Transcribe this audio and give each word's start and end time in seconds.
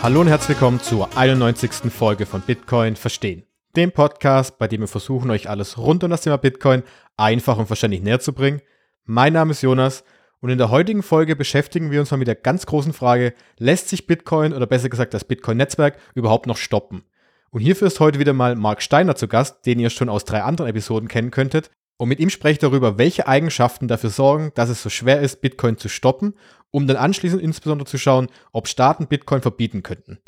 Hallo 0.00 0.20
und 0.20 0.28
herzlich 0.28 0.50
willkommen 0.50 0.80
zur 0.80 1.08
91. 1.18 1.92
Folge 1.92 2.24
von 2.24 2.40
Bitcoin 2.40 2.94
Verstehen, 2.94 3.42
dem 3.74 3.90
Podcast, 3.90 4.56
bei 4.56 4.68
dem 4.68 4.82
wir 4.82 4.86
versuchen, 4.86 5.28
euch 5.28 5.50
alles 5.50 5.76
rund 5.76 6.04
um 6.04 6.10
das 6.10 6.20
Thema 6.20 6.38
Bitcoin 6.38 6.84
einfach 7.16 7.58
und 7.58 7.66
verständlich 7.66 8.00
näher 8.00 8.20
zu 8.20 8.32
bringen. 8.32 8.62
Mein 9.06 9.32
Name 9.32 9.50
ist 9.50 9.62
Jonas 9.62 10.04
und 10.40 10.50
in 10.50 10.58
der 10.58 10.70
heutigen 10.70 11.02
Folge 11.02 11.34
beschäftigen 11.34 11.90
wir 11.90 11.98
uns 11.98 12.12
mal 12.12 12.16
mit 12.16 12.28
der 12.28 12.36
ganz 12.36 12.64
großen 12.64 12.92
Frage, 12.92 13.34
lässt 13.58 13.88
sich 13.88 14.06
Bitcoin 14.06 14.54
oder 14.54 14.66
besser 14.66 14.88
gesagt 14.88 15.14
das 15.14 15.24
Bitcoin-Netzwerk 15.24 15.98
überhaupt 16.14 16.46
noch 16.46 16.58
stoppen? 16.58 17.02
Und 17.50 17.62
hierfür 17.62 17.88
ist 17.88 17.98
heute 17.98 18.20
wieder 18.20 18.34
mal 18.34 18.54
Mark 18.54 18.82
Steiner 18.82 19.16
zu 19.16 19.26
Gast, 19.26 19.66
den 19.66 19.80
ihr 19.80 19.90
schon 19.90 20.08
aus 20.08 20.24
drei 20.24 20.44
anderen 20.44 20.70
Episoden 20.70 21.08
kennen 21.08 21.32
könntet. 21.32 21.72
Und 21.96 22.08
mit 22.08 22.20
ihm 22.20 22.30
spreche 22.30 22.52
ich 22.52 22.58
darüber, 22.58 22.98
welche 22.98 23.26
Eigenschaften 23.26 23.88
dafür 23.88 24.10
sorgen, 24.10 24.52
dass 24.54 24.68
es 24.68 24.80
so 24.80 24.90
schwer 24.90 25.20
ist, 25.20 25.40
Bitcoin 25.40 25.76
zu 25.76 25.88
stoppen 25.88 26.34
um 26.70 26.86
dann 26.86 26.96
anschließend 26.96 27.42
insbesondere 27.42 27.88
zu 27.88 27.98
schauen, 27.98 28.28
ob 28.52 28.68
Staaten 28.68 29.06
Bitcoin 29.06 29.42
verbieten 29.42 29.82
könnten. 29.82 30.18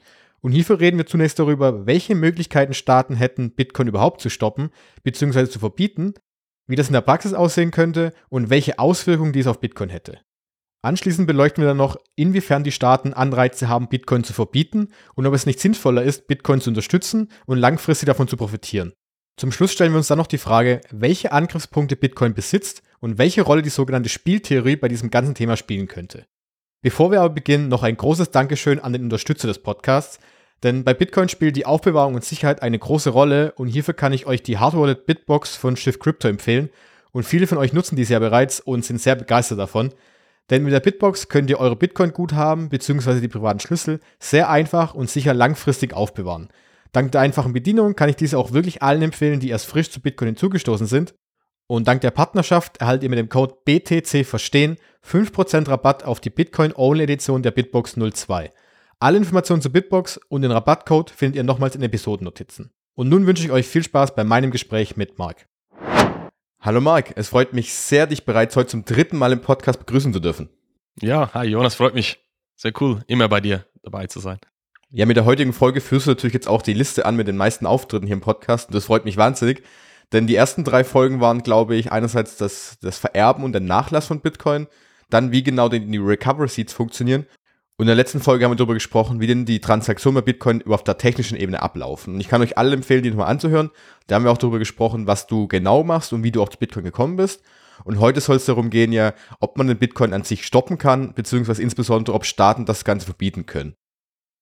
Und 0.41 0.53
hierfür 0.53 0.81
reden 0.81 0.97
wir 0.97 1.07
zunächst 1.07 1.39
darüber, 1.39 1.87
welche 1.87 2.15
Möglichkeiten 2.15 2.75
Staaten 2.75 3.15
hätten, 3.15 3.51
Bitcoin 3.51 3.89
überhaupt 3.89 4.21
zu 4.21 4.31
stoppen 4.31 4.71
bzw. 5.03 5.49
zu 5.49 5.59
verbieten, 5.59 6.15
wie 6.67 6.77
das 6.77 6.87
in 6.87 6.95
der 6.95 7.03
Praxis 7.03 7.35
aussehen 7.35 7.71
könnte 7.71 8.13
und 8.29 8.49
welche 8.49 8.79
Auswirkungen 8.79 9.33
dies 9.33 9.47
auf 9.47 9.61
Bitcoin 9.61 9.91
hätte. 9.91 10.21
Anschließend 10.83 11.27
beleuchten 11.27 11.63
wir 11.63 11.69
dann 11.69 11.77
noch, 11.77 11.97
inwiefern 12.17 12.65
die 12.65 12.73
Staaten 12.73 13.13
Anreize 13.13 13.69
haben, 13.69 13.89
Bitcoin 13.89 14.25
zu 14.25 14.33
verbieten 14.33 14.89
und 15.15 15.27
ob 15.27 15.35
es 15.35 15.45
nicht 15.45 15.61
sinnvoller 15.61 16.03
ist, 16.03 16.27
Bitcoin 16.27 16.63
zu 16.63 16.71
unterstützen 16.71 17.29
und 17.45 17.59
langfristig 17.59 18.07
davon 18.07 18.29
zu 18.29 18.39
profitieren. 18.39 18.95
Zum 19.37 19.53
Schluss 19.53 19.73
stellen 19.73 19.93
wir 19.93 19.99
uns 19.99 20.09
dann 20.09 20.19
noch 20.19 20.27
die 20.27 20.39
Frage, 20.39 20.81
welche 20.91 21.33
Angriffspunkte 21.33 21.97
Bitcoin 21.97 22.35
besitzt 22.35 22.83
und 23.01 23.19
welche 23.19 23.43
Rolle 23.43 23.63
die 23.63 23.71
sogenannte 23.71 24.09
Spieltheorie 24.09 24.77
bei 24.77 24.89
diesem 24.89 25.11
ganzen 25.11 25.35
Thema 25.35 25.57
spielen 25.57 25.89
könnte. 25.89 26.27
Bevor 26.83 27.11
wir 27.11 27.21
aber 27.21 27.35
beginnen, 27.35 27.69
noch 27.69 27.83
ein 27.83 27.97
großes 27.97 28.31
Dankeschön 28.31 28.79
an 28.81 28.93
den 28.93 29.05
Unterstützer 29.05 29.49
des 29.49 29.63
Podcasts, 29.63 30.19
denn 30.63 30.85
bei 30.85 30.93
Bitcoin 30.93 31.29
spielt 31.29 31.57
die 31.57 31.67
Aufbewahrung 31.67 32.15
und 32.15 32.25
Sicherheit 32.25 32.63
eine 32.63 32.79
große 32.79 33.11
Rolle 33.11 33.53
und 33.53 33.69
hierfür 33.69 33.95
kann 33.95 34.13
ich 34.13 34.27
euch 34.27 34.43
die 34.43 34.59
Hardware 34.59 34.83
Wallet 34.83 35.07
Bitbox 35.07 35.57
von 35.57 35.77
Shift 35.77 36.01
Crypto 36.01 36.29
empfehlen 36.29 36.71
und 37.13 37.25
viele 37.25 37.47
von 37.47 37.59
euch 37.59 37.73
nutzen 37.73 37.97
dies 37.97 38.09
ja 38.09 38.19
bereits 38.19 38.61
und 38.61 38.85
sind 38.85 39.01
sehr 39.01 39.17
begeistert 39.17 39.59
davon. 39.59 39.93
Denn 40.51 40.65
mit 40.65 40.73
der 40.73 40.81
Bitbox 40.81 41.29
könnt 41.29 41.49
ihr 41.49 41.61
eure 41.61 41.77
Bitcoin-Guthaben 41.77 42.69
bzw. 42.69 43.21
die 43.21 43.29
privaten 43.29 43.61
Schlüssel 43.61 44.01
sehr 44.19 44.51
einfach 44.51 44.95
und 44.95 45.09
sicher 45.09 45.33
langfristig 45.33 45.95
aufbewahren. 45.95 46.49
Dank 46.93 47.13
der 47.13 47.21
einfachen 47.21 47.53
Bedienung 47.53 47.95
kann 47.95 48.09
ich 48.09 48.17
diese 48.17 48.39
auch 48.39 48.53
wirklich 48.53 48.83
allen 48.83 49.03
empfehlen, 49.03 49.41
die 49.41 49.51
erst 49.51 49.67
frisch 49.67 49.91
zu 49.91 50.01
Bitcoin 50.01 50.29
hinzugestoßen 50.29 50.87
sind 50.87 51.15
und 51.69 51.87
dank 51.87 52.01
der 52.01 52.11
Partnerschaft 52.11 52.79
erhaltet 52.79 53.05
ihr 53.05 53.11
mit 53.11 53.19
dem 53.21 53.29
Code 53.29 53.55
BTC 53.65 54.27
Verstehen 54.27 54.77
5% 55.07 55.69
Rabatt 55.69 56.03
auf 56.05 56.21
die 56.21 56.31
Bitcoin-Only-Edition 56.31 57.45
der 57.45 57.53
Bitbox 57.53 57.95
02. 57.95 58.53
Alle 58.99 59.17
Informationen 59.17 59.63
zu 59.63 59.71
Bitbox 59.71 60.19
und 60.29 60.43
den 60.43 60.51
Rabattcode 60.51 61.11
findet 61.11 61.37
ihr 61.37 61.45
nochmals 61.45 61.77
in 61.77 61.83
Episodennotizen. 61.83 62.73
Und 62.97 63.09
nun 63.09 63.25
wünsche 63.27 63.45
ich 63.45 63.53
euch 63.53 63.69
viel 63.69 63.85
Spaß 63.85 64.17
bei 64.17 64.25
meinem 64.25 64.51
Gespräch 64.51 64.97
mit 64.97 65.17
Marc. 65.17 65.47
Hallo 66.61 66.81
Marc, 66.81 67.13
es 67.17 67.29
freut 67.29 67.53
mich 67.53 67.73
sehr, 67.73 68.09
dich 68.09 68.25
bereits 68.25 68.57
heute 68.57 68.71
zum 68.71 68.85
dritten 68.85 69.17
Mal 69.17 69.33
im 69.33 69.41
Podcast 69.41 69.79
begrüßen 69.79 70.13
zu 70.13 70.19
dürfen. 70.19 70.51
Ja, 71.01 71.33
hi 71.33 71.47
Jonas, 71.47 71.77
freut 71.77 71.95
mich. 71.95 72.19
Sehr 72.57 72.73
cool, 72.81 73.05
immer 73.07 73.29
bei 73.29 73.41
dir 73.41 73.65
dabei 73.85 74.09
zu 74.09 74.19
sein. 74.19 74.41
Ja, 74.93 75.07
mit 75.07 75.17
der 75.17 75.25
heutigen 75.25 75.53
Folge 75.53 75.81
führst 75.81 76.07
du 76.07 76.11
natürlich 76.11 76.35
jetzt 76.35 76.49
auch 76.49 76.63
die 76.63 76.73
Liste 76.73 77.07
an 77.07 77.15
mit 77.15 77.29
den 77.29 77.37
meisten 77.37 77.65
Auftritten 77.65 78.09
hier 78.09 78.15
im 78.15 78.21
Podcast 78.21 78.69
und 78.69 78.75
das 78.75 78.87
freut 78.87 79.05
mich 79.05 79.17
wahnsinnig. 79.17 79.63
Denn 80.13 80.27
die 80.27 80.35
ersten 80.35 80.65
drei 80.65 80.83
Folgen 80.83 81.21
waren, 81.21 81.45
glaube 81.45 81.77
ich, 81.77 81.93
einerseits 81.93 82.37
das, 82.37 82.77
das 82.83 82.99
Vererben 82.99 83.45
und 83.45 83.53
der 83.53 83.61
Nachlass 83.61 84.09
von 84.09 84.21
Bitcoin, 84.21 84.67
dann 85.09 85.31
wie 85.31 85.45
genau 85.45 85.69
die, 85.69 85.79
die 85.87 85.99
Recovery 85.99 86.49
Seeds 86.49 86.73
funktionieren. 86.73 87.27
Und 87.77 87.85
in 87.85 87.87
der 87.87 87.95
letzten 87.95 88.19
Folge 88.19 88.45
haben 88.45 88.51
wir 88.51 88.57
darüber 88.57 88.75
gesprochen, 88.75 89.21
wie 89.21 89.29
denn 89.29 89.47
die 89.47 89.61
Transaktionen 89.61 90.17
bei 90.17 90.25
Bitcoin 90.25 90.67
auf 90.67 90.83
der 90.83 90.99
technischen 90.99 91.39
Ebene 91.39 91.63
ablaufen. 91.63 92.15
Und 92.15 92.21
ich 92.21 92.29
kann 92.29 92.43
euch 92.43 92.59
alle 92.59 92.75
empfehlen, 92.75 93.05
die 93.05 93.11
nochmal 93.11 93.31
anzuhören. 93.31 93.71
Da 94.09 94.17
haben 94.17 94.25
wir 94.25 94.33
auch 94.33 94.39
darüber 94.39 94.59
gesprochen, 94.59 95.07
was 95.07 95.29
du 95.29 95.47
genau 95.47 95.85
machst 95.85 96.13
und 96.13 96.25
wie 96.25 96.33
du 96.33 96.43
auf 96.43 96.51
Bitcoin 96.59 96.85
gekommen 96.85 97.15
bist. 97.15 97.43
Und 97.85 98.01
heute 98.01 98.21
soll 98.21 98.37
es 98.37 98.45
darum 98.45 98.71
gehen, 98.71 98.91
ja, 98.91 99.15
ob 99.39 99.57
man 99.57 99.69
den 99.69 99.79
Bitcoin 99.79 100.13
an 100.13 100.25
sich 100.25 100.45
stoppen 100.45 100.79
kann, 100.79 101.15
beziehungsweise 101.15 101.63
insbesondere, 101.63 102.17
ob 102.17 102.27
Staaten 102.27 102.67
das 102.67 102.85
Ganze 102.85 103.07
verbieten 103.07 103.47
können. 103.47 103.77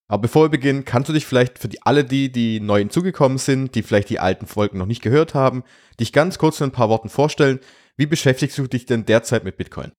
Aber 0.09 0.23
bevor 0.23 0.45
wir 0.45 0.49
beginnen, 0.49 0.87
kannst 0.87 1.11
du 1.11 1.13
dich 1.13 1.27
vielleicht 1.27 1.59
für 1.59 1.69
die, 1.69 1.83
alle 1.83 2.03
die, 2.03 2.33
die 2.33 2.61
neu 2.61 2.79
hinzugekommen 2.79 3.37
sind, 3.37 3.75
die 3.75 3.83
vielleicht 3.83 4.09
die 4.09 4.19
alten 4.19 4.47
Folgen 4.47 4.79
noch 4.79 4.87
nicht 4.87 5.03
gehört 5.03 5.35
haben, 5.35 5.63
dich 6.01 6.13
ganz 6.13 6.39
kurz 6.39 6.61
in 6.61 6.69
ein 6.69 6.73
paar 6.73 6.89
Worten 6.89 7.11
vorstellen. 7.11 7.61
Wie 7.97 8.07
beschäftigst 8.07 8.57
du 8.57 8.67
dich 8.67 8.87
denn 8.87 9.05
derzeit 9.05 9.45
mit 9.45 9.59
Bitcoin? 9.59 9.93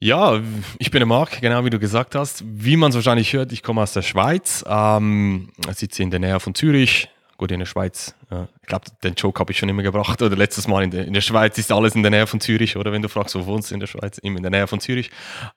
Ja, 0.00 0.40
ich 0.78 0.90
bin 0.90 1.00
der 1.00 1.06
Marc, 1.06 1.40
genau 1.40 1.64
wie 1.64 1.70
du 1.70 1.78
gesagt 1.78 2.14
hast. 2.14 2.42
Wie 2.46 2.76
man 2.76 2.90
es 2.90 2.94
wahrscheinlich 2.94 3.32
hört, 3.32 3.52
ich 3.52 3.62
komme 3.62 3.82
aus 3.82 3.92
der 3.92 4.02
Schweiz, 4.02 4.64
ähm, 4.66 5.50
sitze 5.72 6.02
in 6.02 6.10
der 6.10 6.20
Nähe 6.20 6.40
von 6.40 6.54
Zürich. 6.54 7.10
Gut, 7.36 7.50
in 7.50 7.58
der 7.58 7.66
Schweiz, 7.66 8.14
äh, 8.30 8.44
ich 8.62 8.68
glaube, 8.68 8.86
den 9.02 9.14
Joke 9.14 9.40
habe 9.40 9.50
ich 9.52 9.58
schon 9.58 9.68
immer 9.68 9.82
gebracht. 9.82 10.22
Oder 10.22 10.36
letztes 10.36 10.68
Mal 10.68 10.84
in 10.84 10.90
der, 10.90 11.06
in 11.06 11.12
der 11.12 11.20
Schweiz 11.20 11.58
ist 11.58 11.72
alles 11.72 11.94
in 11.94 12.02
der 12.02 12.10
Nähe 12.10 12.26
von 12.26 12.40
Zürich. 12.40 12.76
Oder 12.76 12.92
wenn 12.92 13.02
du 13.02 13.08
fragst, 13.08 13.34
wo 13.34 13.44
wohnst 13.46 13.70
du 13.70 13.74
in 13.74 13.80
der 13.80 13.88
Schweiz, 13.88 14.18
immer 14.18 14.36
in 14.36 14.42
der 14.42 14.50
Nähe 14.50 14.66
von 14.66 14.78
Zürich. 14.80 15.10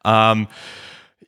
Ähm, 0.04 0.48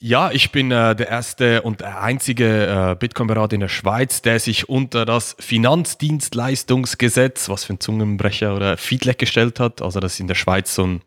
ja, 0.01 0.31
ich 0.31 0.51
bin 0.51 0.71
äh, 0.71 0.95
der 0.95 1.09
erste 1.09 1.61
und 1.61 1.81
der 1.81 2.01
einzige 2.01 2.91
äh, 2.91 2.95
Bitcoin-Berater 2.95 3.55
in 3.55 3.59
der 3.59 3.67
Schweiz, 3.67 4.21
der 4.21 4.39
sich 4.39 4.69
unter 4.69 5.05
das 5.05 5.35
Finanzdienstleistungsgesetz, 5.39 7.49
was 7.49 7.65
für 7.65 7.73
ein 7.73 7.81
Zungenbrecher 7.81 8.55
oder 8.55 8.77
FIDLEG 8.77 9.17
gestellt 9.17 9.59
hat. 9.59 9.81
Also 9.81 9.99
das 9.99 10.13
ist 10.13 10.21
in 10.21 10.27
der 10.27 10.35
Schweiz 10.35 10.73
so 10.73 10.87
ein 10.87 11.01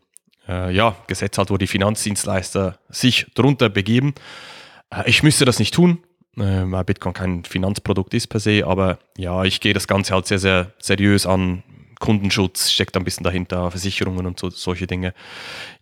äh, 0.47 0.71
ja, 0.71 0.95
Gesetz 1.07 1.39
hat, 1.39 1.49
wo 1.49 1.57
die 1.57 1.65
Finanzdienstleister 1.65 2.77
sich 2.89 3.25
drunter 3.33 3.69
begeben. 3.69 4.13
Äh, 4.91 5.09
ich 5.09 5.23
müsste 5.23 5.45
das 5.45 5.57
nicht 5.57 5.73
tun, 5.73 5.97
äh, 6.37 6.43
weil 6.43 6.83
Bitcoin 6.83 7.13
kein 7.13 7.45
Finanzprodukt 7.45 8.13
ist 8.13 8.27
per 8.27 8.39
se, 8.39 8.67
aber 8.67 8.99
ja, 9.17 9.43
ich 9.43 9.59
gehe 9.59 9.73
das 9.73 9.87
Ganze 9.87 10.13
halt 10.13 10.27
sehr, 10.27 10.39
sehr 10.39 10.71
seriös 10.77 11.25
an. 11.25 11.63
Kundenschutz 11.99 12.69
steckt 12.69 12.95
ein 12.95 13.05
bisschen 13.05 13.23
dahinter, 13.23 13.71
Versicherungen 13.71 14.27
und 14.27 14.39
so, 14.39 14.51
solche 14.51 14.85
Dinge. 14.85 15.15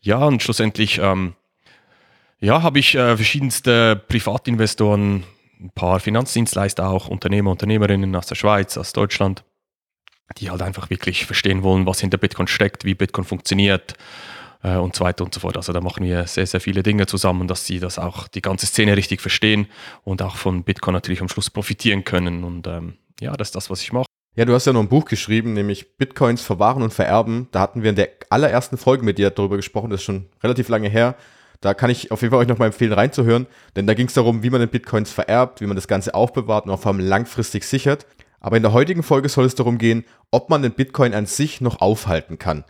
Ja, 0.01 0.19
und 0.19 0.41
schlussendlich 0.41 0.99
ähm, 0.99 1.33
ja, 2.41 2.63
habe 2.63 2.79
ich 2.79 2.95
äh, 2.95 3.15
verschiedenste 3.15 3.95
Privatinvestoren, 4.07 5.23
ein 5.59 5.69
paar 5.75 5.99
Finanzdienstleister 5.99 6.89
auch, 6.89 7.07
Unternehmer, 7.07 7.51
Unternehmerinnen 7.51 8.15
aus 8.15 8.25
der 8.25 8.35
Schweiz, 8.35 8.77
aus 8.77 8.93
Deutschland, 8.93 9.43
die 10.37 10.49
halt 10.49 10.63
einfach 10.63 10.89
wirklich 10.89 11.25
verstehen 11.25 11.61
wollen, 11.61 11.85
was 11.85 11.99
hinter 11.99 12.17
Bitcoin 12.17 12.47
steckt, 12.47 12.83
wie 12.83 12.95
Bitcoin 12.95 13.25
funktioniert 13.25 13.93
äh, 14.63 14.75
und 14.75 14.95
so 14.95 15.03
weiter 15.03 15.23
und 15.23 15.33
so 15.33 15.39
fort. 15.39 15.55
Also 15.55 15.71
da 15.71 15.81
machen 15.81 16.03
wir 16.03 16.25
sehr, 16.25 16.47
sehr 16.47 16.61
viele 16.61 16.81
Dinge 16.81 17.05
zusammen, 17.05 17.47
dass 17.47 17.67
sie 17.67 17.79
das 17.79 17.99
auch 17.99 18.27
die 18.27 18.41
ganze 18.41 18.65
Szene 18.65 18.97
richtig 18.97 19.21
verstehen 19.21 19.67
und 20.03 20.23
auch 20.23 20.35
von 20.35 20.63
Bitcoin 20.63 20.93
natürlich 20.93 21.21
am 21.21 21.29
Schluss 21.29 21.51
profitieren 21.51 22.03
können. 22.05 22.43
Und 22.43 22.65
ähm, 22.65 22.97
ja, 23.19 23.37
das 23.37 23.49
ist 23.49 23.55
das, 23.55 23.69
was 23.69 23.83
ich 23.83 23.93
mache. 23.93 24.07
Ja, 24.35 24.45
du 24.45 24.53
hast 24.53 24.65
ja 24.65 24.73
noch 24.73 24.79
ein 24.79 24.89
Buch 24.89 25.05
geschrieben, 25.05 25.53
nämlich 25.53 25.97
Bitcoins 25.97 26.41
verwahren 26.41 26.81
und 26.81 26.93
vererben. 26.93 27.49
Da 27.51 27.59
hatten 27.59 27.83
wir 27.83 27.91
in 27.91 27.97
der 27.97 28.09
allerersten 28.29 28.77
Folge 28.77 29.03
mit 29.03 29.17
dir 29.17 29.29
darüber 29.29 29.57
gesprochen, 29.57 29.89
das 29.89 29.99
ist 29.99 30.05
schon 30.05 30.27
relativ 30.41 30.69
lange 30.69 30.89
her. 30.89 31.15
Da 31.61 31.75
kann 31.75 31.91
ich 31.91 32.11
auf 32.11 32.21
jeden 32.21 32.31
Fall 32.31 32.41
euch 32.41 32.47
nochmal 32.47 32.67
empfehlen, 32.67 32.91
reinzuhören, 32.91 33.47
denn 33.75 33.85
da 33.85 33.93
ging 33.93 34.07
es 34.07 34.13
darum, 34.13 34.41
wie 34.43 34.49
man 34.49 34.59
den 34.59 34.69
Bitcoins 34.69 35.11
vererbt, 35.11 35.61
wie 35.61 35.67
man 35.67 35.75
das 35.75 35.87
Ganze 35.87 36.15
aufbewahrt 36.15 36.65
und 36.65 36.71
auch 36.71 36.79
vor 36.79 36.91
allem 36.91 36.99
langfristig 36.99 37.65
sichert. 37.65 38.07
Aber 38.39 38.57
in 38.57 38.63
der 38.63 38.73
heutigen 38.73 39.03
Folge 39.03 39.29
soll 39.29 39.45
es 39.45 39.53
darum 39.53 39.77
gehen, 39.77 40.03
ob 40.31 40.49
man 40.49 40.63
den 40.63 40.73
Bitcoin 40.73 41.13
an 41.13 41.27
sich 41.27 41.61
noch 41.61 41.79
aufhalten 41.79 42.39
kann. 42.39 42.65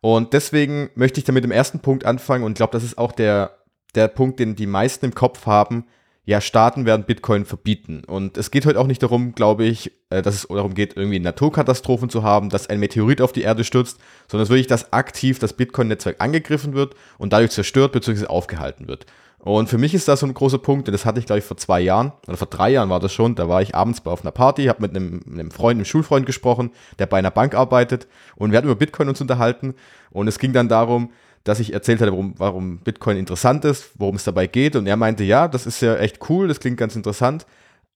Und 0.00 0.32
deswegen 0.32 0.88
möchte 0.94 1.20
ich 1.20 1.24
damit 1.24 1.44
im 1.44 1.50
ersten 1.50 1.80
Punkt 1.80 2.06
anfangen 2.06 2.44
und 2.44 2.54
glaube, 2.54 2.72
das 2.72 2.82
ist 2.82 2.96
auch 2.96 3.12
der, 3.12 3.58
der 3.94 4.08
Punkt, 4.08 4.40
den 4.40 4.56
die 4.56 4.66
meisten 4.66 5.04
im 5.04 5.14
Kopf 5.14 5.44
haben, 5.44 5.84
ja, 6.24 6.40
Staaten 6.40 6.84
werden 6.84 7.04
Bitcoin 7.04 7.44
verbieten. 7.44 8.02
Und 8.06 8.36
es 8.36 8.50
geht 8.50 8.66
heute 8.66 8.78
auch 8.78 8.86
nicht 8.86 9.02
darum, 9.02 9.34
glaube 9.34 9.64
ich, 9.64 9.92
äh, 10.10 10.22
dass 10.22 10.34
es 10.34 10.46
darum 10.48 10.74
geht, 10.74 10.96
irgendwie 10.96 11.18
Naturkatastrophen 11.18 12.10
zu 12.10 12.22
haben, 12.22 12.50
dass 12.50 12.68
ein 12.68 12.78
Meteorit 12.78 13.20
auf 13.20 13.32
die 13.32 13.42
Erde 13.42 13.64
stürzt, 13.64 13.98
sondern 14.28 14.44
es 14.44 14.50
wirklich, 14.50 14.66
dass 14.66 14.92
aktiv 14.92 15.38
das 15.38 15.54
Bitcoin-Netzwerk 15.54 16.20
angegriffen 16.20 16.74
wird 16.74 16.94
und 17.18 17.32
dadurch 17.32 17.50
zerstört 17.52 17.92
bzw. 17.92 18.26
aufgehalten 18.26 18.86
wird. 18.86 19.06
Und 19.42 19.70
für 19.70 19.78
mich 19.78 19.94
ist 19.94 20.06
das 20.06 20.20
so 20.20 20.26
ein 20.26 20.34
großer 20.34 20.58
Punkt, 20.58 20.86
denn 20.86 20.92
das 20.92 21.06
hatte 21.06 21.18
ich, 21.18 21.24
glaube 21.24 21.38
ich, 21.38 21.44
vor 21.46 21.56
zwei 21.56 21.80
Jahren, 21.80 22.12
oder 22.28 22.36
vor 22.36 22.48
drei 22.48 22.68
Jahren 22.68 22.90
war 22.90 23.00
das 23.00 23.14
schon, 23.14 23.34
da 23.36 23.48
war 23.48 23.62
ich 23.62 23.74
abends 23.74 24.04
auf 24.04 24.20
einer 24.20 24.32
Party, 24.32 24.66
habe 24.66 24.82
mit 24.82 24.94
einem, 24.94 25.22
einem 25.26 25.50
Freund, 25.50 25.78
einem 25.78 25.86
Schulfreund 25.86 26.26
gesprochen, 26.26 26.72
der 26.98 27.06
bei 27.06 27.18
einer 27.18 27.30
Bank 27.30 27.54
arbeitet 27.54 28.06
und 28.36 28.50
wir 28.50 28.58
hatten 28.58 28.68
über 28.68 28.76
Bitcoin 28.76 29.08
uns 29.08 29.22
unterhalten 29.22 29.74
und 30.10 30.28
es 30.28 30.38
ging 30.38 30.52
dann 30.52 30.68
darum, 30.68 31.10
dass 31.44 31.60
ich 31.60 31.72
erzählt 31.72 32.00
hatte, 32.00 32.12
warum, 32.12 32.34
warum 32.36 32.78
Bitcoin 32.78 33.16
interessant 33.16 33.64
ist, 33.64 33.90
worum 33.98 34.16
es 34.16 34.24
dabei 34.24 34.46
geht. 34.46 34.76
Und 34.76 34.86
er 34.86 34.96
meinte, 34.96 35.24
ja, 35.24 35.48
das 35.48 35.66
ist 35.66 35.80
ja 35.80 35.96
echt 35.96 36.18
cool, 36.28 36.48
das 36.48 36.60
klingt 36.60 36.76
ganz 36.76 36.96
interessant, 36.96 37.46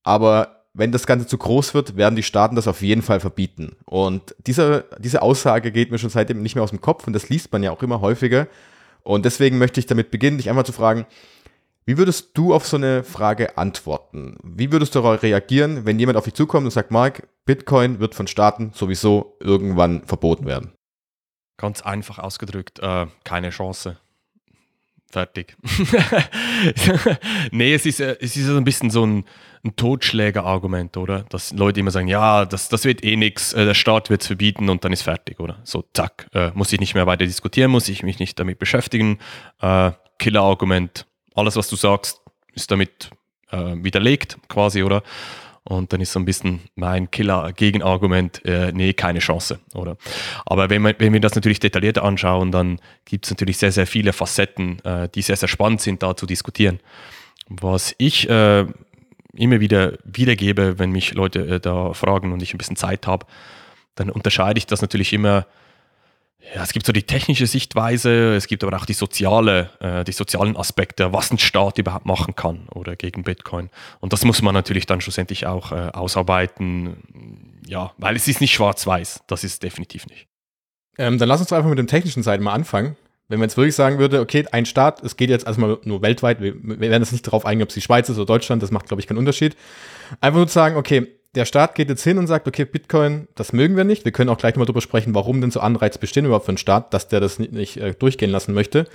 aber 0.03 0.65
wenn 0.75 0.91
das 0.91 1.07
Ganze 1.07 1.27
zu 1.27 1.39
groß 1.39 1.73
wird, 1.73 1.97
werden 1.97 2.17
die 2.17 2.25
Staaten 2.25 2.57
das 2.57 2.67
auf 2.67 2.83
jeden 2.83 3.03
Fall 3.03 3.21
verbieten. 3.21 3.77
Und 3.85 4.35
diese, 4.45 4.87
diese 4.99 5.23
Aussage 5.23 5.71
geht 5.71 5.93
mir 5.93 5.99
schon 5.99 6.11
seitdem 6.11 6.43
nicht 6.43 6.57
mehr 6.57 6.65
aus 6.65 6.71
dem 6.71 6.81
Kopf 6.81 7.07
und 7.07 7.13
das 7.13 7.29
liest 7.29 7.53
man 7.53 7.63
ja 7.63 7.71
auch 7.71 7.83
immer 7.83 8.01
häufiger. 8.01 8.49
Und 9.05 9.25
deswegen 9.25 9.59
möchte 9.59 9.79
ich 9.79 9.87
damit 9.87 10.11
beginnen, 10.11 10.39
dich 10.39 10.49
einmal 10.49 10.67
zu 10.67 10.73
fragen, 10.73 11.07
wie 11.87 11.99
würdest 11.99 12.31
du 12.35 12.55
auf 12.55 12.67
so 12.67 12.77
eine 12.77 13.05
Frage 13.05 13.59
antworten? 13.59 14.39
Wie 14.43 14.73
würdest 14.73 14.95
du 14.95 15.01
reagieren, 15.01 15.85
wenn 15.85 15.99
jemand 15.99 16.17
auf 16.17 16.25
dich 16.25 16.35
zukommt 16.35 16.65
und 16.65 16.71
sagt, 16.71 16.91
Mark, 16.91 17.29
Bitcoin 17.45 18.01
wird 18.01 18.15
von 18.15 18.27
Staaten 18.27 18.73
sowieso 18.75 19.37
irgendwann 19.41 20.03
verboten 20.07 20.47
werden? 20.47 20.73
Ganz 21.57 21.83
einfach 21.83 22.19
ausgedrückt, 22.19 22.81
äh, 22.81 23.07
keine 23.25 23.51
Chance. 23.51 23.99
fertig. 25.11 25.57
nee, 27.53 27.73
es 27.73 27.87
ist, 27.87 28.01
äh, 28.01 28.17
es 28.21 28.37
ist 28.37 28.49
ein 28.49 28.65
bisschen 28.65 28.91
so 28.91 29.07
ein, 29.07 29.25
ein 29.65 29.77
Totschlägerargument, 29.77 30.97
oder? 30.97 31.23
Dass 31.31 31.53
Leute 31.53 31.79
immer 31.79 31.93
sagen, 31.93 32.09
ja, 32.09 32.45
das, 32.45 32.69
das 32.69 32.85
wird 32.85 33.05
eh 33.05 33.15
nichts, 33.17 33.53
äh, 33.53 33.65
der 33.65 33.75
Staat 33.75 34.11
wird 34.11 34.23
es 34.23 34.27
verbieten 34.27 34.69
und 34.69 34.85
dann 34.85 34.93
ist 34.93 35.03
fertig, 35.03 35.39
oder? 35.39 35.61
So, 35.63 35.85
zack, 35.95 36.27
äh, 36.35 36.51
muss 36.55 36.73
ich 36.73 36.81
nicht 36.81 36.95
mehr 36.97 37.07
weiter 37.07 37.25
diskutieren, 37.25 37.71
muss 37.71 37.89
ich 37.89 38.03
mich 38.03 38.19
nicht 38.19 38.41
damit 38.41 38.59
beschäftigen. 38.59 39.21
Äh, 39.61 39.93
Killerargument, 40.19 41.07
alles, 41.35 41.55
was 41.55 41.69
du 41.69 41.77
sagst, 41.77 42.21
ist 42.53 42.73
damit 42.73 43.11
äh, 43.51 43.75
widerlegt, 43.77 44.39
quasi, 44.49 44.83
oder? 44.83 45.05
Und 45.67 45.95
dann 45.95 46.01
ist 46.03 46.13
so 46.13 46.21
ein 46.21 46.27
bisschen 46.27 46.61
mein 46.75 47.11
Killer-Gegenargument, 47.11 48.45
äh, 48.45 48.71
nee, 48.73 48.93
keine 48.93 49.21
Chance, 49.21 49.61
oder? 49.75 49.97
Aber 50.45 50.69
wenn, 50.69 50.83
man, 50.83 50.95
wenn 50.99 51.15
wir 51.15 51.21
das 51.21 51.35
natürlich 51.35 51.59
detaillierter 51.59 52.05
anschauen, 52.05 52.53
dann 52.53 52.79
gibt 53.07 53.25
es 53.25 53.31
natürlich 53.31 53.57
sehr, 53.57 53.73
sehr 53.73 53.87
viele 53.87 54.13
Facetten, 54.13 54.79
äh, 54.85 55.09
die 55.09 55.23
sehr, 55.23 55.37
sehr 55.37 55.49
spannend 55.49 55.81
sind, 55.81 56.03
da 56.03 56.17
zu 56.17 56.27
diskutieren. 56.27 56.81
Was 57.49 57.95
ich 57.97 58.29
äh, 58.29 58.67
immer 59.35 59.61
wieder 59.61 59.95
wiedergebe, 60.05 60.79
wenn 60.79 60.91
mich 60.91 61.15
Leute 61.15 61.47
äh, 61.47 61.61
da 61.61 61.95
fragen 61.95 62.33
und 62.33 62.43
ich 62.43 62.53
ein 62.53 62.59
bisschen 62.59 62.77
Zeit 62.77 63.07
habe, 63.07 63.27
dann 63.95 64.11
unterscheide 64.11 64.59
ich 64.59 64.67
das 64.67 64.83
natürlich 64.83 65.15
immer 65.15 65.47
ja, 66.53 66.63
es 66.63 66.73
gibt 66.73 66.85
so 66.85 66.93
die 66.93 67.05
technische 67.05 67.47
Sichtweise, 67.47 68.35
es 68.35 68.47
gibt 68.47 68.65
aber 68.65 68.77
auch 68.77 68.85
die 68.85 68.93
soziale, 68.93 69.71
äh, 69.81 70.05
die 70.05 70.13
sozialen 70.13 70.57
Aspekte, 70.57 71.13
was 71.13 71.31
ein 71.31 71.39
Staat 71.39 71.79
überhaupt 71.79 72.07
machen 72.07 72.35
kann 72.35 72.69
oder 72.69 72.97
gegen 72.97 73.23
Bitcoin. 73.23 73.71
Und 74.01 74.13
das 74.13 74.25
muss 74.25 74.43
man 74.43 74.55
natürlich 74.55 74.87
dann 74.87 75.01
schlussendlich 75.01 75.47
auch 75.47 75.73
äh, 75.73 75.91
ausarbeiten, 75.93 77.61
ja, 77.67 77.93
weil 77.99 78.17
es 78.17 78.29
ist 78.29 78.41
nicht 78.41 78.53
schwarz-weiß, 78.53 79.25
das 79.27 79.45
ist 79.45 79.63
definitiv 79.63 80.07
nicht. 80.07 80.27
Ähm, 80.99 81.19
dann 81.19 81.29
lass 81.29 81.41
uns 81.41 81.53
einfach 81.53 81.69
mit 81.69 81.79
den 81.79 81.87
technischen 81.87 82.23
Seiten 82.23 82.45
mal 82.45 82.53
anfangen. 82.53 82.97
Wenn 83.29 83.39
man 83.39 83.49
jetzt 83.49 83.57
wirklich 83.57 83.75
sagen 83.75 83.99
würde, 83.99 84.21
okay, 84.21 84.45
ein 84.53 84.67
Staat, 84.67 85.03
es 85.03 85.17
geht 85.17 85.31
jetzt 85.31 85.47
erstmal 85.47 85.79
nur 85.85 86.03
weltweit, 86.03 86.43
wir, 86.43 86.55
wir 86.63 86.79
werden 86.79 87.03
jetzt 87.03 87.13
nicht 87.13 87.27
darauf 87.27 87.47
eingehen, 87.47 87.65
ob 87.65 87.71
es 87.71 87.75
die 87.75 87.81
Schweiz 87.81 88.09
ist 88.09 88.17
oder 88.17 88.27
Deutschland, 88.27 88.63
das 88.63 88.71
macht, 88.71 88.87
glaube 88.87 89.01
ich, 89.01 89.07
keinen 89.07 89.19
Unterschied. 89.19 89.57
Einfach 90.21 90.37
nur 90.37 90.47
zu 90.47 90.53
sagen, 90.53 90.77
okay, 90.77 91.09
der 91.35 91.45
Staat 91.45 91.75
geht 91.75 91.89
jetzt 91.89 92.05
hin 92.05 92.19
und 92.19 92.27
sagt, 92.27 92.47
okay, 92.47 92.65
Bitcoin, 92.65 93.29
das 93.35 93.53
mögen 93.53 93.77
wir 93.77 93.85
nicht. 93.85 94.05
Wir 94.05 94.13
können 94.13 94.31
auch 94.31 94.39
gleich 94.39 94.57
mal 94.57 94.65
darüber 94.65 94.81
sprechen, 94.81 95.15
warum 95.15 95.41
denn 95.41 95.51
so 95.51 95.61
Anreize 95.61 95.99
bestehen 95.99 96.25
überhaupt 96.25 96.47
für 96.47 96.51
einen 96.51 96.59
Staat, 96.59 96.95
dass 96.95 97.09
der 97.09 97.21
das 97.21 97.39
nicht, 97.39 97.53
nicht 97.53 97.77
äh, 97.77 97.95
durchgehen 97.95 98.31
lassen 98.31 98.55
möchte. 98.55 98.87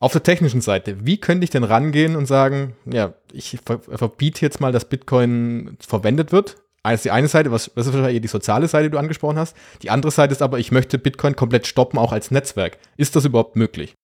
Auf 0.00 0.12
der 0.12 0.22
technischen 0.22 0.60
Seite, 0.60 1.04
wie 1.04 1.18
könnte 1.18 1.44
ich 1.44 1.50
denn 1.50 1.64
rangehen 1.64 2.14
und 2.14 2.26
sagen, 2.26 2.76
ja, 2.86 3.14
ich 3.32 3.58
ver 3.64 3.80
verbiete 3.80 4.42
jetzt 4.42 4.60
mal, 4.60 4.72
dass 4.72 4.84
Bitcoin 4.84 5.76
verwendet 5.80 6.30
wird? 6.32 6.56
Das 6.84 6.94
ist 6.94 7.04
die 7.04 7.10
eine 7.10 7.28
Seite, 7.28 7.50
was, 7.50 7.70
das 7.74 7.86
ist 7.86 7.92
wahrscheinlich 7.92 8.22
die 8.22 8.28
soziale 8.28 8.68
Seite, 8.68 8.84
die 8.84 8.92
du 8.92 8.98
angesprochen 8.98 9.38
hast. 9.38 9.56
Die 9.82 9.90
andere 9.90 10.12
Seite 10.12 10.32
ist 10.32 10.40
aber, 10.40 10.58
ich 10.58 10.70
möchte 10.70 10.98
Bitcoin 10.98 11.36
komplett 11.36 11.66
stoppen, 11.66 11.98
auch 11.98 12.12
als 12.12 12.30
Netzwerk. 12.30 12.78
Ist 12.96 13.16
das 13.16 13.24
überhaupt 13.24 13.56
möglich? 13.56 13.94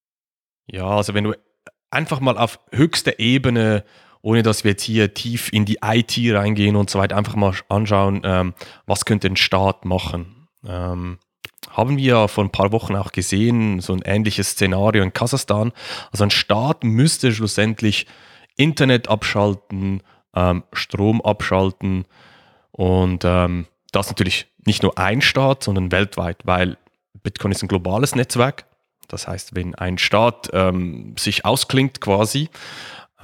Ja, 0.67 0.89
also 0.89 1.15
wenn 1.15 1.25
du 1.25 1.35
einfach 1.91 2.21
mal 2.21 2.37
auf 2.37 2.59
höchster 2.73 3.19
Ebene 3.19 3.85
ohne 4.25 4.43
dass 4.43 4.65
wir 4.65 4.71
jetzt 4.71 4.83
hier 4.83 5.13
tief 5.13 5.53
in 5.53 5.67
die 5.67 5.79
IT 5.85 6.17
reingehen 6.35 6.77
und 6.77 6.89
so 6.89 6.99
weiter, 6.99 7.15
einfach 7.15 7.37
mal 7.37 7.53
anschauen, 7.69 8.23
ähm, 8.25 8.55
was 8.87 9.05
könnte 9.05 9.29
ein 9.29 9.37
Staat 9.37 9.85
machen. 9.85 10.49
Ähm, 10.67 11.19
haben 11.69 11.99
wir 11.99 12.29
vor 12.29 12.43
ein 12.43 12.51
paar 12.51 12.73
Wochen 12.73 12.97
auch 12.97 13.13
gesehen, 13.13 13.81
so 13.81 13.93
ein 13.93 14.01
ähnliches 14.01 14.53
Szenario 14.53 15.03
in 15.03 15.13
Kasachstan. 15.13 15.73
Also 16.11 16.25
ein 16.25 16.31
Staat 16.31 16.85
müsste 16.85 17.35
schlussendlich 17.35 18.07
Internet 18.57 19.09
abschalten, 19.09 20.03
ähm, 20.35 20.65
Strom 20.73 21.21
abschalten 21.21 22.07
und 22.71 23.25
ähm, 23.27 23.67
das 23.93 24.09
natürlich 24.09 24.47
nicht 24.65 24.83
nur 24.83 24.97
ein 24.97 25.21
Staat, 25.21 25.63
sondern 25.63 25.93
weltweit, 25.93 26.39
weil 26.45 26.79
Bitcoin 27.23 27.53
ist 27.53 27.63
ein 27.63 27.69
globales 27.69 28.15
Netzwerk. 28.15 28.65
Das 29.07 29.29
heißt, 29.29 29.55
wenn 29.55 29.75
ein 29.75 29.99
Staat 29.99 30.49
ähm, 30.55 31.15
sich 31.19 31.45
ausklingt 31.45 32.01
quasi, 32.01 32.49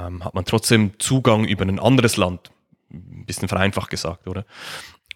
ähm, 0.01 0.25
hat 0.25 0.35
man 0.35 0.45
trotzdem 0.45 0.93
Zugang 0.99 1.45
über 1.45 1.65
ein 1.65 1.79
anderes 1.79 2.17
Land. 2.17 2.51
Ein 2.93 3.25
bisschen 3.27 3.49
vereinfacht 3.49 3.91
gesagt, 3.91 4.27
oder? 4.27 4.45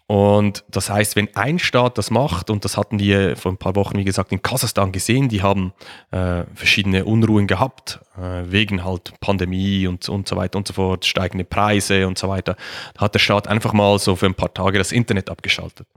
Und 0.07 0.63
das 0.69 0.91
heißt, 0.91 1.15
wenn 1.15 1.35
ein 1.35 1.57
Staat 1.57 1.97
das 1.97 2.11
macht, 2.11 2.51
und 2.51 2.63
das 2.63 2.77
hatten 2.77 2.99
wir 2.99 3.35
vor 3.35 3.51
ein 3.51 3.57
paar 3.57 3.75
Wochen, 3.75 3.97
wie 3.97 4.03
gesagt, 4.03 4.31
in 4.31 4.41
Kasachstan 4.41 4.91
gesehen, 4.91 5.29
die 5.29 5.41
haben 5.41 5.73
äh, 6.11 6.43
verschiedene 6.53 7.05
Unruhen 7.05 7.47
gehabt, 7.47 8.01
äh, 8.15 8.43
wegen 8.45 8.83
halt 8.83 9.19
Pandemie 9.19 9.87
und, 9.87 10.07
und 10.07 10.27
so 10.27 10.35
weiter 10.35 10.59
und 10.59 10.67
so 10.67 10.73
fort, 10.73 11.05
steigende 11.05 11.43
Preise 11.43 12.07
und 12.07 12.19
so 12.19 12.29
weiter. 12.29 12.55
Da 12.93 13.01
hat 13.01 13.15
der 13.15 13.19
Staat 13.19 13.47
einfach 13.47 13.73
mal 13.73 13.97
so 13.97 14.15
für 14.15 14.27
ein 14.27 14.35
paar 14.35 14.53
Tage 14.53 14.77
das 14.77 14.91
Internet 14.91 15.31
abgeschaltet. 15.31 15.87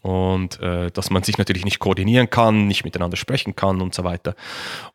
Und 0.00 0.58
äh, 0.60 0.90
dass 0.90 1.10
man 1.10 1.22
sich 1.22 1.36
natürlich 1.36 1.66
nicht 1.66 1.80
koordinieren 1.80 2.30
kann, 2.30 2.66
nicht 2.66 2.84
miteinander 2.84 3.18
sprechen 3.18 3.56
kann 3.56 3.82
und 3.82 3.94
so 3.94 4.04
weiter. 4.04 4.34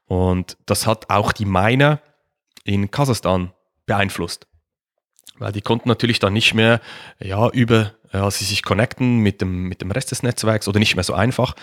Und 0.08 0.58
das 0.66 0.88
hat 0.88 1.12
auch 1.12 1.32
die 1.32 1.46
Miner 1.46 2.00
in 2.66 2.92
Kasachstan 2.92 3.54
beeinflusst. 3.86 4.48
Weil 5.38 5.52
die 5.52 5.62
konnten 5.62 5.88
natürlich 5.88 6.20
dann 6.20 6.34
nicht 6.34 6.54
mehr 6.54 6.82
ja, 7.20 7.50
über 7.50 7.94
ja, 8.12 8.30
sie 8.32 8.46
sich 8.46 8.64
connecten 8.64 9.18
mit 9.18 9.42
dem, 9.42 9.64
mit 9.68 9.82
dem 9.82 9.92
Rest 9.92 10.12
des 10.12 10.24
Netzwerks 10.24 10.68
oder 10.68 10.80
nicht 10.80 10.96
mehr 10.96 11.04
so 11.04 11.14
einfach. 11.14 11.56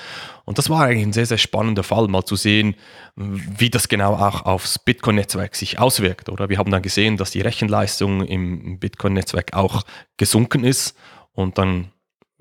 Und 0.45 0.59
das 0.59 0.69
war 0.69 0.85
eigentlich 0.85 1.07
ein 1.07 1.13
sehr, 1.13 1.27
sehr 1.27 1.39
spannender 1.39 1.83
Fall, 1.83 2.09
mal 2.09 2.25
zu 2.25 2.37
sehen, 2.37 2.77
wie 3.17 3.71
das 3.71 3.89
genau 3.89 4.15
auch 4.15 4.45
aufs 4.45 4.79
Bitcoin-Netzwerk 4.79 5.55
sich 5.57 5.79
auswirkt. 5.79 6.29
Oder 6.29 6.51
wir 6.51 6.59
haben 6.59 6.71
dann 6.71 6.83
gesehen, 6.83 7.17
dass 7.17 7.31
die 7.31 7.41
Rechenleistung 7.41 8.27
im 8.27 8.79
Bitcoin-Netzwerk 8.79 9.55
auch 9.55 9.85
gesunken 10.19 10.65
ist 10.65 10.97
und 11.33 11.57
dann 11.57 11.91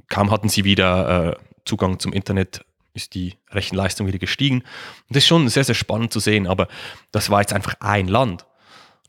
kaum 0.10 0.30
hatten 0.30 0.50
sie 0.50 0.66
wieder 0.66 1.32
äh, 1.32 1.36
Zugang 1.64 2.00
zum 2.00 2.12
Internet 2.12 2.66
ist 2.94 3.16
die 3.16 3.36
Rechenleistung 3.50 4.08
wieder 4.08 4.20
gestiegen. 4.20 4.58
Und 4.58 5.16
das 5.16 5.18
ist 5.18 5.28
schon 5.28 5.48
sehr, 5.48 5.64
sehr 5.64 5.76
spannend 5.76 6.12
zu 6.12 6.20
sehen, 6.20 6.46
aber 6.46 6.68
das 7.12 7.30
war 7.30 7.40
jetzt 7.40 7.54
einfach 7.54 7.76
ein 7.80 8.10
Land. 8.10 8.46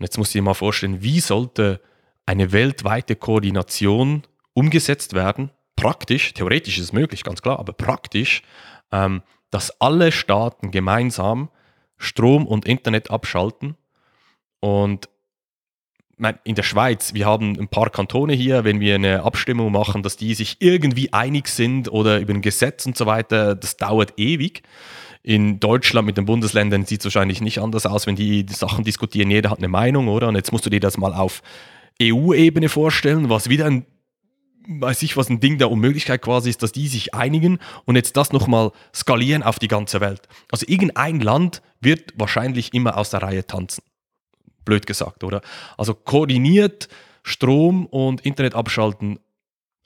Und 0.03 0.07
jetzt 0.07 0.19
musst 0.19 0.35
du 0.35 0.39
dir 0.39 0.43
mal 0.43 0.55
vorstellen, 0.55 1.01
wie 1.05 1.21
sollte 1.21 1.81
eine 2.27 2.51
weltweite 2.51 3.15
Koordination 3.15 4.25
umgesetzt 4.53 5.15
werden, 5.15 5.53
praktisch, 5.77 6.35
theoretisch 6.35 6.77
ist 6.79 6.87
es 6.87 6.93
möglich, 6.93 7.23
ganz 7.23 7.41
klar, 7.41 7.61
aber 7.61 7.73
praktisch, 7.73 8.43
ähm, 8.91 9.23
dass 9.51 9.81
alle 9.81 10.11
Staaten 10.11 10.73
gemeinsam 10.73 11.51
Strom 11.99 12.49
und 12.49 12.65
Internet 12.65 13.13
abschalten. 13.13 13.77
Und 14.59 15.09
in 16.43 16.57
der 16.57 16.65
Schweiz, 16.65 17.15
wir 17.15 17.27
haben 17.27 17.57
ein 17.57 17.69
paar 17.69 17.91
Kantone 17.91 18.33
hier, 18.33 18.65
wenn 18.65 18.81
wir 18.81 18.97
eine 18.97 19.23
Abstimmung 19.23 19.71
machen, 19.71 20.03
dass 20.03 20.17
die 20.17 20.35
sich 20.35 20.57
irgendwie 20.59 21.13
einig 21.13 21.47
sind 21.47 21.89
oder 21.89 22.19
über 22.19 22.35
ein 22.35 22.43
Gesetz 22.43 22.87
und 22.87 22.97
so 22.97 23.07
weiter, 23.07 23.55
das 23.55 23.77
dauert 23.77 24.15
ewig. 24.17 24.65
In 25.23 25.61
Deutschland 25.61 26.07
mit 26.07 26.17
den 26.17 26.25
Bundesländern 26.25 26.85
sieht 26.85 27.01
es 27.01 27.05
wahrscheinlich 27.05 27.41
nicht 27.41 27.59
anders 27.61 27.87
aus, 27.87 28.07
wenn 28.07 28.17
die, 28.17 28.45
Sachen 28.49 28.85
diskutieren. 28.85 29.31
Jeder 29.31 29.51
hat 29.51 29.59
eine 29.59 29.69
Meinung, 29.69 30.09
oder? 30.09 30.29
Und 30.29 30.35
jetzt 30.35 30.51
musst 30.51 30.67
du 30.67 30.71
dir 30.71 30.81
das 30.81 30.99
mal 30.99 31.15
auf 31.15 31.43
EU-Ebene 32.01 32.69
vorstellen, 32.69 33.29
was 33.29 33.49
wieder 33.49 33.67
ein 33.67 33.87
weiß 34.69 35.03
ich, 35.03 35.17
was 35.17 35.29
ein 35.29 35.41
Ding 35.41 35.59
der 35.59 35.73
Unmöglichkeit 35.73 36.23
quasi 36.23 36.49
ist, 36.51 36.63
dass 36.63 36.71
die 36.71 36.87
sich 36.87 37.15
einigen 37.15 37.59
und 37.85 37.97
jetzt 37.97 38.17
das 38.17 38.33
nochmal 38.33 38.71
skalieren 38.95 39.43
auf 39.43 39.59
die 39.59 39.69
ganze 39.69 40.01
Welt. 40.01 40.29
Also 40.51 40.67
irgendein 40.69 41.21
Land 41.21 41.63
wird 41.81 42.13
wahrscheinlich 42.17 42.73
immer 42.73 42.97
aus 42.97 43.11
der 43.11 43.23
Reihe 43.23 43.47
tanzen. 43.47 43.83
Blöd 44.65 44.87
gesagt, 44.87 45.25
oder? 45.25 45.41
Also 45.77 45.95
koordiniert 45.95 46.89
Strom 47.25 47.87
und 47.87 48.21
Internet 48.21 48.55
abschalten 48.55 49.19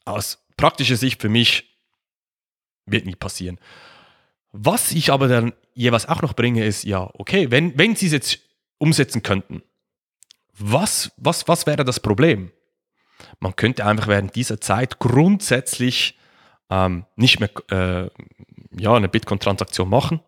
aus 0.05 0.45
praktischer 0.57 0.97
Sicht 0.97 1.21
für 1.21 1.29
mich 1.29 1.79
wird 2.87 3.07
nie 3.07 3.17
passieren. 3.17 3.59
Was 4.53 4.93
ich 4.93 5.13
aber 5.13 5.29
dann 5.29 5.53
jeweils 5.75 6.07
auch 6.09 6.23
noch 6.23 6.35
bringe, 6.35 6.65
ist, 6.65 6.85
ja, 6.85 7.11
okay, 7.15 7.51
wenn, 7.51 7.77
wenn 7.79 7.95
sie 7.95 8.07
es 8.07 8.13
jetzt 8.13 8.39
umsetzen 8.79 9.23
könnten, 9.23 9.63
was, 10.59 11.13
was, 11.17 11.47
was 11.49 11.67
wäre 11.67 11.85
das 11.85 12.01
Problem? 12.01 12.51
Man 13.41 13.57
könnte 13.57 13.85
einfach 13.85 14.09
während 14.09 14.35
dieser 14.35 14.61
Zeit 14.61 14.99
grundsätzlich 14.99 16.19
ähm, 16.71 17.05
nicht 17.17 17.41
mehr 17.41 17.51
äh, 17.71 18.11
ja, 18.79 18.95
eine 18.95 19.09
Bitcoin-Transaktion 19.09 19.89
machen. 19.89 20.21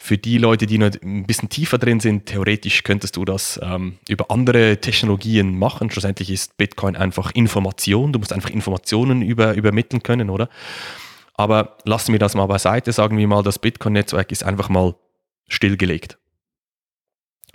Für 0.00 0.16
die 0.16 0.38
Leute, 0.38 0.66
die 0.66 0.78
noch 0.78 0.90
ein 1.02 1.26
bisschen 1.26 1.48
tiefer 1.48 1.76
drin 1.76 1.98
sind, 1.98 2.26
theoretisch 2.26 2.84
könntest 2.84 3.16
du 3.16 3.24
das 3.24 3.58
ähm, 3.60 3.98
über 4.08 4.30
andere 4.30 4.80
Technologien 4.80 5.58
machen. 5.58 5.90
Schlussendlich 5.90 6.30
ist 6.30 6.56
Bitcoin 6.56 6.94
einfach 6.94 7.32
Information. 7.32 8.12
Du 8.12 8.20
musst 8.20 8.32
einfach 8.32 8.50
Informationen 8.50 9.22
über, 9.22 9.54
übermitteln 9.54 10.04
können, 10.04 10.30
oder? 10.30 10.48
Aber 11.38 11.78
lassen 11.84 12.10
wir 12.10 12.18
das 12.18 12.34
mal 12.34 12.46
beiseite, 12.46 12.92
sagen 12.92 13.16
wir 13.16 13.28
mal, 13.28 13.44
das 13.44 13.60
Bitcoin-Netzwerk 13.60 14.32
ist 14.32 14.42
einfach 14.42 14.68
mal 14.68 14.96
stillgelegt. 15.46 16.18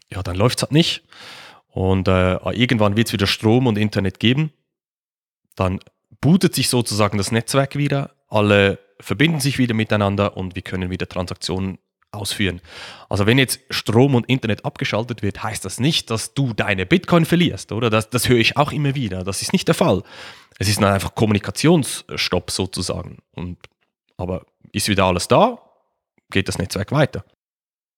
Ja, 0.10 0.24
dann 0.24 0.38
läuft 0.38 0.60
es 0.60 0.62
halt 0.64 0.72
nicht. 0.72 1.04
Und 1.68 2.08
äh, 2.08 2.36
irgendwann 2.54 2.96
wird 2.96 3.08
es 3.08 3.14
wieder 3.14 3.28
Strom 3.28 3.68
und 3.68 3.78
Internet 3.78 4.22
geben. 4.22 4.54
Dann 5.56 5.82
bootet 6.22 6.56
sich 6.56 6.70
sozusagen 6.70 7.18
das 7.18 7.34
Netzwerk 7.34 7.76
wieder, 7.76 8.12
alle 8.30 8.80
verbinden 9.02 9.42
sich 9.42 9.58
wieder 9.58 9.74
miteinander 9.74 10.38
und 10.38 10.56
wir 10.56 10.62
können 10.62 10.90
wieder 10.90 11.10
Transaktionen 11.10 11.78
ausführen. 12.12 12.62
Also 13.10 13.26
wenn 13.26 13.38
jetzt 13.38 13.60
Strom 13.70 14.16
und 14.16 14.30
Internet 14.30 14.64
abgeschaltet 14.64 15.24
wird, 15.24 15.44
heißt 15.44 15.66
das 15.66 15.82
nicht, 15.82 16.10
dass 16.10 16.34
du 16.34 16.54
deine 16.54 16.86
Bitcoin 16.86 17.26
verlierst, 17.26 17.74
oder? 17.74 17.90
Das, 17.90 18.10
das 18.10 18.30
höre 18.30 18.38
ich 18.38 18.56
auch 18.56 18.72
immer 18.72 18.96
wieder. 18.96 19.26
Das 19.26 19.42
ist 19.42 19.52
nicht 19.52 19.68
der 19.68 19.76
Fall. 19.76 20.04
Es 20.58 20.70
ist 20.70 20.82
einfach 20.82 21.16
Kommunikationsstopp 21.16 22.50
sozusagen. 22.50 23.18
Und 23.32 23.58
aber 24.24 24.46
ist 24.72 24.88
wieder 24.88 25.06
alles 25.06 25.28
da, 25.28 25.60
geht 26.32 26.48
das 26.48 26.58
Netzwerk 26.58 26.92
weiter. 26.92 27.24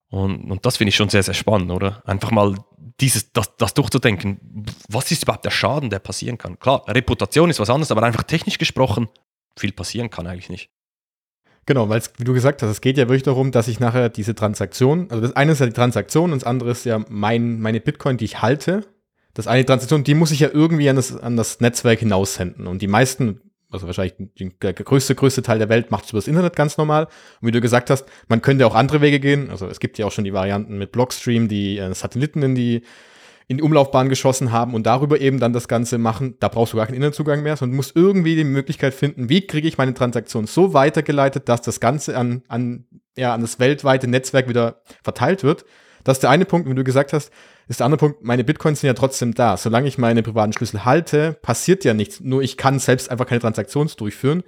Und, 0.10 0.52
und 0.52 0.66
das 0.66 0.78
finde 0.78 0.90
ich 0.90 0.96
schon 0.96 1.10
sehr, 1.10 1.24
sehr 1.24 1.34
spannend, 1.34 1.72
oder? 1.72 2.04
Einfach 2.06 2.32
mal 2.32 2.56
dieses, 3.00 3.32
das, 3.34 3.56
das 3.58 3.74
durchzudenken. 3.74 4.66
Was 4.88 5.12
ist 5.12 5.24
überhaupt 5.24 5.46
der 5.46 5.52
Schaden, 5.52 5.90
der 5.90 6.00
passieren 6.00 6.38
kann? 6.38 6.60
Klar, 6.60 6.84
Reputation 6.88 7.50
ist 7.50 7.60
was 7.60 7.70
anderes, 7.70 7.92
aber 7.92 8.04
einfach 8.04 8.24
technisch 8.24 8.58
gesprochen, 8.58 9.08
viel 9.58 9.72
passieren 9.72 10.10
kann 10.10 10.28
eigentlich 10.28 10.50
nicht. 10.50 10.70
Genau, 11.66 11.90
weil 11.90 12.02
wie 12.18 12.24
du 12.24 12.34
gesagt 12.34 12.62
hast, 12.62 12.70
es 12.70 12.82
geht 12.82 12.98
ja 12.98 13.08
wirklich 13.08 13.24
darum, 13.24 13.52
dass 13.52 13.68
ich 13.68 13.80
nachher 13.80 14.10
diese 14.10 14.36
Transaktion, 14.36 15.08
also 15.10 15.22
das 15.22 15.36
eine 15.36 15.54
ist 15.54 15.60
ja 15.60 15.66
die 15.66 15.74
Transaktion 15.74 16.32
und 16.32 16.42
das 16.42 16.48
andere 16.48 16.70
ist 16.72 16.86
ja 16.86 17.04
mein, 17.10 17.60
meine 17.60 17.82
Bitcoin, 17.82 18.18
die 18.18 18.26
ich 18.26 18.42
halte. 18.42 18.86
Das 19.34 19.48
eine 19.48 19.66
Transaktion, 19.66 20.04
die 20.04 20.14
muss 20.14 20.32
ich 20.32 20.42
ja 20.42 20.50
irgendwie 20.54 20.90
an 20.90 20.96
das, 20.96 21.18
an 21.18 21.36
das 21.36 21.60
Netzwerk 21.60 22.00
hinaussenden. 22.00 22.68
Und 22.68 22.82
die 22.82 22.88
meisten, 22.88 23.42
also 23.72 23.88
wahrscheinlich 23.88 24.16
der 24.62 24.74
größte, 24.74 25.16
größte 25.16 25.42
Teil 25.42 25.60
der 25.60 25.70
Welt 25.70 25.92
macht 25.92 26.06
es 26.06 26.12
über 26.12 26.20
das 26.20 26.28
Internet 26.28 26.56
ganz 26.56 26.78
normal. 26.78 27.06
Und 27.42 27.48
wie 27.48 27.52
du 27.52 27.62
gesagt 27.62 27.90
hast, 27.90 28.06
man 28.28 28.42
könnte 28.42 28.66
auch 28.68 28.76
andere 28.76 29.02
Wege 29.02 29.20
gehen. 29.20 29.50
Also 29.50 29.68
es 29.68 29.80
gibt 29.80 29.98
ja 29.98 30.06
auch 30.06 30.12
schon 30.12 30.24
die 30.24 30.34
Varianten 30.34 30.78
mit 30.78 30.92
Blockstream, 30.92 31.48
die 31.48 31.78
äh, 31.78 31.94
Satelliten 31.94 32.42
in 32.44 32.56
die 32.56 32.82
in 33.48 33.58
die 33.58 33.64
Umlaufbahn 33.64 34.10
geschossen 34.10 34.52
haben 34.52 34.74
und 34.74 34.88
darüber 34.88 35.22
eben 35.22 35.40
dann 35.40 35.54
das 35.54 35.68
Ganze 35.68 35.98
machen, 35.98 36.36
da 36.40 36.48
brauchst 36.48 36.74
du 36.74 36.78
gar 36.78 36.88
keinen 36.88 36.96
Internetzugang 36.96 37.44
mehr, 37.44 37.56
sondern 37.56 37.76
musst 37.76 37.96
irgendwie 37.96 38.36
die 38.36 38.44
Möglichkeit 38.44 38.94
finden, 38.94 39.30
wie 39.30 39.46
kriege 39.46 39.68
ich 39.68 39.78
meine 39.78 39.94
Transaktion 39.94 40.48
so 40.48 40.74
weitergeleitet, 40.74 41.48
dass 41.48 41.62
das 41.62 41.80
Ganze 41.80 42.18
an, 42.18 42.42
an, 42.48 42.86
ja, 43.16 43.34
an 43.36 43.42
das 43.42 43.60
weltweite 43.60 44.08
Netzwerk 44.08 44.50
wieder 44.50 44.82
verteilt 45.04 45.44
wird. 45.44 45.64
Das 46.04 46.18
ist 46.18 46.22
der 46.22 46.32
eine 46.32 46.46
Punkt, 46.46 46.68
wie 46.68 46.74
du 46.74 46.84
gesagt 46.84 47.14
hast, 47.14 47.32
ist 47.68 47.80
der 47.80 47.86
andere 47.86 48.00
Punkt, 48.00 48.24
meine 48.24 48.44
Bitcoins 48.44 48.82
sind 48.82 48.88
ja 48.88 48.94
trotzdem 48.94 49.34
da. 49.34 49.58
Solange 49.58 49.88
ich 49.88 49.98
meine 49.98 50.24
privaten 50.24 50.54
Schlüssel 50.54 50.86
halte, 50.86 51.34
passiert 51.42 51.84
ja 51.84 51.94
nichts. 51.94 52.20
Nur 52.20 52.42
ich 52.42 52.58
kann 52.58 52.80
selbst 52.80 53.10
einfach 53.10 53.26
keine 53.26 53.42
Transaktion 53.42 53.90
durchführen. 53.98 54.44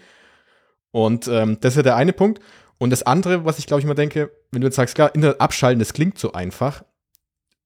Und 0.91 1.27
ähm, 1.27 1.57
das 1.61 1.73
ist 1.73 1.77
ja 1.77 1.83
der 1.83 1.95
eine 1.95 2.13
Punkt. 2.13 2.41
Und 2.77 2.91
das 2.91 3.03
andere, 3.03 3.45
was 3.45 3.59
ich 3.59 3.65
glaube 3.67 3.81
ich 3.81 3.87
mal 3.87 3.95
denke, 3.95 4.31
wenn 4.51 4.61
du 4.61 4.67
jetzt 4.67 4.75
sagst, 4.75 4.95
klar, 4.95 5.13
Internet 5.15 5.41
abschalten, 5.41 5.79
das 5.79 5.93
klingt 5.93 6.19
so 6.19 6.33
einfach. 6.33 6.83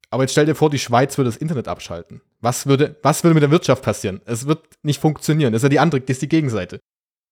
Aber 0.10 0.24
jetzt 0.24 0.32
stell 0.32 0.46
dir 0.46 0.56
vor, 0.56 0.70
die 0.70 0.80
Schweiz 0.80 1.18
würde 1.18 1.30
das 1.30 1.38
Internet 1.38 1.68
abschalten. 1.68 2.22
Was 2.42 2.66
würde, 2.66 2.98
was 3.02 3.24
würde 3.24 3.34
mit 3.34 3.44
der 3.44 3.52
Wirtschaft 3.52 3.84
passieren? 3.84 4.22
Es 4.26 4.46
wird 4.46 4.66
nicht 4.84 5.00
funktionieren. 5.00 5.54
Das 5.54 5.60
ist 5.60 5.64
ja 5.64 5.70
die 5.70 5.80
andere, 5.80 6.02
das 6.02 6.16
ist 6.16 6.22
die 6.22 6.30
Gegenseite. 6.30 6.80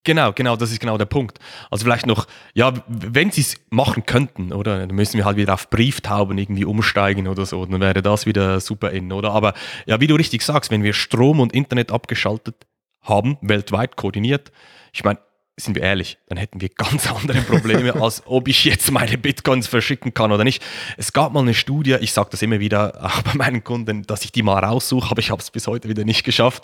Genau, 0.06 0.32
genau, 0.32 0.56
das 0.56 0.72
ist 0.72 0.80
genau 0.80 0.98
der 0.98 1.06
Punkt. 1.06 1.40
Also 1.70 1.84
vielleicht 1.84 2.06
noch, 2.06 2.26
ja, 2.54 2.74
wenn 2.88 3.32
sie 3.32 3.42
es 3.42 3.58
machen 3.70 4.06
könnten, 4.06 4.54
oder, 4.54 4.80
dann 4.80 4.96
müssen 4.96 5.18
wir 5.18 5.26
halt 5.26 5.36
wieder 5.36 5.54
auf 5.54 5.70
Brieftauben 5.70 6.38
irgendwie 6.38 6.64
umsteigen 6.64 7.28
oder 7.28 7.46
so, 7.46 7.66
dann 7.66 7.82
wäre 7.82 8.02
das 8.02 8.26
wieder 8.26 8.62
super 8.62 8.92
in, 8.92 9.12
oder? 9.12 9.32
Aber 9.32 9.54
ja, 9.86 10.00
wie 10.00 10.08
du 10.08 10.16
richtig 10.16 10.42
sagst, 10.42 10.72
wenn 10.72 10.84
wir 10.84 10.94
Strom 10.94 11.42
und 11.42 11.54
Internet 11.54 11.92
abgeschaltet 11.92 12.56
haben, 13.02 13.38
weltweit 13.42 13.98
koordiniert, 13.98 14.52
ich 14.94 15.04
meine, 15.04 15.20
sind 15.60 15.76
wir 15.76 15.84
ehrlich, 15.84 16.18
dann 16.28 16.38
hätten 16.38 16.62
wir 16.62 16.70
ganz 16.70 17.12
andere 17.12 17.42
Probleme, 17.42 18.02
als 18.02 18.24
ob 18.26 18.48
ich 18.48 18.66
jetzt 18.66 18.92
meine 18.92 19.18
Bitcoins 19.18 19.68
verschicken 19.68 20.14
kann 20.14 20.32
oder 20.32 20.44
nicht. 20.44 20.64
Es 20.98 21.14
gab 21.14 21.34
mal 21.34 21.42
eine 21.42 21.54
Studie, 21.54 21.98
ich 22.00 22.14
sage 22.14 22.30
das 22.32 22.42
immer 22.42 22.60
wieder 22.60 23.04
auch 23.04 23.22
bei 23.24 23.34
meinen 23.36 23.64
Kunden, 23.64 24.04
dass 24.04 24.24
ich 24.24 24.32
die 24.32 24.44
mal 24.44 24.64
raussuche, 24.64 25.12
aber 25.12 25.20
ich 25.20 25.32
habe 25.32 25.42
es 25.42 25.52
bis 25.52 25.68
heute 25.68 25.90
wieder 25.90 26.06
nicht 26.06 26.24
geschafft. 26.24 26.64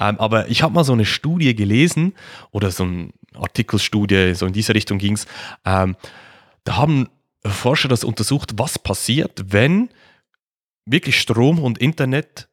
Ähm, 0.00 0.18
aber 0.18 0.48
ich 0.48 0.62
habe 0.62 0.74
mal 0.74 0.84
so 0.84 0.92
eine 0.92 1.04
Studie 1.04 1.54
gelesen 1.54 2.14
oder 2.50 2.70
so 2.70 2.84
eine 2.84 3.10
Artikelstudie, 3.34 4.34
so 4.34 4.46
in 4.46 4.52
diese 4.52 4.74
Richtung 4.74 4.98
ging 4.98 5.14
es. 5.14 5.26
Ähm, 5.64 5.96
da 6.64 6.76
haben 6.76 7.08
Forscher 7.44 7.88
das 7.88 8.04
untersucht, 8.04 8.54
was 8.56 8.78
passiert, 8.78 9.52
wenn 9.52 9.90
wirklich 10.84 11.20
Strom 11.20 11.58
und 11.58 11.78
Internet 11.78 12.48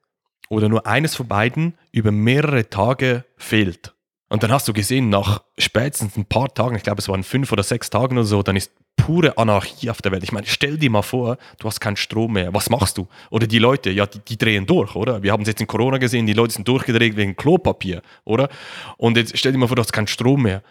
oder 0.49 0.69
nur 0.69 0.85
eines 0.85 1.15
von 1.15 1.27
beiden 1.27 1.75
über 1.91 2.11
mehrere 2.11 2.69
Tage 2.69 3.25
fehlt. 3.37 3.93
Und 4.33 4.41
dann 4.41 4.51
hast 4.51 4.67
du 4.67 4.73
gesehen, 4.73 5.09
nach 5.09 5.43
spätestens 5.59 6.17
ein 6.17 6.25
paar 6.25 6.51
Tagen, 6.51 6.75
ich 6.75 6.81
glaube 6.81 6.99
es 6.99 7.07
waren 7.07 7.21
fünf 7.21 7.51
oder 7.51 7.61
sechs 7.61 7.91
Tagen 7.91 8.17
oder 8.17 8.25
so, 8.25 8.41
dann 8.41 8.55
ist 8.55 8.71
pure 8.95 9.37
Anarchie 9.37 9.91
auf 9.91 10.01
der 10.01 10.11
Welt. 10.11 10.23
Ich 10.23 10.31
meine, 10.31 10.47
stell 10.47 10.79
dir 10.79 10.89
mal 10.89 11.03
vor, 11.03 11.37
du 11.59 11.67
hast 11.67 11.79
keinen 11.79 11.97
Strom 11.97 12.33
mehr. 12.33 12.51
Was 12.51 12.71
machst 12.71 12.97
du? 12.97 13.07
Oder 13.29 13.45
die 13.45 13.59
Leute, 13.59 13.91
ja, 13.91 14.07
die, 14.07 14.17
die 14.17 14.35
drehen 14.35 14.65
durch, 14.65 14.95
oder? 14.95 15.21
Wir 15.21 15.33
haben 15.33 15.43
es 15.43 15.49
jetzt 15.49 15.61
in 15.61 15.67
Corona 15.67 15.99
gesehen, 15.99 16.25
die 16.25 16.33
Leute 16.33 16.55
sind 16.55 16.67
durchgedreht 16.67 17.15
wegen 17.15 17.35
Klopapier, 17.35 18.01
oder? 18.25 18.49
Und 18.97 19.17
jetzt 19.17 19.37
stell 19.37 19.51
dir 19.51 19.59
mal 19.59 19.67
vor, 19.67 19.75
du 19.75 19.83
hast 19.83 19.93
keinen 19.93 20.07
Strom 20.07 20.41
mehr. 20.41 20.63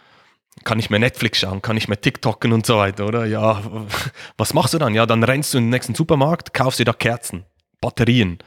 Kann 0.65 0.77
ich 0.77 0.89
mehr 0.89 0.99
Netflix 0.99 1.39
schauen, 1.39 1.61
kann 1.61 1.77
ich 1.77 1.87
mehr 1.87 2.01
TikToken 2.01 2.51
und 2.51 2.65
so 2.65 2.75
weiter, 2.75 3.05
oder? 3.05 3.25
Ja, 3.25 3.61
was 4.37 4.53
machst 4.53 4.73
du 4.73 4.77
dann? 4.77 4.93
Ja, 4.93 5.05
dann 5.05 5.23
rennst 5.23 5.53
du 5.53 5.59
in 5.59 5.63
den 5.63 5.69
nächsten 5.69 5.95
Supermarkt, 5.95 6.53
kaufst 6.53 6.79
dir 6.79 6.85
da 6.85 6.91
Kerzen, 6.91 7.45
Batterien 7.79 8.39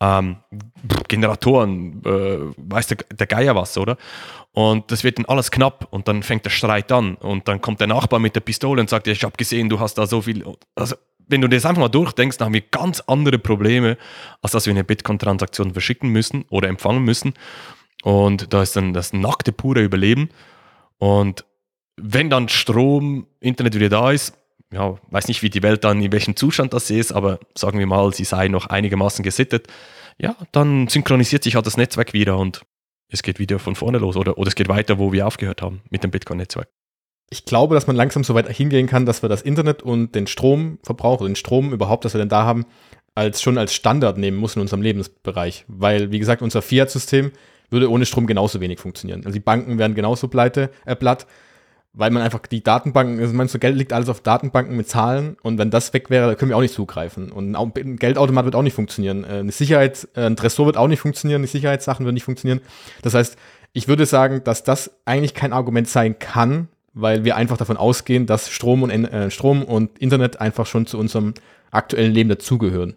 ähm, 0.00 0.36
Generatoren, 1.08 2.02
äh, 2.04 2.38
weiß 2.56 2.88
der, 2.88 2.98
der 3.12 3.26
Geier 3.26 3.54
was, 3.56 3.76
oder? 3.78 3.96
Und 4.52 4.90
das 4.90 5.04
wird 5.04 5.18
dann 5.18 5.26
alles 5.26 5.50
knapp 5.50 5.88
und 5.90 6.08
dann 6.08 6.22
fängt 6.22 6.44
der 6.44 6.50
Streit 6.50 6.90
an 6.92 7.16
und 7.16 7.48
dann 7.48 7.60
kommt 7.60 7.80
der 7.80 7.86
Nachbar 7.86 8.18
mit 8.18 8.34
der 8.34 8.40
Pistole 8.40 8.80
und 8.80 8.90
sagt, 8.90 9.06
ich 9.06 9.24
habe 9.24 9.36
gesehen, 9.36 9.68
du 9.68 9.80
hast 9.80 9.94
da 9.94 10.06
so 10.06 10.22
viel. 10.22 10.44
Also, 10.74 10.96
wenn 11.28 11.40
du 11.40 11.48
das 11.48 11.66
einfach 11.66 11.80
mal 11.80 11.88
durchdenkst, 11.88 12.38
dann 12.38 12.46
haben 12.46 12.54
wir 12.54 12.62
ganz 12.62 13.00
andere 13.00 13.38
Probleme, 13.38 13.98
als 14.42 14.52
dass 14.52 14.66
wir 14.66 14.72
eine 14.72 14.84
Bitcoin-Transaktion 14.84 15.72
verschicken 15.72 16.10
müssen 16.10 16.44
oder 16.50 16.68
empfangen 16.68 17.02
müssen. 17.02 17.34
Und 18.02 18.52
da 18.52 18.62
ist 18.62 18.76
dann 18.76 18.92
das 18.92 19.12
nackte, 19.12 19.52
pure 19.52 19.82
Überleben. 19.82 20.28
Und 20.98 21.44
wenn 21.96 22.30
dann 22.30 22.48
Strom, 22.48 23.26
Internet 23.40 23.74
wieder 23.74 23.88
da 23.88 24.12
ist, 24.12 24.34
ja, 24.76 24.98
weiß 25.10 25.28
nicht, 25.28 25.42
wie 25.42 25.48
die 25.48 25.62
Welt 25.62 25.84
dann, 25.84 26.02
in 26.02 26.12
welchem 26.12 26.36
Zustand 26.36 26.74
das 26.74 26.90
ist, 26.90 27.10
aber 27.10 27.40
sagen 27.54 27.78
wir 27.78 27.86
mal, 27.86 28.12
sie 28.12 28.24
sei 28.24 28.48
noch 28.48 28.66
einigermaßen 28.66 29.22
gesittet, 29.22 29.68
ja, 30.18 30.36
dann 30.52 30.88
synchronisiert 30.88 31.42
sich 31.42 31.54
halt 31.54 31.66
das 31.66 31.78
Netzwerk 31.78 32.12
wieder 32.12 32.36
und 32.36 32.60
es 33.10 33.22
geht 33.22 33.38
wieder 33.38 33.58
von 33.58 33.74
vorne 33.74 33.98
los 33.98 34.16
oder, 34.16 34.36
oder 34.36 34.48
es 34.48 34.54
geht 34.54 34.68
weiter, 34.68 34.98
wo 34.98 35.12
wir 35.12 35.26
aufgehört 35.26 35.62
haben 35.62 35.80
mit 35.88 36.04
dem 36.04 36.10
Bitcoin-Netzwerk. 36.10 36.68
Ich 37.30 37.46
glaube, 37.46 37.74
dass 37.74 37.86
man 37.86 37.96
langsam 37.96 38.22
so 38.22 38.34
weit 38.34 38.48
hingehen 38.48 38.86
kann, 38.86 39.06
dass 39.06 39.22
wir 39.22 39.28
das 39.30 39.42
Internet 39.42 39.82
und 39.82 40.14
den 40.14 40.26
Stromverbrauch, 40.26 41.22
den 41.22 41.36
Strom 41.36 41.72
überhaupt, 41.72 42.04
das 42.04 42.14
wir 42.14 42.18
denn 42.18 42.28
da 42.28 42.44
haben, 42.44 42.66
als 43.14 43.40
schon 43.40 43.56
als 43.56 43.72
Standard 43.74 44.18
nehmen 44.18 44.36
muss 44.36 44.56
in 44.56 44.60
unserem 44.60 44.82
Lebensbereich. 44.82 45.64
Weil, 45.68 46.12
wie 46.12 46.18
gesagt, 46.18 46.42
unser 46.42 46.60
Fiat-System 46.60 47.32
würde 47.70 47.90
ohne 47.90 48.04
Strom 48.04 48.26
genauso 48.26 48.60
wenig 48.60 48.78
funktionieren. 48.78 49.24
Also 49.24 49.34
die 49.34 49.40
Banken 49.40 49.78
wären 49.78 49.94
genauso 49.94 50.28
pleite, 50.28 50.70
äh, 50.84 50.94
platt 50.94 51.26
weil 51.96 52.10
man 52.10 52.22
einfach 52.22 52.40
die 52.40 52.62
Datenbanken, 52.62 53.18
also 53.18 53.32
man 53.32 53.48
so 53.48 53.58
Geld 53.58 53.74
liegt 53.74 53.94
alles 53.94 54.10
auf 54.10 54.20
Datenbanken 54.20 54.76
mit 54.76 54.86
Zahlen 54.86 55.38
und 55.42 55.56
wenn 55.56 55.70
das 55.70 55.94
weg 55.94 56.10
wäre, 56.10 56.36
können 56.36 56.50
wir 56.50 56.56
auch 56.56 56.60
nicht 56.60 56.74
zugreifen. 56.74 57.32
Und 57.32 57.56
ein 57.56 57.96
Geldautomat 57.96 58.44
wird 58.44 58.54
auch 58.54 58.62
nicht 58.62 58.74
funktionieren. 58.74 59.24
Äh, 59.24 59.38
eine 59.38 59.50
Sicherheit, 59.50 60.06
äh, 60.14 60.26
ein 60.26 60.36
Tresor 60.36 60.66
wird 60.66 60.76
auch 60.76 60.88
nicht 60.88 61.00
funktionieren, 61.00 61.40
die 61.40 61.48
Sicherheitssachen 61.48 62.04
würden 62.04 62.14
nicht 62.14 62.24
funktionieren. 62.24 62.60
Das 63.00 63.14
heißt, 63.14 63.38
ich 63.72 63.88
würde 63.88 64.04
sagen, 64.04 64.44
dass 64.44 64.62
das 64.62 64.90
eigentlich 65.06 65.32
kein 65.32 65.54
Argument 65.54 65.88
sein 65.88 66.18
kann, 66.18 66.68
weil 66.92 67.24
wir 67.24 67.34
einfach 67.34 67.56
davon 67.56 67.78
ausgehen, 67.78 68.26
dass 68.26 68.50
Strom 68.50 68.82
und, 68.82 68.90
äh, 68.90 69.30
Strom 69.30 69.62
und 69.62 69.98
Internet 69.98 70.38
einfach 70.38 70.66
schon 70.66 70.86
zu 70.86 70.98
unserem 70.98 71.32
aktuellen 71.70 72.12
Leben 72.12 72.28
dazugehören. 72.28 72.94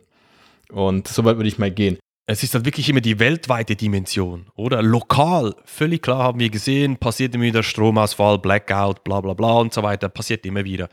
Und 0.72 1.08
so 1.08 1.24
weit 1.24 1.38
würde 1.38 1.48
ich 1.48 1.58
mal 1.58 1.72
gehen. 1.72 1.98
Es 2.32 2.44
ist 2.44 2.54
halt 2.54 2.64
wirklich 2.64 2.88
immer 2.88 3.02
die 3.02 3.18
weltweite 3.18 3.76
Dimension, 3.76 4.46
oder? 4.54 4.84
Lokal, 4.84 5.56
völlig 5.66 6.04
klar 6.04 6.20
haben 6.20 6.40
wir 6.40 6.52
gesehen, 6.52 6.98
passiert 6.98 7.34
immer 7.34 7.46
wieder 7.46 7.64
Stromausfall, 7.64 8.38
Blackout, 8.38 9.04
bla 9.04 9.20
bla 9.20 9.34
bla 9.34 9.54
und 9.54 9.74
so 9.74 9.82
weiter, 9.82 10.10
passiert 10.10 10.46
immer 10.46 10.64
wieder. 10.64 10.90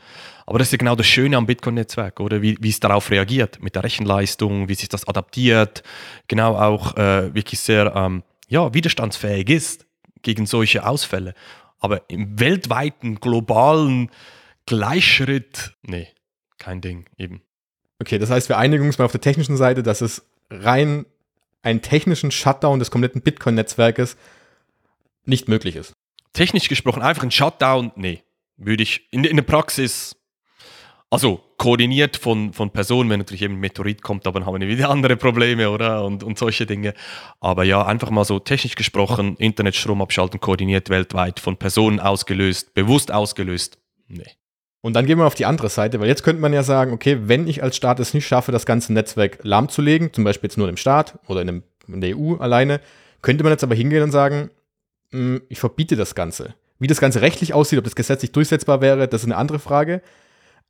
Aber 0.47 0.57
das 0.57 0.69
ist 0.69 0.71
ja 0.71 0.77
genau 0.79 0.95
das 0.95 1.05
Schöne 1.05 1.37
am 1.37 1.45
Bitcoin-Netzwerk, 1.45 2.21
oder? 2.21 2.41
Wie, 2.41 2.57
wie 2.59 2.69
es 2.69 2.79
darauf 2.79 3.11
reagiert, 3.11 3.61
mit 3.61 3.75
der 3.75 3.83
Rechenleistung, 3.83 4.67
wie 4.67 4.73
sich 4.73 4.89
das 4.89 5.07
adaptiert, 5.07 5.83
genau 6.27 6.55
auch 6.55 6.97
äh, 6.97 7.31
wirklich 7.35 7.59
sehr 7.59 7.95
ähm, 7.95 8.23
ja, 8.47 8.73
widerstandsfähig 8.73 9.47
ist 9.51 9.85
gegen 10.23 10.47
solche 10.47 10.87
Ausfälle. 10.87 11.35
Aber 11.79 12.09
im 12.09 12.39
weltweiten, 12.39 13.19
globalen 13.19 14.09
Gleichschritt, 14.65 15.75
nee, 15.83 16.07
kein 16.57 16.81
Ding 16.81 17.05
eben. 17.15 17.43
Okay, 18.01 18.17
das 18.17 18.31
heißt, 18.31 18.49
wir 18.49 18.57
einigen 18.57 18.87
uns 18.87 18.97
mal 18.97 19.05
auf 19.05 19.11
der 19.11 19.21
technischen 19.21 19.55
Seite, 19.55 19.83
dass 19.83 20.01
es 20.01 20.25
rein 20.49 21.05
einen 21.67 21.81
technischen 21.81 22.31
Shutdown 22.31 22.79
des 22.79 22.91
kompletten 22.91 23.21
Bitcoin-Netzwerkes 23.21 24.15
nicht 25.25 25.49
möglich 25.49 25.75
ist. 25.75 25.93
Technisch 26.31 26.69
gesprochen, 26.69 27.01
einfach 27.01 27.23
ein 27.23 27.31
Shutdown, 27.31 27.91
nee, 27.95 28.23
würde 28.55 28.83
ich 28.83 29.07
in, 29.11 29.23
in 29.25 29.35
der 29.35 29.43
Praxis, 29.43 30.15
also 31.09 31.43
koordiniert 31.57 32.15
von, 32.15 32.53
von 32.53 32.71
Personen, 32.71 33.09
wenn 33.09 33.19
natürlich 33.19 33.41
eben 33.41 33.55
ein 33.55 33.59
Meteorit 33.59 34.01
kommt, 34.01 34.25
dann 34.25 34.45
haben 34.45 34.61
wir 34.61 34.67
wieder 34.67 34.89
andere 34.89 35.17
Probleme, 35.17 35.69
oder? 35.69 36.05
Und, 36.05 36.23
und 36.23 36.37
solche 36.37 36.65
Dinge. 36.65 36.93
Aber 37.41 37.63
ja, 37.63 37.85
einfach 37.85 38.11
mal 38.11 38.23
so 38.23 38.39
technisch 38.39 38.75
gesprochen, 38.75 39.35
Internetstrom 39.37 40.01
abschalten, 40.01 40.39
koordiniert 40.39 40.89
weltweit, 40.89 41.39
von 41.39 41.57
Personen 41.57 41.99
ausgelöst, 41.99 42.73
bewusst 42.73 43.11
ausgelöst, 43.11 43.77
nee. 44.07 44.31
Und 44.87 44.93
dann 44.93 45.05
gehen 45.05 45.19
wir 45.19 45.25
auf 45.25 45.35
die 45.35 45.45
andere 45.45 45.67
Seite, 45.67 45.99
weil 45.99 46.07
jetzt 46.07 46.23
könnte 46.23 46.41
man 46.41 46.53
ja 46.53 46.63
sagen, 46.63 46.93
okay, 46.93 47.17
wenn 47.23 47.45
ich 47.45 47.61
als 47.61 47.75
Staat 47.75 47.99
es 47.99 48.13
nicht 48.13 48.25
schaffe, 48.25 48.53
das 48.53 48.65
ganze 48.65 48.93
Netzwerk 48.93 49.39
lahmzulegen, 49.41 50.13
zum 50.13 50.23
Beispiel 50.23 50.47
jetzt 50.47 50.57
nur 50.57 50.69
im 50.69 50.77
Staat 50.77 51.19
oder 51.27 51.41
in, 51.41 51.47
dem, 51.47 51.63
in 51.89 51.99
der 51.99 52.17
EU 52.17 52.35
alleine, 52.35 52.79
könnte 53.21 53.43
man 53.43 53.51
jetzt 53.51 53.65
aber 53.65 53.75
hingehen 53.75 54.01
und 54.01 54.11
sagen, 54.11 54.49
mh, 55.11 55.19
hm, 55.19 55.41
ich 55.49 55.59
verbiete 55.59 55.97
das 55.97 56.15
Ganze. 56.15 56.53
Wie 56.79 56.87
das 56.87 57.01
Ganze 57.01 57.19
rechtlich 57.19 57.53
aussieht, 57.53 57.77
ob 57.79 57.83
das 57.83 57.97
gesetzlich 57.97 58.31
durchsetzbar 58.31 58.79
wäre, 58.79 59.09
das 59.09 59.23
ist 59.23 59.25
eine 59.25 59.35
andere 59.35 59.59
Frage. 59.59 60.01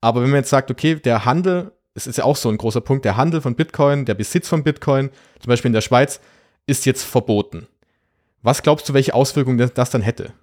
Aber 0.02 0.24
wenn 0.24 0.32
man 0.32 0.40
jetzt 0.40 0.50
sagt, 0.50 0.72
okay, 0.72 0.96
der 0.96 1.26
Handel, 1.26 1.72
es 1.94 2.08
ist 2.08 2.18
ja 2.18 2.24
auch 2.24 2.38
so 2.38 2.50
ein 2.50 2.58
großer 2.58 2.82
Punkt, 2.82 3.06
der 3.06 3.18
Handel 3.18 3.42
von 3.42 3.54
Bitcoin, 3.54 4.06
der 4.06 4.16
Besitz 4.16 4.48
von 4.48 4.64
Bitcoin, 4.64 5.12
zum 5.40 5.50
Beispiel 5.52 5.70
in 5.70 5.74
der 5.74 5.82
Schweiz, 5.82 6.22
ist 6.66 6.88
jetzt 6.88 7.04
verboten. 7.04 7.68
Was 8.42 8.64
glaubst 8.64 8.90
du, 8.90 8.96
welche 8.96 9.14
Auswirkungen 9.14 9.70
das 9.76 9.92
dann 9.92 10.02
hätte? 10.02 10.34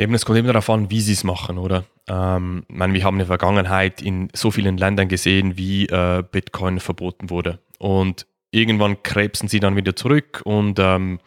Eben, 0.00 0.14
es 0.14 0.24
kommt 0.24 0.38
eben 0.38 0.46
darauf 0.46 0.70
an, 0.70 0.90
wie 0.90 1.02
sie 1.02 1.12
es 1.12 1.24
machen, 1.24 1.58
oder? 1.58 1.84
Ähm, 2.08 2.64
ich 2.70 2.74
meine, 2.74 2.94
wir 2.94 3.04
haben 3.04 3.16
in 3.16 3.18
der 3.18 3.26
Vergangenheit 3.26 4.00
in 4.00 4.30
so 4.32 4.50
vielen 4.50 4.78
Ländern 4.78 5.08
gesehen, 5.08 5.58
wie 5.58 5.88
äh, 5.88 6.22
Bitcoin 6.22 6.80
verboten 6.80 7.28
wurde. 7.28 7.58
Und 7.78 8.26
irgendwann 8.50 9.02
krebsen 9.02 9.46
sie 9.46 9.60
dann 9.60 9.76
wieder 9.76 9.94
zurück 9.94 10.40
und 10.44 10.78
ähm, 10.78 11.20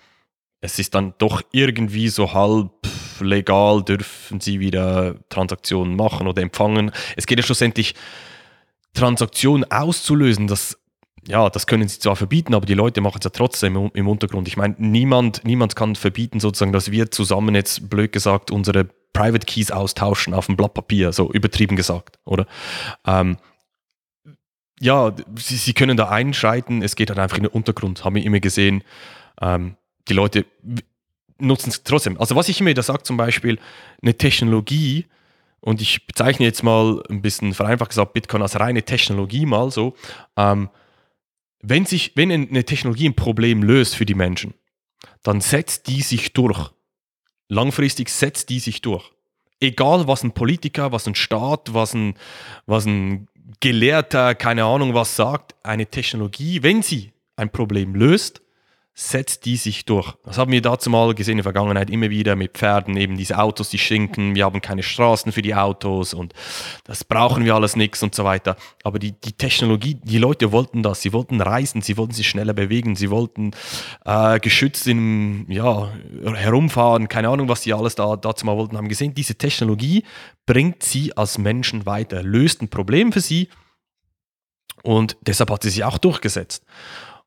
es 0.59 0.79
ist 0.79 0.95
dann 0.95 1.13
doch 1.19 1.43
irgendwie 1.51 2.07
so 2.07 2.33
halb 2.33 2.71
legal, 3.19 3.83
dürfen 3.83 4.41
sie 4.41 4.59
wieder 4.59 5.17
Transaktionen 5.29 5.95
machen 5.95 6.25
oder 6.25 6.41
empfangen. 6.41 6.89
Es 7.15 7.27
geht 7.27 7.37
ja 7.37 7.43
schlussendlich, 7.43 7.93
Transaktionen 8.95 9.69
auszulösen, 9.69 10.47
das 10.47 10.79
ja, 11.27 11.49
das 11.49 11.67
können 11.67 11.87
sie 11.87 11.99
zwar 11.99 12.15
verbieten, 12.15 12.53
aber 12.53 12.65
die 12.65 12.73
Leute 12.73 13.01
machen 13.01 13.17
es 13.19 13.23
ja 13.23 13.29
trotzdem 13.29 13.91
im, 13.93 14.07
Untergrund. 14.07 14.47
Ich 14.47 14.57
meine, 14.57 14.75
niemand, 14.77 15.43
niemand 15.45 15.75
kann 15.75 15.95
verbieten, 15.95 16.39
sozusagen, 16.39 16.73
dass 16.73 16.91
wir 16.91 17.11
zusammen 17.11 17.55
jetzt, 17.55 17.89
blöd 17.89 18.11
gesagt, 18.11 18.51
unsere 18.51 18.85
Private 19.13 19.45
Keys 19.45 19.71
austauschen 19.71 20.33
auf 20.33 20.47
dem 20.47 20.57
Blatt 20.57 20.73
Papier, 20.73 21.13
so 21.13 21.31
übertrieben 21.31 21.75
gesagt, 21.75 22.19
oder? 22.25 22.45
Ähm, 23.05 23.37
ja, 24.79 25.13
sie, 25.37 25.55
sie, 25.55 25.73
können 25.73 25.95
da 25.95 26.09
einschreiten, 26.09 26.81
es 26.81 26.95
geht 26.95 27.09
halt 27.09 27.19
einfach 27.19 27.37
in 27.37 27.43
den 27.43 27.51
Untergrund, 27.51 28.03
haben 28.03 28.15
wir 28.15 28.23
immer 28.23 28.39
gesehen. 28.39 28.83
Ähm, 29.39 29.77
die 30.09 30.13
Leute 30.13 30.45
nutzen 31.37 31.69
es 31.69 31.83
trotzdem. 31.83 32.19
Also 32.19 32.35
was 32.35 32.49
ich 32.49 32.59
immer 32.59 32.73
da 32.73 32.81
sage, 32.81 33.03
zum 33.03 33.15
Beispiel 33.15 33.59
eine 34.01 34.15
Technologie, 34.15 35.05
und 35.61 35.79
ich 35.79 36.05
bezeichne 36.05 36.45
jetzt 36.45 36.61
mal 36.61 37.01
ein 37.09 37.21
bisschen 37.21 37.53
vereinfacht 37.53 37.91
gesagt 37.91 38.11
Bitcoin 38.11 38.41
als 38.41 38.59
reine 38.59 38.83
Technologie 38.83 39.45
mal 39.45 39.71
so, 39.71 39.95
ähm, 40.35 40.69
wenn, 41.63 41.85
sich, 41.85 42.11
wenn 42.15 42.31
eine 42.31 42.65
Technologie 42.65 43.09
ein 43.09 43.15
Problem 43.15 43.63
löst 43.63 43.95
für 43.95 44.05
die 44.05 44.13
Menschen, 44.13 44.53
dann 45.23 45.41
setzt 45.41 45.87
die 45.87 46.01
sich 46.01 46.33
durch. 46.33 46.71
Langfristig 47.47 48.09
setzt 48.09 48.49
die 48.49 48.59
sich 48.59 48.81
durch. 48.81 49.11
Egal, 49.59 50.07
was 50.07 50.23
ein 50.23 50.33
Politiker, 50.33 50.91
was 50.91 51.07
ein 51.07 51.15
Staat, 51.15 51.73
was 51.73 51.93
ein, 51.93 52.15
was 52.65 52.85
ein 52.85 53.27
Gelehrter, 53.61 54.35
keine 54.35 54.65
Ahnung 54.65 54.93
was 54.93 55.15
sagt, 55.15 55.55
eine 55.63 55.85
Technologie, 55.85 56.63
wenn 56.63 56.81
sie 56.81 57.13
ein 57.37 57.49
Problem 57.49 57.95
löst, 57.95 58.42
setzt 58.95 59.45
die 59.45 59.57
sich 59.57 59.85
durch. 59.85 60.13
Das 60.23 60.37
haben 60.37 60.51
wir 60.51 60.61
dazu 60.61 60.91
mal 60.91 61.15
gesehen 61.15 61.33
in 61.33 61.37
der 61.37 61.43
Vergangenheit 61.43 61.89
immer 61.89 62.11
wieder 62.11 62.35
mit 62.35 62.51
Pferden, 62.53 62.95
eben 62.95 63.17
diese 63.17 63.39
Autos, 63.39 63.69
die 63.69 63.79
schinken, 63.79 64.35
wir 64.35 64.45
haben 64.45 64.61
keine 64.61 64.83
Straßen 64.83 65.31
für 65.31 65.41
die 65.41 65.55
Autos 65.55 66.13
und 66.13 66.33
das 66.83 67.03
brauchen 67.03 67.43
wir 67.43 67.55
alles 67.55 67.75
nichts 67.75 68.03
und 68.03 68.13
so 68.13 68.23
weiter. 68.23 68.55
Aber 68.83 68.99
die, 68.99 69.13
die 69.13 69.33
Technologie, 69.33 69.95
die 69.95 70.19
Leute 70.19 70.51
wollten 70.51 70.83
das, 70.83 71.01
sie 71.01 71.11
wollten 71.11 71.41
reisen, 71.41 71.81
sie 71.81 71.97
wollten 71.97 72.13
sich 72.13 72.29
schneller 72.29 72.53
bewegen, 72.53 72.95
sie 72.95 73.09
wollten 73.09 73.51
äh, 74.05 74.39
geschützt 74.39 74.85
in, 74.85 75.49
ja, 75.49 75.91
herumfahren, 76.35 77.07
keine 77.07 77.29
Ahnung, 77.29 77.49
was 77.49 77.63
sie 77.63 77.73
alles 77.73 77.95
da 77.95 78.15
dazu 78.15 78.45
mal 78.45 78.57
wollten, 78.57 78.77
haben 78.77 78.89
gesehen, 78.89 79.15
diese 79.15 79.35
Technologie 79.35 80.03
bringt 80.45 80.83
sie 80.83 81.17
als 81.17 81.39
Menschen 81.39 81.87
weiter, 81.87 82.21
löst 82.21 82.61
ein 82.61 82.69
Problem 82.69 83.11
für 83.11 83.21
sie 83.21 83.49
und 84.83 85.17
deshalb 85.21 85.49
hat 85.49 85.63
sie 85.63 85.71
sich 85.71 85.83
auch 85.83 85.97
durchgesetzt. 85.97 86.63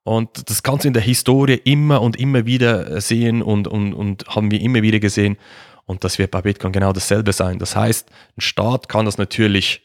Und 0.07 0.49
das 0.49 0.63
du 0.63 0.85
in 0.85 0.93
der 0.93 1.03
Historie 1.03 1.61
immer 1.65 2.01
und 2.01 2.15
immer 2.15 2.47
wieder 2.47 2.89
äh, 2.89 3.01
sehen 3.01 3.43
und, 3.43 3.67
und, 3.67 3.93
und 3.93 4.25
haben 4.29 4.53
wir 4.53 4.61
immer 4.61 4.81
wieder 4.83 5.01
gesehen. 5.01 5.37
Und 5.85 6.05
das 6.05 6.21
wird 6.21 6.31
bei 6.31 6.43
Bitcoin 6.43 6.73
genau 6.73 6.93
dasselbe 6.93 7.33
sein. 7.33 7.59
Das 7.59 7.75
heißt, 7.75 8.09
ein 8.37 8.41
Staat 8.41 8.89
kann 8.89 9.05
das 9.05 9.19
natürlich 9.19 9.83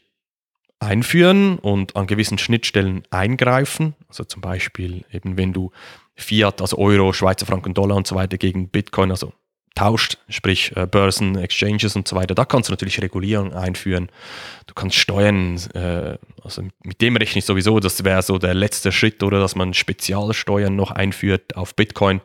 einführen 0.78 1.58
und 1.58 1.96
an 1.96 2.06
gewissen 2.06 2.38
Schnittstellen 2.38 3.02
eingreifen. 3.10 3.96
Also 4.08 4.22
zum 4.22 4.42
Beispiel 4.42 5.04
eben, 5.12 5.36
wenn 5.36 5.52
du 5.52 5.72
Fiat, 6.14 6.60
also 6.60 6.78
Euro, 6.78 7.12
Schweizer 7.12 7.46
Franken, 7.46 7.74
Dollar 7.74 7.96
und 7.96 8.06
so 8.06 8.14
weiter 8.14 8.38
gegen 8.38 8.68
Bitcoin, 8.68 9.10
also 9.10 9.32
tauscht, 9.74 10.18
sprich 10.28 10.76
äh, 10.76 10.86
Börsen, 10.86 11.36
Exchanges 11.36 11.96
und 11.96 12.06
so 12.06 12.16
weiter, 12.16 12.34
da 12.34 12.44
kannst 12.44 12.68
du 12.68 12.72
natürlich 12.72 13.00
Regulierung 13.00 13.52
einführen. 13.52 14.10
Du 14.66 14.74
kannst 14.74 14.96
Steuern, 14.96 15.56
äh, 15.74 16.18
also 16.42 16.62
mit 16.84 17.00
dem 17.00 17.16
rechne 17.16 17.38
ich 17.38 17.44
sowieso, 17.44 17.80
das 17.80 18.04
wäre 18.04 18.22
so 18.22 18.38
der 18.38 18.54
letzte 18.54 18.92
Schritt, 18.92 19.22
oder 19.22 19.40
dass 19.40 19.56
man 19.56 19.74
Spezialsteuern 19.74 20.74
noch 20.74 20.90
einführt 20.90 21.56
auf 21.56 21.74
Bitcoin. 21.74 22.20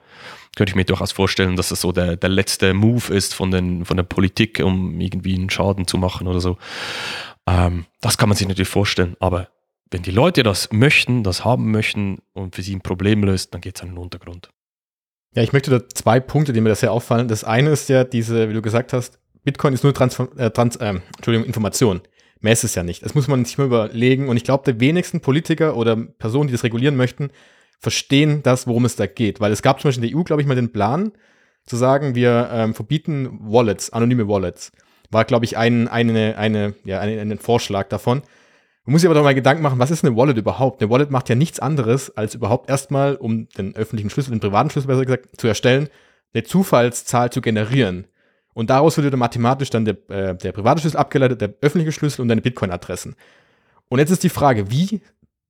Könnte 0.55 0.71
ich 0.71 0.75
mir 0.75 0.85
durchaus 0.85 1.11
vorstellen, 1.11 1.55
dass 1.55 1.71
es 1.71 1.81
so 1.81 1.91
der, 1.91 2.17
der 2.17 2.29
letzte 2.29 2.73
Move 2.73 3.13
ist 3.13 3.35
von, 3.35 3.51
den, 3.51 3.85
von 3.85 3.95
der 3.95 4.03
Politik, 4.03 4.59
um 4.63 4.99
irgendwie 4.99 5.35
einen 5.35 5.49
Schaden 5.49 5.87
zu 5.87 5.97
machen 5.97 6.27
oder 6.27 6.39
so. 6.39 6.57
Ähm, 7.47 7.85
das 8.01 8.17
kann 8.17 8.27
man 8.27 8.37
sich 8.37 8.47
natürlich 8.47 8.67
vorstellen, 8.67 9.15
aber 9.19 9.49
wenn 9.91 10.01
die 10.01 10.11
Leute 10.11 10.43
das 10.43 10.71
möchten, 10.71 11.23
das 11.23 11.45
haben 11.45 11.71
möchten 11.71 12.17
und 12.33 12.55
für 12.55 12.61
sie 12.61 12.75
ein 12.75 12.81
Problem 12.81 13.23
löst, 13.23 13.53
dann 13.53 13.61
geht 13.61 13.77
es 13.77 13.83
an 13.83 13.89
den 13.89 13.97
Untergrund. 13.97 14.49
Ja, 15.33 15.43
ich 15.43 15.53
möchte 15.53 15.71
da 15.71 15.87
zwei 15.89 16.19
Punkte, 16.19 16.53
die 16.53 16.61
mir 16.61 16.69
da 16.69 16.75
sehr 16.75 16.91
auffallen. 16.91 17.27
Das 17.27 17.43
eine 17.43 17.69
ist 17.69 17.89
ja 17.89 18.03
diese, 18.03 18.49
wie 18.49 18.53
du 18.53 18.61
gesagt 18.61 18.93
hast, 18.93 19.19
Bitcoin 19.43 19.73
ist 19.73 19.83
nur 19.83 19.93
Transform 19.93 20.29
äh, 20.37 20.49
Trans 20.49 20.75
äh, 20.77 20.95
Entschuldigung, 21.15 21.45
Information. 21.45 22.01
Mehr 22.39 22.53
ist 22.53 22.63
es 22.63 22.75
ja 22.75 22.83
nicht. 22.83 23.03
Das 23.03 23.15
muss 23.15 23.27
man 23.27 23.45
sich 23.45 23.57
mal 23.57 23.65
überlegen. 23.65 24.29
Und 24.29 24.37
ich 24.37 24.43
glaube, 24.43 24.71
die 24.71 24.79
wenigsten 24.79 25.21
Politiker 25.21 25.75
oder 25.75 25.95
Personen, 25.95 26.47
die 26.47 26.51
das 26.51 26.63
regulieren 26.63 26.95
möchten, 26.95 27.29
verstehen 27.79 28.43
das, 28.43 28.67
worum 28.67 28.85
es 28.85 28.95
da 28.95 29.07
geht. 29.07 29.39
Weil 29.39 29.51
es 29.51 29.61
gab 29.61 29.79
zum 29.79 29.89
Beispiel 29.89 30.05
in 30.05 30.11
der 30.11 30.19
EU, 30.19 30.23
glaube 30.23 30.41
ich, 30.41 30.47
mal 30.47 30.55
den 30.55 30.71
Plan, 30.71 31.11
zu 31.65 31.75
sagen, 31.75 32.15
wir 32.15 32.49
ähm, 32.51 32.73
verbieten 32.73 33.39
Wallets, 33.41 33.91
anonyme 33.91 34.27
Wallets. 34.27 34.71
War, 35.11 35.25
glaube 35.25 35.45
ich, 35.45 35.57
ein, 35.57 35.87
eine, 35.87 36.37
eine, 36.37 36.75
ja, 36.83 36.99
ein, 36.99 37.31
ein 37.31 37.39
Vorschlag 37.39 37.89
davon. 37.89 38.23
Man 38.87 38.93
muss 38.93 39.01
sich 39.01 39.09
aber 39.09 39.15
doch 39.15 39.23
mal 39.25 39.35
Gedanken 39.35 39.63
machen, 39.63 39.79
was 39.79 39.91
ist 39.91 40.05
eine 40.05 40.15
Wallet 40.15 40.37
überhaupt? 40.37 40.81
Eine 40.81 40.89
Wallet 40.89 41.11
macht 41.11 41.27
ja 41.27 41.35
nichts 41.35 41.59
anderes, 41.59 42.15
als 42.15 42.35
überhaupt 42.35 42.69
erstmal, 42.69 43.15
um 43.17 43.49
den 43.49 43.75
öffentlichen 43.75 44.09
Schlüssel, 44.09 44.31
den 44.31 44.39
privaten 44.39 44.69
Schlüssel 44.69 44.87
besser 44.87 45.03
gesagt, 45.03 45.27
zu 45.35 45.45
erstellen, 45.45 45.89
eine 46.33 46.45
Zufallszahl 46.45 47.29
zu 47.29 47.41
generieren. 47.41 48.07
Und 48.53 48.69
daraus 48.69 48.95
würde 48.95 49.11
dann 49.11 49.19
mathematisch 49.19 49.71
dann 49.71 49.83
der, 49.83 49.97
äh, 50.09 50.37
der 50.37 50.53
private 50.53 50.79
Schlüssel 50.79 50.95
abgeleitet, 50.95 51.41
der 51.41 51.53
öffentliche 51.59 51.91
Schlüssel 51.91 52.21
und 52.21 52.29
deine 52.29 52.39
Bitcoin-Adressen. 52.39 53.17
Und 53.89 53.99
jetzt 53.99 54.11
ist 54.11 54.23
die 54.23 54.29
Frage, 54.29 54.71
wie, 54.71 55.01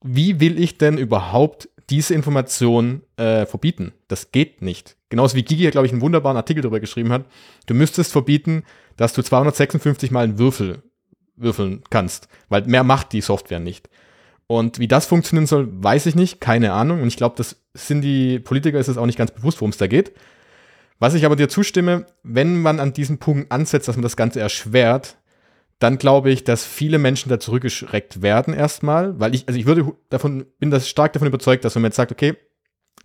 wie 0.04 0.40
will 0.40 0.60
ich 0.60 0.80
denn 0.80 0.98
überhaupt 0.98 1.70
diese 1.92 2.16
Information 2.16 3.04
äh, 3.18 3.46
verbieten? 3.46 3.94
Das 4.08 4.32
geht 4.32 4.64
nicht. 4.64 4.98
Genauso 5.10 5.36
wie 5.36 5.44
Gigi, 5.44 5.70
glaube 5.70 5.86
ich, 5.86 5.94
einen 5.94 6.02
wunderbaren 6.02 6.38
Artikel 6.38 6.64
darüber 6.64 6.80
geschrieben 6.80 7.14
hat. 7.14 7.26
Du 7.68 7.76
müsstest 7.76 8.12
verbieten, 8.12 8.64
dass 8.96 9.14
du 9.14 9.22
256 9.22 10.10
mal 10.10 10.24
einen 10.24 10.40
Würfel 10.40 10.82
würfeln 11.38 11.84
kannst, 11.90 12.28
weil 12.50 12.64
mehr 12.64 12.84
macht 12.84 13.14
die 13.14 13.22
Software 13.22 13.60
nicht. 13.60 13.90
Und 14.48 14.80
wie 14.80 14.88
das 14.88 15.06
funktionieren 15.06 15.46
soll, 15.46 15.68
weiß 15.72 16.06
ich 16.06 16.16
nicht, 16.16 16.40
keine 16.40 16.74
Ahnung. 16.74 17.02
Und 17.02 17.08
ich 17.08 17.18
glaube, 17.18 17.36
das 17.38 17.62
sind 17.74 18.02
die 18.02 18.40
Politiker, 18.40 18.80
ist 18.80 18.88
es 18.88 18.98
auch 18.98 19.06
nicht 19.06 19.18
ganz 19.18 19.32
bewusst, 19.32 19.60
worum 19.60 19.72
es 19.72 19.78
da 19.78 19.88
geht. 19.88 20.14
Was 21.00 21.14
ich 21.14 21.26
aber 21.26 21.36
dir 21.36 21.50
zustimme, 21.50 22.06
wenn 22.24 22.62
man 22.62 22.80
an 22.80 22.94
diesem 22.94 23.20
Punkt 23.20 23.52
ansetzt, 23.52 23.88
dass 23.88 23.98
man 23.98 24.04
das 24.04 24.18
Ganze 24.18 24.40
erschwert, 24.40 25.18
dann 25.80 26.00
glaube 26.00 26.32
ich, 26.32 26.44
dass 26.44 26.66
viele 26.66 26.98
Menschen 26.98 27.30
da 27.30 27.40
zurückgeschreckt 27.40 28.22
werden 28.22 28.54
erstmal, 28.54 29.20
weil 29.20 29.36
ich, 29.36 29.48
also 29.48 29.60
ich 29.60 29.68
würde 29.68 29.94
davon, 30.10 30.48
bin 30.60 30.72
das 30.72 30.90
stark 30.90 31.14
davon 31.14 31.28
überzeugt, 31.28 31.64
dass 31.66 31.76
wenn 31.76 31.84
man 31.84 31.90
jetzt 31.90 31.98
sagt, 31.98 32.12
okay, 32.12 32.36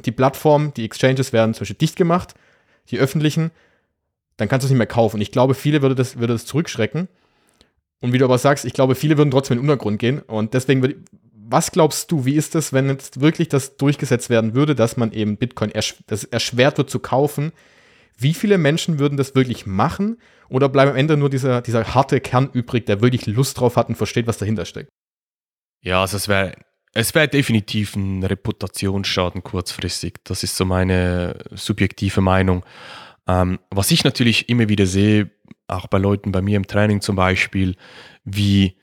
die 0.07 0.12
Plattform, 0.12 0.73
die 0.75 0.85
Exchanges 0.87 1.35
werden 1.35 1.53
zum 1.53 1.62
Beispiel 1.62 1.77
dicht 1.77 1.97
gemacht, 1.97 2.35
die 2.88 2.99
öffentlichen, 2.99 3.51
dann 4.38 4.49
kannst 4.49 4.64
du 4.64 4.66
es 4.68 4.71
nicht 4.71 4.79
mehr 4.79 4.87
kaufen. 4.87 5.21
Ich 5.21 5.33
glaube, 5.33 5.55
viele 5.55 5.83
würde 5.83 5.95
das, 5.95 6.18
würde 6.18 6.33
das 6.33 6.47
zurückschrecken. 6.47 7.09
Und 8.03 8.12
wie 8.12 8.19
du 8.19 8.27
aber 8.27 8.37
sagst, 8.37 8.67
ich 8.67 8.75
glaube, 8.75 8.95
viele 8.95 9.17
würden 9.17 9.31
trotzdem 9.31 9.57
in 9.57 9.62
den 9.62 9.71
Untergrund 9.71 9.99
gehen. 9.99 10.19
Und 10.19 10.53
deswegen 10.53 10.83
würde 10.83 10.97
was 11.53 11.71
glaubst 11.71 12.11
du, 12.11 12.25
wie 12.25 12.35
ist 12.35 12.55
es, 12.55 12.73
wenn 12.73 12.88
jetzt 12.88 13.21
wirklich 13.21 13.49
das 13.49 13.77
durchgesetzt 13.77 14.31
werden 14.31 14.55
würde, 14.55 14.75
dass 14.75 14.97
man 14.97 15.12
eben 15.12 15.37
Bitcoin 15.37 15.71
ersch 15.71 15.97
das 16.07 16.25
erschwert 16.25 16.79
wird 16.79 16.88
zu 16.88 16.99
kaufen? 16.99 17.53
Wie 18.17 18.33
viele 18.33 18.57
Menschen 18.57 18.99
würden 18.99 19.19
das 19.19 19.35
wirklich 19.35 19.67
machen? 19.67 20.19
Oder 20.49 20.71
bleibt 20.71 20.91
am 20.91 20.97
Ende 20.97 21.17
nur 21.17 21.29
dieser, 21.29 21.61
dieser 21.61 21.95
harte 21.95 22.21
Kern 22.21 22.49
übrig, 22.53 22.87
der 22.87 23.03
wirklich 23.03 23.27
Lust 23.27 23.61
drauf 23.61 23.77
hat 23.77 23.88
und 23.88 23.97
versteht, 23.97 24.27
was 24.27 24.38
dahinter 24.38 24.65
steckt? 24.65 24.88
Ja, 25.83 26.01
also 26.01 26.17
es 26.17 26.27
wäre 26.27 26.55
es 26.95 27.15
wäre 27.15 27.29
definitiv 27.29 27.97
ein 27.97 28.23
Reputationsschaden 28.23 29.43
kurzfristig. 29.43 30.21
Das 30.25 30.43
ist 30.43 30.57
so 30.57 30.65
meine 30.65 31.37
subjektive 31.51 32.21
Meinung. 32.21 32.65
Ähm, 33.27 33.59
was 33.71 33.91
ich 33.91 34.05
natürlich 34.05 34.49
immer 34.49 34.69
wieder 34.69 34.87
sehe, 34.87 35.31
auch 35.68 35.87
bei 35.87 35.98
Leuten 35.98 36.33
bei 36.33 36.42
mir 36.42 36.57
im 36.57 36.66
Training 36.66 37.01
zum 37.01 37.16
Beispiel, 37.16 37.77
wie 38.25 38.77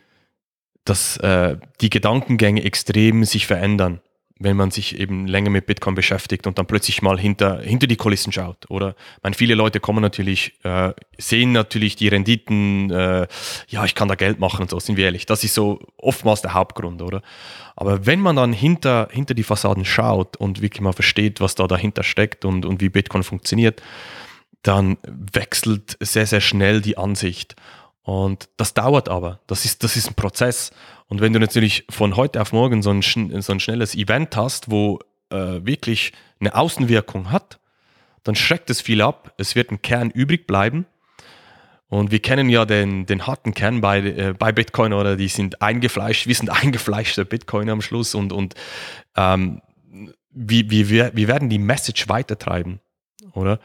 dass 0.86 1.18
äh, 1.18 1.58
die 1.82 1.90
Gedankengänge 1.90 2.64
extrem 2.64 3.24
sich 3.24 3.46
verändern, 3.46 4.02
wenn 4.40 4.58
man 4.58 4.72
sich 4.72 4.98
eben 4.98 5.28
länger 5.28 5.50
mit 5.50 5.68
Bitcoin 5.68 5.94
beschäftigt 5.94 6.48
und 6.48 6.58
dann 6.58 6.66
plötzlich 6.66 7.02
mal 7.02 7.20
hinter, 7.20 7.62
hinter 7.62 7.86
die 7.86 7.98
Kulissen 7.98 8.32
schaut. 8.32 8.66
Oder 8.70 8.96
meine, 9.22 9.36
viele 9.36 9.54
Leute 9.54 9.80
kommen 9.80 10.02
natürlich, 10.02 10.54
äh, 10.64 10.94
sehen 11.18 11.52
natürlich 11.52 11.96
die 11.96 12.08
Renditen, 12.08 12.90
äh, 12.90 13.28
ja, 13.68 13.86
ich 13.86 13.94
kann 13.94 14.08
da 14.08 14.16
Geld 14.16 14.40
machen 14.40 14.62
und 14.64 14.70
so, 14.70 14.80
sind 14.80 14.98
wir 14.98 15.06
ehrlich. 15.06 15.26
Das 15.26 15.44
ist 15.44 15.54
so 15.54 15.80
oftmals 15.98 16.42
der 16.42 16.54
Hauptgrund, 16.54 17.02
oder? 17.02 17.22
Aber 17.76 18.06
wenn 18.06 18.22
man 18.22 18.38
dann 18.38 18.54
hinter, 18.54 19.10
hinter 19.12 19.34
die 19.34 19.44
Fassaden 19.44 19.86
schaut 19.86 20.38
und 20.38 20.62
wirklich 20.62 20.82
mal 20.82 20.94
versteht, 20.94 21.40
was 21.40 21.56
da 21.56 21.68
dahinter 21.68 22.04
steckt 22.04 22.46
und, 22.46 22.66
und 22.66 22.82
wie 22.82 22.90
Bitcoin 22.90 23.24
funktioniert, 23.24 23.82
dann 24.62 24.98
wechselt 25.04 25.98
sehr, 26.00 26.26
sehr 26.26 26.42
schnell 26.42 26.82
die 26.82 26.98
Ansicht. 26.98 27.56
Und 28.04 28.50
das 28.58 28.74
dauert 28.74 29.10
aber. 29.10 29.40
Das 29.48 29.66
ist, 29.66 29.84
das 29.84 29.96
ist 29.96 30.08
ein 30.08 30.16
Prozess. 30.16 30.72
Und 31.08 31.22
wenn 31.22 31.34
du 31.34 31.40
natürlich 31.40 31.86
von 31.90 32.16
heute 32.16 32.42
auf 32.42 32.54
morgen 32.54 32.82
so 32.82 32.92
ein, 32.92 33.02
so 33.02 33.52
ein 33.52 33.60
schnelles 33.60 33.96
Event 33.96 34.36
hast, 34.36 34.72
wo 34.72 35.00
äh, 35.30 35.64
wirklich 35.64 36.14
eine 36.40 36.56
Außenwirkung 36.56 37.32
hat, 37.32 37.60
dann 38.24 38.36
schreckt 38.36 38.70
es 38.70 38.82
viel 38.82 39.02
ab. 39.02 39.34
Es 39.38 39.56
wird 39.56 39.72
ein 39.72 39.82
Kern 39.82 40.10
übrig 40.10 40.48
bleiben. 40.48 40.86
Und 41.88 42.12
wir 42.12 42.20
kennen 42.20 42.50
ja 42.50 42.66
den, 42.66 43.08
den 43.08 43.26
harten 43.26 43.54
Kern 43.54 43.82
bei, 43.82 44.00
äh, 44.00 44.34
bei 44.38 44.52
Bitcoin 44.52 44.94
oder 44.94 45.16
die 45.16 45.28
sind 45.28 45.62
eingefleischt, 45.62 46.28
wir 46.28 46.36
sind 46.36 46.50
eingefleischte 46.64 47.26
Bitcoin 47.26 47.70
am 47.70 47.82
Schluss 47.82 48.14
und, 48.14 48.32
und 48.32 48.54
ähm, 49.16 49.62
wie, 50.32 50.70
wir, 50.90 51.16
wir 51.16 51.28
werden 51.28 51.50
die 51.50 51.58
Message 51.58 52.08
weitertreiben, 52.08 52.80
oder? 53.34 53.60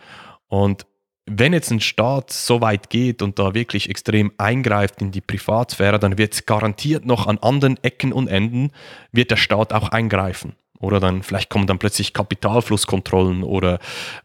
Und 0.55 0.87
wenn 1.27 1.53
jetzt 1.53 1.73
ein 1.73 1.81
Staat 1.81 2.33
so 2.33 2.61
weit 2.61 2.89
geht 2.89 3.23
und 3.23 3.41
da 3.41 3.55
wirklich 3.55 3.91
extrem 3.91 4.31
eingreift 4.39 5.03
in 5.03 5.11
die 5.11 5.21
Privatsphäre, 5.21 5.99
dann 5.99 6.17
wird 6.17 6.35
es 6.35 6.47
garantiert 6.47 7.05
noch 7.07 7.27
an 7.27 7.39
anderen 7.39 7.83
Ecken 7.83 8.13
und 8.13 8.29
Enden, 8.29 8.71
wird 9.11 9.33
der 9.33 9.37
Staat 9.37 9.73
auch 9.73 9.89
eingreifen. 9.89 10.55
Oder 10.79 11.01
dann 11.01 11.25
vielleicht 11.25 11.51
kommen 11.51 11.67
dann 11.67 11.81
plötzlich 11.81 12.13
Kapitalflusskontrollen 12.13 13.43
oder 13.43 13.81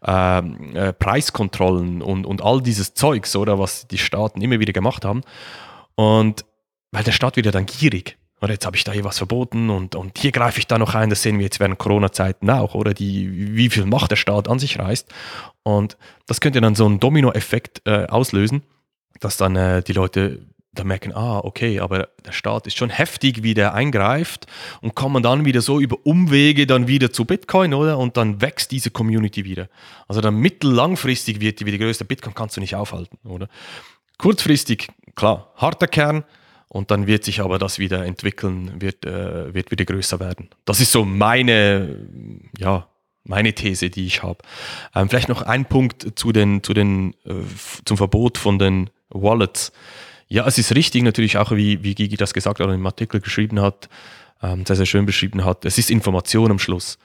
äh, 0.06 0.38
äh, 0.38 0.92
Preiskontrollen 0.92 2.00
und, 2.00 2.26
und 2.26 2.42
all 2.42 2.62
dieses 2.62 2.94
Zeugs, 2.94 3.34
oder 3.34 3.58
was 3.58 3.88
die 3.88 3.98
Staaten 3.98 4.40
immer 4.40 4.60
wieder 4.60 4.72
gemacht 4.72 5.04
haben. 5.04 5.22
Und 5.96 6.44
weil 6.92 7.02
der 7.02 7.12
Staat 7.12 7.36
wieder 7.36 7.50
dann 7.50 7.66
gierig. 7.66 8.19
Oder 8.42 8.54
jetzt 8.54 8.64
habe 8.64 8.76
ich 8.76 8.84
da 8.84 8.92
hier 8.92 9.04
was 9.04 9.18
verboten 9.18 9.68
und, 9.68 9.94
und 9.94 10.18
hier 10.18 10.32
greife 10.32 10.58
ich 10.58 10.66
da 10.66 10.78
noch 10.78 10.94
ein, 10.94 11.10
das 11.10 11.22
sehen 11.22 11.38
wir 11.38 11.44
jetzt 11.44 11.60
während 11.60 11.78
Corona-Zeiten 11.78 12.48
auch, 12.48 12.74
oder 12.74 12.94
die, 12.94 13.54
wie 13.54 13.68
viel 13.68 13.84
Macht 13.84 14.10
der 14.10 14.16
Staat 14.16 14.48
an 14.48 14.58
sich 14.58 14.78
reißt. 14.78 15.08
Und 15.62 15.98
das 16.26 16.40
könnte 16.40 16.60
dann 16.60 16.74
so 16.74 16.86
einen 16.86 17.00
Domino-Effekt 17.00 17.82
äh, 17.84 18.06
auslösen, 18.06 18.62
dass 19.20 19.36
dann 19.36 19.56
äh, 19.56 19.82
die 19.82 19.92
Leute 19.92 20.40
da 20.72 20.84
merken, 20.84 21.12
ah, 21.12 21.40
okay, 21.40 21.80
aber 21.80 22.08
der 22.24 22.32
Staat 22.32 22.66
ist 22.66 22.78
schon 22.78 22.90
heftig, 22.90 23.42
wie 23.42 23.54
der 23.54 23.74
eingreift 23.74 24.46
und 24.80 24.94
kommen 24.94 25.22
dann 25.22 25.44
wieder 25.44 25.62
so 25.62 25.80
über 25.80 25.96
Umwege 26.04 26.66
dann 26.66 26.86
wieder 26.86 27.12
zu 27.12 27.24
Bitcoin, 27.24 27.74
oder? 27.74 27.98
Und 27.98 28.16
dann 28.16 28.40
wächst 28.40 28.70
diese 28.70 28.90
Community 28.90 29.44
wieder. 29.44 29.68
Also 30.06 30.20
dann 30.20 30.36
mittellangfristig 30.36 31.40
wird 31.40 31.60
die 31.60 31.66
wieder 31.66 31.78
größer. 31.78 32.04
Bitcoin 32.04 32.34
kannst 32.34 32.56
du 32.56 32.60
nicht 32.60 32.76
aufhalten, 32.76 33.18
oder? 33.28 33.48
Kurzfristig, 34.16 34.88
klar, 35.16 35.52
harter 35.56 35.88
Kern 35.88 36.24
und 36.72 36.92
dann 36.92 37.08
wird 37.08 37.24
sich 37.24 37.40
aber 37.40 37.58
das 37.58 37.80
wieder 37.80 38.06
entwickeln, 38.06 38.80
wird, 38.80 39.04
äh, 39.04 39.52
wird 39.52 39.72
wieder 39.72 39.84
größer 39.84 40.20
werden. 40.20 40.50
Das 40.64 40.80
ist 40.80 40.92
so 40.92 41.04
meine, 41.04 41.96
ja, 42.58 42.86
meine 43.24 43.52
These, 43.52 43.90
die 43.90 44.06
ich 44.06 44.22
habe. 44.22 44.38
Ähm, 44.94 45.08
vielleicht 45.08 45.28
noch 45.28 45.42
ein 45.42 45.64
Punkt 45.64 46.16
zu 46.16 46.30
den, 46.30 46.62
zu 46.62 46.72
den, 46.72 47.14
äh, 47.26 47.32
zum 47.84 47.96
Verbot 47.96 48.38
von 48.38 48.60
den 48.60 48.88
Wallets. 49.08 49.72
Ja, 50.28 50.46
es 50.46 50.58
ist 50.58 50.72
richtig 50.76 51.02
natürlich 51.02 51.38
auch, 51.38 51.50
wie, 51.50 51.82
wie 51.82 51.96
Gigi 51.96 52.16
das 52.16 52.32
gesagt 52.32 52.60
oder 52.60 52.72
im 52.72 52.86
Artikel 52.86 53.20
geschrieben 53.20 53.60
hat, 53.60 53.88
ähm, 54.40 54.64
sehr, 54.64 54.76
sehr 54.76 54.86
schön 54.86 55.06
beschrieben 55.06 55.44
hat. 55.44 55.64
Es 55.64 55.76
ist 55.76 55.90
Information 55.90 56.52
am 56.52 56.60
Schluss. 56.60 56.98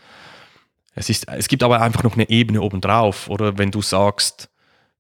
Es, 0.93 1.10
ist, 1.10 1.28
es 1.28 1.47
gibt 1.47 1.63
aber 1.63 1.82
einfach 1.82 2.04
noch 2.04 2.13
eine 2.13 2.30
Ebene 2.30 2.62
obendrauf. 2.62 3.32
Oder 3.32 3.58
wenn 3.58 3.71
du 3.71 3.82
sagst, 3.82 4.47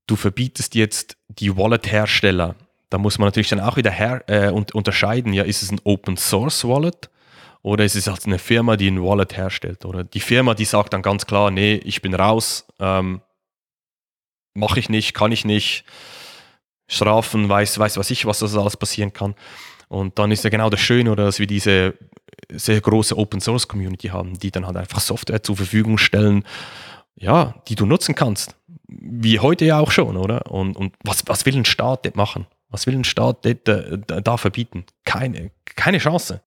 du 0.07 0.15
verbietest 0.15 0.73
jetzt 0.73 1.17
die 1.27 1.55
Wallet-Hersteller, 1.55 2.55
da 2.89 2.97
muss 2.97 3.17
man 3.17 3.27
natürlich 3.27 3.49
dann 3.49 3.59
auch 3.59 3.77
wieder 3.77 3.91
her, 3.91 4.23
äh, 4.27 4.49
unterscheiden, 4.49 5.33
ja, 5.33 5.43
ist 5.43 5.63
es 5.63 5.71
ein 5.71 5.81
Open 5.83 6.17
Source 6.17 6.65
Wallet 6.65 7.09
oder 7.61 7.83
ist 7.83 7.95
es 7.95 8.07
halt 8.07 8.25
eine 8.25 8.39
Firma, 8.39 8.77
die 8.77 8.89
ein 8.89 9.01
Wallet 9.01 9.35
herstellt? 9.35 9.85
Oder 9.85 10.03
die 10.03 10.19
Firma, 10.19 10.53
die 10.53 10.65
sagt 10.65 10.93
dann 10.93 11.01
ganz 11.01 11.25
klar, 11.25 11.51
nee, 11.51 11.75
ich 11.83 12.01
bin 12.01 12.13
raus, 12.13 12.67
ähm, 12.79 13.21
mache 14.53 14.79
ich 14.79 14.89
nicht, 14.89 15.13
kann 15.13 15.31
ich 15.31 15.45
nicht 15.45 15.83
Strafen, 16.87 17.49
weiß, 17.49 17.79
weiß 17.79 17.97
was 17.97 18.11
ich, 18.11 18.25
was 18.25 18.39
das 18.39 18.55
alles 18.55 18.77
passieren 18.77 19.13
kann. 19.13 19.35
Und 19.87 20.19
dann 20.19 20.31
ist 20.31 20.43
ja 20.43 20.49
genau 20.49 20.69
das 20.69 20.79
Schöne, 20.79 21.11
oder, 21.11 21.25
dass 21.25 21.39
wir 21.39 21.47
diese 21.47 21.95
sehr 22.51 22.81
große 22.81 23.17
Open 23.17 23.41
Source 23.41 23.67
Community 23.67 24.09
haben, 24.09 24.37
die 24.37 24.51
dann 24.51 24.65
halt 24.65 24.77
einfach 24.77 24.99
Software 24.99 25.41
zur 25.41 25.57
Verfügung 25.57 25.97
stellen, 25.97 26.43
ja, 27.15 27.55
die 27.67 27.75
du 27.75 27.85
nutzen 27.85 28.15
kannst. 28.15 28.55
Wie 28.87 29.39
heute 29.39 29.65
ja 29.65 29.79
auch 29.79 29.91
schon, 29.91 30.17
oder? 30.17 30.51
Und, 30.51 30.75
und 30.75 30.93
was, 31.03 31.23
was 31.27 31.45
will 31.45 31.55
ein 31.55 31.65
Staat 31.65 32.15
machen? 32.15 32.45
Was 32.75 32.87
will 32.87 32.95
ein 32.95 33.05
Staat 33.05 33.45
dort, 33.45 33.69
äh, 33.69 33.97
da 34.21 34.35
verbieten? 34.35 34.83
Keine, 35.05 35.51
keine 35.77 35.97
Chance. 35.97 36.41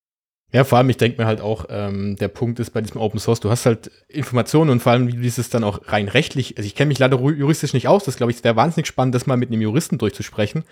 Ja, 0.52 0.64
vor 0.64 0.76
allem, 0.76 0.90
ich 0.90 0.98
denke 0.98 1.22
mir 1.22 1.26
halt 1.26 1.40
auch, 1.40 1.64
ähm, 1.70 2.16
der 2.16 2.28
Punkt 2.28 2.60
ist 2.60 2.72
bei 2.72 2.82
diesem 2.82 3.00
Open 3.00 3.18
Source, 3.18 3.40
du 3.40 3.48
hast 3.48 3.64
halt 3.64 3.90
Informationen 4.08 4.68
und 4.68 4.80
vor 4.80 4.92
allem, 4.92 5.08
wie 5.08 5.12
du 5.12 5.22
dieses 5.22 5.48
dann 5.48 5.64
auch 5.64 5.80
rein 5.86 6.06
rechtlich, 6.06 6.58
also 6.58 6.66
ich 6.66 6.74
kenne 6.74 6.88
mich 6.88 6.98
leider 6.98 7.18
juristisch 7.18 7.72
nicht 7.72 7.88
aus, 7.88 8.04
das 8.04 8.18
glaube 8.18 8.30
ich, 8.30 8.44
wäre 8.44 8.56
wahnsinnig 8.56 8.86
spannend, 8.86 9.14
das 9.14 9.26
mal 9.26 9.38
mit 9.38 9.48
einem 9.48 9.62
Juristen 9.62 9.96
durchzusprechen. 9.96 10.64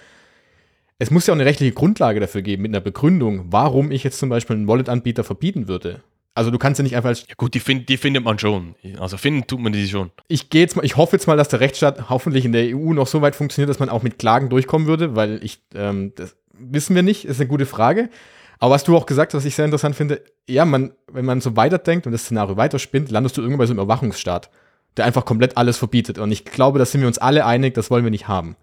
Es 0.99 1.11
muss 1.11 1.27
ja 1.27 1.33
auch 1.33 1.39
eine 1.39 1.47
rechtliche 1.47 1.73
Grundlage 1.73 2.21
dafür 2.21 2.43
geben, 2.43 2.61
mit 2.61 2.73
einer 2.73 2.83
Begründung, 2.83 3.47
warum 3.51 3.91
ich 3.93 4.05
jetzt 4.05 4.19
zum 4.19 4.29
Beispiel 4.29 4.57
einen 4.57 4.69
Wallet-Anbieter 4.69 5.25
verbieten 5.25 5.69
würde. 5.69 6.03
Also 6.37 6.51
du 6.51 6.59
kannst 6.59 6.79
ja 6.79 6.83
nicht 6.83 6.95
einfach 6.95 7.09
als 7.09 7.27
ja 7.27 7.35
gut, 7.39 7.55
die, 7.55 7.61
find, 7.61 7.89
die 7.89 7.97
findet 7.97 8.23
man 8.23 8.39
schon. 8.39 8.75
Also 9.01 9.17
finden 9.17 9.47
tut 9.47 9.59
man 9.59 9.73
die 9.73 9.89
schon. 9.89 10.11
Ich 10.29 10.51
gehe 10.51 10.61
jetzt 10.61 10.77
mal, 10.77 10.85
ich 10.85 10.99
hoffe 10.99 11.17
jetzt 11.17 11.27
mal, 11.27 11.39
dass 11.39 11.49
der 11.49 11.61
Rechtsstaat 11.61 12.11
hoffentlich 12.11 12.45
in 12.45 12.53
der 12.53 12.77
EU 12.77 12.93
noch 12.93 13.07
so 13.07 13.23
weit 13.23 13.35
funktioniert, 13.35 13.71
dass 13.71 13.79
man 13.79 13.89
auch 13.89 14.03
mit 14.03 14.19
Klagen 14.19 14.51
durchkommen 14.51 14.87
würde, 14.87 15.17
weil 15.17 15.43
ich, 15.43 15.63
ähm, 15.75 16.13
das 16.15 16.37
wissen 16.53 16.95
wir 16.95 17.03
nicht, 17.03 17.25
ist 17.25 17.41
eine 17.41 17.49
gute 17.49 17.65
Frage. 17.65 18.11
Aber 18.59 18.75
was 18.75 18.85
du 18.85 18.95
auch 18.95 19.07
gesagt 19.07 19.33
hast, 19.33 19.39
was 19.39 19.45
ich 19.47 19.55
sehr 19.55 19.65
interessant 19.65 19.97
finde, 19.97 20.23
ja, 20.47 20.67
man, 20.67 20.93
wenn 21.11 21.25
man 21.25 21.41
so 21.41 21.57
weiterdenkt 21.57 22.05
und 22.05 22.13
das 22.13 22.25
Szenario 22.25 22.59
weiterspinnt, 22.59 23.11
landest 23.11 23.39
du 23.39 23.41
irgendwann 23.41 23.61
bei 23.61 23.67
so 23.67 23.73
einem 23.73 23.81
Überwachungsstaat, 23.81 24.51
der 24.99 25.07
einfach 25.07 25.25
komplett 25.25 25.57
alles 25.57 25.79
verbietet. 25.79 26.19
Und 26.19 26.33
ich 26.33 26.45
glaube, 26.45 26.79
da 26.79 26.85
sind 26.85 27.01
wir 27.01 27.09
uns 27.09 27.17
alle 27.17 27.47
einig, 27.47 27.73
das 27.73 27.91
wollen 27.91 28.05
wir 28.05 28.11
nicht 28.11 28.29
haben. 28.29 28.57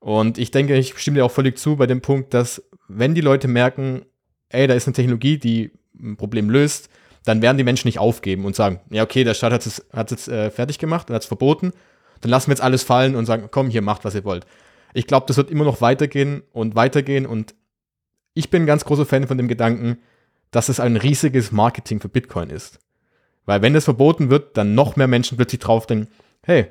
Und 0.00 0.38
ich 0.38 0.50
denke, 0.50 0.76
ich 0.76 0.98
stimme 0.98 1.18
dir 1.18 1.24
auch 1.24 1.30
völlig 1.30 1.56
zu 1.56 1.76
bei 1.76 1.86
dem 1.86 2.00
Punkt, 2.00 2.34
dass 2.34 2.64
wenn 2.88 3.14
die 3.14 3.20
Leute 3.20 3.46
merken, 3.46 4.06
ey, 4.48 4.66
da 4.66 4.74
ist 4.74 4.88
eine 4.88 4.94
Technologie, 4.94 5.38
die 5.38 5.70
ein 6.00 6.16
Problem 6.16 6.50
löst, 6.50 6.88
dann 7.26 7.42
werden 7.42 7.58
die 7.58 7.64
Menschen 7.64 7.88
nicht 7.88 7.98
aufgeben 7.98 8.44
und 8.44 8.56
sagen, 8.56 8.80
ja, 8.88 9.02
okay, 9.02 9.24
der 9.24 9.34
Staat 9.34 9.52
hat 9.52 9.66
es 9.66 9.84
hat's 9.92 10.12
jetzt 10.12 10.28
äh, 10.28 10.50
fertig 10.50 10.78
gemacht 10.78 11.10
und 11.10 11.14
hat 11.14 11.22
es 11.22 11.28
verboten, 11.28 11.72
dann 12.20 12.30
lassen 12.30 12.48
wir 12.48 12.52
jetzt 12.52 12.62
alles 12.62 12.84
fallen 12.84 13.16
und 13.16 13.26
sagen, 13.26 13.48
komm, 13.50 13.68
hier, 13.68 13.82
macht, 13.82 14.04
was 14.04 14.14
ihr 14.14 14.24
wollt. 14.24 14.46
Ich 14.94 15.06
glaube, 15.06 15.26
das 15.26 15.36
wird 15.36 15.50
immer 15.50 15.64
noch 15.64 15.80
weitergehen 15.80 16.42
und 16.52 16.76
weitergehen 16.76 17.26
und 17.26 17.54
ich 18.32 18.48
bin 18.48 18.62
ein 18.62 18.66
ganz 18.66 18.84
großer 18.84 19.04
Fan 19.04 19.26
von 19.26 19.36
dem 19.36 19.48
Gedanken, 19.48 19.98
dass 20.52 20.68
es 20.68 20.78
ein 20.78 20.96
riesiges 20.96 21.50
Marketing 21.50 22.00
für 22.00 22.08
Bitcoin 22.08 22.48
ist. 22.48 22.78
Weil 23.44 23.60
wenn 23.60 23.74
das 23.74 23.84
verboten 23.84 24.30
wird, 24.30 24.56
dann 24.56 24.74
noch 24.74 24.96
mehr 24.96 25.08
Menschen 25.08 25.36
plötzlich 25.36 25.60
drauf 25.60 25.86
denken, 25.86 26.08
hey, 26.44 26.68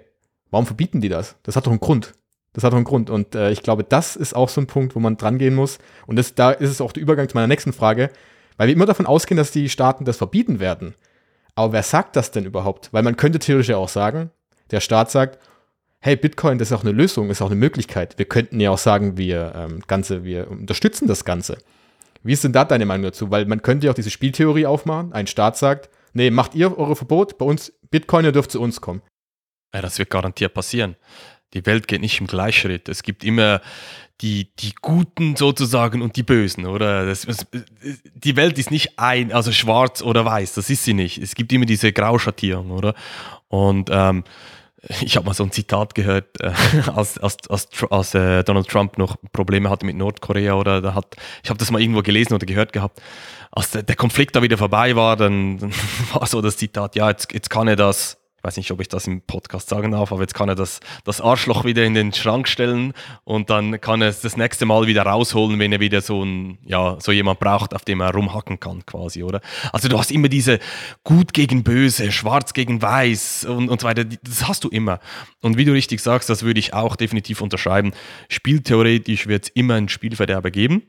warum 0.51 0.65
verbieten 0.65 1.01
die 1.01 1.09
das? 1.09 1.35
Das 1.43 1.55
hat 1.55 1.65
doch 1.65 1.71
einen 1.71 1.81
Grund. 1.81 2.13
Das 2.53 2.63
hat 2.63 2.71
doch 2.71 2.77
einen 2.77 2.85
Grund. 2.85 3.09
Und 3.09 3.35
äh, 3.35 3.51
ich 3.51 3.61
glaube, 3.61 3.83
das 3.83 4.15
ist 4.15 4.35
auch 4.35 4.47
so 4.47 4.61
ein 4.61 4.67
Punkt, 4.67 4.95
wo 4.95 4.99
man 4.99 5.17
dran 5.17 5.37
gehen 5.37 5.55
muss. 5.55 5.79
Und 6.07 6.15
das, 6.15 6.33
da 6.33 6.51
ist 6.51 6.69
es 6.69 6.79
auch 6.79 6.93
der 6.93 7.03
Übergang 7.03 7.27
zu 7.27 7.35
meiner 7.35 7.47
nächsten 7.47 7.73
Frage, 7.73 8.09
weil 8.57 8.67
wir 8.67 8.75
immer 8.75 8.85
davon 8.85 9.05
ausgehen, 9.05 9.37
dass 9.37 9.51
die 9.51 9.69
Staaten 9.69 10.05
das 10.05 10.17
verbieten 10.17 10.59
werden. 10.59 10.95
Aber 11.55 11.73
wer 11.73 11.83
sagt 11.83 12.15
das 12.15 12.31
denn 12.31 12.45
überhaupt? 12.45 12.91
Weil 12.91 13.03
man 13.03 13.15
könnte 13.15 13.39
theoretisch 13.39 13.73
auch 13.73 13.89
sagen, 13.89 14.31
der 14.71 14.81
Staat 14.81 15.11
sagt, 15.11 15.39
hey, 16.01 16.15
Bitcoin, 16.15 16.57
das 16.57 16.69
ist 16.69 16.77
auch 16.77 16.83
eine 16.83 16.91
Lösung, 16.91 17.29
ist 17.29 17.41
auch 17.41 17.47
eine 17.47 17.55
Möglichkeit. 17.55 18.17
Wir 18.17 18.25
könnten 18.25 18.59
ja 18.59 18.71
auch 18.71 18.77
sagen, 18.77 19.17
wir, 19.17 19.53
ähm, 19.55 19.81
Ganze, 19.87 20.23
wir 20.23 20.51
unterstützen 20.51 21.07
das 21.07 21.25
Ganze. 21.25 21.57
Wie 22.23 22.33
ist 22.33 22.43
denn 22.43 22.53
da 22.53 22.65
deine 22.65 22.85
Meinung 22.85 23.05
dazu? 23.05 23.31
Weil 23.31 23.45
man 23.45 23.61
könnte 23.61 23.85
ja 23.85 23.91
auch 23.91 23.95
diese 23.95 24.09
Spieltheorie 24.09 24.65
aufmachen. 24.65 25.13
Ein 25.13 25.27
Staat 25.27 25.57
sagt, 25.57 25.89
nee, 26.13 26.29
macht 26.29 26.55
ihr 26.55 26.77
eure 26.77 26.95
Verbot, 26.95 27.37
bei 27.37 27.45
uns, 27.45 27.73
Bitcoin, 27.89 28.25
ihr 28.25 28.31
dürft 28.31 28.51
zu 28.51 28.61
uns 28.61 28.81
kommen. 28.81 29.01
Ja, 29.73 29.81
das 29.81 29.99
wird 29.99 30.09
garantiert 30.09 30.53
passieren. 30.53 30.95
Die 31.55 31.65
Welt 31.65 31.87
geht 31.87 32.01
nicht 32.01 32.19
im 32.19 32.27
Gleichschritt. 32.27 32.89
Es 32.89 33.01
gibt 33.01 33.23
immer 33.23 33.61
die, 34.21 34.49
die 34.59 34.73
Guten 34.81 35.35
sozusagen 35.35 36.01
und 36.01 36.15
die 36.15 36.23
Bösen, 36.23 36.65
oder? 36.65 37.05
Das, 37.05 37.25
die 38.13 38.35
Welt 38.35 38.57
ist 38.59 38.71
nicht 38.71 38.99
ein, 38.99 39.31
also 39.31 39.51
schwarz 39.51 40.01
oder 40.01 40.23
weiß, 40.25 40.53
das 40.53 40.69
ist 40.69 40.83
sie 40.83 40.93
nicht. 40.93 41.17
Es 41.17 41.35
gibt 41.35 41.51
immer 41.51 41.65
diese 41.65 41.91
Grauschattierung, 41.91 42.71
oder? 42.71 42.93
Und 43.47 43.89
ähm, 43.91 44.23
ich 45.01 45.15
habe 45.17 45.25
mal 45.25 45.33
so 45.33 45.43
ein 45.43 45.51
Zitat 45.51 45.95
gehört, 45.95 46.39
äh, 46.41 46.51
als, 46.95 47.17
als, 47.17 47.49
als, 47.49 47.67
als 47.89 48.15
äh, 48.15 48.43
Donald 48.43 48.67
Trump 48.67 48.97
noch 48.97 49.17
Probleme 49.33 49.69
hatte 49.69 49.85
mit 49.85 49.95
Nordkorea 49.95 50.53
oder 50.53 50.81
da 50.81 50.93
hat, 50.93 51.15
ich 51.43 51.49
habe 51.49 51.57
das 51.57 51.71
mal 51.71 51.81
irgendwo 51.81 52.01
gelesen 52.01 52.33
oder 52.33 52.45
gehört 52.45 52.73
gehabt, 52.73 53.01
als 53.51 53.71
der, 53.71 53.83
der 53.83 53.95
Konflikt 53.95 54.35
da 54.35 54.41
wieder 54.41 54.57
vorbei 54.57 54.95
war, 54.95 55.15
dann, 55.15 55.57
dann 55.57 55.71
war 56.13 56.25
so 56.27 56.41
das 56.41 56.57
Zitat, 56.57 56.95
ja, 56.95 57.09
jetzt, 57.09 57.33
jetzt 57.33 57.49
kann 57.49 57.67
er 57.67 57.75
das 57.75 58.17
weiß 58.45 58.57
nicht, 58.57 58.71
ob 58.71 58.79
ich 58.79 58.87
das 58.87 59.07
im 59.07 59.21
Podcast 59.21 59.69
sagen 59.69 59.91
darf, 59.91 60.11
aber 60.11 60.21
jetzt 60.21 60.35
kann 60.35 60.49
er 60.49 60.55
das, 60.55 60.79
das 61.03 61.19
Arschloch 61.19 61.65
wieder 61.65 61.83
in 61.83 61.95
den 61.95 62.13
Schrank 62.13 62.47
stellen 62.47 62.93
und 63.23 63.49
dann 63.49 63.81
kann 63.81 64.03
er 64.03 64.09
es 64.09 64.21
das 64.21 64.37
nächste 64.37 64.65
Mal 64.65 64.85
wieder 64.85 65.03
rausholen, 65.03 65.57
wenn 65.57 65.71
er 65.71 65.79
wieder 65.79 66.01
so 66.01 66.23
ein, 66.23 66.59
ja, 66.63 66.97
so 66.99 67.11
jemand 67.11 67.39
braucht, 67.39 67.73
auf 67.73 67.85
dem 67.85 68.01
er 68.01 68.11
rumhacken 68.13 68.59
kann, 68.59 68.85
quasi, 68.85 69.23
oder? 69.23 69.41
Also 69.73 69.89
du 69.89 69.97
hast 69.97 70.11
immer 70.11 70.29
diese 70.29 70.59
gut 71.03 71.33
gegen 71.33 71.63
böse, 71.63 72.11
schwarz 72.11 72.53
gegen 72.53 72.81
weiß 72.81 73.45
und, 73.45 73.69
und 73.69 73.81
so 73.81 73.87
weiter, 73.87 74.05
das 74.05 74.47
hast 74.47 74.63
du 74.63 74.69
immer. 74.69 74.99
Und 75.41 75.57
wie 75.57 75.65
du 75.65 75.73
richtig 75.73 76.01
sagst, 76.01 76.29
das 76.29 76.43
würde 76.43 76.59
ich 76.59 76.73
auch 76.73 76.95
definitiv 76.95 77.41
unterschreiben. 77.41 77.93
Spieltheoretisch 78.29 79.25
wird 79.25 79.45
es 79.45 79.49
immer 79.49 79.73
einen 79.75 79.89
Spielverderber 79.89 80.51
geben 80.51 80.83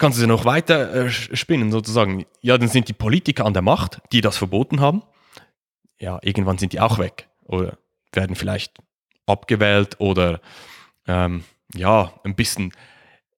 kannst 0.00 0.16
du 0.16 0.20
sie 0.20 0.28
noch 0.28 0.44
weiter 0.44 0.94
äh, 0.94 1.10
spinnen, 1.10 1.72
sozusagen. 1.72 2.24
Ja, 2.40 2.56
dann 2.56 2.68
sind 2.68 2.88
die 2.88 2.92
Politiker 2.92 3.44
an 3.44 3.52
der 3.52 3.62
Macht, 3.62 4.00
die 4.12 4.20
das 4.20 4.36
verboten 4.36 4.80
haben 4.80 5.02
ja, 6.00 6.18
irgendwann 6.22 6.58
sind 6.58 6.72
die 6.72 6.80
auch 6.80 6.98
weg. 6.98 7.28
Oder 7.44 7.78
werden 8.12 8.36
vielleicht 8.36 8.74
abgewählt 9.26 9.96
oder 9.98 10.40
ähm, 11.06 11.44
ja, 11.74 12.12
ein 12.24 12.34
bisschen 12.34 12.72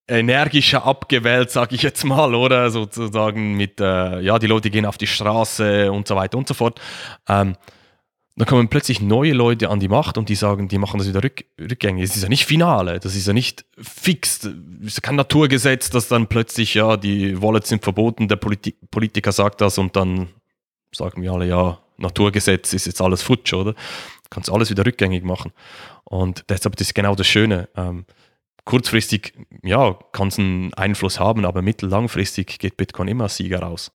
energischer 0.09 0.85
abgewählt, 0.85 1.51
sage 1.51 1.75
ich 1.75 1.83
jetzt 1.83 2.05
mal, 2.05 2.35
oder? 2.35 2.70
Sozusagen 2.70 3.57
mit, 3.57 3.81
äh, 3.81 4.20
ja, 4.20 4.38
die 4.38 4.46
Leute 4.46 4.70
gehen 4.70 4.87
auf 4.87 4.99
die 4.99 5.07
Straße 5.07 5.90
und 5.92 6.09
so 6.09 6.16
weiter 6.16 6.37
und 6.37 6.49
so 6.49 6.55
fort. 6.55 6.81
Ähm, 7.29 7.57
dann 8.37 8.46
kommen 8.46 8.68
plötzlich 8.68 9.01
neue 9.01 9.33
Leute 9.33 9.68
an 9.68 9.81
die 9.81 9.88
Macht 9.88 10.16
und 10.16 10.29
die 10.29 10.35
sagen, 10.35 10.68
die 10.68 10.79
machen 10.79 10.99
das 10.99 11.09
wieder 11.09 11.23
rück, 11.23 11.44
rückgängig. 11.61 12.05
Es 12.05 12.16
ist 12.16 12.23
ja 12.23 12.29
nicht 12.29 12.46
Finale, 12.46 12.99
das 12.99 13.14
ist 13.14 13.27
ja 13.27 13.33
nicht 13.33 13.64
fix, 13.77 14.44
es 14.44 14.87
ist 14.87 15.03
kein 15.03 15.16
Naturgesetz, 15.16 15.90
dass 15.90 16.09
dann 16.09 16.27
plötzlich, 16.27 16.75
ja, 16.75 16.96
die 16.96 17.40
Wallets 17.42 17.68
sind 17.68 17.83
verboten, 17.83 18.29
der 18.29 18.37
Politi 18.37 18.77
Politiker 18.90 19.33
sagt 19.33 19.61
das 19.61 19.79
und 19.79 19.94
dann 19.94 20.29
sagen 20.92 21.23
wir 21.23 21.33
alle, 21.33 21.46
ja, 21.46 21.79
Naturgesetz 22.00 22.72
ist 22.72 22.86
jetzt 22.86 23.00
alles 23.00 23.22
futsch, 23.22 23.52
oder? 23.52 23.72
Du 23.72 24.28
kannst 24.30 24.50
alles 24.50 24.70
wieder 24.70 24.84
rückgängig 24.84 25.24
machen. 25.24 25.52
Und 26.04 26.44
deshalb 26.48 26.76
das 26.76 26.88
ist 26.88 26.94
genau 26.94 27.14
das 27.14 27.26
Schöne. 27.26 27.68
Ähm, 27.76 28.04
kurzfristig, 28.64 29.34
ja, 29.62 29.98
kann 30.12 30.28
es 30.28 30.38
einen 30.38 30.74
Einfluss 30.74 31.18
haben, 31.18 31.44
aber 31.44 31.62
mittellangfristig 31.62 32.58
geht 32.58 32.76
Bitcoin 32.76 33.08
immer 33.08 33.28
Sieger 33.28 33.60
raus. 33.60 33.92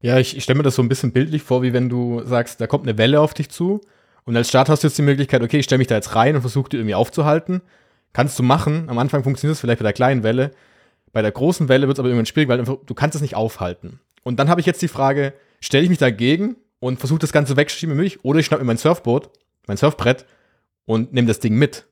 Ja, 0.00 0.18
ich, 0.18 0.36
ich 0.36 0.44
stelle 0.44 0.58
mir 0.58 0.62
das 0.64 0.74
so 0.74 0.82
ein 0.82 0.88
bisschen 0.88 1.12
bildlich 1.12 1.42
vor, 1.42 1.62
wie 1.62 1.72
wenn 1.72 1.88
du 1.88 2.22
sagst, 2.24 2.60
da 2.60 2.66
kommt 2.66 2.86
eine 2.86 2.98
Welle 2.98 3.20
auf 3.20 3.32
dich 3.32 3.48
zu 3.48 3.80
und 4.24 4.36
als 4.36 4.48
Start 4.48 4.68
hast 4.68 4.82
du 4.82 4.88
jetzt 4.88 4.98
die 4.98 5.02
Möglichkeit, 5.02 5.42
okay, 5.42 5.58
ich 5.58 5.64
stelle 5.64 5.78
mich 5.78 5.86
da 5.86 5.94
jetzt 5.94 6.14
rein 6.14 6.34
und 6.34 6.40
versuche 6.40 6.70
die 6.70 6.76
irgendwie 6.76 6.94
aufzuhalten. 6.94 7.60
Kannst 8.12 8.38
du 8.38 8.42
machen. 8.42 8.88
Am 8.88 8.98
Anfang 8.98 9.22
funktioniert 9.22 9.54
es 9.54 9.60
vielleicht 9.60 9.80
bei 9.80 9.84
der 9.84 9.92
kleinen 9.92 10.22
Welle. 10.22 10.52
Bei 11.12 11.22
der 11.22 11.32
großen 11.32 11.68
Welle 11.68 11.86
wird 11.86 11.96
es 11.96 12.00
aber 12.00 12.08
irgendwann 12.08 12.26
schwierig, 12.26 12.48
weil 12.48 12.64
du 12.64 12.94
kannst 12.94 13.14
es 13.14 13.22
nicht 13.22 13.36
aufhalten. 13.36 14.00
Und 14.22 14.38
dann 14.38 14.48
habe 14.48 14.60
ich 14.60 14.66
jetzt 14.66 14.82
die 14.82 14.88
Frage, 14.88 15.34
stelle 15.60 15.84
ich 15.84 15.90
mich 15.90 15.98
dagegen 15.98 16.56
und 16.84 16.98
versuche 16.98 17.20
das 17.20 17.32
Ganze 17.32 17.56
wegzuschieben 17.56 17.94
wie 17.94 17.96
möglich 17.96 18.22
oder 18.26 18.40
ich 18.40 18.46
schnappe 18.46 18.62
mir 18.62 18.66
mein 18.66 18.76
Surfboard, 18.76 19.30
mein 19.66 19.78
Surfbrett 19.78 20.26
und 20.84 21.14
nehme 21.14 21.26
das 21.26 21.40
Ding 21.40 21.54
mit. 21.54 21.86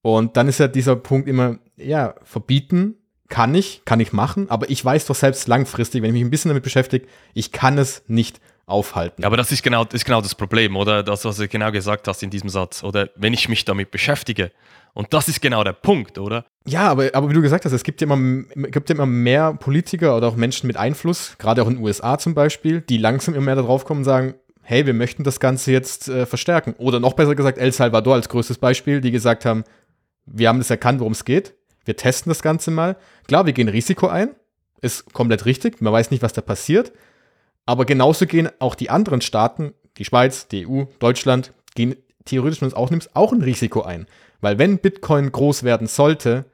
Und 0.00 0.38
dann 0.38 0.48
ist 0.48 0.58
ja 0.58 0.66
dieser 0.66 0.96
Punkt 0.96 1.28
immer, 1.28 1.58
ja, 1.76 2.14
verbieten 2.22 2.94
kann 3.28 3.54
ich, 3.54 3.82
kann 3.84 4.00
ich 4.00 4.14
machen, 4.14 4.48
aber 4.48 4.70
ich 4.70 4.82
weiß 4.82 5.04
doch 5.04 5.14
selbst 5.14 5.46
langfristig, 5.46 6.00
wenn 6.00 6.08
ich 6.08 6.14
mich 6.14 6.24
ein 6.24 6.30
bisschen 6.30 6.48
damit 6.48 6.62
beschäftige, 6.62 7.06
ich 7.34 7.52
kann 7.52 7.76
es 7.76 8.02
nicht 8.06 8.40
aufhalten. 8.66 9.24
Aber 9.24 9.36
das 9.36 9.52
ist 9.52 9.62
genau, 9.62 9.84
das 9.84 9.94
ist 9.94 10.04
genau 10.04 10.20
das 10.20 10.34
Problem, 10.34 10.76
oder? 10.76 11.02
Das, 11.02 11.24
was 11.24 11.36
du 11.36 11.48
genau 11.48 11.70
gesagt 11.70 12.08
hast 12.08 12.22
in 12.22 12.30
diesem 12.30 12.48
Satz. 12.48 12.82
Oder 12.82 13.10
wenn 13.14 13.32
ich 13.32 13.48
mich 13.48 13.64
damit 13.64 13.92
beschäftige. 13.92 14.50
Und 14.92 15.12
das 15.14 15.28
ist 15.28 15.40
genau 15.40 15.62
der 15.62 15.72
Punkt, 15.72 16.18
oder? 16.18 16.44
Ja, 16.66 16.88
aber, 16.88 17.10
aber 17.12 17.30
wie 17.30 17.34
du 17.34 17.42
gesagt 17.42 17.64
hast, 17.64 17.72
es 17.72 17.84
gibt 17.84 18.00
ja, 18.00 18.06
immer, 18.06 18.42
gibt 18.70 18.88
ja 18.88 18.94
immer 18.94 19.06
mehr 19.06 19.54
Politiker 19.54 20.16
oder 20.16 20.28
auch 20.28 20.36
Menschen 20.36 20.66
mit 20.66 20.76
Einfluss, 20.76 21.36
gerade 21.38 21.62
auch 21.62 21.68
in 21.68 21.76
den 21.76 21.84
USA 21.84 22.18
zum 22.18 22.34
Beispiel, 22.34 22.80
die 22.80 22.96
langsam 22.96 23.34
immer 23.34 23.44
mehr 23.44 23.56
darauf 23.56 23.84
kommen 23.84 24.00
und 24.00 24.04
sagen, 24.04 24.34
hey, 24.62 24.84
wir 24.84 24.94
möchten 24.94 25.22
das 25.22 25.38
Ganze 25.38 25.70
jetzt 25.70 26.08
äh, 26.08 26.26
verstärken. 26.26 26.74
Oder 26.78 26.98
noch 26.98 27.12
besser 27.12 27.36
gesagt, 27.36 27.58
El 27.58 27.72
Salvador 27.72 28.14
als 28.14 28.28
größtes 28.28 28.58
Beispiel, 28.58 29.00
die 29.00 29.12
gesagt 29.12 29.44
haben, 29.44 29.62
wir 30.24 30.48
haben 30.48 30.58
das 30.58 30.70
erkannt, 30.70 30.98
worum 30.98 31.12
es 31.12 31.24
geht. 31.24 31.54
Wir 31.84 31.96
testen 31.96 32.30
das 32.30 32.42
Ganze 32.42 32.72
mal. 32.72 32.96
Klar, 33.28 33.46
wir 33.46 33.52
gehen 33.52 33.68
Risiko 33.68 34.08
ein. 34.08 34.34
Ist 34.80 35.12
komplett 35.12 35.44
richtig. 35.46 35.80
Man 35.80 35.92
weiß 35.92 36.10
nicht, 36.10 36.22
was 36.22 36.32
da 36.32 36.40
passiert. 36.40 36.92
Aber 37.66 37.84
genauso 37.84 38.26
gehen 38.26 38.48
auch 38.60 38.74
die 38.74 38.90
anderen 38.90 39.20
Staaten, 39.20 39.74
die 39.98 40.04
Schweiz, 40.04 40.48
die 40.48 40.66
EU, 40.66 40.84
Deutschland, 40.98 41.52
gehen 41.74 41.96
theoretisch, 42.24 42.60
wenn 42.60 42.68
du 42.68 42.74
es 42.74 42.80
auch 42.80 42.90
nimmst, 42.90 43.14
auch 43.14 43.32
ein 43.32 43.42
Risiko 43.42 43.82
ein. 43.82 44.06
Weil 44.40 44.58
wenn 44.58 44.78
Bitcoin 44.78 45.32
groß 45.32 45.64
werden 45.64 45.86
sollte, 45.86 46.46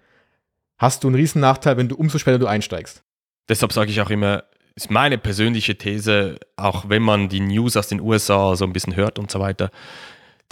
hast 0.79 1.05
du 1.05 1.09
einen 1.09 1.17
riesen 1.17 1.41
Nachteil, 1.41 1.77
wenn 1.77 1.89
du 1.89 1.97
umso 1.97 2.19
später 2.19 2.39
du 2.39 2.47
einsteigst. 2.47 3.03
Deshalb 3.49 3.73
sage 3.73 3.91
ich 3.91 4.01
auch 4.01 4.11
immer, 4.11 4.45
ist 4.75 4.91
meine 4.91 5.19
persönliche 5.19 5.77
These, 5.77 6.39
auch 6.57 6.89
wenn 6.89 7.03
man 7.03 7.29
die 7.29 7.41
News 7.41 7.77
aus 7.77 7.89
den 7.89 8.01
USA 8.01 8.57
so 8.57 8.65
ein 8.65 8.73
bisschen 8.73 8.97
hört 8.97 9.19
und 9.19 9.31
so 9.31 9.39
weiter, 9.39 9.71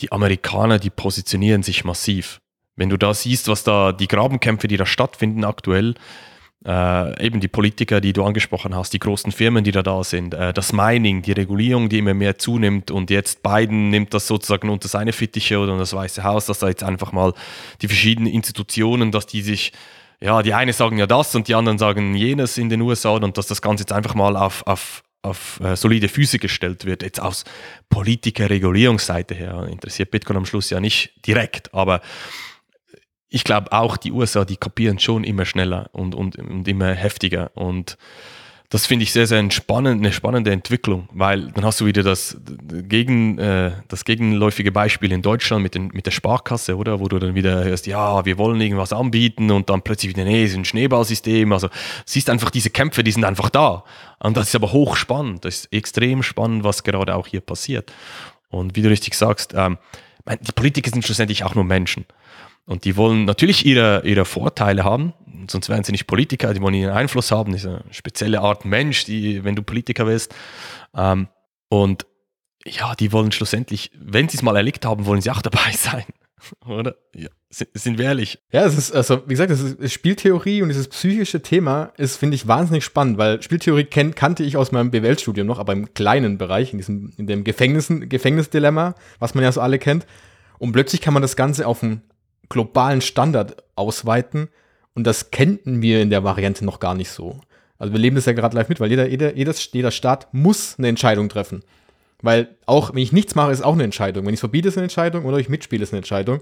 die 0.01 0.13
Amerikaner, 0.13 0.79
die 0.79 0.91
positionieren 0.91 1.63
sich 1.63 1.85
massiv. 1.85 2.41
Wenn 2.77 2.89
du 2.89 2.97
da 2.97 3.15
siehst, 3.15 3.49
was 3.49 3.65
da 3.65 3.93
die 3.93 4.09
Grabenkämpfe, 4.09 4.69
die 4.69 4.77
da 4.77 4.87
stattfinden 4.87 5.45
aktuell, 5.45 5.95
äh, 6.67 7.25
eben 7.25 7.41
die 7.41 7.49
Politiker, 7.49 8.01
die 8.01 8.13
du 8.13 8.25
angesprochen 8.25 8.75
hast, 8.75 8.93
die 8.93 8.99
großen 8.99 9.33
Firmen, 9.33 9.65
die 9.65 9.73
da 9.73 9.83
da 9.83 10.05
sind, 10.05 10.35
äh, 10.35 10.53
das 10.53 10.73
Mining, 10.73 11.23
die 11.23 11.33
Regulierung, 11.33 11.89
die 11.89 11.99
immer 11.99 12.15
mehr 12.15 12.39
zunimmt 12.39 12.91
und 12.91 13.11
jetzt 13.11 13.43
Biden 13.43 13.89
nimmt 13.89 14.13
das 14.13 14.27
sozusagen 14.27 14.69
unter 14.69 14.89
seine 14.89 15.13
Fittiche 15.13 15.59
oder 15.59 15.79
das 15.79 15.95
Weiße 15.95 16.23
Haus, 16.23 16.47
dass 16.47 16.59
da 16.59 16.69
jetzt 16.69 16.83
einfach 16.83 17.13
mal 17.13 17.33
die 17.81 17.89
verschiedenen 17.89 18.33
Institutionen, 18.33 19.11
dass 19.11 19.27
die 19.27 19.43
sich 19.43 19.73
ja, 20.23 20.43
die 20.43 20.53
einen 20.53 20.73
sagen 20.73 20.99
ja 20.99 21.07
das 21.07 21.35
und 21.35 21.49
die 21.49 21.55
anderen 21.55 21.79
sagen 21.79 22.15
jenes 22.15 22.59
in 22.59 22.69
den 22.69 22.83
USA 22.83 23.11
und 23.11 23.39
dass 23.39 23.47
das 23.47 23.63
Ganze 23.63 23.83
jetzt 23.83 23.93
einfach 23.93 24.15
mal 24.15 24.37
auf, 24.37 24.67
auf, 24.67 25.03
auf 25.23 25.59
äh, 25.61 25.77
solide 25.77 26.09
Füße 26.09 26.39
gestellt 26.39 26.85
wird. 26.85 27.03
Jetzt 27.03 27.21
aus 27.21 27.45
Politiker-Regulierungsseite 27.89 29.35
her 29.35 29.67
interessiert 29.71 30.11
Bitcoin 30.11 30.37
am 30.37 30.45
Schluss 30.45 30.69
ja 30.69 30.79
nicht 30.79 31.27
direkt, 31.27 31.73
aber 31.73 32.03
ich 33.31 33.45
glaube 33.45 33.73
auch, 33.73 33.97
die 33.97 34.13
USA, 34.13 34.45
die 34.45 34.57
kapieren 34.57 34.99
schon 34.99 35.25
immer 35.25 35.45
schneller 35.45 35.89
und, 35.93 36.15
und, 36.15 36.37
und 36.37 36.67
immer 36.67 36.93
heftiger. 36.93 37.53
Und 37.55 37.97
das 38.71 38.87
finde 38.87 39.05
ich 39.05 39.13
sehr, 39.13 39.27
sehr 39.27 39.51
spannend, 39.51 40.01
eine 40.01 40.13
spannende 40.13 40.53
Entwicklung, 40.53 41.09
weil 41.13 41.51
dann 41.53 41.65
hast 41.65 41.81
du 41.81 41.87
wieder 41.87 42.05
das, 42.05 42.37
gegen, 42.89 43.39
äh, 43.39 43.73
das 43.89 44.05
gegenläufige 44.05 44.71
Beispiel 44.71 45.11
in 45.11 45.23
Deutschland 45.23 45.63
mit, 45.63 45.75
den, 45.75 45.89
mit 45.89 46.07
der 46.07 46.13
Sparkasse, 46.13 46.77
oder? 46.77 47.01
Wo 47.01 47.09
du 47.09 47.19
dann 47.19 47.35
wieder 47.35 47.65
hörst, 47.65 47.87
ja, 47.87 48.25
wir 48.25 48.39
wollen 48.39 48.61
irgendwas 48.61 48.93
anbieten 48.93 49.51
und 49.51 49.71
dann 49.71 49.83
plötzlich 49.83 50.11
wieder, 50.11 50.25
nee, 50.25 50.45
es 50.45 50.53
ist 50.53 50.57
ein 50.57 50.65
Schneeballsystem. 50.65 51.53
Also 51.53 51.69
siehst 52.07 52.31
einfach 52.31 52.51
diese 52.51 52.71
Kämpfe, 52.71 53.03
die 53.03 53.13
sind 53.13 53.25
einfach 53.25 53.51
da. 53.51 53.85
Und 54.21 54.37
das 54.37 54.49
ist 54.49 54.55
aber 54.55 54.73
hochspannend. 54.73 55.45
Das 55.45 55.57
ist 55.57 55.73
extrem 55.73 56.23
spannend, 56.23 56.63
was 56.63 56.85
gerade 56.85 57.15
auch 57.17 57.27
hier 57.27 57.41
passiert. 57.41 57.93
Und 58.51 58.77
wie 58.77 58.83
du 58.83 58.89
richtig 58.89 59.15
sagst, 59.15 59.53
ähm, 59.57 59.79
die 60.41 60.53
Politiker 60.53 60.91
sind 60.91 61.05
schlussendlich 61.05 61.45
auch 61.45 61.55
nur 61.57 61.65
Menschen. 61.65 62.05
Und 62.67 62.85
die 62.85 62.97
wollen 62.97 63.25
natürlich 63.25 63.67
ihre, 63.67 64.03
ihre 64.05 64.25
Vorteile 64.25 64.85
haben, 64.85 65.13
sonst 65.49 65.69
wären 65.69 65.85
sie 65.85 65.93
nicht 65.93 66.07
Politiker, 66.07 66.55
die 66.55 66.61
wollen 66.61 66.75
ihren 66.75 66.95
Einfluss 66.95 67.31
haben, 67.31 67.55
eine 67.55 67.85
spezielle 67.91 68.41
Art 68.41 68.65
Mensch, 68.65 69.05
die, 69.05 69.45
wenn 69.45 69.57
du 69.57 69.63
Politiker 69.63 70.07
wirst. 70.07 70.35
Ähm, 70.95 71.29
und 71.69 72.07
ja, 72.65 72.95
die 72.95 73.13
wollen 73.13 73.33
schlussendlich, 73.33 73.91
wenn 73.99 74.29
sie 74.29 74.37
es 74.37 74.43
mal 74.43 74.57
erlebt 74.57 74.85
haben, 74.85 75.07
wollen 75.07 75.21
sie 75.21 75.31
auch 75.31 75.43
dabei 75.43 75.73
sein. 75.73 76.05
Oder? 76.67 76.97
Ja, 77.15 77.29
sind, 77.51 77.99
wir 77.99 78.07
ehrlich. 78.07 78.39
Ja, 78.51 78.65
es 78.65 78.77
ist, 78.79 78.93
also, 78.93 79.23
wie 79.27 79.35
gesagt, 79.35 79.51
das 79.51 79.61
ist 79.61 79.93
Spieltheorie 79.93 80.63
und 80.63 80.69
dieses 80.69 80.89
psychische 80.89 81.43
Thema 81.43 81.93
ist, 81.97 82.17
finde 82.17 82.35
ich, 82.35 82.47
wahnsinnig 82.47 82.85
spannend, 82.85 83.19
weil 83.19 83.43
Spieltheorie 83.43 83.85
kenn, 83.85 84.15
kannte 84.15 84.43
ich 84.43 84.57
aus 84.57 84.73
meinem 84.73 84.91
BWL-Studium 84.91 85.47
noch, 85.47 85.59
aber 85.59 85.75
im 85.75 85.93
kleinen 85.93 86.39
Bereich, 86.39 86.73
in 86.73 86.79
diesem, 86.79 87.13
in 87.19 87.27
dem 87.27 87.45
Gefängnisdilemma, 87.45 88.95
was 89.19 89.35
man 89.35 89.45
ja 89.45 89.53
so 89.53 89.61
alle 89.61 89.79
kennt. 89.79 90.07
Und 90.59 90.73
plötzlich 90.73 91.01
kann 91.01 91.13
man 91.13 91.23
das 91.23 91.37
Ganze 91.37 91.67
auf 91.67 91.83
ein 91.83 92.03
globalen 92.51 93.01
Standard 93.01 93.63
ausweiten. 93.77 94.49
Und 94.95 95.07
das 95.07 95.31
kennten 95.31 95.81
wir 95.81 96.03
in 96.03 96.11
der 96.11 96.25
Variante 96.25 96.65
noch 96.65 96.81
gar 96.81 96.95
nicht 96.95 97.11
so. 97.11 97.41
Also 97.79 97.95
wir 97.95 98.01
leben 98.01 98.17
das 98.17 98.27
ja 98.27 98.35
gerade 98.35 98.55
live 98.55 98.69
mit, 98.69 98.81
weil 98.81 98.91
jeder, 98.91 99.09
jeder, 99.09 99.55
jeder 99.55 99.91
Staat 99.91 100.29
muss 100.33 100.75
eine 100.77 100.89
Entscheidung 100.89 101.31
treffen. 101.31 101.63
Weil 102.21 102.49
auch, 102.67 102.93
wenn 102.93 103.03
ich 103.03 103.13
nichts 103.13 103.35
mache, 103.35 103.53
ist 103.53 103.65
auch 103.65 103.73
eine 103.73 103.85
Entscheidung. 103.85 104.27
Wenn 104.27 104.35
ich 104.35 104.39
es 104.39 104.41
verbiete, 104.41 104.69
ist 104.69 104.77
eine 104.77 104.85
Entscheidung 104.85 105.25
oder 105.25 105.39
ich 105.39 105.49
mitspiele, 105.49 105.83
ist 105.83 105.95
eine 105.95 105.99
Entscheidung. 105.99 106.41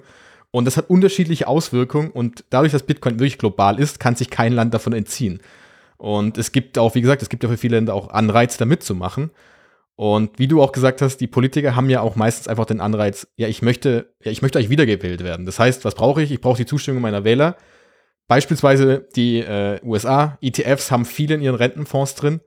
Und 0.51 0.65
das 0.65 0.77
hat 0.77 0.91
unterschiedliche 0.91 1.47
Auswirkungen 1.47 2.11
und 2.11 2.45
dadurch, 2.51 2.73
dass 2.73 2.83
Bitcoin 2.83 3.21
wirklich 3.21 3.39
global 3.39 3.79
ist, 3.79 4.01
kann 4.01 4.17
sich 4.17 4.31
kein 4.31 4.53
Land 4.53 4.75
davon 4.75 4.95
entziehen. 4.95 5.41
Und 5.99 6.39
es 6.39 6.53
gibt 6.53 6.79
auch, 6.79 6.95
wie 6.95 7.01
gesagt, 7.03 7.23
es 7.23 7.29
gibt 7.29 7.43
ja 7.43 7.49
für 7.49 7.59
viele 7.59 7.77
Länder 7.77 7.95
auch 7.95 8.11
Anreiz, 8.11 8.57
da 8.57 8.65
mitzumachen. 8.65 9.31
Und 9.99 10.39
wie 10.39 10.47
du 10.47 10.63
auch 10.63 10.71
gesagt 10.71 11.03
hast, 11.03 11.17
die 11.17 11.27
Politiker 11.27 11.75
haben 11.75 11.91
ja 11.91 12.03
auch 12.03 12.15
meistens 12.15 12.47
einfach 12.47 12.67
den 12.67 12.81
Anreiz, 12.81 13.27
ja, 13.35 13.49
ich 13.49 13.63
möchte, 13.63 14.15
ja, 14.23 14.31
ich 14.31 14.43
möchte 14.43 14.61
euch 14.61 14.71
wiedergewählt 14.71 15.25
werden. 15.25 15.45
Das 15.45 15.59
heißt, 15.59 15.85
was 15.85 15.97
brauche 15.97 16.23
ich? 16.23 16.31
Ich 16.31 16.41
brauche 16.41 16.57
die 16.57 16.67
Zustimmung 16.67 17.03
meiner 17.03 17.25
Wähler. 17.25 17.57
Beispielsweise 18.29 19.09
die 19.17 19.41
äh, 19.41 19.81
USA, 19.83 20.39
ETFs 20.41 20.93
haben 20.93 21.05
viele 21.05 21.35
in 21.35 21.41
ihren 21.41 21.57
Rentenfonds 21.57 22.15
drin. 22.15 22.41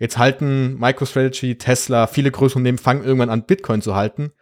Jetzt 0.00 0.18
halten 0.18 0.76
MicroStrategy, 0.80 1.58
Tesla, 1.58 2.08
viele 2.08 2.32
größere 2.32 2.58
Unternehmen 2.58 2.78
fangen 2.78 3.04
irgendwann 3.04 3.30
an, 3.30 3.46
Bitcoin 3.46 3.80
zu 3.80 3.94
halten. 3.94 4.32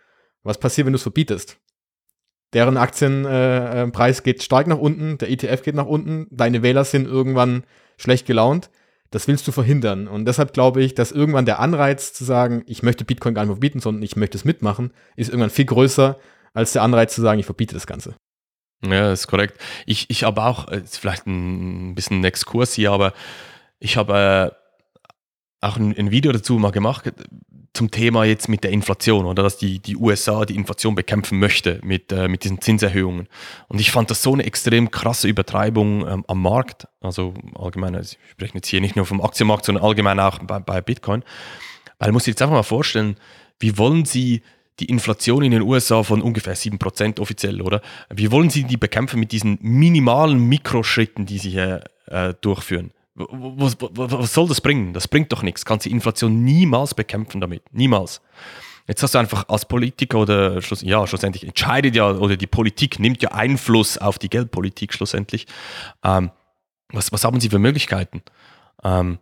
Was 0.43 0.57
passiert, 0.57 0.87
wenn 0.87 0.95
du 0.95 0.97
es 0.97 1.03
verbietest? 1.03 1.59
Deren 2.55 2.79
Aktienpreis 2.79 4.21
äh, 4.21 4.23
geht 4.23 4.43
stark 4.43 4.69
nach 4.69 4.79
unten, 4.79 5.19
der 5.19 5.31
ETF 5.31 5.63
geht 5.63 5.75
nach 5.75 5.85
unten, 5.85 6.29
deine 6.31 6.63
Wähler 6.63 6.87
sind 6.87 7.07
irgendwann 7.07 7.65
schlecht 7.99 8.27
gelaunt. 8.27 8.71
Das 9.13 9.29
willst 9.29 9.47
du 9.47 9.53
verhindern. 9.53 10.09
Und 10.09 10.25
deshalb 10.25 10.53
glaube 10.53 10.83
ich, 10.83 10.95
dass 10.95 11.13
irgendwann 11.13 11.47
der 11.47 11.61
Anreiz 11.61 12.13
zu 12.13 12.25
sagen, 12.25 12.65
ich 12.67 12.83
möchte 12.83 13.05
Bitcoin 13.05 13.35
gar 13.35 13.43
nicht 13.43 13.53
verbieten, 13.53 13.79
sondern 13.79 14.03
ich 14.03 14.17
möchte 14.17 14.37
es 14.37 14.45
mitmachen, 14.45 14.93
ist 15.15 15.29
irgendwann 15.29 15.51
viel 15.51 15.67
größer 15.67 16.19
als 16.55 16.73
der 16.73 16.83
Anreiz 16.83 17.15
zu 17.15 17.21
sagen, 17.21 17.39
ich 17.39 17.47
verbiete 17.47 17.75
das 17.75 17.87
Ganze. 17.87 18.17
Ja, 18.85 19.13
ist 19.13 19.29
korrekt. 19.29 19.61
Ich, 19.87 20.11
ich 20.11 20.25
habe 20.25 20.43
auch, 20.43 20.69
äh, 20.69 20.83
vielleicht 20.85 21.27
ein 21.27 21.95
bisschen 21.95 22.21
ein 22.21 22.25
Exkurs 22.25 22.75
hier, 22.75 22.91
aber 22.91 23.13
ich 23.79 23.97
habe 23.97 24.53
äh, 24.53 25.67
auch 25.67 25.77
ein, 25.77 25.97
ein, 25.97 26.11
Video 26.11 26.33
dazu 26.33 26.59
mal 26.59 26.73
gemacht 26.73 27.13
zum 27.75 27.91
Thema 27.91 28.25
jetzt 28.25 28.49
mit 28.49 28.65
der 28.65 28.71
Inflation 28.71 29.25
oder 29.25 29.43
dass 29.43 29.57
die, 29.57 29.79
die 29.79 29.97
USA 29.97 30.45
die 30.45 30.57
Inflation 30.57 30.95
bekämpfen 30.95 31.39
möchte 31.39 31.81
mit, 31.83 32.13
äh, 32.13 32.29
mit 32.29 32.45
diesen 32.45 32.61
Zinserhöhungen. 32.61 33.29
Und 33.69 33.81
ich 33.81 33.91
fand 33.91 34.11
das 34.11 34.23
so 34.23 34.35
eine 34.35 34.45
extrem 34.45 34.91
krasse 34.91 35.27
Übertreibung 35.27 36.07
ähm, 36.07 36.25
am 36.29 36.43
Markt. 36.43 36.87
Also 37.01 37.33
allgemein, 37.55 37.95
also 37.95 38.17
ich 38.23 38.31
spreche 38.33 38.55
jetzt 38.55 38.69
hier 38.69 38.83
nicht 38.83 38.97
nur 38.97 39.07
vom 39.07 39.23
Aktienmarkt, 39.23 39.65
sondern 39.65 39.85
allgemein 39.85 40.21
auch 40.21 40.39
bei, 40.41 40.59
bei 40.59 40.81
Bitcoin. 40.83 41.25
Weil 41.99 42.13
musst 42.13 42.27
dir 42.27 42.33
jetzt 42.33 42.43
einfach 42.43 42.57
mal 42.57 42.63
vorstellen, 42.63 43.17
wie 43.59 43.79
wollen 43.79 44.05
sie 44.05 44.43
die 44.81 44.87
Inflation 44.87 45.43
in 45.43 45.53
den 45.53 45.63
USA 45.63 46.03
von 46.03 46.21
ungefähr 46.21 46.57
7% 46.57 47.21
offiziell, 47.21 47.63
oder? 47.63 47.81
Wie 48.11 48.31
wollen 48.31 48.51
sie 48.51 48.65
die 48.65 48.77
bekämpfen 48.77 49.21
mit 49.21 49.33
diesen 49.33 49.59
minimalen 49.61 50.39
Mikroschritten, 50.39 51.25
die 51.25 51.39
sie 51.39 51.51
hier 51.51 51.85
äh, 52.07 52.35
durchführen? 52.41 52.93
Was, 53.15 53.77
was, 53.79 54.33
soll 54.33 54.49
das 54.49 54.61
bringen? 54.61 54.95
Das 54.95 55.07
bringt 55.07 55.33
doch 55.33 55.43
nichts. 55.43 55.65
Kannst 55.65 55.85
die 55.87 55.91
Inflation 55.91 56.45
niemals 56.45 56.95
bekämpfen 56.95 57.41
damit. 57.41 57.63
Niemals. 57.73 58.23
Jetzt 58.89 59.03
hast 59.03 59.15
du 59.15 59.19
einfach 59.19 59.49
als 59.49 59.67
Politiker 59.67 60.19
oder 60.19 60.61
ja, 60.81 61.07
schlussendlich 61.07 61.45
entscheidet 61.45 61.95
ja, 61.95 62.11
oder 62.11 62.37
die 62.37 62.47
Politik 62.47 62.99
nimmt 62.99 63.23
ja 63.23 63.31
Einfluss 63.31 63.99
auf 63.99 64.19
die 64.19 64.29
Geldpolitik 64.29 64.93
schlussendlich. 64.93 65.47
Ähm, 66.03 66.31
was, 66.89 67.13
was 67.13 67.25
haben 67.25 67.41
sie 67.41 67.51
für 67.51 67.59
Möglichkeiten? 67.59 68.23
Ähm, 68.83 69.19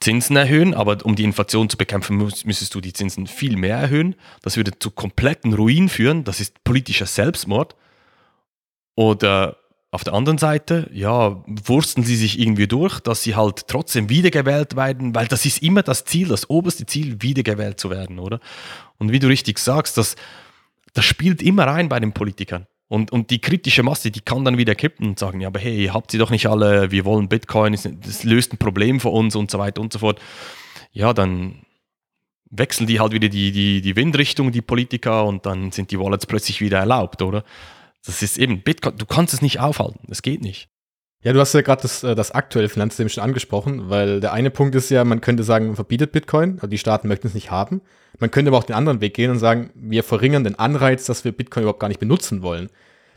Zinsen 0.00 0.36
erhöhen, 0.36 0.74
aber 0.74 1.04
um 1.04 1.16
die 1.16 1.24
Inflation 1.24 1.68
zu 1.68 1.76
bekämpfen, 1.76 2.16
müsstest 2.16 2.74
du 2.74 2.80
die 2.80 2.92
Zinsen 2.92 3.26
viel 3.26 3.56
mehr 3.56 3.76
erhöhen. 3.76 4.14
Das 4.42 4.56
würde 4.56 4.78
zu 4.78 4.90
kompletten 4.90 5.54
Ruin 5.54 5.88
führen. 5.88 6.24
Das 6.24 6.40
ist 6.40 6.62
politischer 6.64 7.06
Selbstmord. 7.06 7.74
Oder 8.94 9.56
auf 9.90 10.04
der 10.04 10.12
anderen 10.12 10.36
Seite, 10.38 10.90
ja, 10.92 11.42
wursten 11.46 12.02
sie 12.02 12.16
sich 12.16 12.38
irgendwie 12.38 12.66
durch, 12.66 13.00
dass 13.00 13.22
sie 13.22 13.36
halt 13.36 13.68
trotzdem 13.68 14.10
wiedergewählt 14.10 14.76
werden, 14.76 15.14
weil 15.14 15.28
das 15.28 15.46
ist 15.46 15.62
immer 15.62 15.82
das 15.82 16.04
Ziel, 16.04 16.28
das 16.28 16.50
oberste 16.50 16.84
Ziel, 16.84 17.22
wiedergewählt 17.22 17.80
zu 17.80 17.88
werden, 17.88 18.18
oder? 18.18 18.40
Und 18.98 19.12
wie 19.12 19.18
du 19.18 19.28
richtig 19.28 19.58
sagst, 19.58 19.96
das, 19.96 20.16
das 20.92 21.06
spielt 21.06 21.40
immer 21.40 21.64
rein 21.66 21.88
bei 21.88 22.00
den 22.00 22.12
Politikern. 22.12 22.66
Und, 22.88 23.12
und 23.12 23.30
die 23.30 23.40
kritische 23.40 23.82
Masse, 23.82 24.10
die 24.10 24.20
kann 24.20 24.44
dann 24.44 24.58
wieder 24.58 24.74
kippen 24.74 25.08
und 25.08 25.18
sagen, 25.18 25.40
ja, 25.40 25.48
aber 25.48 25.60
hey, 25.60 25.90
habt 25.92 26.12
ihr 26.12 26.18
doch 26.18 26.30
nicht 26.30 26.46
alle, 26.46 26.90
wir 26.90 27.04
wollen 27.04 27.28
Bitcoin, 27.28 27.72
das 27.72 28.24
löst 28.24 28.52
ein 28.52 28.58
Problem 28.58 29.00
für 29.00 29.10
uns 29.10 29.36
und 29.36 29.50
so 29.50 29.58
weiter 29.58 29.80
und 29.80 29.92
so 29.92 29.98
fort. 30.00 30.20
Ja, 30.92 31.12
dann 31.12 31.66
wechseln 32.50 32.86
die 32.86 33.00
halt 33.00 33.12
wieder 33.12 33.28
die, 33.28 33.52
die, 33.52 33.80
die 33.80 33.96
Windrichtung, 33.96 34.52
die 34.52 34.62
Politiker, 34.62 35.24
und 35.24 35.44
dann 35.46 35.70
sind 35.70 35.90
die 35.90 35.98
Wallets 35.98 36.26
plötzlich 36.26 36.60
wieder 36.60 36.78
erlaubt, 36.78 37.20
oder? 37.22 37.44
Das 38.08 38.22
ist 38.22 38.38
eben 38.38 38.62
Bitcoin, 38.62 38.96
du 38.96 39.04
kannst 39.04 39.34
es 39.34 39.42
nicht 39.42 39.60
aufhalten, 39.60 40.00
das 40.08 40.22
geht 40.22 40.40
nicht. 40.40 40.70
Ja, 41.22 41.34
du 41.34 41.40
hast 41.40 41.52
ja 41.52 41.60
gerade 41.60 41.82
das, 41.82 42.02
äh, 42.02 42.14
das 42.14 42.30
aktuelle 42.30 42.70
Finanzsystem 42.70 43.10
schon 43.10 43.22
angesprochen, 43.22 43.90
weil 43.90 44.20
der 44.20 44.32
eine 44.32 44.50
Punkt 44.50 44.74
ist 44.74 44.88
ja, 44.88 45.04
man 45.04 45.20
könnte 45.20 45.42
sagen, 45.42 45.66
man 45.66 45.76
verbietet 45.76 46.12
Bitcoin, 46.12 46.54
also 46.54 46.68
die 46.68 46.78
Staaten 46.78 47.06
möchten 47.06 47.26
es 47.26 47.34
nicht 47.34 47.50
haben. 47.50 47.82
Man 48.18 48.30
könnte 48.30 48.48
aber 48.48 48.56
auch 48.56 48.64
den 48.64 48.76
anderen 48.76 49.02
Weg 49.02 49.12
gehen 49.12 49.30
und 49.30 49.38
sagen, 49.38 49.70
wir 49.74 50.02
verringern 50.04 50.42
den 50.42 50.58
Anreiz, 50.58 51.04
dass 51.04 51.26
wir 51.26 51.32
Bitcoin 51.32 51.64
überhaupt 51.64 51.80
gar 51.80 51.88
nicht 51.88 52.00
benutzen 52.00 52.40
wollen. 52.40 52.70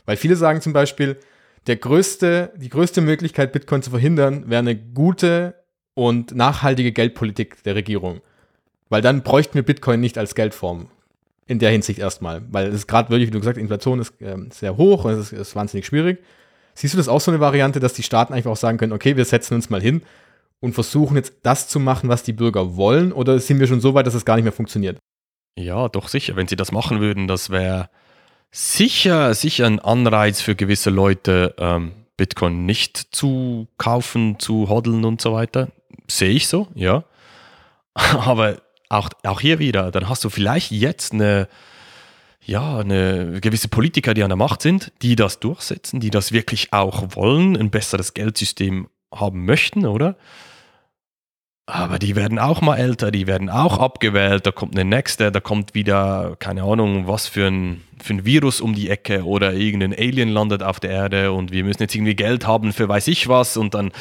Weil 0.04 0.18
viele 0.18 0.36
sagen 0.36 0.60
zum 0.60 0.74
Beispiel, 0.74 1.16
der 1.68 1.76
größte, 1.76 2.52
die 2.56 2.68
größte 2.68 3.00
Möglichkeit, 3.00 3.52
Bitcoin 3.52 3.80
zu 3.80 3.90
verhindern, 3.90 4.50
wäre 4.50 4.58
eine 4.58 4.76
gute 4.76 5.54
und 5.94 6.34
nachhaltige 6.34 6.92
Geldpolitik 6.92 7.62
der 7.62 7.76
Regierung. 7.76 8.20
Weil 8.90 9.00
dann 9.00 9.22
bräuchten 9.22 9.54
wir 9.54 9.62
Bitcoin 9.62 10.00
nicht 10.00 10.18
als 10.18 10.34
Geldform. 10.34 10.90
In 11.52 11.58
der 11.58 11.70
Hinsicht 11.70 11.98
erstmal. 11.98 12.42
Weil 12.50 12.68
es 12.68 12.74
ist 12.74 12.86
gerade 12.86 13.10
wirklich, 13.10 13.28
wie 13.28 13.32
du 13.32 13.38
gesagt 13.38 13.56
hast, 13.56 13.60
Inflation 13.62 14.00
ist 14.00 14.20
äh, 14.22 14.36
sehr 14.50 14.78
hoch 14.78 15.04
und 15.04 15.12
es 15.12 15.32
ist, 15.32 15.38
ist 15.38 15.54
wahnsinnig 15.54 15.84
schwierig. 15.84 16.18
Siehst 16.74 16.94
du 16.94 16.98
das 16.98 17.08
auch 17.08 17.20
so 17.20 17.30
eine 17.30 17.40
Variante, 17.40 17.78
dass 17.78 17.92
die 17.92 18.02
Staaten 18.02 18.32
einfach 18.32 18.50
auch 18.50 18.56
sagen 18.56 18.78
können, 18.78 18.94
okay, 18.94 19.16
wir 19.18 19.26
setzen 19.26 19.54
uns 19.54 19.68
mal 19.68 19.82
hin 19.82 20.00
und 20.60 20.72
versuchen 20.72 21.16
jetzt 21.16 21.34
das 21.42 21.68
zu 21.68 21.78
machen, 21.78 22.08
was 22.08 22.22
die 22.22 22.32
Bürger 22.32 22.76
wollen? 22.76 23.12
Oder 23.12 23.38
sind 23.38 23.60
wir 23.60 23.66
schon 23.66 23.82
so 23.82 23.92
weit, 23.92 24.06
dass 24.06 24.14
es 24.14 24.24
gar 24.24 24.36
nicht 24.36 24.44
mehr 24.44 24.52
funktioniert? 24.52 24.98
Ja, 25.58 25.88
doch 25.88 26.08
sicher. 26.08 26.36
Wenn 26.36 26.48
sie 26.48 26.56
das 26.56 26.72
machen 26.72 27.00
würden, 27.00 27.28
das 27.28 27.50
wäre 27.50 27.90
sicher, 28.50 29.34
sicher 29.34 29.66
ein 29.66 29.80
Anreiz 29.80 30.40
für 30.40 30.54
gewisse 30.54 30.88
Leute, 30.88 31.54
ähm, 31.58 31.92
Bitcoin 32.16 32.64
nicht 32.64 32.96
zu 32.96 33.68
kaufen, 33.76 34.38
zu 34.38 34.70
hodeln 34.70 35.04
und 35.04 35.20
so 35.20 35.34
weiter. 35.34 35.68
Sehe 36.08 36.30
ich 36.30 36.48
so, 36.48 36.68
ja. 36.74 37.04
Aber 37.94 38.62
auch, 38.92 39.10
auch 39.24 39.40
hier 39.40 39.58
wieder, 39.58 39.90
dann 39.90 40.08
hast 40.08 40.24
du 40.24 40.30
vielleicht 40.30 40.70
jetzt 40.70 41.12
eine 41.12 41.48
ja, 42.44 42.78
eine 42.78 43.40
gewisse 43.40 43.68
Politiker, 43.68 44.14
die 44.14 44.24
an 44.24 44.30
der 44.30 44.36
Macht 44.36 44.62
sind, 44.62 44.92
die 45.02 45.14
das 45.14 45.38
durchsetzen, 45.38 46.00
die 46.00 46.10
das 46.10 46.32
wirklich 46.32 46.72
auch 46.72 47.14
wollen, 47.14 47.56
ein 47.56 47.70
besseres 47.70 48.14
Geldsystem 48.14 48.88
haben 49.14 49.44
möchten, 49.44 49.86
oder? 49.86 50.16
Aber 51.66 52.00
die 52.00 52.16
werden 52.16 52.40
auch 52.40 52.60
mal 52.60 52.76
älter, 52.76 53.12
die 53.12 53.28
werden 53.28 53.48
auch 53.48 53.78
abgewählt, 53.78 54.44
da 54.44 54.50
kommt 54.50 54.76
eine 54.76 54.84
nächste, 54.84 55.30
da 55.30 55.38
kommt 55.38 55.74
wieder, 55.74 56.34
keine 56.40 56.64
Ahnung, 56.64 57.06
was 57.06 57.28
für 57.28 57.46
ein, 57.46 57.84
für 58.02 58.14
ein 58.14 58.24
Virus 58.24 58.60
um 58.60 58.74
die 58.74 58.90
Ecke 58.90 59.24
oder 59.24 59.52
irgendein 59.52 59.94
Alien 59.94 60.28
landet 60.28 60.64
auf 60.64 60.80
der 60.80 60.90
Erde 60.90 61.30
und 61.30 61.52
wir 61.52 61.62
müssen 61.62 61.82
jetzt 61.82 61.94
irgendwie 61.94 62.16
Geld 62.16 62.48
haben 62.48 62.72
für 62.72 62.88
weiß 62.88 63.06
ich 63.06 63.28
was 63.28 63.56
und 63.56 63.74
dann, 63.74 63.92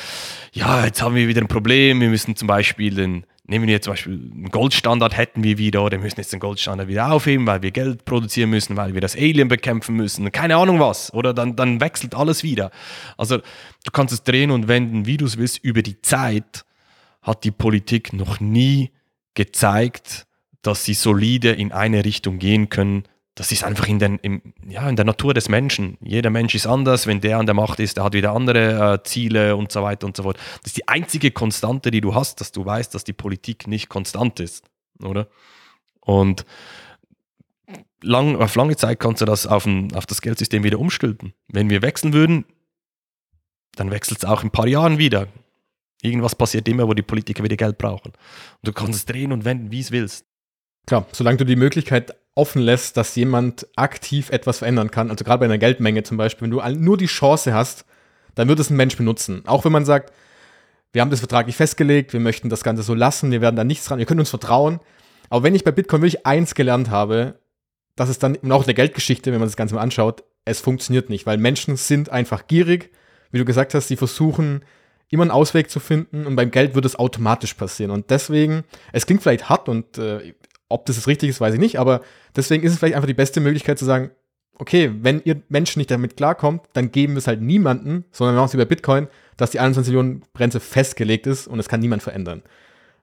ja, 0.53 0.83
jetzt 0.85 1.03
haben 1.03 1.13
wir 1.13 1.27
wieder 1.27 1.41
ein 1.41 1.47
Problem, 1.47 2.01
wir 2.01 2.09
müssen 2.09 2.35
zum 2.35 2.47
Beispiel 2.47 2.95
den, 2.95 3.25
nehmen 3.51 3.67
wir 3.67 3.73
jetzt 3.73 3.83
zum 3.83 3.91
Beispiel 3.91 4.13
einen 4.13 4.49
Goldstandard 4.49 5.15
hätten 5.15 5.43
wir 5.43 5.57
wieder 5.57 5.83
oder 5.83 5.97
müssen 5.97 6.19
jetzt 6.19 6.31
den 6.31 6.39
Goldstandard 6.39 6.87
wieder 6.87 7.11
aufheben, 7.11 7.45
weil 7.45 7.61
wir 7.61 7.71
Geld 7.71 8.05
produzieren 8.05 8.49
müssen, 8.49 8.77
weil 8.77 8.93
wir 8.93 9.01
das 9.01 9.15
Alien 9.15 9.49
bekämpfen 9.49 9.95
müssen, 9.95 10.31
keine 10.31 10.55
Ahnung 10.55 10.79
was. 10.79 11.13
Oder 11.13 11.33
dann, 11.33 11.57
dann 11.57 11.81
wechselt 11.81 12.15
alles 12.15 12.43
wieder. 12.43 12.71
Also 13.17 13.37
du 13.37 13.91
kannst 13.91 14.13
es 14.13 14.23
drehen 14.23 14.51
und 14.51 14.69
wenden, 14.69 15.05
wie 15.05 15.17
du 15.17 15.25
es 15.25 15.37
willst. 15.37 15.59
Über 15.63 15.83
die 15.83 16.01
Zeit 16.01 16.65
hat 17.21 17.43
die 17.43 17.51
Politik 17.51 18.13
noch 18.13 18.39
nie 18.39 18.89
gezeigt, 19.33 20.25
dass 20.61 20.85
sie 20.85 20.93
solide 20.93 21.51
in 21.51 21.73
eine 21.73 22.05
Richtung 22.05 22.39
gehen 22.39 22.69
können, 22.69 23.03
das 23.41 23.51
ist 23.51 23.63
einfach 23.63 23.87
in, 23.87 23.97
den, 23.97 24.19
im, 24.19 24.53
ja, 24.67 24.87
in 24.87 24.95
der 24.95 25.03
Natur 25.03 25.33
des 25.33 25.49
Menschen. 25.49 25.97
Jeder 25.99 26.29
Mensch 26.29 26.53
ist 26.53 26.67
anders. 26.67 27.07
Wenn 27.07 27.21
der 27.21 27.39
an 27.39 27.47
der 27.47 27.55
Macht 27.55 27.79
ist, 27.79 27.97
der 27.97 28.03
hat 28.03 28.13
wieder 28.13 28.33
andere 28.33 28.93
äh, 28.93 29.03
Ziele 29.03 29.55
und 29.55 29.71
so 29.71 29.81
weiter 29.81 30.05
und 30.05 30.15
so 30.15 30.21
fort. 30.21 30.37
Das 30.61 30.67
ist 30.67 30.77
die 30.77 30.87
einzige 30.87 31.31
Konstante, 31.31 31.89
die 31.89 32.01
du 32.01 32.13
hast, 32.13 32.39
dass 32.39 32.51
du 32.51 32.63
weißt, 32.63 32.93
dass 32.93 33.03
die 33.03 33.13
Politik 33.13 33.65
nicht 33.65 33.89
konstant 33.89 34.39
ist, 34.39 34.69
oder? 35.03 35.27
Und 36.01 36.45
lang, 38.03 38.35
auf 38.35 38.53
lange 38.53 38.75
Zeit 38.75 38.99
kannst 38.99 39.21
du 39.21 39.25
das 39.25 39.47
auf, 39.47 39.65
ein, 39.65 39.91
auf 39.95 40.05
das 40.05 40.21
Geldsystem 40.21 40.63
wieder 40.63 40.77
umstülpen. 40.77 41.33
Wenn 41.47 41.71
wir 41.71 41.81
wechseln 41.81 42.13
würden, 42.13 42.45
dann 43.73 43.89
wechselt 43.89 44.19
es 44.19 44.25
auch 44.25 44.43
in 44.43 44.49
ein 44.49 44.51
paar 44.51 44.67
Jahren 44.67 44.99
wieder. 44.99 45.29
Irgendwas 46.03 46.35
passiert 46.35 46.67
immer, 46.67 46.87
wo 46.87 46.93
die 46.93 47.01
Politiker 47.01 47.43
wieder 47.43 47.57
Geld 47.57 47.79
brauchen. 47.79 48.11
Und 48.11 48.15
du 48.61 48.71
kannst 48.71 48.99
es 48.99 49.05
drehen 49.05 49.31
und 49.31 49.45
wenden, 49.45 49.71
wie 49.71 49.79
es 49.79 49.89
willst. 49.89 50.27
Klar, 50.85 51.07
solange 51.11 51.37
du 51.37 51.45
die 51.45 51.55
Möglichkeit 51.55 52.15
offen 52.35 52.61
lässt, 52.61 52.97
dass 52.97 53.15
jemand 53.15 53.67
aktiv 53.75 54.29
etwas 54.29 54.59
verändern 54.59 54.91
kann, 54.91 55.09
also 55.09 55.23
gerade 55.23 55.39
bei 55.39 55.45
einer 55.45 55.57
Geldmenge 55.57 56.03
zum 56.03 56.17
Beispiel, 56.17 56.49
wenn 56.49 56.51
du 56.51 56.61
nur 56.79 56.97
die 56.97 57.07
Chance 57.07 57.53
hast, 57.53 57.85
dann 58.35 58.47
wird 58.47 58.59
es 58.59 58.69
ein 58.69 58.77
Mensch 58.77 58.95
benutzen. 58.95 59.43
Auch 59.45 59.65
wenn 59.65 59.71
man 59.71 59.85
sagt, 59.85 60.13
wir 60.93 61.01
haben 61.01 61.09
das 61.09 61.19
vertraglich 61.19 61.55
festgelegt, 61.55 62.13
wir 62.13 62.19
möchten 62.19 62.49
das 62.49 62.63
Ganze 62.63 62.83
so 62.83 62.93
lassen, 62.93 63.31
wir 63.31 63.41
werden 63.41 63.55
da 63.55 63.63
nichts 63.63 63.85
dran, 63.85 63.99
wir 63.99 64.05
können 64.05 64.19
uns 64.19 64.29
vertrauen. 64.29 64.79
Aber 65.29 65.43
wenn 65.43 65.55
ich 65.55 65.63
bei 65.63 65.71
Bitcoin 65.71 66.01
wirklich 66.01 66.25
eins 66.25 66.55
gelernt 66.55 66.89
habe, 66.89 67.39
dass 67.95 68.09
es 68.09 68.19
dann, 68.19 68.35
und 68.35 68.51
auch 68.51 68.61
in 68.61 68.67
der 68.67 68.75
Geldgeschichte, 68.75 69.31
wenn 69.31 69.39
man 69.39 69.47
das 69.47 69.55
Ganze 69.57 69.75
mal 69.75 69.81
anschaut, 69.81 70.23
es 70.45 70.59
funktioniert 70.59 71.09
nicht, 71.09 71.25
weil 71.25 71.37
Menschen 71.37 71.75
sind 71.75 72.09
einfach 72.09 72.47
gierig. 72.47 72.91
Wie 73.31 73.37
du 73.37 73.45
gesagt 73.45 73.73
hast, 73.73 73.87
sie 73.87 73.95
versuchen 73.95 74.63
immer 75.09 75.23
einen 75.23 75.31
Ausweg 75.31 75.69
zu 75.69 75.79
finden 75.79 76.25
und 76.25 76.35
beim 76.35 76.51
Geld 76.51 76.73
wird 76.73 76.85
es 76.85 76.95
automatisch 76.95 77.53
passieren. 77.53 77.91
Und 77.91 78.09
deswegen, 78.09 78.63
es 78.91 79.05
klingt 79.05 79.21
vielleicht 79.21 79.49
hart 79.49 79.69
und 79.69 79.97
äh, 79.97 80.33
ob 80.71 80.85
das 80.85 80.95
das 80.95 81.07
richtig 81.07 81.29
ist, 81.29 81.41
weiß 81.41 81.53
ich 81.53 81.59
nicht, 81.59 81.79
aber 81.79 82.01
deswegen 82.35 82.63
ist 82.63 82.73
es 82.73 82.79
vielleicht 82.79 82.95
einfach 82.95 83.07
die 83.07 83.13
beste 83.13 83.39
Möglichkeit 83.39 83.79
zu 83.79 83.85
sagen, 83.85 84.11
okay, 84.61 84.91
wenn 85.01 85.21
ihr 85.25 85.41
Menschen 85.49 85.79
nicht 85.79 85.89
damit 85.89 86.17
klarkommt, 86.17 86.61
dann 86.73 86.91
geben 86.91 87.13
wir 87.13 87.17
es 87.17 87.27
halt 87.27 87.41
niemanden, 87.41 88.05
sondern 88.11 88.35
wir 88.35 88.39
machen 88.39 88.49
es 88.49 88.53
über 88.53 88.65
Bitcoin, 88.65 89.07
dass 89.35 89.51
die 89.51 89.59
21 89.59 89.91
Millionen 89.91 90.23
Grenze 90.35 90.59
festgelegt 90.59 91.25
ist 91.25 91.47
und 91.47 91.59
es 91.59 91.67
kann 91.67 91.79
niemand 91.79 92.03
verändern. 92.03 92.43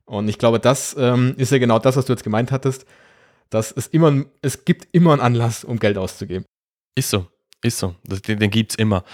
Und 0.04 0.28
ich 0.28 0.38
glaube, 0.38 0.60
das 0.60 0.96
ähm, 0.98 1.34
ist 1.36 1.52
ja 1.52 1.58
genau 1.58 1.78
das, 1.78 1.96
was 1.96 2.06
du 2.06 2.12
jetzt 2.12 2.22
gemeint 2.22 2.52
hattest, 2.52 2.86
dass 3.50 3.72
es 3.72 3.88
immer, 3.88 4.24
es 4.40 4.64
gibt 4.64 4.88
immer 4.92 5.12
einen 5.12 5.20
Anlass, 5.20 5.64
um 5.64 5.78
Geld 5.78 5.98
auszugeben. 5.98 6.44
Ist 6.94 7.10
so, 7.10 7.26
ist 7.62 7.78
so. 7.78 7.94
Das, 8.04 8.22
den 8.22 8.38
den 8.38 8.50
gibt 8.50 8.72
es 8.72 8.78
immer. 8.78 9.04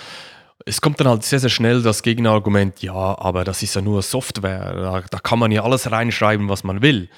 Es 0.66 0.80
kommt 0.80 1.00
dann 1.00 1.08
halt 1.08 1.24
sehr, 1.24 1.40
sehr 1.40 1.50
schnell 1.50 1.82
das 1.82 2.02
Gegenargument, 2.02 2.82
ja, 2.82 3.18
aber 3.18 3.44
das 3.44 3.62
ist 3.62 3.74
ja 3.74 3.80
nur 3.80 4.02
Software, 4.02 4.74
da, 4.74 5.00
da 5.00 5.18
kann 5.18 5.38
man 5.38 5.50
ja 5.50 5.64
alles 5.64 5.90
reinschreiben, 5.90 6.48
was 6.48 6.62
man 6.62 6.80
will. 6.80 7.08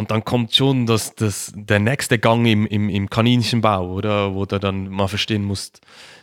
Und 0.00 0.10
dann 0.10 0.24
kommt 0.24 0.54
schon 0.54 0.86
das, 0.86 1.14
das, 1.14 1.52
der 1.54 1.78
nächste 1.78 2.18
Gang 2.18 2.46
im, 2.46 2.64
im, 2.64 2.88
im 2.88 3.10
Kaninchenbau, 3.10 3.92
oder? 3.92 4.34
Wo 4.34 4.46
du 4.46 4.58
dann 4.58 4.88
mal 4.88 5.08
verstehen 5.08 5.44
musst, 5.44 5.82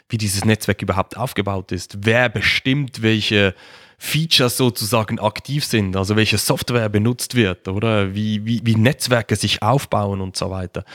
wie 0.10 0.18
dieses 0.18 0.46
Netzwerk 0.46 0.82
überhaupt 0.82 1.16
aufgebaut 1.16 1.72
ist. 1.72 2.00
Wer 2.02 2.28
bestimmt, 2.30 3.04
welche 3.04 3.54
Features 4.00 4.58
sozusagen 4.58 5.20
aktiv 5.20 5.66
sind, 5.66 5.96
also 5.96 6.16
welche 6.16 6.38
Software 6.38 6.88
benutzt 6.88 7.34
wird 7.34 7.68
oder 7.68 8.14
wie, 8.14 8.46
wie, 8.46 8.62
wie 8.64 8.76
Netzwerke 8.76 9.36
sich 9.36 9.64
aufbauen 9.64 10.22
und 10.22 10.38
so 10.38 10.52
weiter. 10.52 10.86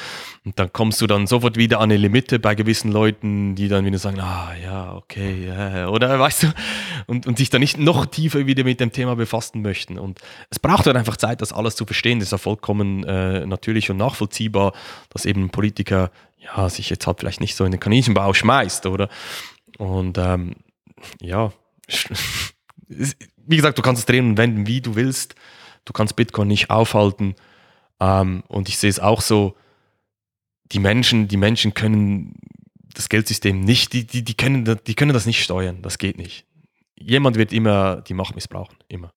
Und 0.44 0.56
dann 0.58 0.72
kommst 0.72 1.00
du 1.00 1.08
dann 1.08 1.26
sofort 1.26 1.56
wieder 1.56 1.78
an 1.78 1.84
eine 1.84 1.96
Limite 1.96 2.38
bei 2.38 2.54
gewissen 2.54 2.92
Leuten, 2.92 3.56
die 3.56 3.66
dann 3.66 3.84
wieder 3.84 3.98
sagen, 3.98 4.20
ah 4.20 4.52
ja, 4.62 4.94
okay, 4.94 5.48
ja, 5.48 5.88
oder 5.88 6.16
weißt 6.16 6.44
du, 6.44 6.46
und, 7.08 7.26
und 7.26 7.38
sich 7.38 7.50
dann 7.50 7.60
nicht 7.60 7.76
noch 7.76 8.06
tiefer 8.06 8.46
wieder 8.46 8.62
mit 8.62 8.78
dem 8.78 8.92
Thema 8.92 9.16
befassen 9.16 9.62
möchten. 9.62 9.98
Und 9.98 10.20
es 10.50 10.60
braucht 10.60 10.86
dann 10.86 10.96
einfach 10.96 11.16
Zeit, 11.16 11.42
das 11.42 11.52
alles 11.52 11.74
zu 11.74 11.84
verstehen. 11.84 12.20
Das 12.20 12.28
ist 12.28 12.32
ja 12.32 12.38
vollkommen 12.38 13.02
äh, 13.02 13.44
natürlich 13.46 13.90
und 13.90 13.96
nachvollziehbar, 13.96 14.74
dass 15.10 15.24
eben 15.24 15.46
ein 15.46 15.50
Politiker 15.50 16.12
ja, 16.38 16.68
sich 16.68 16.88
jetzt 16.88 17.06
halt 17.08 17.18
vielleicht 17.18 17.40
nicht 17.40 17.56
so 17.56 17.64
in 17.64 17.72
den 17.72 17.80
Kaninchenbau 17.80 18.32
schmeißt, 18.32 18.86
oder? 18.86 19.08
Und 19.78 20.18
ähm, 20.18 20.54
ja, 21.20 21.52
wie 23.46 23.56
gesagt, 23.56 23.78
du 23.78 23.82
kannst 23.82 24.00
es 24.00 24.06
drehen 24.06 24.30
und 24.30 24.38
wenden, 24.38 24.66
wie 24.66 24.80
du 24.80 24.94
willst. 24.94 25.34
Du 25.84 25.92
kannst 25.92 26.16
Bitcoin 26.16 26.48
nicht 26.48 26.70
aufhalten. 26.70 27.34
Ähm, 28.00 28.42
und 28.48 28.68
ich 28.68 28.78
sehe 28.78 28.90
es 28.90 29.00
auch 29.00 29.20
so, 29.20 29.56
die 30.72 30.78
Menschen, 30.78 31.28
die 31.28 31.36
Menschen 31.36 31.74
können 31.74 32.34
das 32.94 33.08
Geldsystem 33.08 33.60
nicht, 33.60 33.92
die, 33.92 34.06
die, 34.06 34.22
die, 34.22 34.34
können, 34.34 34.78
die 34.86 34.94
können 34.94 35.12
das 35.12 35.26
nicht 35.26 35.42
steuern. 35.42 35.82
Das 35.82 35.98
geht 35.98 36.18
nicht. 36.18 36.46
Jemand 36.96 37.36
wird 37.36 37.52
immer 37.52 38.02
die 38.02 38.14
Macht 38.14 38.34
missbrauchen, 38.34 38.76
immer. 38.88 39.12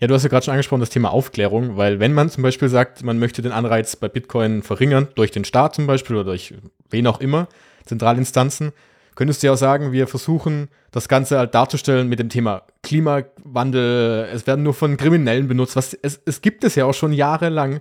Ja, 0.00 0.08
du 0.08 0.14
hast 0.14 0.24
ja 0.24 0.28
gerade 0.28 0.44
schon 0.44 0.52
angesprochen, 0.52 0.80
das 0.80 0.90
Thema 0.90 1.10
Aufklärung, 1.12 1.76
weil 1.76 2.00
wenn 2.00 2.12
man 2.12 2.28
zum 2.28 2.42
Beispiel 2.42 2.68
sagt, 2.68 3.04
man 3.04 3.18
möchte 3.18 3.42
den 3.42 3.52
Anreiz 3.52 3.94
bei 3.94 4.08
Bitcoin 4.08 4.62
verringern, 4.62 5.08
durch 5.14 5.30
den 5.30 5.44
Staat 5.44 5.76
zum 5.76 5.86
Beispiel 5.86 6.16
oder 6.16 6.24
durch 6.24 6.54
wen 6.90 7.06
auch 7.06 7.20
immer, 7.20 7.48
Zentralinstanzen, 7.84 8.72
könntest 9.14 9.42
du 9.42 9.46
ja 9.46 9.52
auch 9.52 9.58
sagen, 9.58 9.92
wir 9.92 10.06
versuchen 10.06 10.68
das 10.90 11.08
Ganze 11.08 11.38
halt 11.38 11.54
darzustellen 11.54 12.08
mit 12.08 12.18
dem 12.18 12.28
Thema 12.28 12.62
Klimawandel, 12.82 14.28
es 14.32 14.46
werden 14.46 14.62
nur 14.62 14.74
von 14.74 14.96
Kriminellen 14.96 15.48
benutzt, 15.48 15.76
was 15.76 15.94
es, 15.94 16.20
es 16.24 16.42
gibt 16.42 16.64
es 16.64 16.74
ja 16.74 16.84
auch 16.84 16.94
schon 16.94 17.12
jahrelang. 17.12 17.80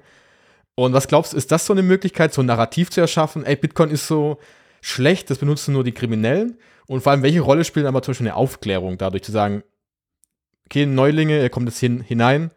Und 0.75 0.93
was 0.93 1.07
glaubst 1.07 1.33
du, 1.33 1.37
ist 1.37 1.51
das 1.51 1.65
so 1.65 1.73
eine 1.73 1.83
Möglichkeit, 1.83 2.33
so 2.33 2.41
ein 2.41 2.47
Narrativ 2.47 2.89
zu 2.89 3.01
erschaffen? 3.01 3.45
Ey, 3.45 3.55
Bitcoin 3.55 3.91
ist 3.91 4.07
so 4.07 4.39
schlecht, 4.81 5.29
das 5.29 5.37
benutzen 5.37 5.73
nur 5.73 5.83
die 5.83 5.91
Kriminellen. 5.91 6.57
Und 6.87 7.01
vor 7.01 7.11
allem, 7.11 7.23
welche 7.23 7.41
Rolle 7.41 7.63
spielt 7.63 7.85
aber 7.85 8.01
zum 8.01 8.11
Beispiel 8.11 8.27
eine 8.27 8.35
Aufklärung 8.35 8.97
dadurch 8.97 9.23
zu 9.23 9.31
sagen, 9.31 9.63
okay, 10.65 10.85
Neulinge, 10.85 11.37
er 11.37 11.49
kommt 11.49 11.67
jetzt 11.67 11.79
hin, 11.79 12.01
hinein, 12.01 12.51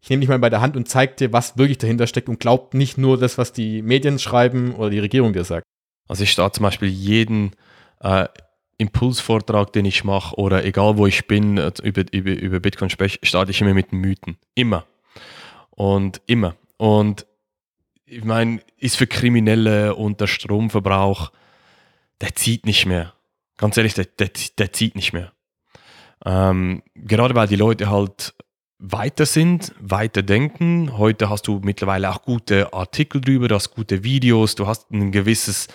ich 0.00 0.10
nehme 0.10 0.20
dich 0.20 0.28
mal 0.28 0.38
bei 0.38 0.50
der 0.50 0.60
Hand 0.60 0.76
und 0.76 0.88
zeige 0.88 1.14
dir, 1.14 1.32
was 1.32 1.58
wirklich 1.58 1.78
dahinter 1.78 2.06
steckt 2.06 2.28
und 2.28 2.40
glaubt 2.40 2.74
nicht 2.74 2.98
nur 2.98 3.18
das, 3.18 3.36
was 3.36 3.52
die 3.52 3.82
Medien 3.82 4.18
schreiben 4.18 4.74
oder 4.74 4.90
die 4.90 5.00
Regierung 5.00 5.32
dir 5.32 5.44
sagt. 5.44 5.64
Also 6.08 6.22
ich 6.22 6.30
starte 6.30 6.56
zum 6.56 6.62
Beispiel 6.62 6.88
jeden 6.88 7.52
äh, 8.00 8.28
Impulsvortrag, 8.78 9.72
den 9.72 9.84
ich 9.84 10.04
mache 10.04 10.36
oder 10.36 10.64
egal 10.64 10.96
wo 10.96 11.06
ich 11.06 11.26
bin, 11.26 11.58
äh, 11.58 11.72
über, 11.82 12.04
über, 12.12 12.30
über 12.30 12.60
Bitcoin 12.60 12.90
spreche, 12.90 13.18
starte 13.22 13.50
ich 13.50 13.60
immer 13.60 13.74
mit 13.74 13.92
Mythen. 13.92 14.38
Immer. 14.54 14.86
Und 15.70 16.20
immer. 16.26 16.54
Und 16.76 17.26
ich 18.04 18.24
meine, 18.24 18.60
ist 18.76 18.96
für 18.96 19.06
Kriminelle 19.06 19.94
und 19.94 20.20
der 20.20 20.28
Stromverbrauch, 20.28 21.32
der 22.20 22.34
zieht 22.34 22.66
nicht 22.66 22.86
mehr. 22.86 23.14
Ganz 23.56 23.76
ehrlich, 23.76 23.94
der, 23.94 24.06
der, 24.06 24.30
der 24.58 24.72
zieht 24.72 24.94
nicht 24.94 25.12
mehr. 25.12 25.32
Ähm, 26.24 26.82
gerade 26.94 27.34
weil 27.34 27.48
die 27.48 27.56
Leute 27.56 27.90
halt 27.90 28.34
weiter 28.78 29.26
sind, 29.26 29.74
weiter 29.80 30.22
denken. 30.22 30.96
Heute 30.96 31.28
hast 31.28 31.48
du 31.48 31.60
mittlerweile 31.62 32.10
auch 32.10 32.22
gute 32.22 32.72
Artikel 32.72 33.20
drüber, 33.20 33.48
du 33.48 33.56
hast 33.56 33.70
gute 33.70 34.04
Videos, 34.04 34.54
du 34.54 34.66
hast 34.66 34.90
ein 34.90 35.10
gewisses 35.10 35.66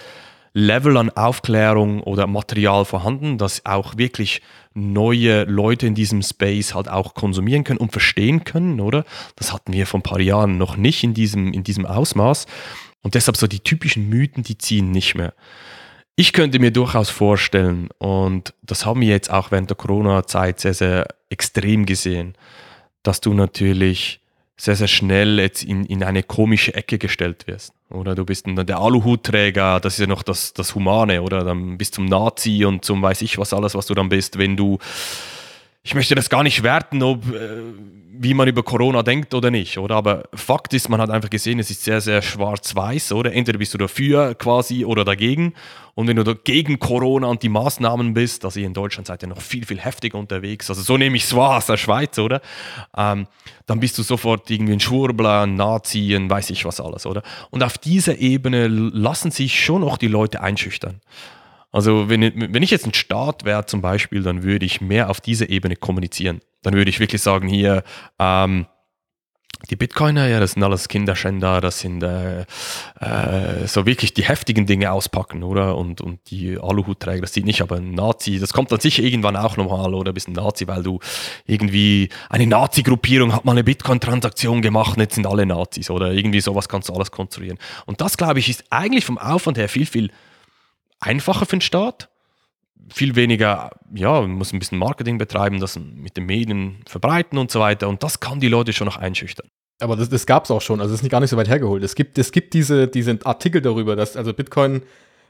Level 0.54 0.98
an 0.98 1.10
Aufklärung 1.10 2.02
oder 2.04 2.28
Material 2.28 2.86
vorhanden, 2.86 3.38
dass 3.38 3.66
auch 3.66 3.98
wirklich 3.98 4.42
neue 4.76 5.44
Leute 5.46 5.88
in 5.88 5.96
diesem 5.96 6.22
Space 6.22 6.76
halt 6.76 6.88
auch 6.90 7.16
konsumieren 7.16 7.64
können 7.64 7.80
und 7.80 7.92
verstehen 7.92 8.44
können, 8.44 8.80
oder? 8.80 9.04
Das 9.36 9.52
hatten 9.52 9.74
wir 9.74 9.88
vor 9.88 10.00
ein 10.00 10.04
paar 10.04 10.20
Jahren 10.20 10.58
noch 10.58 10.78
nicht 10.78 11.04
in 11.04 11.14
diesem, 11.14 11.54
in 11.54 11.64
diesem 11.64 11.86
Ausmaß. 11.86 12.46
Und 13.02 13.16
deshalb 13.16 13.38
so 13.38 13.48
die 13.48 13.60
typischen 13.60 14.10
Mythen, 14.10 14.44
die 14.44 14.58
ziehen 14.58 14.92
nicht 14.92 15.16
mehr. 15.16 15.34
Ich 16.16 16.32
könnte 16.32 16.60
mir 16.60 16.72
durchaus 16.72 17.10
vorstellen, 17.10 17.90
und 17.98 18.54
das 18.62 18.86
haben 18.86 19.02
wir 19.02 19.10
jetzt 19.10 19.32
auch 19.32 19.50
während 19.50 19.72
der 19.72 19.78
Corona-Zeit 19.78 20.60
sehr, 20.60 20.76
sehr 20.76 21.08
extrem 21.30 21.88
gesehen, 21.88 22.36
dass 23.02 23.20
du 23.20 23.34
natürlich 23.34 24.22
sehr, 24.56 24.76
sehr 24.76 24.88
schnell 24.88 25.40
jetzt 25.40 25.64
in, 25.64 25.86
in 25.86 26.04
eine 26.04 26.22
komische 26.22 26.76
Ecke 26.76 27.00
gestellt 27.00 27.48
wirst. 27.48 27.74
Oder 27.94 28.16
du 28.16 28.26
bist 28.26 28.48
dann 28.48 28.66
der 28.66 28.80
Aluhutträger, 28.80 29.80
das 29.80 29.94
ist 29.94 30.00
ja 30.00 30.08
noch 30.08 30.24
das, 30.24 30.54
das 30.54 30.74
Humane, 30.74 31.22
oder? 31.22 31.44
Dann 31.44 31.78
bist 31.78 31.94
zum 31.94 32.06
Nazi 32.06 32.66
und 32.66 32.84
zum 32.84 33.02
weiß 33.02 33.22
ich 33.22 33.38
was 33.38 33.54
alles, 33.54 33.76
was 33.76 33.86
du 33.86 33.94
dann 33.94 34.10
bist, 34.10 34.38
wenn 34.40 34.58
du 34.58 34.80
ich 35.86 35.96
möchte 35.96 36.16
das 36.16 36.30
gar 36.30 36.44
nicht 36.44 36.64
werten, 36.64 37.04
ob, 37.04 37.26
äh, 37.34 37.62
wie 38.16 38.34
man 38.34 38.48
über 38.48 38.64
Corona 38.64 39.04
denkt 39.04 39.34
oder 39.34 39.52
nicht, 39.52 39.78
oder? 39.78 39.96
Aber 39.96 40.24
Fakt 40.34 40.74
ist, 40.74 40.88
man 40.88 41.02
hat 41.02 41.10
einfach 41.10 41.30
gesehen, 41.30 41.60
es 41.60 41.70
ist 41.70 41.84
sehr, 41.84 42.00
sehr 42.00 42.22
schwarz-weiß, 42.22 43.12
oder? 43.12 43.34
Entweder 43.34 43.58
bist 43.58 43.74
du 43.74 43.78
dafür 43.78 44.34
quasi 44.36 44.86
oder 44.86 45.04
dagegen. 45.04 45.54
Und 45.94 46.08
wenn 46.08 46.16
du 46.16 46.36
gegen 46.36 46.80
Corona 46.80 47.28
und 47.28 47.44
die 47.44 47.50
Maßnahmen 47.50 48.14
bist, 48.14 48.46
also 48.46 48.62
ihr 48.62 48.66
in 48.66 48.74
Deutschland 48.74 49.08
seid 49.08 49.24
ihr 49.24 49.28
noch 49.28 49.42
viel, 49.42 49.66
viel 49.66 49.80
heftiger 49.80 50.18
unterwegs, 50.18 50.70
also 50.70 50.82
so 50.82 50.96
nehme 50.96 51.18
ich 51.18 51.26
es 51.26 51.36
wahr 51.36 51.58
aus 51.58 51.66
der 51.66 51.78
Schweiz, 51.78 52.18
oder? 52.18 52.42
Ähm, 52.96 53.28
dann 53.66 53.80
bist 53.82 53.98
du 53.98 54.04
sofort 54.04 54.50
irgendwie 54.50 54.74
ein 54.74 54.80
Schwurbler, 54.80 55.42
ein 55.42 55.56
Nazi, 55.56 56.16
ein 56.16 56.30
weiß 56.30 56.50
ich 56.52 56.64
was 56.64 56.80
alles, 56.80 57.06
oder? 57.06 57.24
Und 57.50 57.62
auf 57.62 57.78
dieser 57.78 58.20
Ebene 58.20 58.68
lassen 58.68 59.32
sich 59.32 59.62
schon 59.62 59.84
auch 59.84 59.98
die 59.98 60.08
Leute 60.08 60.42
einschüchtern. 60.42 61.02
Also 61.74 62.08
wenn, 62.08 62.22
wenn 62.54 62.64
ich 62.64 62.72
jetzt 62.72 62.86
ein 62.86 62.94
Staat 62.94 63.44
wäre 63.44 63.66
zum 63.66 63.82
Beispiel, 63.82 64.24
dann 64.24 64.44
würde 64.44 64.66
ich 64.66 64.80
mehr 64.80 65.10
auf 65.10 65.20
dieser 65.20 65.50
Ebene 65.50 65.76
kommunizieren. 65.76 66.40
Dann 66.62 66.76
würde 66.76 66.90
ich 66.90 67.00
wirklich 67.00 67.22
sagen, 67.22 67.48
hier, 67.50 67.84
ähm, 68.20 68.68
die 69.70 69.76
Bitcoiner, 69.76 70.28
ja, 70.28 70.40
das 70.40 70.52
sind 70.52 70.64
alles 70.64 70.90
Kinderschänder, 70.90 71.62
das 71.62 71.80
sind 71.80 72.04
äh, 72.04 72.42
äh, 73.00 73.66
so 73.66 73.86
wirklich 73.86 74.14
die 74.14 74.24
heftigen 74.24 74.66
Dinge 74.66 74.92
auspacken, 74.92 75.42
oder? 75.42 75.78
Und, 75.78 76.02
und 76.02 76.20
die 76.30 76.58
Aluhutträger, 76.60 77.22
das 77.22 77.34
sieht 77.34 77.46
nicht, 77.46 77.62
aber 77.62 77.78
ein 77.78 77.94
Nazi, 77.94 78.40
das 78.40 78.52
kommt 78.52 78.72
dann 78.72 78.82
sicher 78.82 79.04
irgendwann 79.04 79.38
auch 79.38 79.56
nochmal, 79.56 79.94
oder? 79.94 80.12
Bist 80.12 80.28
ein 80.28 80.34
Nazi, 80.34 80.68
weil 80.68 80.84
du 80.84 81.00
irgendwie 81.46 82.10
eine 82.30 82.46
Nazi-Gruppierung 82.46 83.34
hat 83.34 83.46
mal 83.46 83.54
eine 83.54 83.64
Bitcoin-Transaktion 83.64 84.62
gemacht 84.62 85.00
jetzt 85.00 85.16
sind 85.16 85.26
alle 85.26 85.46
Nazis, 85.46 85.90
oder? 85.90 86.12
Irgendwie 86.12 86.42
sowas 86.42 86.68
kannst 86.68 86.90
du 86.90 86.94
alles 86.94 87.12
konstruieren. 87.12 87.58
Und 87.86 88.02
das, 88.02 88.18
glaube 88.18 88.40
ich, 88.40 88.50
ist 88.50 88.66
eigentlich 88.70 89.06
vom 89.06 89.18
Aufwand 89.18 89.58
her 89.58 89.70
viel, 89.70 89.86
viel 89.86 90.12
einfacher 91.04 91.46
für 91.46 91.58
den 91.58 91.62
Staat. 91.62 92.10
Viel 92.92 93.16
weniger, 93.16 93.72
ja, 93.94 94.22
man 94.22 94.32
muss 94.32 94.52
ein 94.52 94.60
bisschen 94.60 94.78
Marketing 94.78 95.18
betreiben, 95.18 95.60
das 95.60 95.80
mit 95.80 96.18
den 96.18 96.26
Medien 96.26 96.84
verbreiten 96.88 97.38
und 97.38 97.50
so 97.50 97.60
weiter. 97.60 97.88
Und 97.88 98.04
das 98.04 98.20
kann 98.20 98.40
die 98.40 98.50
Leute 98.50 98.74
schon 98.74 98.86
noch 98.86 98.98
einschüchtern. 98.98 99.48
Aber 99.80 99.96
das, 99.96 100.10
das 100.10 100.26
gab 100.26 100.46
es 100.46 100.52
auch 100.52 100.62
schon, 100.62 100.80
also 100.80 100.92
das 100.92 101.00
ist 101.00 101.04
nicht 101.04 101.12
gar 101.12 101.20
nicht 101.20 101.30
so 101.30 101.38
weit 101.38 101.48
hergeholt. 101.48 101.84
Es 101.84 101.96
gibt, 101.96 102.18
es 102.18 102.32
gibt 102.32 102.54
diese, 102.54 102.88
diese 102.88 103.20
Artikel 103.24 103.62
darüber, 103.62 103.96
dass 103.96 104.18
also 104.18 104.34
Bitcoin, 104.34 104.84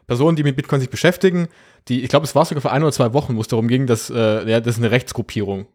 Personen, 0.08 0.36
die 0.36 0.44
mit 0.44 0.56
Bitcoin 0.56 0.82
sich 0.82 0.90
beschäftigen, 0.90 1.48
die, 1.88 2.04
ich 2.04 2.10
glaube, 2.10 2.26
es 2.26 2.36
war 2.36 2.46
sogar 2.46 2.62
vor 2.62 2.72
ein 2.72 2.84
oder 2.84 2.92
zwei 2.92 3.14
Wochen, 3.14 3.36
wo 3.36 3.42
es 3.42 3.48
darum 3.48 3.68
ging, 3.68 3.88
dass 3.88 4.10
äh, 4.10 4.50
ja, 4.50 4.60
das 4.60 4.76
ist 4.76 4.82
eine 4.82 4.92
Rechtsgruppierung. 4.92 5.68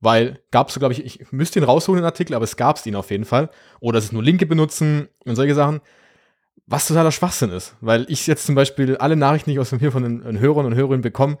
Weil 0.00 0.40
gab 0.50 0.68
es, 0.68 0.78
glaube 0.78 0.92
ich, 0.92 1.04
ich 1.04 1.32
müsste 1.32 1.58
ihn 1.58 1.64
rausholen, 1.64 2.02
den 2.02 2.06
Artikel, 2.06 2.34
aber 2.34 2.44
es 2.44 2.56
gab 2.56 2.76
es 2.76 2.86
ihn 2.86 2.96
auf 2.96 3.10
jeden 3.10 3.24
Fall. 3.24 3.50
Oder 3.80 3.96
dass 3.96 4.06
es 4.06 4.12
nur 4.12 4.22
Linke 4.22 4.46
benutzen 4.46 5.08
und 5.24 5.36
solche 5.36 5.54
Sachen 5.54 5.80
was 6.66 6.86
totaler 6.86 7.12
Schwachsinn 7.12 7.50
ist. 7.50 7.76
Weil 7.80 8.06
ich 8.08 8.26
jetzt 8.26 8.46
zum 8.46 8.54
Beispiel 8.54 8.96
alle 8.96 9.16
Nachrichten, 9.16 9.50
die 9.50 9.54
ich 9.54 9.60
aus 9.60 9.70
dem 9.70 9.78
hier 9.78 9.92
von 9.92 10.02
den, 10.02 10.22
den 10.22 10.40
Hörern 10.40 10.66
und 10.66 10.74
Hörerinnen 10.74 11.02
bekomme, 11.02 11.38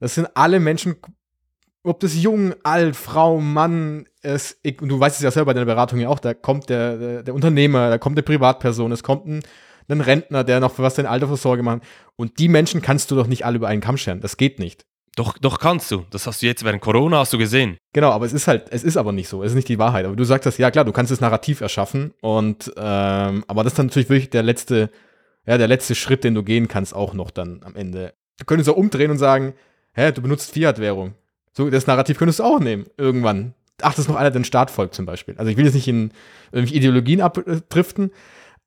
das 0.00 0.14
sind 0.14 0.28
alle 0.34 0.60
Menschen, 0.60 0.96
ob 1.84 2.00
das 2.00 2.14
jung, 2.14 2.54
alt, 2.62 2.96
Frau, 2.96 3.40
Mann, 3.40 4.06
es, 4.22 4.58
ich, 4.62 4.80
und 4.80 4.88
du 4.88 4.98
weißt 4.98 5.16
es 5.16 5.22
ja 5.22 5.30
selber 5.30 5.46
bei 5.46 5.54
deiner 5.54 5.66
Beratung 5.66 6.00
ja 6.00 6.08
auch, 6.08 6.18
da 6.18 6.34
kommt 6.34 6.70
der, 6.70 7.22
der, 7.22 7.34
Unternehmer, 7.34 7.90
da 7.90 7.98
kommt 7.98 8.16
eine 8.16 8.22
Privatperson, 8.22 8.90
es 8.90 9.02
kommt 9.02 9.26
ein, 9.26 9.42
ein 9.88 10.00
Rentner, 10.00 10.44
der 10.44 10.60
noch 10.60 10.72
für 10.72 10.82
was 10.82 10.94
deine 10.94 11.10
Altersvorsorge 11.10 11.62
macht. 11.62 11.82
Und 12.16 12.38
die 12.38 12.48
Menschen 12.48 12.80
kannst 12.80 13.10
du 13.10 13.16
doch 13.16 13.26
nicht 13.26 13.44
alle 13.44 13.56
über 13.56 13.68
einen 13.68 13.82
Kamm 13.82 13.98
scheren. 13.98 14.20
Das 14.20 14.38
geht 14.38 14.58
nicht. 14.58 14.86
Doch, 15.16 15.38
doch 15.38 15.60
kannst 15.60 15.90
du. 15.90 16.04
Das 16.10 16.26
hast 16.26 16.42
du 16.42 16.46
jetzt 16.46 16.64
während 16.64 16.82
Corona 16.82 17.18
hast 17.18 17.32
du 17.32 17.38
gesehen. 17.38 17.76
Genau, 17.92 18.10
aber 18.10 18.26
es 18.26 18.32
ist 18.32 18.48
halt, 18.48 18.66
es 18.70 18.82
ist 18.82 18.96
aber 18.96 19.12
nicht 19.12 19.28
so. 19.28 19.42
Es 19.42 19.52
ist 19.52 19.56
nicht 19.56 19.68
die 19.68 19.78
Wahrheit. 19.78 20.06
Aber 20.06 20.16
du 20.16 20.24
sagst 20.24 20.46
das, 20.46 20.58
ja 20.58 20.70
klar, 20.70 20.84
du 20.84 20.92
kannst 20.92 21.12
das 21.12 21.20
Narrativ 21.20 21.60
erschaffen 21.60 22.12
und 22.20 22.72
ähm, 22.76 23.44
aber 23.46 23.62
das 23.62 23.72
ist 23.74 23.78
dann 23.78 23.86
natürlich 23.86 24.08
wirklich 24.08 24.30
der 24.30 24.42
letzte, 24.42 24.90
ja, 25.46 25.56
der 25.56 25.68
letzte 25.68 25.94
Schritt, 25.94 26.24
den 26.24 26.34
du 26.34 26.42
gehen 26.42 26.66
kannst, 26.66 26.94
auch 26.94 27.14
noch 27.14 27.30
dann 27.30 27.62
am 27.62 27.76
Ende. 27.76 28.14
Du 28.38 28.44
könntest 28.44 28.68
auch 28.68 28.76
umdrehen 28.76 29.12
und 29.12 29.18
sagen, 29.18 29.54
hä, 29.92 30.10
du 30.10 30.20
benutzt 30.20 30.52
Fiat-Währung. 30.52 31.14
So, 31.52 31.70
das 31.70 31.86
Narrativ 31.86 32.18
könntest 32.18 32.40
du 32.40 32.44
auch 32.44 32.58
nehmen, 32.58 32.86
irgendwann. 32.96 33.54
Ach, 33.82 33.90
das 33.90 34.00
ist 34.00 34.08
noch 34.08 34.16
einer, 34.16 34.30
der 34.30 34.40
den 34.40 34.44
Staat 34.44 34.70
folgt 34.72 34.94
zum 34.94 35.06
Beispiel. 35.06 35.36
Also 35.38 35.50
ich 35.50 35.56
will 35.56 35.64
jetzt 35.64 35.74
nicht 35.74 35.86
in 35.86 36.10
irgendwelche 36.50 36.74
Ideologien 36.74 37.20
abdriften, 37.20 38.10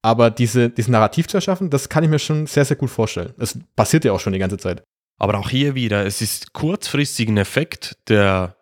aber 0.02 0.30
diese, 0.30 0.70
dieses 0.70 0.90
Narrativ 0.90 1.28
zu 1.28 1.36
erschaffen, 1.36 1.70
das 1.70 1.90
kann 1.90 2.06
ich 2.06 2.10
mir 2.10 2.20
schon 2.20 2.48
sehr, 2.48 2.64
sehr 2.64 2.78
gut 2.78 2.90
vorstellen. 2.90 3.34
Das 3.38 3.60
passiert 3.76 4.06
ja 4.06 4.14
auch 4.14 4.22
schon 4.22 4.32
die 4.32 4.40
ganze 4.40 4.58
Zeit. 4.58 4.84
Aber 5.18 5.38
auch 5.38 5.50
hier 5.50 5.76
wieder, 5.76 6.06
es 6.06 6.22
ist 6.22 6.54
kurzfristig 6.54 7.28
ein 7.28 7.38
Effekt, 7.38 7.98
der 8.08 8.56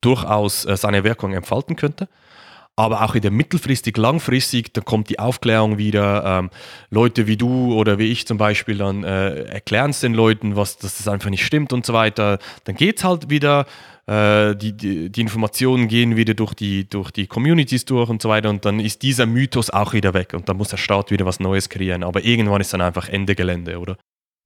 durchaus 0.00 0.64
äh, 0.64 0.76
seine 0.76 1.04
Wirkung 1.04 1.34
entfalten 1.34 1.76
könnte. 1.76 2.08
Aber 2.76 3.02
auch 3.02 3.14
wieder 3.14 3.30
mittelfristig, 3.30 3.96
langfristig, 3.96 4.72
dann 4.72 4.84
kommt 4.84 5.10
die 5.10 5.18
Aufklärung 5.18 5.78
wieder. 5.78 6.24
Ähm, 6.24 6.50
Leute 6.90 7.26
wie 7.26 7.36
du 7.36 7.74
oder 7.74 7.98
wie 7.98 8.06
ich 8.06 8.24
zum 8.24 8.38
Beispiel 8.38 8.78
dann 8.78 9.02
äh, 9.02 9.42
erklären 9.46 9.90
es 9.90 9.98
den 9.98 10.14
Leuten, 10.14 10.54
was, 10.54 10.78
dass 10.78 10.98
das 10.98 11.08
einfach 11.08 11.28
nicht 11.28 11.44
stimmt 11.44 11.72
und 11.72 11.84
so 11.84 11.92
weiter. 11.92 12.38
Dann 12.64 12.76
geht 12.76 12.98
es 12.98 13.04
halt 13.04 13.30
wieder. 13.30 13.66
Äh, 14.06 14.54
die, 14.54 14.72
die, 14.76 15.10
die, 15.10 15.20
Informationen 15.20 15.88
gehen 15.88 16.16
wieder 16.16 16.34
durch 16.34 16.54
die, 16.54 16.88
durch 16.88 17.10
die 17.10 17.26
Communities 17.26 17.84
durch 17.84 18.08
und 18.08 18.22
so 18.22 18.28
weiter. 18.28 18.48
Und 18.48 18.64
dann 18.64 18.78
ist 18.78 19.02
dieser 19.02 19.26
Mythos 19.26 19.70
auch 19.70 19.92
wieder 19.92 20.14
weg. 20.14 20.32
Und 20.32 20.48
dann 20.48 20.56
muss 20.56 20.68
der 20.68 20.76
Staat 20.76 21.10
wieder 21.10 21.26
was 21.26 21.40
Neues 21.40 21.68
kreieren. 21.68 22.04
Aber 22.04 22.24
irgendwann 22.24 22.60
ist 22.60 22.72
dann 22.72 22.80
einfach 22.80 23.08
Ende 23.08 23.34
Gelände, 23.34 23.78
oder? 23.80 23.98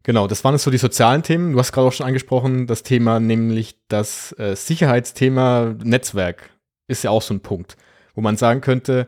Genau, 0.05 0.27
das 0.27 0.43
waren 0.43 0.55
jetzt 0.55 0.65
so 0.65 0.71
die 0.71 0.79
sozialen 0.79 1.23
Themen. 1.23 1.53
Du 1.53 1.59
hast 1.59 1.73
gerade 1.73 1.87
auch 1.87 1.93
schon 1.93 2.07
angesprochen, 2.07 2.67
das 2.67 2.83
Thema, 2.83 3.21
nämlich 3.21 3.77
das 3.89 4.37
äh, 4.39 4.57
Sicherheitsthema 4.57 5.75
Netzwerk 5.83 6.51
ist 6.89 7.05
ja 7.05 7.11
auch 7.11 7.23
so 7.23 7.35
ein 7.35 7.41
Punkt, 7.41 7.77
wo 8.15 8.21
man 8.21 8.37
sagen 8.37 8.61
könnte, 8.61 9.07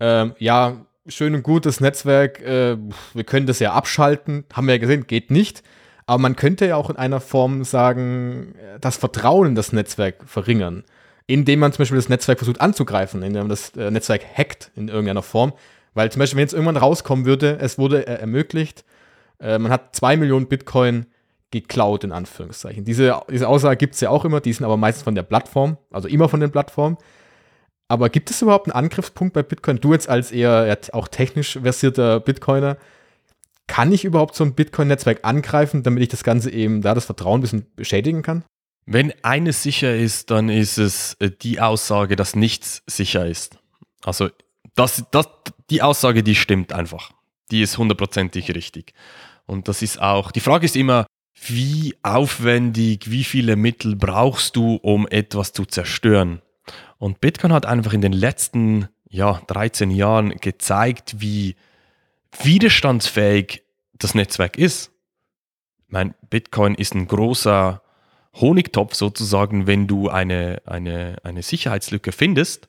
ähm, 0.00 0.34
ja, 0.38 0.84
schön 1.06 1.34
und 1.34 1.42
gut, 1.42 1.64
das 1.66 1.80
Netzwerk, 1.80 2.40
äh, 2.40 2.76
wir 3.14 3.24
können 3.24 3.46
das 3.46 3.60
ja 3.60 3.72
abschalten, 3.72 4.44
haben 4.52 4.66
wir 4.66 4.74
ja 4.74 4.80
gesehen, 4.80 5.06
geht 5.06 5.30
nicht. 5.30 5.62
Aber 6.06 6.18
man 6.18 6.34
könnte 6.34 6.66
ja 6.66 6.74
auch 6.74 6.90
in 6.90 6.96
einer 6.96 7.20
Form 7.20 7.62
sagen, 7.62 8.56
das 8.80 8.96
Vertrauen 8.96 9.48
in 9.48 9.54
das 9.54 9.72
Netzwerk 9.72 10.24
verringern, 10.26 10.82
indem 11.28 11.60
man 11.60 11.72
zum 11.72 11.82
Beispiel 11.82 11.98
das 11.98 12.08
Netzwerk 12.08 12.38
versucht 12.38 12.60
anzugreifen, 12.60 13.22
indem 13.22 13.42
man 13.42 13.48
das 13.48 13.76
äh, 13.76 13.92
Netzwerk 13.92 14.22
hackt 14.36 14.72
in 14.74 14.88
irgendeiner 14.88 15.22
Form. 15.22 15.52
Weil 15.94 16.10
zum 16.10 16.18
Beispiel, 16.18 16.38
wenn 16.38 16.44
jetzt 16.44 16.52
irgendwann 16.52 16.76
rauskommen 16.76 17.26
würde, 17.26 17.58
es 17.60 17.78
wurde 17.78 18.08
äh, 18.08 18.14
ermöglicht, 18.14 18.84
äh, 19.40 19.58
man 19.58 19.72
hat 19.72 19.94
zwei 19.96 20.16
Millionen 20.16 20.48
Bitcoin 20.48 21.06
geklaut, 21.50 22.04
in 22.04 22.12
Anführungszeichen. 22.12 22.84
Diese, 22.84 23.20
diese 23.30 23.48
Aussage 23.48 23.76
gibt 23.76 23.94
es 23.94 24.00
ja 24.00 24.10
auch 24.10 24.24
immer, 24.24 24.40
die 24.40 24.52
sind 24.52 24.64
aber 24.64 24.76
meistens 24.76 25.02
von 25.02 25.14
der 25.14 25.22
Plattform, 25.22 25.78
also 25.90 26.08
immer 26.08 26.28
von 26.28 26.40
den 26.40 26.50
Plattformen. 26.50 26.96
Aber 27.88 28.08
gibt 28.08 28.30
es 28.30 28.40
überhaupt 28.40 28.66
einen 28.66 28.84
Angriffspunkt 28.84 29.34
bei 29.34 29.42
Bitcoin? 29.42 29.80
Du 29.80 29.92
jetzt 29.92 30.08
als 30.08 30.30
eher 30.30 30.78
auch 30.92 31.08
technisch 31.08 31.58
versierter 31.60 32.20
Bitcoiner, 32.20 32.76
kann 33.66 33.92
ich 33.92 34.04
überhaupt 34.04 34.34
so 34.34 34.44
ein 34.44 34.54
Bitcoin-Netzwerk 34.54 35.20
angreifen, 35.24 35.82
damit 35.82 36.02
ich 36.02 36.08
das 36.08 36.24
Ganze 36.24 36.50
eben 36.50 36.82
da 36.82 36.94
das 36.94 37.04
Vertrauen 37.04 37.38
ein 37.38 37.42
bisschen 37.42 37.66
beschädigen 37.74 38.22
kann? 38.22 38.44
Wenn 38.86 39.12
eines 39.22 39.62
sicher 39.62 39.94
ist, 39.94 40.30
dann 40.30 40.48
ist 40.48 40.78
es 40.78 41.14
äh, 41.20 41.30
die 41.30 41.60
Aussage, 41.60 42.16
dass 42.16 42.34
nichts 42.34 42.82
sicher 42.86 43.26
ist. 43.26 43.58
Also 44.02 44.30
das, 44.74 45.04
das, 45.10 45.28
die 45.70 45.82
Aussage, 45.82 46.22
die 46.22 46.34
stimmt 46.34 46.72
einfach. 46.72 47.12
Die 47.50 47.62
ist 47.62 47.78
hundertprozentig 47.78 48.54
richtig. 48.54 48.92
Und 49.50 49.66
das 49.66 49.82
ist 49.82 50.00
auch, 50.00 50.30
die 50.30 50.38
Frage 50.38 50.64
ist 50.64 50.76
immer, 50.76 51.06
wie 51.46 51.96
aufwendig, 52.04 53.10
wie 53.10 53.24
viele 53.24 53.56
Mittel 53.56 53.96
brauchst 53.96 54.54
du, 54.54 54.76
um 54.76 55.08
etwas 55.08 55.52
zu 55.52 55.64
zerstören? 55.64 56.40
Und 56.98 57.20
Bitcoin 57.20 57.52
hat 57.52 57.66
einfach 57.66 57.92
in 57.92 58.00
den 58.00 58.12
letzten 58.12 58.88
ja, 59.08 59.42
13 59.48 59.90
Jahren 59.90 60.30
gezeigt, 60.36 61.16
wie 61.18 61.56
widerstandsfähig 62.40 63.64
das 63.94 64.14
Netzwerk 64.14 64.56
ist. 64.56 64.92
Ich 65.86 65.92
meine, 65.92 66.14
Bitcoin 66.30 66.76
ist 66.76 66.94
ein 66.94 67.08
großer 67.08 67.82
Honigtopf 68.34 68.94
sozusagen, 68.94 69.66
wenn 69.66 69.88
du 69.88 70.08
eine, 70.08 70.62
eine, 70.64 71.16
eine 71.24 71.42
Sicherheitslücke 71.42 72.12
findest, 72.12 72.68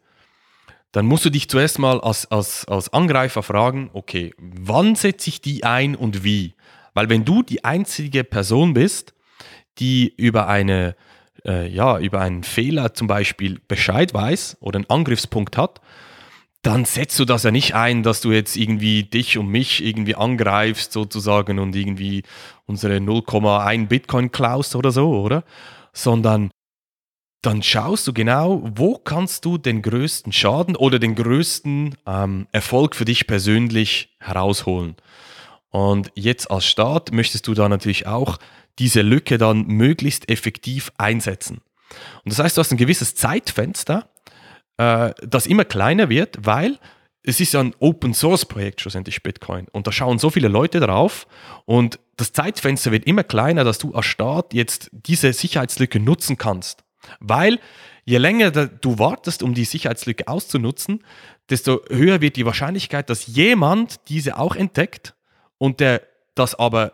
dann 0.91 1.05
musst 1.05 1.25
du 1.25 1.29
dich 1.29 1.47
zuerst 1.47 1.77
mal 1.77 2.01
als, 2.01 2.29
als, 2.31 2.65
als 2.67 2.91
Angreifer 2.91 3.43
fragen, 3.43 3.91
okay, 3.93 4.33
wann 4.39 4.95
setze 4.95 5.29
ich 5.29 5.41
die 5.41 5.63
ein 5.63 5.95
und 5.95 6.23
wie? 6.23 6.55
Weil 6.93 7.09
wenn 7.09 7.25
du 7.25 7.43
die 7.43 7.63
einzige 7.63 8.23
Person 8.23 8.73
bist, 8.73 9.13
die 9.77 10.13
über 10.17 10.47
eine 10.47 10.95
äh, 11.45 11.67
ja, 11.67 11.97
über 11.99 12.21
einen 12.21 12.43
Fehler 12.43 12.93
zum 12.93 13.07
Beispiel 13.07 13.59
Bescheid 13.67 14.13
weiß 14.13 14.57
oder 14.59 14.77
einen 14.77 14.89
Angriffspunkt 14.89 15.57
hat, 15.57 15.81
dann 16.61 16.85
setzt 16.85 17.17
du 17.19 17.25
das 17.25 17.43
ja 17.43 17.51
nicht 17.51 17.73
ein, 17.73 18.03
dass 18.03 18.21
du 18.21 18.31
jetzt 18.31 18.55
irgendwie 18.55 19.03
dich 19.03 19.37
und 19.37 19.47
mich 19.47 19.83
irgendwie 19.83 20.15
angreifst 20.15 20.91
sozusagen 20.91 21.57
und 21.57 21.75
irgendwie 21.75 22.23
unsere 22.67 22.97
0,1 22.97 23.87
Bitcoin 23.87 24.31
klaust 24.31 24.75
oder 24.75 24.91
so, 24.91 25.09
oder? 25.09 25.43
Sondern 25.93 26.51
dann 27.41 27.63
schaust 27.63 28.07
du 28.07 28.13
genau, 28.13 28.61
wo 28.75 28.99
kannst 28.99 29.45
du 29.45 29.57
den 29.57 29.81
größten 29.81 30.31
Schaden 30.31 30.75
oder 30.75 30.99
den 30.99 31.15
größten 31.15 31.95
ähm, 32.05 32.47
Erfolg 32.51 32.95
für 32.95 33.05
dich 33.05 33.25
persönlich 33.25 34.15
herausholen. 34.19 34.95
Und 35.71 36.11
jetzt 36.15 36.51
als 36.51 36.65
Staat 36.65 37.11
möchtest 37.11 37.47
du 37.47 37.53
da 37.53 37.67
natürlich 37.67 38.05
auch 38.05 38.37
diese 38.77 39.01
Lücke 39.01 39.37
dann 39.37 39.65
möglichst 39.67 40.29
effektiv 40.29 40.91
einsetzen. 40.97 41.61
Und 42.23 42.31
das 42.31 42.39
heißt, 42.39 42.57
du 42.57 42.59
hast 42.59 42.71
ein 42.71 42.77
gewisses 42.77 43.15
Zeitfenster, 43.15 44.09
äh, 44.77 45.11
das 45.21 45.47
immer 45.47 45.65
kleiner 45.65 46.09
wird, 46.09 46.37
weil 46.45 46.77
es 47.23 47.39
ist 47.39 47.53
ja 47.53 47.59
ein 47.59 47.75
Open 47.79 48.13
Source 48.13 48.45
Projekt 48.45 48.81
schlussendlich 48.81 49.21
Bitcoin 49.21 49.67
und 49.71 49.85
da 49.85 49.91
schauen 49.91 50.17
so 50.17 50.29
viele 50.29 50.47
Leute 50.47 50.79
drauf 50.79 51.27
und 51.65 51.99
das 52.17 52.33
Zeitfenster 52.33 52.91
wird 52.91 53.05
immer 53.05 53.23
kleiner, 53.23 53.63
dass 53.63 53.77
du 53.77 53.93
als 53.93 54.07
Staat 54.07 54.53
jetzt 54.53 54.89
diese 54.91 55.31
Sicherheitslücke 55.33 55.99
nutzen 55.99 56.37
kannst. 56.37 56.83
Weil 57.19 57.59
je 58.05 58.17
länger 58.17 58.51
du 58.51 58.99
wartest, 58.99 59.43
um 59.43 59.53
die 59.53 59.65
Sicherheitslücke 59.65 60.27
auszunutzen, 60.27 61.03
desto 61.49 61.81
höher 61.89 62.21
wird 62.21 62.35
die 62.35 62.45
Wahrscheinlichkeit, 62.45 63.09
dass 63.09 63.27
jemand 63.27 64.09
diese 64.09 64.37
auch 64.37 64.55
entdeckt 64.55 65.13
und 65.61 65.79
der 65.79 66.01
das 66.33 66.55
aber 66.55 66.93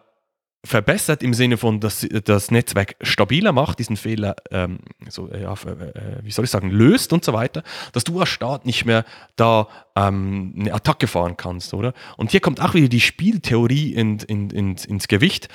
verbessert 0.65 1.23
im 1.23 1.33
Sinne 1.33 1.55
von, 1.55 1.79
dass 1.79 2.05
das 2.25 2.51
Netzwerk 2.51 2.97
stabiler 3.01 3.53
macht, 3.53 3.79
diesen 3.79 3.95
Fehler, 3.95 4.35
ähm, 4.51 4.79
so, 5.07 5.29
ja, 5.29 5.53
äh, 5.53 6.19
wie 6.21 6.31
soll 6.31 6.43
ich 6.43 6.51
sagen, 6.51 6.69
löst 6.69 7.13
und 7.13 7.23
so 7.23 7.31
weiter, 7.31 7.63
dass 7.93 8.03
du 8.03 8.19
als 8.19 8.27
Staat 8.27 8.65
nicht 8.65 8.83
mehr 8.83 9.05
da 9.37 9.69
ähm, 9.95 10.53
eine 10.59 10.73
Attacke 10.73 11.07
fahren 11.07 11.37
kannst, 11.37 11.73
oder? 11.73 11.93
Und 12.17 12.31
hier 12.31 12.41
kommt 12.41 12.59
auch 12.59 12.73
wieder 12.73 12.89
die 12.89 12.99
Spieltheorie 12.99 13.93
in, 13.93 14.19
in, 14.19 14.49
in, 14.49 14.75
ins 14.75 15.07
Gewicht. 15.07 15.47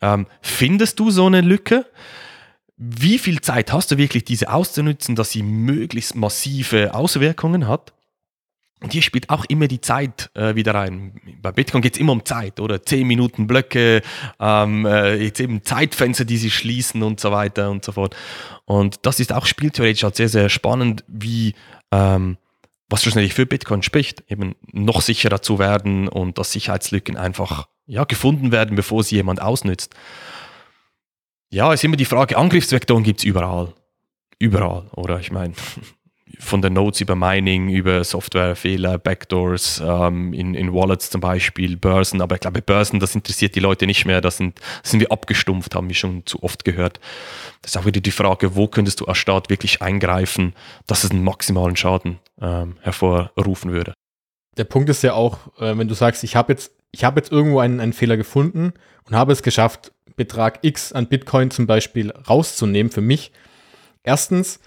Ähm, 0.00 0.28
findest 0.40 1.00
du 1.00 1.10
so 1.10 1.26
eine 1.26 1.40
Lücke? 1.40 1.84
Wie 2.76 3.18
viel 3.18 3.40
Zeit 3.40 3.72
hast 3.72 3.90
du 3.90 3.98
wirklich, 3.98 4.24
diese 4.24 4.52
auszunutzen, 4.52 5.16
dass 5.16 5.32
sie 5.32 5.42
möglichst 5.42 6.14
massive 6.14 6.94
Auswirkungen 6.94 7.66
hat? 7.66 7.92
Und 8.82 8.92
hier 8.92 9.02
spielt 9.02 9.30
auch 9.30 9.44
immer 9.44 9.68
die 9.68 9.80
Zeit 9.80 10.30
äh, 10.34 10.54
wieder 10.56 10.74
rein. 10.74 11.20
Bei 11.40 11.52
Bitcoin 11.52 11.82
geht 11.82 11.94
es 11.94 12.00
immer 12.00 12.12
um 12.12 12.24
Zeit, 12.24 12.58
oder? 12.58 12.82
Zehn 12.82 13.06
Minuten 13.06 13.46
Blöcke, 13.46 14.02
ähm, 14.40 14.86
äh, 14.86 15.14
jetzt 15.14 15.40
eben 15.40 15.62
Zeitfenster, 15.62 16.24
die 16.24 16.36
sich 16.36 16.54
schließen 16.54 17.02
und 17.02 17.20
so 17.20 17.30
weiter 17.30 17.70
und 17.70 17.84
so 17.84 17.92
fort. 17.92 18.16
Und 18.64 19.06
das 19.06 19.20
ist 19.20 19.32
auch 19.32 19.46
spieltheoretisch 19.46 20.02
halt 20.02 20.16
sehr, 20.16 20.28
sehr 20.28 20.48
spannend, 20.48 21.04
wie 21.06 21.54
ähm, 21.92 22.38
was 22.88 23.02
schlussendlich 23.02 23.34
für 23.34 23.46
Bitcoin 23.46 23.82
spricht, 23.82 24.24
eben 24.28 24.54
noch 24.72 25.00
sicherer 25.00 25.40
zu 25.40 25.58
werden 25.58 26.08
und 26.08 26.38
dass 26.38 26.52
Sicherheitslücken 26.52 27.16
einfach 27.16 27.68
ja, 27.86 28.04
gefunden 28.04 28.52
werden, 28.52 28.76
bevor 28.76 29.02
sie 29.02 29.16
jemand 29.16 29.40
ausnützt. 29.40 29.94
Ja, 31.50 31.72
ist 31.72 31.84
immer 31.84 31.96
die 31.96 32.04
Frage, 32.04 32.36
Angriffsvektoren 32.36 33.02
gibt 33.02 33.20
es 33.20 33.24
überall. 33.24 33.72
Überall, 34.38 34.90
oder? 34.94 35.20
Ich 35.20 35.30
meine, 35.30 35.54
von 36.42 36.60
den 36.60 36.72
Nodes 36.72 37.00
über 37.00 37.14
Mining, 37.14 37.68
über 37.68 38.02
Softwarefehler, 38.02 38.98
Backdoors, 38.98 39.80
ähm, 39.84 40.32
in, 40.32 40.54
in 40.54 40.74
Wallets 40.74 41.08
zum 41.08 41.20
Beispiel, 41.20 41.76
Börsen. 41.76 42.20
Aber 42.20 42.34
ich 42.34 42.40
glaube, 42.40 42.60
Börsen, 42.60 43.00
das 43.00 43.14
interessiert 43.14 43.54
die 43.54 43.60
Leute 43.60 43.86
nicht 43.86 44.04
mehr. 44.04 44.20
Das 44.20 44.38
sind, 44.38 44.60
das 44.82 44.90
sind 44.90 45.00
wir 45.00 45.12
abgestumpft, 45.12 45.74
haben 45.74 45.88
wir 45.88 45.94
schon 45.94 46.26
zu 46.26 46.42
oft 46.42 46.64
gehört. 46.64 47.00
Das 47.62 47.72
ist 47.72 47.76
auch 47.76 47.86
wieder 47.86 48.00
die 48.00 48.10
Frage, 48.10 48.56
wo 48.56 48.66
könntest 48.66 49.00
du 49.00 49.06
als 49.06 49.18
Staat 49.18 49.50
wirklich 49.50 49.80
eingreifen, 49.80 50.54
dass 50.86 51.04
es 51.04 51.12
einen 51.12 51.22
maximalen 51.22 51.76
Schaden 51.76 52.18
ähm, 52.40 52.76
hervorrufen 52.80 53.72
würde. 53.72 53.94
Der 54.56 54.64
Punkt 54.64 54.90
ist 54.90 55.02
ja 55.02 55.14
auch, 55.14 55.38
äh, 55.58 55.78
wenn 55.78 55.88
du 55.88 55.94
sagst, 55.94 56.24
ich 56.24 56.36
habe 56.36 56.52
jetzt, 56.52 56.72
habe 57.02 57.20
jetzt 57.20 57.30
irgendwo 57.30 57.60
einen, 57.60 57.80
einen 57.80 57.92
Fehler 57.92 58.16
gefunden 58.16 58.72
und 59.04 59.16
habe 59.16 59.32
es 59.32 59.42
geschafft, 59.42 59.92
Betrag 60.16 60.58
X 60.62 60.92
an 60.92 61.06
Bitcoin 61.06 61.50
zum 61.50 61.66
Beispiel 61.66 62.10
rauszunehmen 62.10 62.92
für 62.92 63.00
mich. 63.00 63.32
Erstens, 64.02 64.60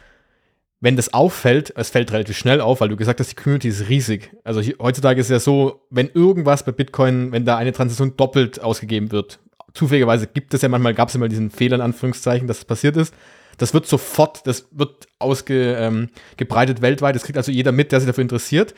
wenn 0.82 0.96
das 0.96 1.14
auffällt, 1.14 1.74
es 1.76 1.90
fällt 1.90 2.12
relativ 2.12 2.38
schnell 2.38 2.62
auf, 2.62 2.82
weil 2.82 2.90
du 2.90 2.98
gesagt 2.98 3.20
hast, 3.20 3.32
die 3.32 3.36
Community 3.36 3.70
ist 3.70 3.90
riesig. 3.90 4.32
Also 4.44 4.62
hier, 4.62 4.76
heutzutage 4.80 5.20
ist 5.20 5.28
es 5.28 5.32
ja 5.32 5.40
so, 5.40 5.88
wenn 5.90 6.10
irgendwas 6.10 6.64
bei 6.66 6.72
Bitcoin, 6.72 7.32
wenn 7.32 7.46
da 7.46 7.58
eine 7.58 7.72
Transaktion 7.72 8.18
doppelt 8.18 8.62
ausgegeben 8.62 9.12
wird, 9.12 9.40
zufälligerweise 9.74 10.28
gibt 10.28 10.54
es 10.54 10.62
ja 10.62 10.70
manchmal, 10.70 10.94
gab 10.94 11.10
es 11.10 11.18
mal 11.18 11.30
diesen 11.30 11.50
Fehler 11.50 11.76
in 11.76 11.82
Anführungszeichen, 11.82 12.48
dass 12.48 12.58
das 12.58 12.66
passiert 12.66 12.98
ist. 12.98 13.14
Das 13.58 13.74
wird 13.74 13.88
sofort, 13.88 14.46
das 14.48 14.68
wird 14.72 15.08
ausgebreitet 15.18 16.78
ähm, 16.78 16.82
weltweit. 16.82 17.16
Das 17.16 17.24
kriegt 17.24 17.38
also 17.38 17.52
jeder 17.52 17.72
mit, 17.72 17.92
der 17.92 18.02
sich 18.02 18.08
dafür 18.08 18.24
interessiert. 18.24 18.76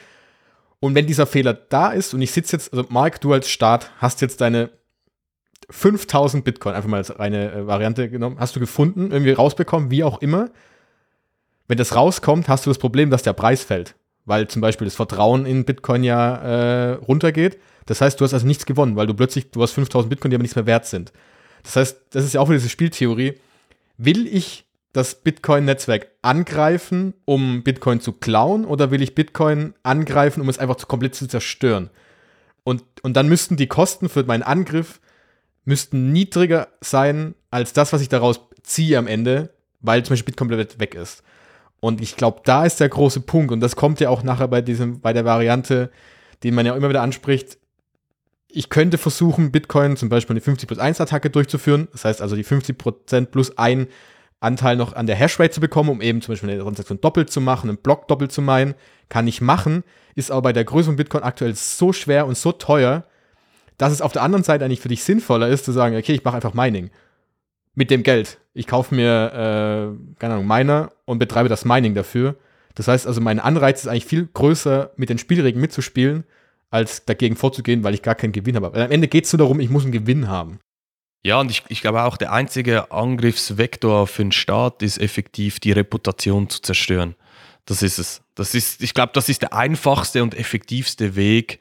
Und 0.79 0.93
wenn 0.93 1.07
dieser 1.07 1.25
Fehler 1.25 1.53
da 1.53 1.89
ist 1.89 2.13
und 2.13 2.21
ich 2.21 2.31
sitze 2.31 2.55
jetzt, 2.55 2.71
also 2.71 2.85
Mark, 2.89 3.19
du 3.21 3.33
als 3.33 3.49
Staat 3.49 3.91
hast 3.97 4.21
jetzt 4.21 4.41
deine 4.41 4.69
5000 5.69 6.43
Bitcoin, 6.43 6.75
einfach 6.75 6.89
mal 6.89 6.97
als 6.97 7.17
reine 7.17 7.51
äh, 7.51 7.67
Variante 7.67 8.09
genommen, 8.09 8.37
hast 8.39 8.55
du 8.55 8.59
gefunden, 8.59 9.11
irgendwie 9.11 9.31
rausbekommen, 9.31 9.89
wie 9.89 10.03
auch 10.03 10.21
immer. 10.21 10.49
Wenn 11.67 11.77
das 11.77 11.95
rauskommt, 11.95 12.47
hast 12.47 12.65
du 12.65 12.69
das 12.69 12.77
Problem, 12.77 13.09
dass 13.09 13.23
der 13.23 13.33
Preis 13.33 13.63
fällt, 13.63 13.95
weil 14.25 14.47
zum 14.47 14.61
Beispiel 14.61 14.85
das 14.85 14.95
Vertrauen 14.95 15.45
in 15.45 15.65
Bitcoin 15.65 16.03
ja 16.03 16.35
äh, 16.37 16.91
runtergeht. 16.93 17.57
Das 17.85 18.01
heißt, 18.01 18.19
du 18.19 18.25
hast 18.25 18.33
also 18.33 18.47
nichts 18.47 18.65
gewonnen, 18.65 18.95
weil 18.95 19.07
du 19.07 19.13
plötzlich, 19.13 19.51
du 19.51 19.61
hast 19.61 19.71
5000 19.71 20.09
Bitcoin, 20.09 20.31
die 20.31 20.35
aber 20.35 20.43
nichts 20.43 20.55
mehr 20.55 20.65
wert 20.65 20.85
sind. 20.85 21.11
Das 21.63 21.75
heißt, 21.75 21.97
das 22.11 22.25
ist 22.25 22.33
ja 22.33 22.41
auch 22.41 22.49
wieder 22.49 22.59
diese 22.59 22.69
Spieltheorie. 22.69 23.35
Will 23.97 24.27
ich 24.27 24.65
das 24.93 25.15
Bitcoin-Netzwerk 25.15 26.07
angreifen, 26.21 27.13
um 27.25 27.63
Bitcoin 27.63 28.01
zu 28.01 28.13
klauen, 28.13 28.65
oder 28.65 28.91
will 28.91 29.01
ich 29.01 29.15
Bitcoin 29.15 29.73
angreifen, 29.83 30.41
um 30.41 30.49
es 30.49 30.59
einfach 30.59 30.75
zu 30.75 30.87
komplett 30.87 31.15
zu 31.15 31.27
zerstören? 31.27 31.89
Und, 32.63 32.83
und 33.03 33.13
dann 33.13 33.29
müssten 33.29 33.57
die 33.57 33.67
Kosten 33.67 34.09
für 34.09 34.23
meinen 34.23 34.43
Angriff 34.43 34.99
müssten 35.65 36.13
niedriger 36.13 36.69
sein 36.79 37.35
als 37.51 37.73
das, 37.73 37.91
was 37.91 38.01
ich 38.01 38.07
daraus 38.07 38.39
ziehe 38.63 38.97
am 38.97 39.05
Ende, 39.05 39.53
weil 39.81 40.03
zum 40.03 40.13
Beispiel 40.13 40.31
Bitcoin 40.31 40.49
komplett 40.49 40.79
weg 40.79 40.95
ist. 40.95 41.23
Und 41.79 42.01
ich 42.01 42.15
glaube, 42.15 42.41
da 42.43 42.65
ist 42.65 42.79
der 42.79 42.89
große 42.89 43.21
Punkt. 43.21 43.51
Und 43.51 43.59
das 43.59 43.75
kommt 43.75 43.99
ja 43.99 44.09
auch 44.09 44.23
nachher 44.23 44.47
bei 44.47 44.61
diesem, 44.61 44.99
bei 44.99 45.13
der 45.13 45.25
Variante, 45.25 45.91
die 46.43 46.51
man 46.51 46.65
ja 46.65 46.75
immer 46.75 46.89
wieder 46.89 47.01
anspricht. 47.01 47.57
Ich 48.49 48.69
könnte 48.69 48.97
versuchen, 48.97 49.51
Bitcoin 49.51 49.97
zum 49.97 50.09
Beispiel 50.09 50.33
eine 50.33 50.41
50 50.41 50.67
plus 50.67 50.79
1 50.79 51.01
Attacke 51.01 51.29
durchzuführen. 51.29 51.87
Das 51.91 52.05
heißt 52.05 52.21
also 52.21 52.35
die 52.35 52.43
50 52.43 52.77
Prozent 52.77 53.31
plus 53.31 53.57
ein 53.57 53.87
Anteil 54.39 54.75
noch 54.75 54.93
an 54.93 55.07
der 55.07 55.15
Hashrate 55.15 55.51
zu 55.51 55.61
bekommen, 55.61 55.89
um 55.89 56.01
eben 56.01 56.21
zum 56.21 56.33
Beispiel 56.33 56.49
eine 56.49 56.61
Transaktion 56.61 57.01
doppelt 57.01 57.29
zu 57.29 57.41
machen, 57.41 57.69
einen 57.69 57.79
Block 57.79 58.07
doppelt 58.07 58.31
zu 58.31 58.41
meinen. 58.41 58.75
Kann 59.09 59.27
ich 59.27 59.41
machen, 59.41 59.83
ist 60.15 60.31
aber 60.31 60.43
bei 60.43 60.53
der 60.53 60.63
Größe 60.63 60.87
von 60.87 60.95
Bitcoin 60.95 61.23
aktuell 61.23 61.55
so 61.55 61.93
schwer 61.93 62.27
und 62.27 62.37
so 62.37 62.51
teuer, 62.51 63.05
dass 63.77 63.93
es 63.93 64.01
auf 64.01 64.11
der 64.11 64.23
anderen 64.23 64.43
Seite 64.43 64.65
eigentlich 64.65 64.81
für 64.81 64.89
dich 64.89 65.03
sinnvoller 65.03 65.47
ist, 65.47 65.65
zu 65.65 65.71
sagen, 65.71 65.95
okay, 65.95 66.13
ich 66.13 66.23
mache 66.23 66.35
einfach 66.35 66.53
Mining 66.53 66.89
mit 67.77 67.91
dem 67.91 68.01
Geld. 68.01 68.39
Ich 68.55 68.65
kaufe 68.65 68.95
mir, 68.95 69.31
äh, 69.31 70.17
keine 70.19 70.33
Ahnung, 70.33 70.47
Miner 70.47 70.91
und 71.05 71.19
betreibe 71.19 71.47
das 71.47 71.63
Mining 71.63 71.93
dafür. 71.93 72.35
Das 72.73 72.87
heißt 72.87 73.05
also, 73.05 73.21
mein 73.21 73.39
Anreiz 73.39 73.81
ist 73.81 73.87
eigentlich 73.87 74.07
viel 74.07 74.27
größer, 74.33 74.91
mit 74.97 75.09
den 75.09 75.19
Spielregeln 75.19 75.61
mitzuspielen, 75.61 76.23
als 76.71 77.05
dagegen 77.05 77.35
vorzugehen, 77.35 77.83
weil 77.83 77.93
ich 77.93 78.01
gar 78.01 78.15
keinen 78.15 78.31
Gewinn 78.31 78.55
habe. 78.55 78.73
Weil 78.73 78.81
am 78.81 78.91
Ende 78.91 79.07
geht 79.07 79.25
es 79.25 79.33
nur 79.33 79.37
darum, 79.37 79.59
ich 79.59 79.69
muss 79.69 79.83
einen 79.83 79.91
Gewinn 79.91 80.27
haben. 80.27 80.59
Ja, 81.23 81.39
und 81.39 81.51
ich, 81.51 81.63
ich 81.69 81.81
glaube 81.81 82.01
auch, 82.01 82.17
der 82.17 82.33
einzige 82.33 82.91
Angriffsvektor 82.91 84.07
für 84.07 84.23
einen 84.23 84.31
Staat 84.31 84.81
ist 84.81 84.97
effektiv, 84.97 85.59
die 85.59 85.71
Reputation 85.71 86.49
zu 86.49 86.61
zerstören. 86.61 87.15
Das 87.65 87.83
ist 87.83 87.99
es. 87.99 88.23
Das 88.33 88.55
ist, 88.55 88.81
ich 88.81 88.95
glaube, 88.95 89.11
das 89.13 89.29
ist 89.29 89.43
der 89.43 89.53
einfachste 89.53 90.23
und 90.23 90.33
effektivste 90.33 91.15
Weg. 91.15 91.59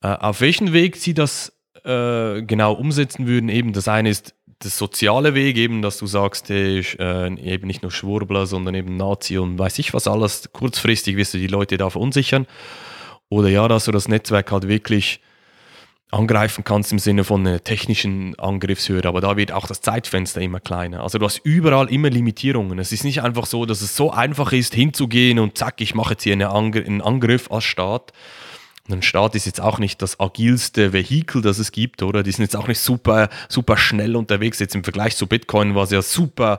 Äh, 0.00 0.08
auf 0.08 0.40
welchen 0.40 0.72
Weg 0.72 0.94
sie 0.94 1.14
das 1.14 1.52
äh, 1.84 2.42
genau 2.42 2.74
umsetzen 2.74 3.26
würden, 3.26 3.48
eben 3.48 3.72
das 3.72 3.88
eine 3.88 4.10
ist 4.10 4.34
das 4.58 4.78
soziale 4.78 5.34
Weg, 5.34 5.56
eben, 5.56 5.82
dass 5.82 5.98
du 5.98 6.06
sagst, 6.06 6.48
hey, 6.48 6.80
äh, 6.98 7.34
eben 7.40 7.66
nicht 7.66 7.82
nur 7.82 7.90
Schwurbler, 7.90 8.46
sondern 8.46 8.74
eben 8.74 8.96
Nazi 8.96 9.38
und 9.38 9.58
weiß 9.58 9.78
ich 9.78 9.94
was 9.94 10.06
alles. 10.06 10.50
Kurzfristig 10.52 11.16
wirst 11.16 11.34
du 11.34 11.38
die 11.38 11.46
Leute 11.46 11.76
da 11.76 11.90
verunsichern. 11.90 12.46
Oder 13.28 13.48
ja, 13.48 13.68
dass 13.68 13.86
du 13.86 13.92
das 13.92 14.08
Netzwerk 14.08 14.52
halt 14.52 14.68
wirklich 14.68 15.20
angreifen 16.14 16.64
kannst 16.64 16.92
im 16.92 16.98
Sinne 16.98 17.24
von 17.24 17.46
einer 17.46 17.62
technischen 17.62 18.38
Angriffshöhe, 18.38 19.04
aber 19.04 19.20
da 19.20 19.36
wird 19.36 19.52
auch 19.52 19.66
das 19.66 19.80
Zeitfenster 19.80 20.40
immer 20.40 20.60
kleiner. 20.60 21.02
Also 21.02 21.18
du 21.18 21.26
hast 21.26 21.40
überall 21.44 21.90
immer 21.90 22.08
Limitierungen. 22.08 22.78
Es 22.78 22.92
ist 22.92 23.04
nicht 23.04 23.22
einfach 23.22 23.46
so, 23.46 23.66
dass 23.66 23.82
es 23.82 23.96
so 23.96 24.12
einfach 24.12 24.52
ist, 24.52 24.74
hinzugehen 24.74 25.38
und 25.38 25.58
zack, 25.58 25.80
ich 25.80 25.94
mache 25.94 26.12
jetzt 26.12 26.22
hier 26.22 26.34
einen 26.34 27.02
Angriff 27.02 27.50
als 27.50 27.64
Staat. 27.64 28.12
Ein 28.90 29.00
Staat 29.00 29.34
ist 29.34 29.46
jetzt 29.46 29.62
auch 29.62 29.78
nicht 29.78 30.02
das 30.02 30.20
agilste 30.20 30.92
Vehikel, 30.92 31.40
das 31.40 31.58
es 31.58 31.72
gibt, 31.72 32.02
oder? 32.02 32.22
Die 32.22 32.32
sind 32.32 32.42
jetzt 32.42 32.56
auch 32.56 32.68
nicht 32.68 32.80
super, 32.80 33.30
super 33.48 33.78
schnell 33.78 34.14
unterwegs. 34.14 34.58
Jetzt 34.58 34.74
im 34.74 34.84
Vergleich 34.84 35.16
zu 35.16 35.26
Bitcoin 35.26 35.74
war 35.74 35.84
es 35.84 35.90
ja 35.90 36.02
super 36.02 36.58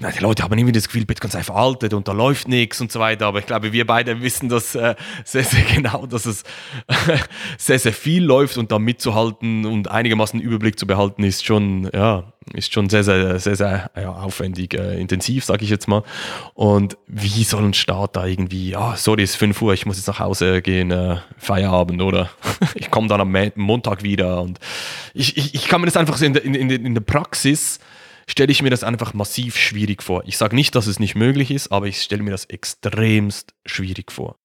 na, 0.00 0.10
die 0.10 0.20
Leute 0.20 0.42
haben 0.42 0.56
irgendwie 0.56 0.72
das 0.72 0.86
Gefühl, 0.86 1.04
Bitcoin 1.04 1.30
sei 1.30 1.42
veraltet 1.42 1.92
und 1.92 2.08
da 2.08 2.12
läuft 2.12 2.48
nichts 2.48 2.80
und 2.80 2.90
so 2.90 3.00
weiter. 3.00 3.26
Aber 3.26 3.38
ich 3.38 3.46
glaube, 3.46 3.72
wir 3.72 3.86
beide 3.86 4.22
wissen 4.22 4.48
das 4.48 4.74
äh, 4.74 4.94
sehr, 5.24 5.44
sehr 5.44 5.62
genau, 5.74 6.06
dass 6.06 6.24
es 6.24 6.42
sehr, 7.58 7.78
sehr 7.78 7.92
viel 7.92 8.24
läuft 8.24 8.56
und 8.56 8.72
da 8.72 8.78
mitzuhalten 8.78 9.66
und 9.66 9.90
einigermaßen 9.90 10.40
Überblick 10.40 10.78
zu 10.78 10.86
behalten, 10.86 11.22
ist 11.22 11.44
schon, 11.44 11.90
ja, 11.92 12.32
ist 12.54 12.72
schon 12.72 12.88
sehr, 12.88 13.04
sehr, 13.04 13.38
sehr, 13.38 13.56
sehr 13.56 13.90
ja, 13.94 14.10
aufwendig, 14.10 14.72
äh, 14.72 14.98
intensiv, 14.98 15.44
sage 15.44 15.64
ich 15.64 15.70
jetzt 15.70 15.86
mal. 15.86 16.02
Und 16.54 16.96
wie 17.06 17.44
soll 17.44 17.64
ein 17.64 17.74
Staat 17.74 18.16
da 18.16 18.24
irgendwie, 18.24 18.70
ja, 18.70 18.96
sorry, 18.96 19.22
es 19.22 19.32
ist 19.32 19.36
5 19.36 19.60
Uhr, 19.60 19.74
ich 19.74 19.84
muss 19.84 19.98
jetzt 19.98 20.06
nach 20.06 20.18
Hause 20.18 20.62
gehen, 20.62 20.90
äh, 20.90 21.18
Feierabend 21.36 22.00
oder 22.00 22.30
ich 22.74 22.90
komme 22.90 23.08
dann 23.08 23.20
am 23.20 23.36
Montag 23.56 24.02
wieder. 24.02 24.40
Und 24.40 24.60
ich, 25.12 25.36
ich, 25.36 25.54
ich 25.54 25.68
kann 25.68 25.82
mir 25.82 25.86
das 25.88 25.98
einfach 25.98 26.16
so 26.16 26.24
in 26.24 26.34
in, 26.36 26.54
in, 26.54 26.70
in 26.70 26.94
der 26.94 27.02
Praxis 27.02 27.80
stelle 28.30 28.52
ich 28.52 28.62
mir 28.62 28.70
das 28.70 28.84
einfach 28.84 29.12
massiv 29.12 29.56
schwierig 29.56 30.02
vor. 30.02 30.22
Ich 30.26 30.38
sage 30.38 30.54
nicht, 30.54 30.74
dass 30.74 30.86
es 30.86 31.00
nicht 31.00 31.16
möglich 31.16 31.50
ist, 31.50 31.72
aber 31.72 31.86
ich 31.86 32.00
stelle 32.00 32.22
mir 32.22 32.30
das 32.30 32.44
extremst 32.44 33.54
schwierig 33.66 34.12
vor. 34.12 34.36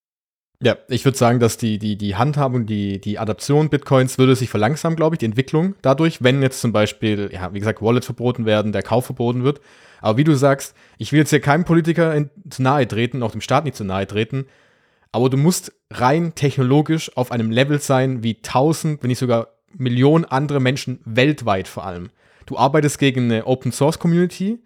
Ja, 0.63 0.77
ich 0.87 1.03
würde 1.05 1.17
sagen, 1.17 1.39
dass 1.39 1.57
die, 1.57 1.77
die, 1.77 1.97
die 1.97 2.15
Handhabung, 2.15 2.65
die, 2.65 2.99
die 2.99 3.19
Adaption 3.19 3.69
Bitcoins 3.69 4.17
würde 4.17 4.35
sich 4.35 4.49
verlangsamen, 4.49 4.95
glaube 4.95 5.15
ich, 5.15 5.19
die 5.19 5.25
Entwicklung 5.25 5.75
dadurch, 5.81 6.23
wenn 6.23 6.41
jetzt 6.41 6.61
zum 6.61 6.71
Beispiel, 6.71 7.29
ja, 7.31 7.53
wie 7.53 7.59
gesagt, 7.59 7.81
Wallets 7.81 8.05
verboten 8.05 8.45
werden, 8.45 8.71
der 8.71 8.81
Kauf 8.81 9.05
verboten 9.05 9.43
wird. 9.43 9.59
Aber 10.01 10.17
wie 10.17 10.23
du 10.23 10.33
sagst, 10.33 10.73
ich 10.97 11.11
will 11.11 11.19
jetzt 11.19 11.29
hier 11.29 11.41
keinem 11.41 11.65
Politiker 11.65 12.15
in, 12.15 12.29
zu 12.49 12.63
nahe 12.63 12.87
treten, 12.87 13.21
auch 13.21 13.31
dem 13.31 13.41
Staat 13.41 13.65
nicht 13.65 13.75
zu 13.75 13.83
nahe 13.83 14.07
treten, 14.07 14.47
aber 15.11 15.29
du 15.29 15.37
musst 15.37 15.73
rein 15.91 16.33
technologisch 16.35 17.15
auf 17.15 17.31
einem 17.31 17.51
Level 17.51 17.79
sein 17.79 18.23
wie 18.23 18.41
tausend, 18.41 19.03
wenn 19.03 19.09
nicht 19.09 19.19
sogar 19.19 19.49
Millionen 19.73 20.25
andere 20.25 20.59
Menschen 20.59 20.99
weltweit 21.05 21.67
vor 21.67 21.85
allem. 21.85 22.09
Du 22.45 22.57
arbeitest 22.57 22.99
gegen 22.99 23.25
eine 23.25 23.45
Open 23.45 23.71
Source 23.71 23.99
Community, 23.99 24.59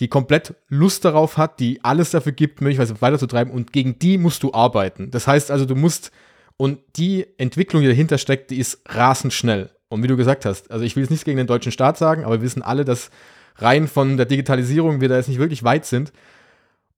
die 0.00 0.08
komplett 0.08 0.54
Lust 0.68 1.04
darauf 1.04 1.36
hat, 1.36 1.60
die 1.60 1.82
alles 1.84 2.10
dafür 2.10 2.32
gibt, 2.32 2.60
möglicherweise 2.60 3.00
weiterzutreiben 3.00 3.52
und 3.52 3.72
gegen 3.72 3.98
die 3.98 4.18
musst 4.18 4.42
du 4.42 4.52
arbeiten. 4.52 5.10
Das 5.10 5.26
heißt 5.26 5.50
also, 5.50 5.64
du 5.64 5.76
musst 5.76 6.10
und 6.56 6.78
die 6.96 7.26
Entwicklung, 7.38 7.82
die 7.82 7.88
dahinter 7.88 8.18
steckt, 8.18 8.50
die 8.50 8.58
ist 8.58 8.80
rasend 8.86 9.32
schnell. 9.32 9.70
Und 9.88 10.02
wie 10.02 10.08
du 10.08 10.16
gesagt 10.16 10.44
hast, 10.44 10.70
also 10.70 10.84
ich 10.84 10.96
will 10.96 11.02
jetzt 11.02 11.10
nichts 11.10 11.24
gegen 11.24 11.36
den 11.36 11.46
deutschen 11.46 11.72
Staat 11.72 11.98
sagen, 11.98 12.24
aber 12.24 12.36
wir 12.36 12.42
wissen 12.42 12.62
alle, 12.62 12.84
dass 12.84 13.10
rein 13.56 13.86
von 13.86 14.16
der 14.16 14.26
Digitalisierung 14.26 15.00
wir 15.00 15.08
da 15.08 15.16
jetzt 15.16 15.28
nicht 15.28 15.38
wirklich 15.38 15.62
weit 15.62 15.84
sind. 15.84 16.12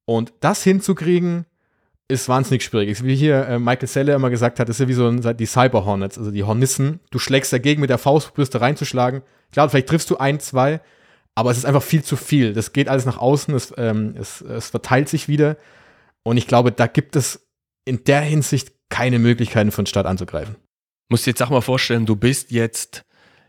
Und 0.05 0.33
das 0.39 0.63
hinzukriegen, 0.63 1.45
ist 2.07 2.29
wahnsinnig 2.29 2.63
schwierig. 2.63 3.03
Wie 3.03 3.15
hier 3.15 3.47
äh, 3.47 3.59
Michael 3.59 3.87
Selle 3.87 4.13
immer 4.13 4.29
gesagt 4.29 4.59
hat, 4.59 4.69
ist 4.69 4.79
ja 4.79 4.87
wie 4.87 4.93
so 4.93 5.07
ein, 5.07 5.37
die 5.37 5.45
Cyber 5.45 5.85
Hornets, 5.85 6.17
also 6.17 6.31
die 6.31 6.43
Hornissen. 6.43 7.01
Du 7.11 7.19
schlägst 7.19 7.51
dagegen 7.51 7.81
mit 7.81 7.89
der 7.89 7.97
Faust, 7.97 8.29
probierst 8.29 8.55
da 8.55 8.59
reinzuschlagen. 8.59 9.23
Klar, 9.51 9.69
vielleicht 9.69 9.87
triffst 9.87 10.09
du 10.09 10.17
ein, 10.17 10.39
zwei, 10.39 10.81
aber 11.35 11.51
es 11.51 11.57
ist 11.57 11.65
einfach 11.65 11.83
viel 11.83 12.03
zu 12.03 12.15
viel. 12.15 12.53
Das 12.53 12.73
geht 12.73 12.89
alles 12.89 13.05
nach 13.05 13.17
außen, 13.17 13.53
es, 13.55 13.73
ähm, 13.77 14.15
es, 14.17 14.41
es 14.41 14.69
verteilt 14.69 15.09
sich 15.09 15.27
wieder. 15.27 15.57
Und 16.23 16.37
ich 16.37 16.47
glaube, 16.47 16.71
da 16.71 16.87
gibt 16.87 17.15
es 17.15 17.47
in 17.85 18.03
der 18.03 18.21
Hinsicht 18.21 18.71
keine 18.89 19.19
Möglichkeiten 19.19 19.71
von 19.71 19.85
Staat 19.85 20.05
anzugreifen. 20.05 20.55
Musst 21.09 21.25
dir 21.25 21.31
jetzt 21.31 21.41
auch 21.41 21.49
mal 21.49 21.61
vorstellen, 21.61 22.05
du 22.05 22.15
bist 22.15 22.51
jetzt 22.51 23.05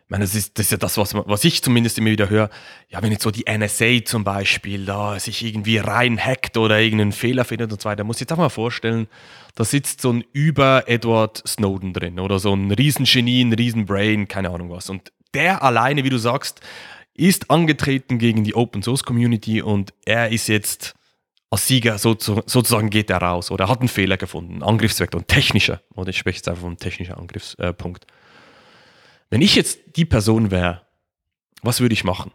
ich 0.09 0.11
meine, 0.11 0.25
das 0.25 0.35
ist, 0.35 0.59
das 0.59 0.65
ist 0.65 0.71
ja 0.71 0.79
das, 0.79 0.97
was, 0.97 1.15
was 1.15 1.45
ich 1.45 1.63
zumindest 1.63 1.99
immer 1.99 2.09
wieder 2.09 2.31
höre. 2.31 2.49
Ja, 2.89 3.03
wenn 3.03 3.13
jetzt 3.13 3.25
so 3.25 3.31
die 3.31 3.45
NSA 3.47 4.07
zum 4.07 4.25
Beispiel 4.25 4.87
da 4.87 5.21
sich 5.21 5.45
irgendwie 5.45 5.77
reinhackt 5.77 6.57
oder 6.57 6.81
irgendeinen 6.81 7.13
Fehler 7.13 7.45
findet 7.45 7.71
und 7.73 7.83
so 7.83 7.91
weiter, 7.91 8.05
muss 8.05 8.17
ich 8.17 8.21
jetzt 8.21 8.33
auch 8.33 8.39
mal 8.39 8.49
vorstellen, 8.49 9.07
da 9.55 9.65
sitzt 9.65 10.01
so 10.01 10.11
ein 10.11 10.25
über 10.33 10.85
Edward 10.87 11.43
Snowden 11.47 11.93
drin 11.93 12.21
oder 12.21 12.39
so 12.39 12.55
ein 12.55 12.71
Riesengenie, 12.71 13.43
ein 13.43 13.53
Riesenbrain, 13.53 14.29
keine 14.29 14.49
Ahnung 14.49 14.71
was. 14.71 14.89
Und 14.89 15.13
der 15.35 15.63
alleine, 15.63 16.05
wie 16.05 16.11
du 16.11 16.19
sagst, 16.19 16.61
ist 17.15 17.51
angetreten 17.51 18.19
gegen 18.19 18.45
die 18.45 18.55
Open 18.55 18.83
Source 18.83 19.03
Community 19.03 19.61
und 19.61 19.93
er 20.05 20.31
ist 20.31 20.49
jetzt 20.49 20.95
als 21.51 21.67
Sieger 21.67 21.99
sozusagen 21.99 22.91
geht 22.91 23.11
er 23.11 23.19
raus 23.19 23.51
oder 23.51 23.69
hat 23.69 23.81
einen 23.81 23.89
Fehler 23.89 24.17
gefunden, 24.17 24.55
einen 24.55 24.63
Angriffsvektor, 24.63 25.21
ein 25.21 25.27
technischer, 25.27 25.81
oder 25.95 26.11
ich 26.11 26.19
spreche 26.19 26.37
jetzt 26.37 26.49
einfach 26.49 26.63
vom 26.63 26.77
technischen 26.77 27.15
Angriffspunkt. 27.15 28.05
Äh, 28.05 28.13
wenn 29.31 29.41
ich 29.41 29.55
jetzt 29.55 29.81
die 29.97 30.05
Person 30.05 30.51
wäre, 30.51 30.83
was 31.63 31.81
würde 31.81 31.95
ich 31.95 32.05
machen? 32.05 32.33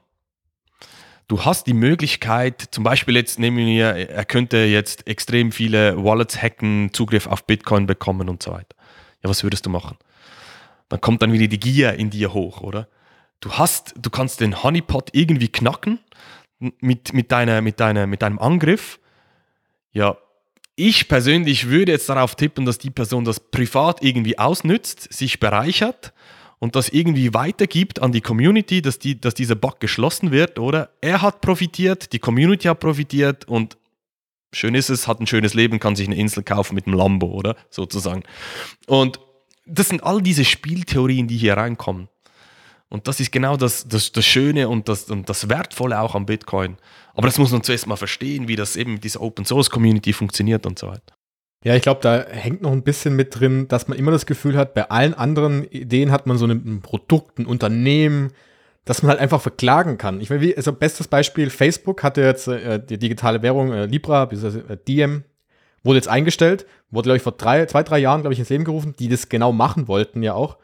Du 1.28 1.46
hast 1.46 1.68
die 1.68 1.74
Möglichkeit, 1.74 2.62
zum 2.72 2.84
Beispiel 2.84 3.16
jetzt 3.16 3.40
nehmen 3.40 3.66
wir, 3.66 3.86
er 3.86 4.26
könnte 4.26 4.58
jetzt 4.58 5.08
extrem 5.08 5.52
viele 5.52 6.04
Wallets 6.04 6.42
hacken, 6.42 6.92
Zugriff 6.92 7.28
auf 7.28 7.46
Bitcoin 7.46 7.86
bekommen 7.86 8.30
und 8.30 8.44
so 8.44 8.52
weiter. 8.52 8.76
Ja, 9.24 9.30
was 9.30 9.44
würdest 9.44 9.66
du 9.66 9.70
machen? 9.70 9.98
Dann 10.94 11.02
kommt 11.02 11.24
dann 11.24 11.34
wieder 11.34 11.48
die 11.48 11.60
Gier 11.60 11.96
in 11.96 12.12
dir 12.12 12.36
hoch, 12.36 12.62
oder? 12.62 12.88
Du 13.40 13.54
hast, 13.54 13.96
du 14.00 14.12
kannst 14.12 14.42
den 14.42 14.62
Honeypot 14.62 15.10
irgendwie 15.14 15.48
knacken 15.48 15.98
mit, 16.60 17.16
mit, 17.16 17.32
deiner, 17.32 17.64
mit, 17.64 17.80
deiner, 17.80 18.06
mit 18.06 18.22
deinem 18.22 18.38
Angriff. 18.38 19.00
Ja, 19.92 20.18
ich 20.76 21.08
persönlich 21.08 21.68
würde 21.68 21.94
jetzt 21.94 22.10
darauf 22.10 22.36
tippen, 22.36 22.66
dass 22.66 22.78
die 22.78 22.92
Person 22.92 23.26
das 23.26 23.40
privat 23.40 24.04
irgendwie 24.04 24.38
ausnützt, 24.38 25.12
sich 25.12 25.40
bereichert 25.40 26.14
und 26.60 26.76
das 26.76 26.90
irgendwie 26.90 27.34
weitergibt 27.34 28.00
an 28.00 28.12
die 28.12 28.22
Community, 28.22 28.84
dass, 28.84 29.00
die, 29.00 29.20
dass 29.20 29.34
dieser 29.34 29.56
Bug 29.56 29.80
geschlossen 29.80 30.30
wird, 30.30 30.60
oder? 30.60 30.92
Er 31.02 31.24
hat 31.24 31.42
profitiert, 31.42 32.14
die 32.14 32.20
Community 32.20 32.68
hat 32.68 32.80
profitiert 32.80 33.48
und 33.48 33.78
schön 34.52 34.76
ist 34.76 34.92
es, 34.92 35.08
hat 35.08 35.20
ein 35.20 35.26
schönes 35.26 35.56
Leben, 35.56 35.80
kann 35.80 35.96
sich 35.96 36.06
eine 36.06 36.18
Insel 36.18 36.44
kaufen 36.44 36.76
mit 36.76 36.86
einem 36.86 36.98
Lambo, 36.98 37.32
oder? 37.32 37.56
Sozusagen. 37.72 38.22
Und 38.86 39.20
das 39.66 39.90
sind 39.90 40.04
all 40.04 40.22
diese 40.22 40.46
Spieltheorien, 40.46 41.28
die 41.28 41.38
hier 41.38 41.58
reinkommen. 41.58 42.10
Und 42.90 43.08
das 43.08 43.20
ist 43.20 43.32
genau 43.32 43.58
das, 43.58 43.88
das, 43.88 44.12
das 44.12 44.26
Schöne 44.26 44.70
und 44.70 44.88
das, 44.88 45.10
und 45.10 45.28
das 45.28 45.50
Wertvolle 45.50 46.00
auch 46.00 46.14
am 46.14 46.28
Bitcoin. 46.28 46.78
Aber 47.16 47.28
das 47.28 47.40
muss 47.40 47.52
man 47.52 47.64
zuerst 47.64 47.88
mal 47.88 47.96
verstehen, 47.96 48.48
wie 48.48 48.56
das 48.56 48.76
eben 48.76 48.94
mit 48.94 49.04
dieser 49.04 49.22
Open 49.22 49.46
Source 49.46 49.72
Community 49.72 50.14
funktioniert 50.14 50.66
und 50.66 50.78
so 50.78 50.88
weiter. 50.88 51.16
Ja, 51.64 51.76
ich 51.76 51.82
glaube, 51.82 52.02
da 52.02 52.24
hängt 52.24 52.62
noch 52.62 52.72
ein 52.72 52.84
bisschen 52.84 53.16
mit 53.16 53.40
drin, 53.40 53.68
dass 53.68 53.88
man 53.88 53.98
immer 53.98 54.12
das 54.12 54.26
Gefühl 54.26 54.58
hat, 54.58 54.74
bei 54.74 54.90
allen 54.90 55.14
anderen 55.14 55.64
Ideen 55.64 56.12
hat 56.12 56.28
man 56.28 56.38
so 56.38 56.46
ein 56.46 56.82
Produkt, 56.82 57.40
ein 57.40 57.46
Unternehmen, 57.46 58.32
das 58.86 59.02
man 59.02 59.12
halt 59.12 59.22
einfach 59.22 59.42
verklagen 59.42 59.98
kann. 59.98 60.20
Ich 60.20 60.30
meine, 60.30 60.54
also 60.58 60.74
bestes 60.74 61.08
Beispiel, 61.08 61.50
Facebook 61.50 62.04
hatte 62.04 62.22
jetzt 62.22 62.48
äh, 62.48 62.84
die 62.84 63.00
digitale 63.00 63.42
Währung 63.42 63.72
äh, 63.72 63.86
Libra, 63.86 64.30
äh, 64.30 64.78
Diem, 64.88 65.24
wurde 65.84 65.98
jetzt 65.98 66.08
eingestellt, 66.08 66.66
wurde, 66.92 67.08
glaube 67.08 67.18
ich, 67.18 67.24
vor 67.24 67.34
drei, 67.34 67.66
zwei, 67.66 67.84
drei 67.84 68.00
Jahren, 68.00 68.22
glaube 68.22 68.34
ich, 68.34 68.40
ins 68.40 68.50
Leben 68.50 68.64
gerufen, 68.64 68.96
die 68.98 69.10
das 69.10 69.30
genau 69.30 69.52
machen 69.52 69.88
wollten 69.88 70.24
ja 70.24 70.34
auch. 70.34 70.58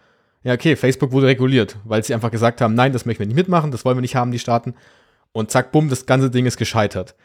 Ja, 0.43 0.53
okay, 0.53 0.75
Facebook 0.75 1.11
wurde 1.11 1.27
reguliert, 1.27 1.77
weil 1.83 2.03
sie 2.03 2.13
einfach 2.13 2.31
gesagt 2.31 2.61
haben, 2.61 2.73
nein, 2.73 2.93
das 2.93 3.05
möchten 3.05 3.19
wir 3.19 3.27
nicht 3.27 3.35
mitmachen, 3.35 3.71
das 3.71 3.83
wollen 3.83 3.97
wir 3.97 4.01
nicht 4.01 4.15
haben, 4.15 4.31
die 4.31 4.39
Staaten. 4.39 4.73
Und 5.33 5.51
zack, 5.51 5.71
bumm, 5.71 5.89
das 5.89 6.05
ganze 6.05 6.31
Ding 6.31 6.45
ist 6.45 6.57
gescheitert. 6.57 7.15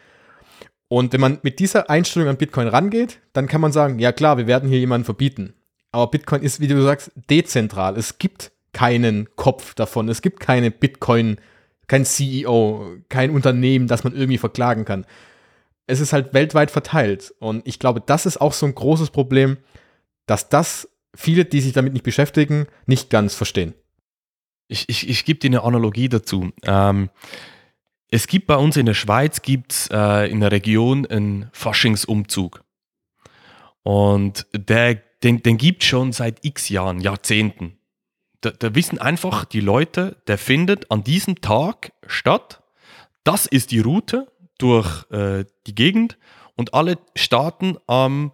Und 0.89 1.13
wenn 1.13 1.21
man 1.21 1.39
mit 1.43 1.61
dieser 1.61 1.89
Einstellung 1.89 2.29
an 2.29 2.37
Bitcoin 2.37 2.69
rangeht, 2.69 3.21
dann 3.33 3.47
kann 3.47 3.61
man 3.61 3.73
sagen, 3.73 3.99
ja 3.99 4.13
klar, 4.13 4.37
wir 4.37 4.47
werden 4.47 4.69
hier 4.69 4.79
jemanden 4.79 5.05
verbieten. 5.05 5.55
Aber 5.93 6.11
Bitcoin 6.11 6.43
ist, 6.43 6.61
wie 6.61 6.67
du 6.67 6.83
sagst, 6.83 7.13
dezentral. 7.31 7.97
Es 7.97 8.19
gibt 8.19 8.53
keinen 8.73 9.29
Kopf 9.37 9.75
davon. 9.75 10.09
Es 10.09 10.23
gibt 10.23 10.41
keine 10.41 10.71
Bitcoin, 10.71 11.39
kein 11.87 12.05
CEO, 12.05 12.97
kein 13.09 13.31
Unternehmen, 13.31 13.87
das 13.87 14.05
man 14.05 14.15
irgendwie 14.15 14.39
verklagen 14.39 14.85
kann. 14.85 15.07
Es 15.87 16.01
ist 16.01 16.13
halt 16.13 16.33
weltweit 16.35 16.71
verteilt. 16.71 17.35
Und 17.39 17.67
ich 17.67 17.79
glaube, 17.79 18.01
das 18.01 18.27
ist 18.27 18.41
auch 18.41 18.53
so 18.53 18.67
ein 18.67 18.75
großes 18.75 19.11
Problem, 19.11 19.59
dass 20.27 20.49
das 20.49 20.89
viele, 21.15 21.45
die 21.45 21.61
sich 21.61 21.73
damit 21.73 21.93
nicht 21.93 22.05
beschäftigen, 22.05 22.67
nicht 22.87 23.11
ganz 23.11 23.35
verstehen. 23.35 23.75
Ich, 24.69 24.89
ich, 24.89 25.09
ich 25.09 25.25
gebe 25.25 25.39
dir 25.39 25.49
eine 25.49 25.63
Analogie 25.63 26.09
dazu. 26.09 26.51
Ähm, 26.65 27.11
es 28.11 28.27
gibt 28.27 28.47
bei 28.47 28.57
uns 28.57 28.77
in 28.77 28.87
der 28.87 28.95
Schweiz 28.95 29.43
gibt's, 29.43 29.89
äh, 29.93 30.31
in 30.31 30.41
der 30.41 30.53
Region 30.53 31.07
einen 31.07 31.51
Faschingsumzug. 31.53 32.65
Und 33.83 34.47
der, 34.55 34.95
den, 35.23 35.43
den 35.43 35.59
gibt 35.59 35.83
es 35.83 35.89
schon 35.89 36.13
seit 36.13 36.45
x 36.45 36.69
Jahren, 36.69 37.01
Jahrzehnten. 37.01 37.79
Da, 38.41 38.51
da 38.51 38.75
wissen 38.75 38.99
einfach 38.99 39.45
die 39.45 39.61
Leute, 39.61 40.23
der 40.27 40.39
findet 40.39 40.91
an 40.91 41.05
diesem 41.05 41.41
Tag 41.41 41.93
statt. 42.07 42.63
Das 43.25 43.47
ist 43.47 43.71
die 43.71 43.81
Route 43.81 44.31
durch 44.65 45.05
äh, 45.11 45.45
die 45.67 45.75
Gegend 45.75 46.17
und 46.57 46.73
alle 46.73 46.97
starten 47.15 47.77
ähm, 47.87 48.33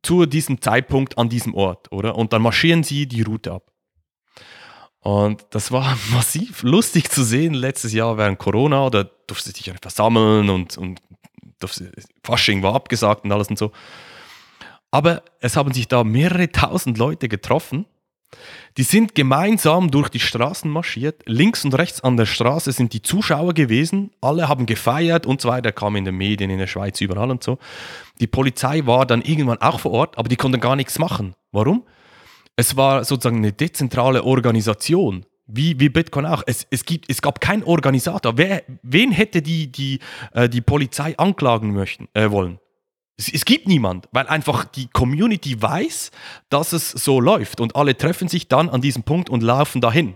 zu 0.00 0.24
diesem 0.26 0.60
Zeitpunkt 0.60 1.18
an 1.18 1.28
diesem 1.28 1.54
Ort, 1.54 1.90
oder? 1.90 2.14
Und 2.14 2.32
dann 2.32 2.42
marschieren 2.42 2.84
sie 2.84 3.08
die 3.08 3.22
Route 3.22 3.50
ab. 3.50 3.72
Und 5.00 5.44
das 5.50 5.72
war 5.72 5.98
massiv 6.12 6.62
lustig 6.62 7.10
zu 7.10 7.24
sehen 7.24 7.54
letztes 7.54 7.92
Jahr 7.92 8.16
während 8.18 8.38
Corona. 8.38 8.88
Da 8.88 9.02
durfte 9.26 9.50
sich 9.50 9.68
einfach 9.68 9.82
versammeln 9.82 10.48
und, 10.48 10.78
und 10.78 11.00
Fasching 12.22 12.62
war 12.62 12.76
abgesagt 12.76 13.24
und 13.24 13.32
alles 13.32 13.48
und 13.48 13.58
so. 13.58 13.72
Aber 14.92 15.24
es 15.40 15.56
haben 15.56 15.72
sich 15.72 15.88
da 15.88 16.04
mehrere 16.04 16.52
tausend 16.52 16.98
Leute 16.98 17.28
getroffen. 17.28 17.86
Die 18.76 18.82
sind 18.82 19.14
gemeinsam 19.14 19.90
durch 19.90 20.08
die 20.08 20.20
Straßen 20.20 20.70
marschiert. 20.70 21.22
Links 21.26 21.64
und 21.64 21.74
rechts 21.74 22.02
an 22.02 22.16
der 22.16 22.26
Straße 22.26 22.72
sind 22.72 22.92
die 22.92 23.02
Zuschauer 23.02 23.54
gewesen. 23.54 24.12
Alle 24.20 24.48
haben 24.48 24.66
gefeiert 24.66 25.26
und 25.26 25.40
so 25.40 25.48
weiter. 25.48 25.72
Kam 25.72 25.96
in 25.96 26.04
den 26.04 26.16
Medien, 26.16 26.50
in 26.50 26.58
der 26.58 26.66
Schweiz, 26.66 27.00
überall 27.00 27.30
und 27.30 27.44
so. 27.44 27.58
Die 28.20 28.26
Polizei 28.26 28.86
war 28.86 29.04
dann 29.06 29.22
irgendwann 29.22 29.58
auch 29.58 29.80
vor 29.80 29.92
Ort, 29.92 30.18
aber 30.18 30.28
die 30.28 30.36
konnten 30.36 30.60
gar 30.60 30.76
nichts 30.76 30.98
machen. 30.98 31.34
Warum? 31.50 31.84
Es 32.56 32.76
war 32.76 33.04
sozusagen 33.04 33.38
eine 33.38 33.52
dezentrale 33.52 34.24
Organisation. 34.24 35.26
Wie, 35.46 35.78
wie 35.80 35.88
Bitcoin 35.88 36.24
auch. 36.24 36.42
Es, 36.46 36.66
es, 36.70 36.84
gibt, 36.84 37.10
es 37.10 37.20
gab 37.20 37.40
keinen 37.40 37.64
Organisator. 37.64 38.38
Wer, 38.38 38.62
wen 38.82 39.10
hätte 39.10 39.42
die, 39.42 39.70
die, 39.70 39.98
äh, 40.32 40.48
die 40.48 40.60
Polizei 40.60 41.18
anklagen 41.18 41.72
möchten, 41.72 42.08
äh, 42.14 42.30
wollen? 42.30 42.58
Es, 43.16 43.32
es, 43.32 43.44
gibt 43.44 43.68
niemand, 43.68 44.08
weil 44.12 44.26
einfach 44.26 44.64
die 44.64 44.88
Community 44.88 45.60
weiß, 45.60 46.10
dass 46.48 46.72
es 46.72 46.90
so 46.90 47.20
läuft 47.20 47.60
und 47.60 47.76
alle 47.76 47.96
treffen 47.96 48.28
sich 48.28 48.48
dann 48.48 48.68
an 48.68 48.80
diesem 48.80 49.02
Punkt 49.02 49.30
und 49.30 49.42
laufen 49.42 49.80
dahin. 49.80 50.14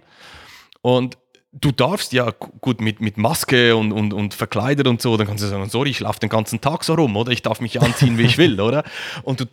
Und 0.81 1.19
du 1.53 1.73
darfst 1.73 2.13
ja 2.13 2.31
gut 2.31 2.81
mit, 2.81 3.01
mit 3.01 3.17
Maske 3.17 3.77
und, 3.77 3.93
und, 3.93 4.13
und 4.13 4.35
verkleidet 4.35 4.87
und 4.87 5.01
so, 5.01 5.17
dann 5.17 5.27
kannst 5.27 5.45
du 5.45 5.49
sagen, 5.49 5.69
sorry, 5.69 5.91
ich 5.91 6.01
laufe 6.01 6.21
den 6.21 6.29
ganzen 6.29 6.61
Tag 6.61 6.85
so 6.85 6.95
rum, 6.95 7.17
oder? 7.17 7.33
Ich 7.33 7.43
darf 7.43 7.61
mich 7.61 7.81
anziehen, 7.81 8.19
wie 8.19 8.23
ich 8.23 8.39
will, 8.39 8.61
oder? 8.61 8.85
Und 9.23 9.41
du, 9.41 9.47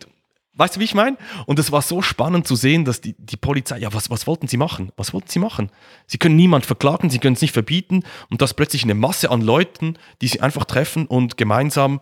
Weißt 0.56 0.76
du, 0.76 0.80
wie 0.80 0.84
ich 0.84 0.94
meine? 0.94 1.16
Und 1.46 1.58
es 1.58 1.72
war 1.72 1.82
so 1.82 2.00
spannend 2.00 2.46
zu 2.46 2.54
sehen, 2.54 2.84
dass 2.84 3.00
die, 3.00 3.16
die 3.18 3.36
Polizei, 3.36 3.78
ja, 3.78 3.92
was, 3.92 4.08
was 4.08 4.28
wollten 4.28 4.46
sie 4.46 4.56
machen? 4.56 4.92
Was 4.96 5.12
wollten 5.12 5.28
sie 5.28 5.40
machen? 5.40 5.68
Sie 6.06 6.16
können 6.16 6.36
niemand 6.36 6.64
verklagen, 6.64 7.10
sie 7.10 7.18
können 7.18 7.34
es 7.34 7.42
nicht 7.42 7.52
verbieten 7.52 8.04
und 8.30 8.40
dass 8.40 8.54
plötzlich 8.54 8.84
eine 8.84 8.94
Masse 8.94 9.30
an 9.30 9.40
Leuten, 9.40 9.98
die 10.22 10.28
sie 10.28 10.40
einfach 10.40 10.64
treffen 10.64 11.06
und 11.06 11.36
gemeinsam 11.36 11.98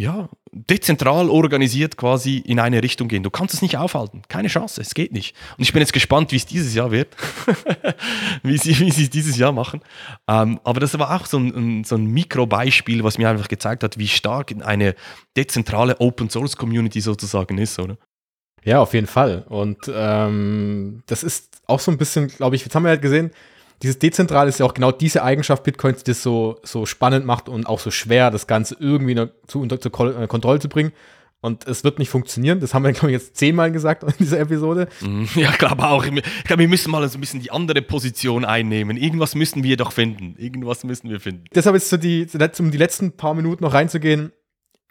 ja, 0.00 0.30
dezentral 0.52 1.28
organisiert 1.28 1.96
quasi 1.96 2.38
in 2.38 2.58
eine 2.58 2.82
Richtung 2.82 3.06
gehen. 3.06 3.22
Du 3.22 3.30
kannst 3.30 3.54
es 3.54 3.60
nicht 3.60 3.76
aufhalten. 3.76 4.22
Keine 4.28 4.48
Chance. 4.48 4.80
Es 4.80 4.94
geht 4.94 5.12
nicht. 5.12 5.36
Und 5.58 5.62
ich 5.62 5.72
bin 5.72 5.80
jetzt 5.80 5.92
gespannt, 5.92 6.32
wie 6.32 6.36
es 6.36 6.46
dieses 6.46 6.74
Jahr 6.74 6.90
wird. 6.90 7.14
wie, 8.42 8.56
sie, 8.56 8.78
wie 8.78 8.90
sie 8.90 9.04
es 9.04 9.10
dieses 9.10 9.36
Jahr 9.36 9.52
machen. 9.52 9.82
Ähm, 10.26 10.58
aber 10.64 10.80
das 10.80 10.98
war 10.98 11.14
auch 11.14 11.26
so 11.26 11.38
ein, 11.38 11.84
so 11.84 11.96
ein 11.96 12.06
Mikrobeispiel, 12.06 13.04
was 13.04 13.18
mir 13.18 13.28
einfach 13.28 13.48
gezeigt 13.48 13.84
hat, 13.84 13.98
wie 13.98 14.08
stark 14.08 14.54
eine 14.60 14.94
dezentrale 15.36 16.00
Open 16.00 16.30
Source 16.30 16.56
Community 16.56 17.00
sozusagen 17.00 17.58
ist, 17.58 17.78
oder? 17.78 17.98
Ja, 18.64 18.80
auf 18.80 18.94
jeden 18.94 19.06
Fall. 19.06 19.44
Und 19.48 19.90
ähm, 19.92 21.02
das 21.06 21.22
ist 21.22 21.60
auch 21.66 21.80
so 21.80 21.90
ein 21.90 21.98
bisschen, 21.98 22.28
glaube 22.28 22.56
ich, 22.56 22.62
jetzt 22.62 22.74
haben 22.74 22.84
wir 22.84 22.90
halt 22.90 23.02
gesehen, 23.02 23.30
dieses 23.82 23.98
Dezentrale 23.98 24.48
ist 24.48 24.60
ja 24.60 24.66
auch 24.66 24.74
genau 24.74 24.92
diese 24.92 25.22
Eigenschaft 25.22 25.64
Bitcoins, 25.64 26.04
die 26.04 26.10
das 26.10 26.22
so, 26.22 26.58
so 26.62 26.84
spannend 26.86 27.24
macht 27.24 27.48
und 27.48 27.66
auch 27.66 27.80
so 27.80 27.90
schwer, 27.90 28.30
das 28.30 28.46
Ganze 28.46 28.76
irgendwie 28.78 29.28
zu, 29.46 29.60
unter 29.60 29.80
zur 29.80 29.92
äh, 30.20 30.26
Kontrolle 30.26 30.58
zu 30.58 30.68
bringen. 30.68 30.92
Und 31.42 31.66
es 31.66 31.84
wird 31.84 31.98
nicht 31.98 32.10
funktionieren. 32.10 32.60
Das 32.60 32.74
haben 32.74 32.84
wir, 32.84 32.92
glaube 32.92 33.08
ich, 33.08 33.14
jetzt 33.14 33.36
zehnmal 33.36 33.72
gesagt 33.72 34.02
in 34.02 34.12
dieser 34.18 34.40
Episode. 34.40 34.88
Mhm. 35.00 35.28
Ja, 35.34 35.52
klar, 35.52 35.72
aber 35.72 35.90
auch, 35.90 36.04
ich 36.04 36.44
glaube, 36.44 36.60
wir 36.60 36.68
müssen 36.68 36.90
mal 36.90 37.08
so 37.08 37.16
ein 37.16 37.20
bisschen 37.20 37.40
die 37.40 37.50
andere 37.50 37.80
Position 37.80 38.44
einnehmen. 38.44 38.96
Irgendwas 38.98 39.34
müssen 39.34 39.62
wir 39.62 39.76
doch 39.78 39.92
finden. 39.92 40.34
Irgendwas 40.36 40.84
müssen 40.84 41.08
wir 41.08 41.20
finden. 41.20 41.44
Deshalb 41.54 41.76
ist 41.76 41.88
so 41.88 41.96
die, 41.96 42.26
um 42.58 42.70
die 42.70 42.78
letzten 42.78 43.12
paar 43.16 43.34
Minuten 43.34 43.64
noch 43.64 43.72
reinzugehen, 43.72 44.32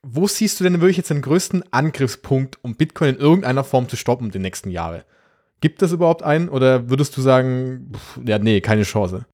wo 0.01 0.27
siehst 0.27 0.59
du 0.59 0.63
denn 0.63 0.79
wirklich 0.79 0.97
jetzt 0.97 1.09
den 1.09 1.21
größten 1.21 1.71
Angriffspunkt, 1.71 2.57
um 2.63 2.75
Bitcoin 2.75 3.15
in 3.15 3.21
irgendeiner 3.21 3.63
Form 3.63 3.89
zu 3.89 3.97
stoppen 3.97 4.31
die 4.31 4.39
nächsten 4.39 4.71
Jahre? 4.71 5.05
Gibt 5.61 5.81
es 5.81 5.91
überhaupt 5.91 6.23
einen 6.23 6.49
oder 6.49 6.89
würdest 6.89 7.15
du 7.17 7.21
sagen, 7.21 7.91
pff, 7.93 8.19
ja, 8.25 8.39
nee, 8.39 8.61
keine 8.61 8.83
Chance? 8.83 9.25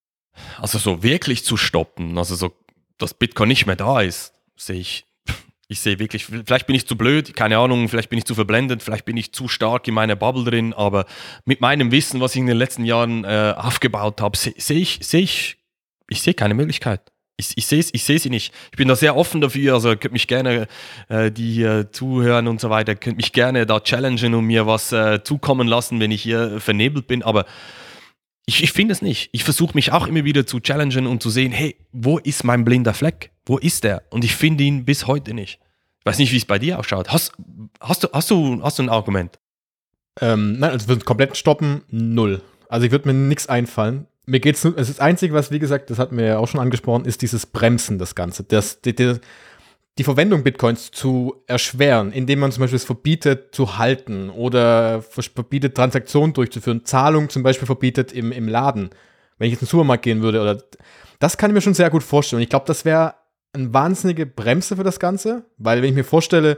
Also 0.59 0.77
so 0.77 1.03
wirklich 1.03 1.45
zu 1.45 1.57
stoppen, 1.57 2.17
also 2.17 2.35
so, 2.35 2.51
dass 2.97 3.13
Bitcoin 3.13 3.47
nicht 3.47 3.65
mehr 3.65 3.75
da 3.75 4.01
ist, 4.01 4.33
sehe 4.55 4.79
ich, 4.79 5.05
ich 5.67 5.79
sehe 5.79 5.99
wirklich, 5.99 6.25
vielleicht 6.25 6.67
bin 6.67 6.75
ich 6.75 6.87
zu 6.87 6.97
blöd, 6.97 7.35
keine 7.35 7.57
Ahnung, 7.57 7.87
vielleicht 7.87 8.09
bin 8.09 8.17
ich 8.17 8.25
zu 8.25 8.35
verblendet, 8.35 8.83
vielleicht 8.83 9.05
bin 9.05 9.17
ich 9.17 9.33
zu 9.33 9.47
stark 9.47 9.87
in 9.87 9.93
meiner 9.93 10.15
Bubble 10.15 10.43
drin, 10.43 10.73
aber 10.73 11.05
mit 11.45 11.61
meinem 11.61 11.91
Wissen, 11.91 12.19
was 12.19 12.35
ich 12.35 12.41
in 12.41 12.47
den 12.47 12.57
letzten 12.57 12.85
Jahren 12.85 13.23
äh, 13.23 13.53
aufgebaut 13.55 14.19
habe, 14.19 14.37
sehe 14.37 14.53
seh 14.57 14.79
ich, 14.79 14.99
sehe 15.01 15.21
ich, 15.21 15.57
ich 16.09 16.21
sehe 16.21 16.33
keine 16.33 16.53
Möglichkeit 16.53 17.11
ich, 17.37 17.57
ich 17.57 17.65
sehe 17.65 17.83
ich 17.91 18.03
seh 18.03 18.17
sie 18.17 18.29
nicht. 18.29 18.53
Ich 18.71 18.77
bin 18.77 18.87
da 18.87 18.95
sehr 18.95 19.15
offen 19.15 19.41
dafür, 19.41 19.73
also 19.73 19.95
könnt 19.95 20.13
mich 20.13 20.27
gerne, 20.27 20.67
äh, 21.09 21.31
die 21.31 21.53
hier 21.53 21.91
zuhören 21.91 22.47
und 22.47 22.61
so 22.61 22.69
weiter, 22.69 22.95
könnt 22.95 23.17
mich 23.17 23.33
gerne 23.33 23.65
da 23.65 23.79
challengen 23.79 24.33
und 24.33 24.45
mir 24.45 24.65
was 24.67 24.91
äh, 24.91 25.23
zukommen 25.23 25.67
lassen, 25.67 25.99
wenn 25.99 26.11
ich 26.11 26.21
hier 26.21 26.59
vernebelt 26.61 27.07
bin, 27.07 27.23
aber 27.23 27.45
ich, 28.45 28.63
ich 28.63 28.71
finde 28.71 28.93
es 28.93 29.01
nicht. 29.01 29.29
Ich 29.31 29.43
versuche 29.43 29.73
mich 29.73 29.91
auch 29.91 30.07
immer 30.07 30.23
wieder 30.23 30.45
zu 30.45 30.59
challengen 30.59 31.07
und 31.07 31.21
zu 31.21 31.29
sehen, 31.29 31.51
hey, 31.51 31.75
wo 31.91 32.19
ist 32.19 32.43
mein 32.43 32.63
blinder 32.63 32.93
Fleck? 32.93 33.31
Wo 33.45 33.57
ist 33.57 33.83
der? 33.83 34.03
Und 34.11 34.23
ich 34.23 34.35
finde 34.35 34.63
ihn 34.63 34.85
bis 34.85 35.07
heute 35.07 35.33
nicht. 35.33 35.59
Ich 35.99 36.05
weiß 36.05 36.19
nicht, 36.19 36.31
wie 36.31 36.37
es 36.37 36.45
bei 36.45 36.59
dir 36.59 36.79
ausschaut. 36.79 37.09
Hast, 37.09 37.33
hast, 37.79 38.03
du, 38.03 38.07
hast, 38.13 38.29
du, 38.29 38.61
hast 38.61 38.77
du 38.77 38.83
ein 38.83 38.89
Argument? 38.89 39.39
Ähm, 40.21 40.59
nein, 40.59 40.71
also 40.71 40.87
wird 40.87 41.05
komplett 41.05 41.35
stoppen, 41.35 41.81
null. 41.89 42.41
Also 42.69 42.85
ich 42.85 42.91
würde 42.91 43.11
mir 43.11 43.13
nichts 43.15 43.47
einfallen 43.47 44.07
mir 44.25 44.39
geht's 44.39 44.63
nur, 44.63 44.73
das 44.73 44.99
Einzige, 44.99 45.33
was, 45.33 45.51
wie 45.51 45.59
gesagt, 45.59 45.89
das 45.89 45.99
hatten 45.99 46.17
wir 46.17 46.25
ja 46.25 46.37
auch 46.37 46.47
schon 46.47 46.59
angesprochen, 46.59 47.05
ist 47.05 47.21
dieses 47.21 47.45
Bremsen, 47.45 47.99
das 47.99 48.15
Ganze. 48.15 48.43
Das, 48.43 48.81
die, 48.81 48.95
die, 48.95 49.15
die 49.97 50.03
Verwendung 50.03 50.43
Bitcoins 50.43 50.91
zu 50.91 51.35
erschweren, 51.47 52.11
indem 52.11 52.39
man 52.39 52.51
zum 52.51 52.61
Beispiel 52.61 52.77
es 52.77 52.85
verbietet 52.85 53.55
zu 53.55 53.77
halten 53.77 54.29
oder 54.29 55.01
verbietet 55.01 55.75
Transaktionen 55.75 56.33
durchzuführen, 56.33 56.85
Zahlungen 56.85 57.29
zum 57.29 57.43
Beispiel 57.43 57.65
verbietet 57.65 58.11
im, 58.11 58.31
im 58.31 58.47
Laden. 58.47 58.89
Wenn 59.37 59.47
ich 59.47 59.53
jetzt 59.53 59.61
in 59.61 59.67
den 59.67 59.71
Supermarkt 59.71 60.03
gehen 60.03 60.21
würde 60.21 60.41
oder, 60.41 60.63
das 61.19 61.37
kann 61.37 61.51
ich 61.51 61.55
mir 61.55 61.61
schon 61.61 61.73
sehr 61.73 61.89
gut 61.89 62.03
vorstellen. 62.03 62.41
Ich 62.41 62.49
glaube, 62.49 62.65
das 62.65 62.83
wäre 62.83 63.15
eine 63.53 63.73
wahnsinnige 63.73 64.25
Bremse 64.25 64.75
für 64.75 64.83
das 64.83 64.99
Ganze, 64.99 65.45
weil 65.57 65.81
wenn 65.81 65.89
ich 65.89 65.95
mir 65.95 66.03
vorstelle, 66.03 66.57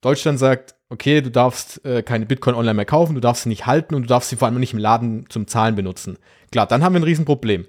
Deutschland 0.00 0.38
sagt, 0.38 0.74
okay, 0.88 1.20
du 1.20 1.30
darfst 1.30 1.84
äh, 1.84 2.02
keine 2.02 2.26
Bitcoin 2.26 2.54
online 2.54 2.74
mehr 2.74 2.84
kaufen, 2.84 3.14
du 3.14 3.20
darfst 3.20 3.44
sie 3.44 3.48
nicht 3.48 3.66
halten 3.66 3.94
und 3.94 4.02
du 4.02 4.08
darfst 4.08 4.30
sie 4.30 4.36
vor 4.36 4.48
allem 4.48 4.58
nicht 4.58 4.72
im 4.72 4.78
Laden 4.78 5.26
zum 5.28 5.46
Zahlen 5.46 5.74
benutzen. 5.74 6.18
Klar, 6.50 6.66
dann 6.66 6.82
haben 6.82 6.94
wir 6.94 7.00
ein 7.00 7.04
Riesenproblem. 7.04 7.66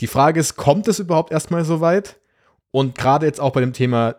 Die 0.00 0.06
Frage 0.06 0.40
ist, 0.40 0.56
kommt 0.56 0.88
es 0.88 0.98
überhaupt 0.98 1.32
erstmal 1.32 1.64
so 1.64 1.80
weit? 1.80 2.16
Und 2.70 2.96
gerade 2.96 3.26
jetzt 3.26 3.40
auch 3.40 3.52
bei 3.52 3.60
dem 3.60 3.72
Thema 3.72 4.16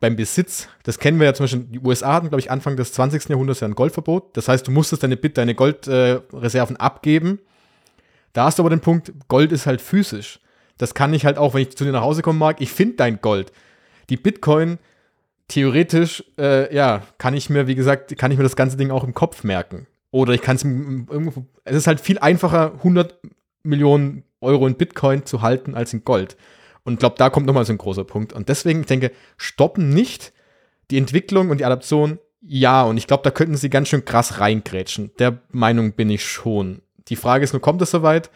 beim 0.00 0.16
Besitz, 0.16 0.68
das 0.82 0.98
kennen 0.98 1.18
wir 1.20 1.26
ja 1.26 1.34
zum 1.34 1.44
Beispiel, 1.44 1.60
die 1.60 1.80
USA 1.80 2.14
hatten, 2.14 2.28
glaube 2.28 2.40
ich, 2.40 2.50
Anfang 2.50 2.76
des 2.76 2.92
20. 2.92 3.28
Jahrhunderts 3.28 3.60
ja 3.60 3.68
ein 3.68 3.74
Goldverbot. 3.74 4.36
Das 4.36 4.48
heißt, 4.48 4.66
du 4.66 4.70
musstest 4.70 5.02
deine 5.02 5.16
Bit, 5.16 5.36
deine 5.36 5.54
Goldreserven 5.54 6.76
äh, 6.76 6.80
abgeben. 6.80 7.38
Da 8.32 8.44
hast 8.44 8.58
du 8.58 8.62
aber 8.62 8.70
den 8.70 8.80
Punkt, 8.80 9.12
Gold 9.28 9.52
ist 9.52 9.66
halt 9.66 9.80
physisch. 9.80 10.40
Das 10.78 10.94
kann 10.94 11.12
ich 11.12 11.26
halt 11.26 11.36
auch, 11.36 11.52
wenn 11.52 11.62
ich 11.62 11.76
zu 11.76 11.84
dir 11.84 11.92
nach 11.92 12.00
Hause 12.00 12.22
kommen 12.22 12.38
mag, 12.38 12.60
ich 12.60 12.72
finde 12.72 12.96
dein 12.96 13.20
Gold. 13.20 13.52
Die 14.08 14.16
Bitcoin, 14.16 14.78
theoretisch, 15.50 16.24
äh, 16.38 16.74
ja, 16.74 17.02
kann 17.18 17.34
ich 17.34 17.50
mir, 17.50 17.66
wie 17.66 17.74
gesagt, 17.74 18.16
kann 18.16 18.30
ich 18.30 18.38
mir 18.38 18.44
das 18.44 18.56
ganze 18.56 18.76
Ding 18.76 18.90
auch 18.90 19.04
im 19.04 19.14
Kopf 19.14 19.44
merken. 19.44 19.86
Oder 20.12 20.32
ich 20.32 20.42
kann 20.42 20.56
es 20.56 20.64
irgendwo, 20.64 21.44
es 21.64 21.76
ist 21.76 21.86
halt 21.86 22.00
viel 22.00 22.18
einfacher, 22.18 22.72
100 22.78 23.20
Millionen 23.62 24.24
Euro 24.40 24.66
in 24.66 24.76
Bitcoin 24.76 25.26
zu 25.26 25.42
halten 25.42 25.74
als 25.74 25.92
in 25.92 26.04
Gold. 26.04 26.36
Und 26.84 26.94
ich 26.94 26.98
glaube, 26.98 27.16
da 27.18 27.30
kommt 27.30 27.46
nochmal 27.46 27.64
so 27.64 27.72
ein 27.72 27.78
großer 27.78 28.04
Punkt. 28.04 28.32
Und 28.32 28.48
deswegen, 28.48 28.80
ich 28.80 28.86
denke, 28.86 29.12
stoppen 29.36 29.90
nicht 29.90 30.32
die 30.90 30.98
Entwicklung 30.98 31.50
und 31.50 31.58
die 31.58 31.64
Adaption, 31.64 32.18
ja. 32.40 32.82
Und 32.84 32.96
ich 32.96 33.06
glaube, 33.06 33.22
da 33.22 33.30
könnten 33.30 33.56
sie 33.56 33.70
ganz 33.70 33.88
schön 33.88 34.04
krass 34.04 34.40
reingrätschen. 34.40 35.10
Der 35.18 35.38
Meinung 35.50 35.92
bin 35.92 36.10
ich 36.10 36.24
schon. 36.24 36.80
Die 37.08 37.16
Frage 37.16 37.44
ist 37.44 37.52
nur, 37.52 37.62
kommt 37.62 37.82
es 37.82 37.90
soweit 37.90 38.30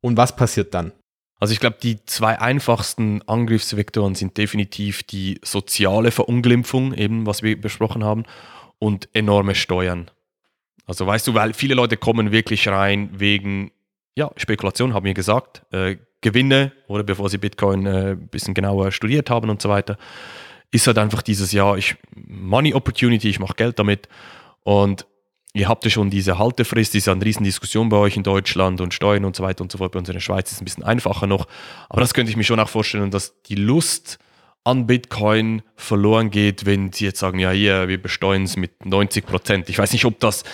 und 0.00 0.16
was 0.16 0.36
passiert 0.36 0.74
dann? 0.74 0.92
Also 1.38 1.52
ich 1.52 1.60
glaube, 1.60 1.76
die 1.82 2.04
zwei 2.04 2.40
einfachsten 2.40 3.22
Angriffsvektoren 3.28 4.14
sind 4.14 4.36
definitiv 4.36 5.04
die 5.04 5.40
soziale 5.42 6.10
Verunglimpfung, 6.10 6.94
eben 6.94 7.26
was 7.26 7.42
wir 7.42 7.60
besprochen 7.60 8.04
haben, 8.04 8.24
und 8.80 9.08
enorme 9.12 9.54
Steuern. 9.54 10.10
Also 10.86 11.06
weißt 11.06 11.26
du, 11.26 11.34
weil 11.34 11.52
viele 11.52 11.74
Leute 11.74 11.96
kommen 11.96 12.32
wirklich 12.32 12.66
rein 12.68 13.10
wegen 13.12 13.70
ja, 14.16 14.30
Spekulation, 14.36 14.94
haben 14.94 15.04
wir 15.04 15.14
gesagt, 15.14 15.62
äh, 15.72 15.96
Gewinne 16.20 16.72
oder 16.88 17.04
bevor 17.04 17.28
sie 17.28 17.38
Bitcoin 17.38 17.86
äh, 17.86 18.10
ein 18.10 18.28
bisschen 18.28 18.54
genauer 18.54 18.90
studiert 18.90 19.30
haben 19.30 19.50
und 19.50 19.62
so 19.62 19.68
weiter, 19.68 19.96
ist 20.72 20.86
halt 20.86 20.98
einfach 20.98 21.22
dieses 21.22 21.52
Jahr, 21.52 21.78
ich, 21.78 21.96
Money 22.14 22.74
Opportunity, 22.74 23.28
ich 23.28 23.38
mache 23.38 23.54
Geld 23.54 23.78
damit 23.78 24.08
und 24.64 25.06
ihr 25.58 25.68
habt 25.68 25.84
ja 25.84 25.90
schon 25.90 26.10
diese 26.10 26.38
Haltefrist, 26.38 26.94
ist 26.94 27.06
ja 27.06 27.12
eine 27.12 27.24
Riesendiskussion 27.24 27.88
bei 27.88 27.96
euch 27.96 28.16
in 28.16 28.22
Deutschland 28.22 28.80
und 28.80 28.94
Steuern 28.94 29.24
und 29.24 29.36
so 29.36 29.42
weiter 29.42 29.62
und 29.62 29.72
so 29.72 29.78
fort. 29.78 29.92
Bei 29.92 29.98
uns 29.98 30.08
in 30.08 30.14
der 30.14 30.20
Schweiz 30.20 30.50
ist 30.50 30.56
es 30.56 30.62
ein 30.62 30.64
bisschen 30.64 30.84
einfacher 30.84 31.26
noch. 31.26 31.46
Aber 31.88 32.00
das 32.00 32.14
könnte 32.14 32.30
ich 32.30 32.36
mir 32.36 32.44
schon 32.44 32.60
auch 32.60 32.68
vorstellen, 32.68 33.10
dass 33.10 33.42
die 33.42 33.56
Lust 33.56 34.18
an 34.64 34.86
Bitcoin 34.86 35.62
verloren 35.76 36.30
geht, 36.30 36.66
wenn 36.66 36.92
sie 36.92 37.06
jetzt 37.06 37.20
sagen, 37.20 37.38
ja 37.38 37.50
hier, 37.50 37.88
wir 37.88 38.00
besteuern 38.00 38.44
es 38.44 38.56
mit 38.56 38.84
90 38.84 39.26
Prozent. 39.26 39.68
Ich 39.68 39.78
weiß 39.78 39.92
nicht, 39.92 40.04
ob 40.04 40.20
das 40.20 40.44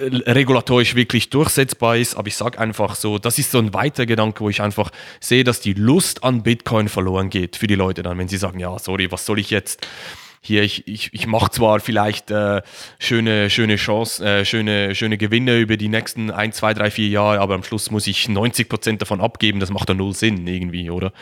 regulatorisch 0.00 0.94
wirklich 0.94 1.30
durchsetzbar 1.30 1.96
ist, 1.96 2.14
aber 2.14 2.28
ich 2.28 2.36
sage 2.36 2.58
einfach 2.58 2.94
so, 2.94 3.18
das 3.18 3.38
ist 3.38 3.50
so 3.50 3.58
ein 3.58 3.74
weiter 3.74 4.06
Gedanke, 4.06 4.40
wo 4.40 4.48
ich 4.48 4.60
einfach 4.60 4.90
sehe, 5.20 5.44
dass 5.44 5.60
die 5.60 5.72
Lust 5.72 6.22
an 6.24 6.42
Bitcoin 6.42 6.88
verloren 6.88 7.30
geht 7.30 7.56
für 7.56 7.66
die 7.66 7.74
Leute 7.74 8.02
dann, 8.02 8.18
wenn 8.18 8.28
sie 8.28 8.36
sagen, 8.36 8.60
ja, 8.60 8.78
sorry, 8.78 9.10
was 9.10 9.26
soll 9.26 9.38
ich 9.38 9.50
jetzt 9.50 9.86
hier, 10.42 10.62
ich, 10.62 10.86
ich, 10.88 11.10
ich 11.14 11.26
mache 11.26 11.50
zwar 11.50 11.80
vielleicht 11.80 12.30
äh, 12.30 12.62
schöne, 12.98 13.48
schöne 13.48 13.76
Chance, 13.76 14.24
äh, 14.24 14.44
schöne, 14.44 14.94
schöne 14.94 15.16
Gewinne 15.16 15.58
über 15.58 15.76
die 15.76 15.88
nächsten 15.88 16.30
1, 16.30 16.56
2, 16.56 16.74
3, 16.74 16.90
4 16.90 17.08
Jahre, 17.08 17.40
aber 17.40 17.54
am 17.54 17.62
Schluss 17.62 17.90
muss 17.92 18.08
ich 18.08 18.28
90 18.28 18.68
Prozent 18.68 19.00
davon 19.00 19.20
abgeben, 19.20 19.60
das 19.60 19.70
macht 19.70 19.88
doch 19.88 19.94
null 19.94 20.14
Sinn 20.14 20.46
irgendwie, 20.46 20.90
oder? 20.90 21.12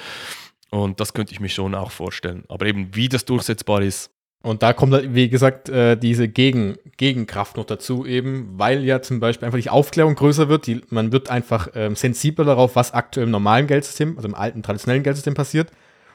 Und 0.71 1.01
das 1.01 1.13
könnte 1.13 1.33
ich 1.33 1.41
mir 1.41 1.51
schon 1.51 1.75
auch 1.75 1.91
vorstellen. 1.91 2.45
Aber 2.49 2.65
eben, 2.65 2.95
wie 2.95 3.09
das 3.09 3.25
durchsetzbar 3.27 3.83
ist, 3.83 4.11
und 4.43 4.63
da 4.63 4.73
kommt, 4.73 4.95
halt, 4.95 5.15
wie 5.15 5.29
gesagt, 5.29 5.69
äh, 5.69 5.97
diese 5.97 6.27
Gegen 6.27 6.79
Gegenkraft 6.97 7.59
noch 7.59 7.67
dazu, 7.67 8.07
eben, 8.07 8.59
weil 8.59 8.85
ja 8.85 9.03
zum 9.03 9.21
Beispiel 9.21 9.45
einfach 9.45 9.61
die 9.61 9.69
Aufklärung 9.69 10.15
größer 10.15 10.49
wird. 10.49 10.67
Die, 10.67 10.81
man 10.89 11.13
wird 11.13 11.29
einfach 11.29 11.69
ähm, 11.75 11.95
sensibler 11.95 12.47
darauf, 12.47 12.75
was 12.75 12.95
aktuell 12.95 13.27
im 13.27 13.31
normalen 13.31 13.67
Geldsystem, 13.67 14.17
also 14.17 14.29
im 14.29 14.35
alten 14.35 14.63
traditionellen 14.63 15.03
Geldsystem 15.03 15.35
passiert. 15.35 15.71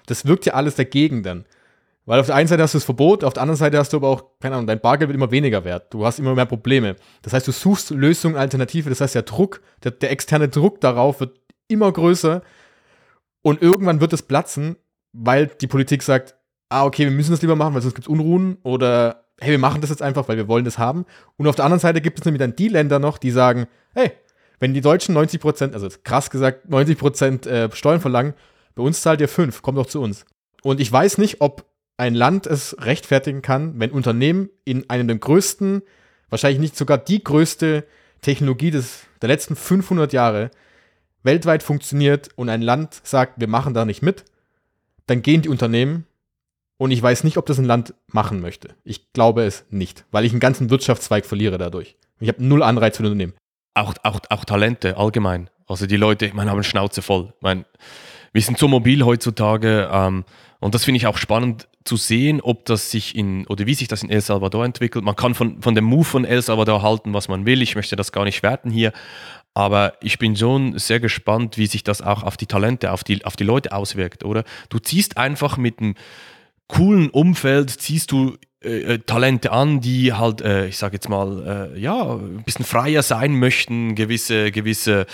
Das 0.07 0.25
wirkt 0.25 0.47
ja 0.47 0.53
alles 0.53 0.73
dagegen 0.73 1.21
dann. 1.21 1.45
Weil 2.05 2.19
auf 2.19 2.27
der 2.27 2.35
einen 2.35 2.47
Seite 2.47 2.61
hast 2.61 2.73
du 2.73 2.77
das 2.77 2.85
Verbot, 2.85 3.23
auf 3.23 3.33
der 3.33 3.41
anderen 3.41 3.57
Seite 3.57 3.79
hast 3.79 3.91
du 3.91 3.97
aber 3.97 4.09
auch, 4.09 4.23
keine 4.39 4.55
Ahnung, 4.55 4.67
dein 4.67 4.79
Bargeld 4.79 5.09
wird 5.09 5.15
immer 5.15 5.31
weniger 5.31 5.63
wert. 5.65 5.91
Du 5.91 6.05
hast 6.05 6.19
immer 6.19 6.35
mehr 6.35 6.45
Probleme. 6.45 6.95
Das 7.23 7.33
heißt, 7.33 7.47
du 7.47 7.51
suchst 7.51 7.89
Lösungen, 7.89 8.35
Alternative. 8.35 8.89
Das 8.89 9.01
heißt, 9.01 9.15
der 9.15 9.23
Druck, 9.23 9.61
der, 9.83 9.91
der 9.91 10.11
externe 10.11 10.47
Druck 10.47 10.81
darauf 10.81 11.19
wird 11.19 11.39
immer 11.67 11.91
größer. 11.91 12.43
Und 13.41 13.61
irgendwann 13.61 14.01
wird 14.01 14.13
es 14.13 14.21
platzen, 14.21 14.75
weil 15.13 15.47
die 15.47 15.67
Politik 15.67 16.03
sagt, 16.03 16.35
ah, 16.69 16.85
okay, 16.85 17.05
wir 17.05 17.11
müssen 17.11 17.31
das 17.31 17.41
lieber 17.41 17.55
machen, 17.55 17.73
weil 17.73 17.81
sonst 17.81 17.95
gibt 17.95 18.07
es 18.07 18.11
Unruhen 18.11 18.57
oder 18.63 19.25
hey, 19.39 19.51
wir 19.51 19.59
machen 19.59 19.81
das 19.81 19.89
jetzt 19.89 20.01
einfach, 20.01 20.27
weil 20.27 20.37
wir 20.37 20.47
wollen 20.47 20.65
das 20.65 20.77
haben. 20.77 21.05
Und 21.37 21.47
auf 21.47 21.55
der 21.55 21.65
anderen 21.65 21.79
Seite 21.79 22.01
gibt 22.01 22.19
es 22.19 22.25
nämlich 22.25 22.39
dann 22.39 22.55
die 22.55 22.67
Länder 22.67 22.99
noch, 22.99 23.17
die 23.17 23.31
sagen, 23.31 23.67
hey, 23.93 24.11
wenn 24.59 24.73
die 24.73 24.81
Deutschen 24.81 25.13
90 25.13 25.41
Prozent, 25.41 25.73
also 25.73 25.89
krass 26.03 26.29
gesagt 26.29 26.69
90 26.69 26.97
Prozent 26.97 27.47
äh, 27.47 27.69
Steuern 27.73 27.99
verlangen, 27.99 28.33
bei 28.75 28.83
uns 28.83 29.01
zahlt 29.01 29.21
ihr 29.21 29.27
5, 29.27 29.61
kommt 29.61 29.77
doch 29.77 29.85
zu 29.87 30.01
uns. 30.01 30.25
Und 30.63 30.79
ich 30.79 30.91
weiß 30.91 31.17
nicht, 31.17 31.41
ob 31.41 31.65
ein 31.97 32.15
Land 32.15 32.45
es 32.45 32.75
rechtfertigen 32.79 33.41
kann, 33.41 33.79
wenn 33.79 33.91
Unternehmen 33.91 34.49
in 34.65 34.89
einem 34.89 35.07
der 35.07 35.17
größten, 35.17 35.81
wahrscheinlich 36.29 36.59
nicht 36.59 36.75
sogar 36.75 36.97
die 36.97 37.23
größte 37.23 37.85
Technologie 38.21 38.71
des, 38.71 39.01
der 39.21 39.29
letzten 39.29 39.55
500 39.55 40.11
Jahre 40.13 40.51
weltweit 41.23 41.63
funktioniert 41.63 42.29
und 42.35 42.49
ein 42.49 42.61
Land 42.61 43.01
sagt, 43.03 43.39
wir 43.39 43.47
machen 43.47 43.73
da 43.73 43.85
nicht 43.85 44.01
mit, 44.01 44.25
dann 45.07 45.21
gehen 45.21 45.41
die 45.41 45.49
Unternehmen 45.49 46.05
und 46.77 46.91
ich 46.91 47.01
weiß 47.01 47.23
nicht, 47.23 47.37
ob 47.37 47.45
das 47.45 47.57
ein 47.57 47.65
Land 47.65 47.93
machen 48.11 48.41
möchte. 48.41 48.75
Ich 48.83 49.13
glaube 49.13 49.43
es 49.43 49.65
nicht, 49.69 50.05
weil 50.11 50.25
ich 50.25 50.31
einen 50.31 50.39
ganzen 50.39 50.69
Wirtschaftszweig 50.69 51.25
verliere 51.25 51.57
dadurch. 51.57 51.95
Ich 52.19 52.27
habe 52.27 52.43
null 52.43 52.63
Anreiz 52.63 52.97
für 52.97 53.03
ein 53.03 53.07
Unternehmen. 53.07 53.33
Auch, 53.73 53.93
auch, 54.03 54.19
auch 54.29 54.45
Talente 54.45 54.97
allgemein. 54.97 55.49
Also 55.67 55.87
die 55.87 55.97
Leute, 55.97 56.25
ich 56.25 56.33
meine, 56.33 56.51
haben 56.51 56.63
Schnauze 56.63 57.01
voll. 57.01 57.33
Ich 57.35 57.41
meine, 57.41 57.65
wir 58.33 58.41
sind 58.41 58.57
so 58.57 58.67
mobil 58.67 59.03
heutzutage 59.03 59.89
ähm, 59.91 60.25
und 60.59 60.75
das 60.75 60.85
finde 60.85 60.97
ich 60.97 61.07
auch 61.07 61.17
spannend 61.17 61.67
zu 61.83 61.97
sehen, 61.97 62.41
ob 62.41 62.65
das 62.65 62.89
sich 62.89 63.15
in 63.15 63.45
oder 63.47 63.65
wie 63.65 63.73
sich 63.75 63.87
das 63.87 64.03
in 64.03 64.09
El 64.09 64.21
Salvador 64.21 64.65
entwickelt. 64.65 65.05
Man 65.05 65.15
kann 65.15 65.35
von, 65.35 65.61
von 65.61 65.75
dem 65.75 65.83
Move 65.83 66.05
von 66.05 66.25
El 66.25 66.41
Salvador 66.41 66.81
halten, 66.81 67.13
was 67.13 67.27
man 67.27 67.45
will. 67.45 67.61
Ich 67.61 67.75
möchte 67.75 67.95
das 67.95 68.11
gar 68.11 68.23
nicht 68.23 68.41
werten 68.41 68.71
hier. 68.71 68.91
Aber 69.53 69.93
ich 70.01 70.17
bin 70.17 70.35
schon 70.35 70.77
sehr 70.79 70.99
gespannt, 70.99 71.57
wie 71.57 71.67
sich 71.67 71.83
das 71.83 72.01
auch 72.01 72.23
auf 72.23 72.35
die 72.37 72.47
Talente, 72.47 72.91
auf 72.91 73.03
die, 73.03 73.23
auf 73.23 73.35
die 73.35 73.43
Leute 73.43 73.71
auswirkt, 73.71 74.25
oder? 74.25 74.43
Du 74.69 74.79
ziehst 74.79 75.17
einfach 75.17 75.57
mit 75.57 75.79
einem 75.79 75.95
coolen 76.67 77.09
Umfeld 77.09 77.69
ziehst 77.69 78.11
du 78.11 78.37
äh, 78.63 78.95
äh, 78.95 78.99
Talente 78.99 79.51
an, 79.51 79.81
die 79.81 80.13
halt, 80.13 80.41
äh, 80.41 80.67
ich 80.67 80.77
sage 80.77 80.95
jetzt 80.95 81.09
mal, 81.09 81.71
äh, 81.75 81.79
ja, 81.79 82.15
ein 82.15 82.43
bisschen 82.43 82.65
freier 82.65 83.03
sein 83.03 83.37
möchten, 83.37 83.95
gewisse, 83.95 84.51
gewisse 84.51 85.05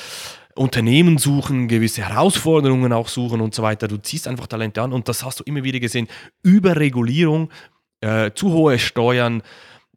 Unternehmen 0.55 1.17
suchen, 1.17 1.67
gewisse 1.67 2.07
Herausforderungen 2.07 2.93
auch 2.93 3.07
suchen 3.07 3.41
und 3.41 3.55
so 3.55 3.63
weiter. 3.63 3.87
Du 3.87 3.97
ziehst 3.97 4.27
einfach 4.27 4.47
Talente 4.47 4.81
an 4.81 4.93
und 4.93 5.07
das 5.07 5.23
hast 5.23 5.39
du 5.39 5.43
immer 5.43 5.63
wieder 5.63 5.79
gesehen. 5.79 6.07
Überregulierung, 6.43 7.49
äh, 8.01 8.31
zu 8.33 8.51
hohe 8.51 8.79
Steuern, 8.79 9.43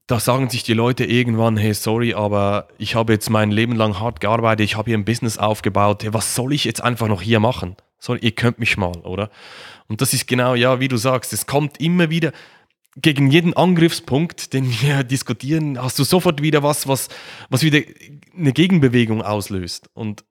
da 0.07 0.21
sagen 0.21 0.51
sich 0.51 0.63
die 0.63 0.75
Leute 0.75 1.05
irgendwann, 1.05 1.57
hey, 1.57 1.73
sorry, 1.73 2.13
aber 2.13 2.69
ich 2.77 2.95
habe 2.95 3.15
jetzt 3.15 3.31
mein 3.31 3.51
Leben 3.51 3.75
lang 3.75 3.99
hart 4.01 4.21
gearbeitet, 4.21 4.65
ich 4.65 4.77
habe 4.77 4.91
hier 4.91 4.99
ein 4.99 5.07
Business 5.07 5.39
aufgebaut, 5.39 6.05
hey, 6.05 6.13
was 6.13 6.35
soll 6.35 6.53
ich 6.53 6.65
jetzt 6.65 6.83
einfach 6.83 7.09
noch 7.09 7.23
hier 7.23 7.41
machen? 7.41 7.77
Sorry, 7.99 8.19
ihr 8.21 8.33
könnt 8.33 8.59
mich 8.59 8.77
mal, 8.77 8.97
oder? 9.05 9.31
Und 9.89 10.03
das 10.03 10.13
ist 10.13 10.27
genau, 10.27 10.55
ja, 10.55 10.79
wie 10.79 10.89
du 10.89 10.99
sagst, 10.99 11.33
es 11.33 11.47
kommt 11.47 11.81
immer 11.81 12.11
wieder, 12.11 12.33
gegen 12.97 13.31
jeden 13.31 13.55
Angriffspunkt, 13.55 14.53
den 14.53 14.71
wir 14.71 15.05
diskutieren, 15.05 15.81
hast 15.83 15.99
du 15.99 16.05
sofort 16.05 16.43
wieder 16.43 16.63
was, 16.63 16.87
was, 16.87 17.09
was 17.49 17.63
wieder 17.63 17.81
eine 18.37 18.53
Gegenbewegung 18.53 19.23
auslöst. 19.23 19.89
Und 19.95 20.25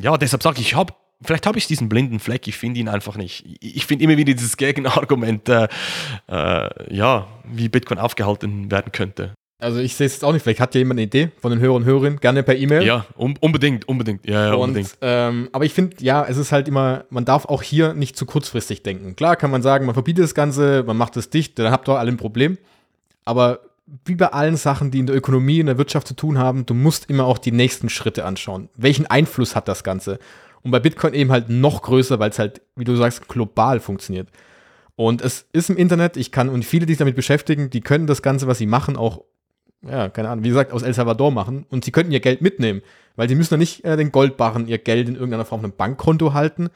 ja, 0.00 0.16
deshalb 0.16 0.42
sage 0.42 0.60
ich, 0.60 0.68
ich 0.68 0.74
habe 0.74 0.92
vielleicht 1.22 1.46
habe 1.46 1.58
ich 1.58 1.66
diesen 1.66 1.88
blinden 1.88 2.18
Fleck, 2.18 2.46
ich 2.46 2.56
finde 2.56 2.80
ihn 2.80 2.88
einfach 2.88 3.16
nicht. 3.16 3.44
Ich 3.60 3.86
finde 3.86 4.04
immer 4.04 4.16
wieder 4.16 4.34
dieses 4.34 4.56
Gegenargument, 4.56 5.48
äh, 5.48 5.68
äh, 6.28 6.94
ja, 6.94 7.26
wie 7.44 7.68
Bitcoin 7.68 7.98
aufgehalten 7.98 8.70
werden 8.70 8.92
könnte. 8.92 9.32
Also 9.58 9.80
ich 9.80 9.94
sehe 9.94 10.06
es 10.06 10.12
jetzt 10.12 10.24
auch 10.24 10.34
nicht, 10.34 10.42
vielleicht 10.42 10.60
hat 10.60 10.74
ja 10.74 10.80
jemand 10.80 10.98
eine 10.98 11.06
Idee 11.06 11.30
von 11.40 11.50
den 11.50 11.60
Hörern 11.60 11.76
und 11.76 11.84
Hörerinnen, 11.86 12.20
gerne 12.20 12.42
per 12.42 12.56
E-Mail. 12.56 12.82
Ja, 12.82 13.06
um, 13.16 13.36
unbedingt, 13.40 13.88
unbedingt. 13.88 14.26
Ja, 14.28 14.48
ja 14.48 14.54
und, 14.54 14.68
unbedingt. 14.68 14.98
Ähm, 15.00 15.48
aber 15.52 15.64
ich 15.64 15.72
finde, 15.72 15.96
ja, 16.00 16.26
es 16.26 16.36
ist 16.36 16.52
halt 16.52 16.68
immer, 16.68 17.06
man 17.08 17.24
darf 17.24 17.46
auch 17.46 17.62
hier 17.62 17.94
nicht 17.94 18.16
zu 18.16 18.26
kurzfristig 18.26 18.82
denken. 18.82 19.16
Klar 19.16 19.36
kann 19.36 19.50
man 19.50 19.62
sagen, 19.62 19.86
man 19.86 19.94
verbietet 19.94 20.24
das 20.24 20.34
Ganze, 20.34 20.84
man 20.86 20.98
macht 20.98 21.16
es 21.16 21.30
dicht, 21.30 21.58
dann 21.58 21.72
habt 21.72 21.88
ihr 21.88 21.98
alle 21.98 22.12
ein 22.12 22.18
Problem. 22.18 22.58
Aber 23.24 23.60
wie 24.04 24.14
bei 24.16 24.28
allen 24.28 24.56
Sachen, 24.56 24.90
die 24.90 24.98
in 24.98 25.06
der 25.06 25.16
Ökonomie, 25.16 25.60
in 25.60 25.66
der 25.66 25.78
Wirtschaft 25.78 26.08
zu 26.08 26.14
tun 26.14 26.38
haben, 26.38 26.66
du 26.66 26.74
musst 26.74 27.08
immer 27.08 27.24
auch 27.24 27.38
die 27.38 27.52
nächsten 27.52 27.88
Schritte 27.88 28.24
anschauen. 28.24 28.68
Welchen 28.76 29.06
Einfluss 29.06 29.54
hat 29.54 29.68
das 29.68 29.84
Ganze? 29.84 30.18
Und 30.62 30.72
bei 30.72 30.80
Bitcoin 30.80 31.14
eben 31.14 31.30
halt 31.30 31.48
noch 31.48 31.82
größer, 31.82 32.18
weil 32.18 32.30
es 32.30 32.38
halt, 32.38 32.60
wie 32.74 32.84
du 32.84 32.96
sagst, 32.96 33.28
global 33.28 33.78
funktioniert. 33.78 34.28
Und 34.96 35.22
es 35.22 35.46
ist 35.52 35.70
im 35.70 35.76
Internet, 35.76 36.16
ich 36.16 36.32
kann, 36.32 36.48
und 36.48 36.64
viele, 36.64 36.86
die 36.86 36.94
sich 36.94 36.98
damit 36.98 37.14
beschäftigen, 37.14 37.70
die 37.70 37.82
können 37.82 38.06
das 38.06 38.22
Ganze, 38.22 38.46
was 38.46 38.58
sie 38.58 38.66
machen, 38.66 38.96
auch 38.96 39.22
ja, 39.82 40.08
keine 40.08 40.28
Ahnung, 40.28 40.44
wie 40.44 40.48
gesagt, 40.48 40.72
aus 40.72 40.82
El 40.82 40.94
Salvador 40.94 41.30
machen 41.30 41.66
und 41.68 41.84
sie 41.84 41.92
könnten 41.92 42.12
ihr 42.12 42.20
Geld 42.20 42.40
mitnehmen, 42.40 42.82
weil 43.14 43.28
sie 43.28 43.34
müssen 43.34 43.54
ja 43.54 43.58
nicht 43.58 43.84
äh, 43.84 43.96
den 43.96 44.12
Goldbarren 44.12 44.66
ihr 44.66 44.78
Geld 44.78 45.08
in 45.08 45.14
irgendeiner 45.14 45.44
Form 45.44 45.60
auf 45.60 45.64
einem 45.64 45.76
Bankkonto 45.76 46.32
halten. 46.32 46.70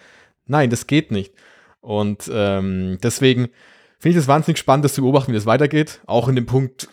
Nein, 0.46 0.70
das 0.70 0.86
geht 0.86 1.11
nicht. 1.11 1.34
Und 1.80 2.30
ähm, 2.32 2.98
deswegen 3.02 3.48
finde 4.01 4.18
ich 4.18 4.22
es 4.22 4.28
wahnsinnig 4.28 4.59
spannend, 4.59 4.84
das 4.84 4.94
zu 4.94 5.03
beobachten, 5.03 5.30
wie 5.30 5.36
das 5.36 5.46
weitergeht. 5.46 6.01
Auch 6.07 6.28
in 6.28 6.34
dem 6.34 6.46
Punkt, 6.46 6.88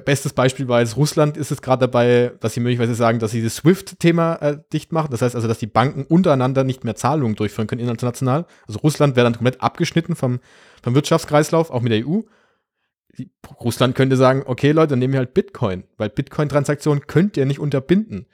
bestes 0.00 0.32
Beispiel 0.32 0.68
war 0.68 0.80
jetzt 0.80 0.96
Russland 0.96 1.36
ist 1.36 1.50
es 1.50 1.60
gerade 1.60 1.80
dabei, 1.80 2.32
dass 2.40 2.54
sie 2.54 2.60
möglicherweise 2.60 2.94
sagen, 2.94 3.18
dass 3.18 3.32
sie 3.32 3.42
das 3.42 3.56
SWIFT-Thema 3.56 4.36
äh, 4.36 4.58
dicht 4.72 4.92
machen. 4.92 5.10
Das 5.10 5.20
heißt 5.20 5.34
also, 5.34 5.48
dass 5.48 5.58
die 5.58 5.66
Banken 5.66 6.04
untereinander 6.04 6.64
nicht 6.64 6.84
mehr 6.84 6.94
Zahlungen 6.94 7.34
durchführen 7.34 7.66
können 7.66 7.86
international. 7.86 8.46
Also 8.66 8.78
Russland 8.78 9.16
wäre 9.16 9.24
dann 9.24 9.34
komplett 9.34 9.60
abgeschnitten 9.60 10.16
vom, 10.16 10.40
vom 10.82 10.94
Wirtschaftskreislauf, 10.94 11.70
auch 11.70 11.82
mit 11.82 11.92
der 11.92 12.06
EU. 12.06 12.20
Russland 13.60 13.94
könnte 13.94 14.16
sagen, 14.16 14.44
okay 14.46 14.72
Leute, 14.72 14.90
dann 14.90 15.00
nehmen 15.00 15.12
wir 15.12 15.20
halt 15.20 15.34
Bitcoin, 15.34 15.84
weil 15.98 16.08
Bitcoin-Transaktionen 16.08 17.06
könnt 17.06 17.36
ihr 17.36 17.44
nicht 17.44 17.58
unterbinden. 17.58 18.26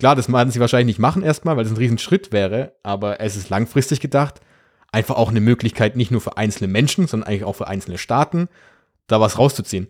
Klar, 0.00 0.16
das 0.16 0.32
werden 0.32 0.50
sie 0.50 0.58
wahrscheinlich 0.58 0.96
nicht 0.96 0.98
machen 0.98 1.22
erstmal, 1.22 1.56
weil 1.56 1.64
es 1.64 1.70
ein 1.70 1.76
Riesenschritt 1.76 2.32
wäre, 2.32 2.74
aber 2.82 3.20
es 3.20 3.36
ist 3.36 3.50
langfristig 3.50 4.00
gedacht. 4.00 4.40
Einfach 4.94 5.16
auch 5.16 5.30
eine 5.30 5.40
Möglichkeit, 5.40 5.96
nicht 5.96 6.12
nur 6.12 6.20
für 6.20 6.36
einzelne 6.36 6.68
Menschen, 6.68 7.08
sondern 7.08 7.28
eigentlich 7.28 7.42
auch 7.42 7.56
für 7.56 7.66
einzelne 7.66 7.98
Staaten, 7.98 8.48
da 9.08 9.20
was 9.20 9.40
rauszuziehen. 9.40 9.88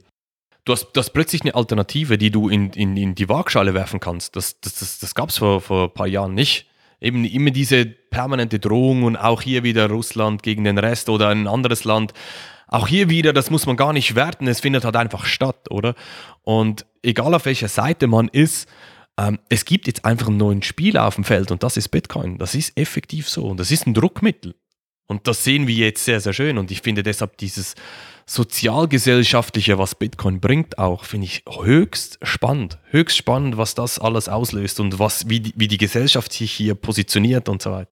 Du 0.65 0.73
hast, 0.73 0.93
du 0.93 1.01
hast 1.01 1.11
plötzlich 1.11 1.43
eine 1.43 1.55
Alternative, 1.55 2.17
die 2.17 2.31
du 2.31 2.49
in, 2.49 2.71
in, 2.71 2.97
in 2.97 3.15
die 3.15 3.29
Waagschale 3.29 3.75
werfen 3.75 4.01
kannst. 4.01 4.35
Das, 4.35 4.61
das, 4.61 4.77
das, 4.77 4.99
das 5.01 5.15
gab 5.15 5.29
es 5.29 5.37
vor, 5.37 5.61
vor 5.61 5.89
ein 5.89 5.95
paar 5.95 6.07
Jahren 6.07 6.33
nicht. 6.33 6.71
Eben 7.03 7.27
immer 7.27 7.51
diese 7.51 7.85
permanente 7.85 8.59
Drohung 8.59 9.03
und 9.03 9.17
auch 9.17 9.43
hier 9.43 9.63
wieder 9.63 9.91
Russland 9.91 10.43
gegen 10.43 10.65
den 10.65 10.79
Rest 10.79 11.11
oder 11.11 11.29
ein 11.29 11.47
anderes 11.47 11.85
Land. 11.85 12.15
Auch 12.67 12.89
hier 12.89 13.11
wieder, 13.11 13.35
das 13.35 13.51
muss 13.51 13.67
man 13.67 13.77
gar 13.77 13.93
nicht 13.93 14.15
werten, 14.15 14.49
es 14.49 14.61
findet 14.61 14.87
halt 14.87 14.97
einfach 14.97 15.27
statt, 15.27 15.71
oder? 15.71 15.95
Und 16.45 16.87
egal 17.03 17.35
auf 17.35 17.45
welcher 17.45 17.69
Seite 17.69 18.07
man 18.07 18.29
ist, 18.29 18.71
ähm, 19.19 19.39
es 19.51 19.67
gibt 19.67 19.87
jetzt 19.87 20.07
einfach 20.07 20.29
einen 20.29 20.39
neuen 20.39 20.63
Spieler 20.63 21.07
auf 21.07 21.17
dem 21.17 21.25
Feld 21.25 21.51
und 21.51 21.63
das 21.63 21.77
ist 21.77 21.89
Bitcoin. 21.91 22.39
Das 22.39 22.55
ist 22.55 22.77
effektiv 22.79 23.29
so 23.29 23.45
und 23.49 23.61
das 23.61 23.71
ist 23.71 23.87
ein 23.87 23.93
Druckmittel. 23.93 24.55
Und 25.07 25.27
das 25.27 25.45
sehen 25.45 25.67
wir 25.67 25.75
jetzt 25.75 26.05
sehr, 26.05 26.21
sehr 26.21 26.33
schön. 26.33 26.59
Und 26.59 26.71
ich 26.71 26.81
finde 26.81 27.03
deshalb 27.03 27.37
dieses 27.37 27.75
sozialgesellschaftliche, 28.27 29.79
was 29.79 29.95
Bitcoin 29.95 30.41
bringt, 30.41 30.79
auch, 30.79 31.05
finde 31.05 31.27
ich 31.27 31.45
höchst 31.63 32.19
spannend. 32.23 32.79
Höchst 32.91 33.17
spannend, 33.17 33.57
was 33.59 33.75
das 33.75 33.99
alles 33.99 34.29
auslöst 34.29 34.81
und 34.81 34.99
was, 34.99 35.29
wie, 35.29 35.41
die, 35.41 35.53
wie 35.57 35.69
die 35.69 35.77
Gesellschaft 35.77 36.33
sich 36.33 36.53
hier 36.53 36.75
positioniert 36.75 37.49
und 37.49 37.61
so 37.61 37.73
weiter. 37.73 37.91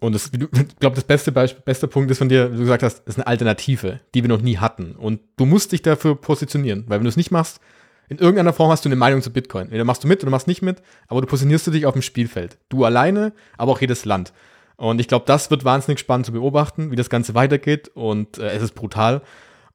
Und 0.00 0.14
das, 0.14 0.30
ich 0.32 0.78
glaube, 0.80 0.96
das 0.96 1.04
beste 1.04 1.30
Beispiel, 1.30 1.62
beste 1.64 1.86
Punkt 1.86 2.10
ist 2.10 2.18
von 2.18 2.28
dir, 2.28 2.52
wie 2.52 2.56
du 2.56 2.62
gesagt 2.62 2.82
hast, 2.82 3.06
ist 3.06 3.18
eine 3.18 3.26
Alternative, 3.26 4.00
die 4.14 4.22
wir 4.22 4.28
noch 4.28 4.42
nie 4.42 4.58
hatten. 4.58 4.96
Und 4.96 5.20
du 5.36 5.46
musst 5.46 5.70
dich 5.70 5.82
dafür 5.82 6.16
positionieren, 6.16 6.84
weil 6.88 6.98
wenn 6.98 7.04
du 7.04 7.10
es 7.10 7.16
nicht 7.16 7.30
machst, 7.30 7.60
in 8.08 8.18
irgendeiner 8.18 8.52
Form 8.52 8.70
hast 8.70 8.84
du 8.84 8.88
eine 8.88 8.96
Meinung 8.96 9.22
zu 9.22 9.32
Bitcoin. 9.32 9.64
Entweder 9.64 9.84
machst 9.84 10.02
du 10.02 10.08
mit 10.08 10.22
oder 10.22 10.30
machst 10.30 10.48
nicht 10.48 10.60
mit, 10.60 10.82
aber 11.06 11.20
du 11.20 11.26
positionierst 11.28 11.68
du 11.68 11.70
dich 11.70 11.86
auf 11.86 11.94
dem 11.94 12.02
Spielfeld. 12.02 12.58
Du 12.68 12.84
alleine, 12.84 13.32
aber 13.56 13.72
auch 13.72 13.80
jedes 13.80 14.04
Land. 14.04 14.32
Und 14.82 15.00
ich 15.00 15.06
glaube, 15.06 15.26
das 15.28 15.48
wird 15.48 15.64
wahnsinnig 15.64 16.00
spannend 16.00 16.26
zu 16.26 16.32
beobachten, 16.32 16.90
wie 16.90 16.96
das 16.96 17.08
Ganze 17.08 17.36
weitergeht. 17.36 17.92
Und 17.94 18.38
äh, 18.38 18.50
es 18.50 18.64
ist 18.64 18.74
brutal. 18.74 19.22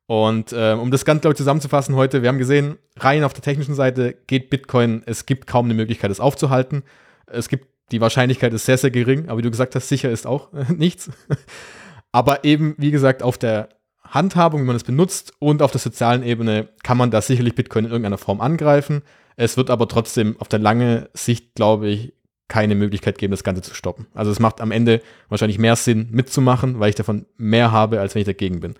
Und 0.05 0.51
äh, 0.51 0.73
um 0.73 0.91
das 0.91 1.05
Ganze, 1.05 1.21
glaube 1.21 1.31
ich, 1.31 1.37
zusammenzufassen 1.37 1.95
heute, 1.95 2.23
wir 2.23 2.27
haben 2.27 2.37
gesehen, 2.37 2.77
rein 2.97 3.23
auf 3.23 3.31
der 3.31 3.41
technischen 3.41 3.73
Seite 3.73 4.17
geht 4.27 4.49
Bitcoin, 4.49 5.03
es 5.05 5.25
gibt 5.25 5.47
kaum 5.47 5.67
eine 5.67 5.75
Möglichkeit, 5.75 6.11
es 6.11 6.19
aufzuhalten. 6.19 6.83
Es 7.25 7.47
gibt, 7.47 7.67
die 7.93 8.01
Wahrscheinlichkeit 8.01 8.51
ist 8.53 8.65
sehr, 8.65 8.77
sehr 8.77 8.91
gering, 8.91 9.29
aber 9.29 9.37
wie 9.37 9.43
du 9.43 9.49
gesagt 9.49 9.75
hast, 9.75 9.87
sicher 9.87 10.11
ist 10.11 10.27
auch 10.27 10.51
äh, 10.51 10.73
nichts. 10.75 11.09
aber 12.11 12.43
eben, 12.43 12.75
wie 12.77 12.91
gesagt, 12.91 13.23
auf 13.23 13.37
der 13.37 13.69
Handhabung, 14.03 14.63
wie 14.63 14.67
man 14.67 14.75
es 14.75 14.83
benutzt 14.83 15.31
und 15.39 15.61
auf 15.61 15.71
der 15.71 15.79
sozialen 15.79 16.21
Ebene 16.21 16.67
kann 16.83 16.97
man 16.97 17.11
da 17.11 17.21
sicherlich 17.21 17.55
Bitcoin 17.55 17.85
in 17.85 17.91
irgendeiner 17.91 18.17
Form 18.17 18.41
angreifen. 18.41 19.03
Es 19.37 19.55
wird 19.55 19.69
aber 19.69 19.87
trotzdem 19.87 20.35
auf 20.41 20.49
der 20.49 20.59
lange 20.59 21.09
Sicht, 21.13 21.55
glaube 21.55 21.87
ich, 21.87 22.13
keine 22.47 22.75
Möglichkeit 22.75 23.17
geben, 23.17 23.31
das 23.31 23.43
Ganze 23.43 23.61
zu 23.61 23.73
stoppen. 23.73 24.07
Also 24.13 24.31
es 24.31 24.39
macht 24.39 24.61
am 24.61 24.71
Ende 24.71 25.01
wahrscheinlich 25.29 25.59
mehr 25.59 25.75
Sinn, 25.75 26.07
mitzumachen, 26.11 26.79
weil 26.79 26.89
ich 26.89 26.95
davon 26.95 27.25
mehr 27.37 27.71
habe, 27.71 27.99
als 27.99 28.15
wenn 28.15 28.21
ich 28.21 28.27
dagegen 28.27 28.59
bin. 28.59 28.75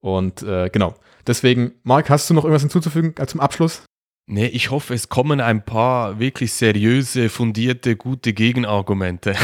Und 0.00 0.42
äh, 0.42 0.68
genau. 0.70 0.94
Deswegen, 1.26 1.72
Marc, 1.82 2.10
hast 2.10 2.28
du 2.30 2.34
noch 2.34 2.44
irgendwas 2.44 2.62
hinzuzufügen 2.62 3.14
zum 3.26 3.40
Abschluss? 3.40 3.82
Nee, 4.28 4.46
ich 4.46 4.70
hoffe, 4.70 4.92
es 4.92 5.08
kommen 5.08 5.40
ein 5.40 5.64
paar 5.64 6.18
wirklich 6.18 6.52
seriöse, 6.52 7.28
fundierte, 7.28 7.96
gute 7.96 8.32
Gegenargumente. 8.32 9.34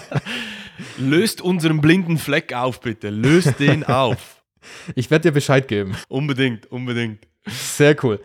Löst 0.98 1.40
unseren 1.40 1.80
blinden 1.80 2.18
Fleck 2.18 2.52
auf, 2.52 2.80
bitte. 2.80 3.10
Löst 3.10 3.60
den 3.60 3.84
auf. 3.84 4.42
Ich 4.94 5.10
werde 5.10 5.28
dir 5.28 5.32
Bescheid 5.32 5.68
geben. 5.68 5.96
Unbedingt, 6.08 6.66
unbedingt. 6.66 7.26
Sehr 7.46 7.96
cool. 8.04 8.20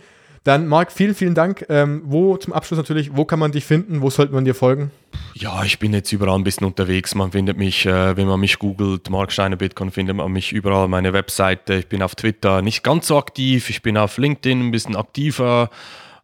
Dann, 0.46 0.68
Marc, 0.68 0.92
vielen, 0.92 1.16
vielen 1.16 1.34
Dank. 1.34 1.66
Ähm, 1.70 2.04
wo 2.06 2.38
zum 2.38 2.54
Abschluss 2.54 2.78
natürlich, 2.78 3.18
wo 3.18 3.26
kann 3.26 3.40
man 3.40 3.52
dich 3.52 3.66
finden? 3.66 4.02
Wo 4.02 4.12
sollte 4.12 4.32
man 4.32 4.46
dir 4.46 4.54
folgen? 4.54 4.92
Ja, 5.34 5.64
ich 5.64 5.80
bin 5.80 5.92
jetzt 5.92 6.12
überall 6.12 6.38
ein 6.38 6.44
bisschen 6.44 6.68
unterwegs. 6.68 7.16
Man 7.16 7.32
findet 7.32 7.58
mich, 7.58 7.88
äh, 7.88 8.16
wenn 8.16 8.28
man 8.28 8.40
mich 8.40 8.60
googelt, 8.60 9.10
Mark 9.10 9.32
Steiner 9.32 9.56
Bitcoin, 9.56 9.90
findet 9.90 10.16
man 10.16 10.32
mich 10.32 10.54
überall. 10.54 10.88
Meine 10.88 11.14
Webseite, 11.14 11.74
ich 11.74 11.88
bin 11.88 12.04
auf 12.04 12.14
Twitter 12.14 12.62
nicht 12.62 12.84
ganz 12.84 13.08
so 13.08 13.18
aktiv. 13.18 13.72
Ich 13.72 13.82
bin 13.82 13.98
auf 13.98 14.20
LinkedIn 14.20 14.68
ein 14.68 14.70
bisschen 14.70 14.96
aktiver. 14.96 15.72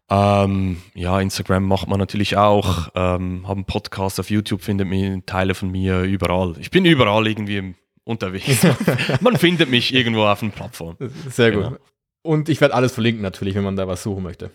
Ähm, 0.07 0.78
ja, 0.93 1.19
Instagram 1.19 1.63
macht 1.63 1.88
man 1.88 1.97
natürlich 1.97 2.38
auch. 2.38 2.89
Ähm, 2.93 3.47
haben 3.47 3.65
Podcast 3.65 4.19
auf 4.19 4.30
YouTube, 4.30 4.61
findet 4.61 4.88
man 4.88 5.26
Teile 5.26 5.55
von 5.55 5.72
mir 5.72 6.01
überall. 6.03 6.53
Ich 6.59 6.69
bin 6.69 6.86
überall 6.86 7.26
irgendwie 7.26 7.74
unterwegs. 8.03 8.67
man 9.22 9.36
findet 9.38 9.72
mich 9.72 9.95
irgendwo 9.95 10.26
auf 10.26 10.43
einer 10.43 10.51
Plattform. 10.51 10.95
Sehr 11.28 11.53
gut. 11.53 11.63
Genau. 11.63 11.78
Und 12.24 12.49
ich 12.49 12.61
werde 12.61 12.74
alles 12.74 12.93
verlinken 12.93 13.22
natürlich, 13.22 13.55
wenn 13.55 13.63
man 13.63 13.76
da 13.76 13.88
was 13.88 14.03
suchen 14.03 14.24
möchte. 14.24 14.51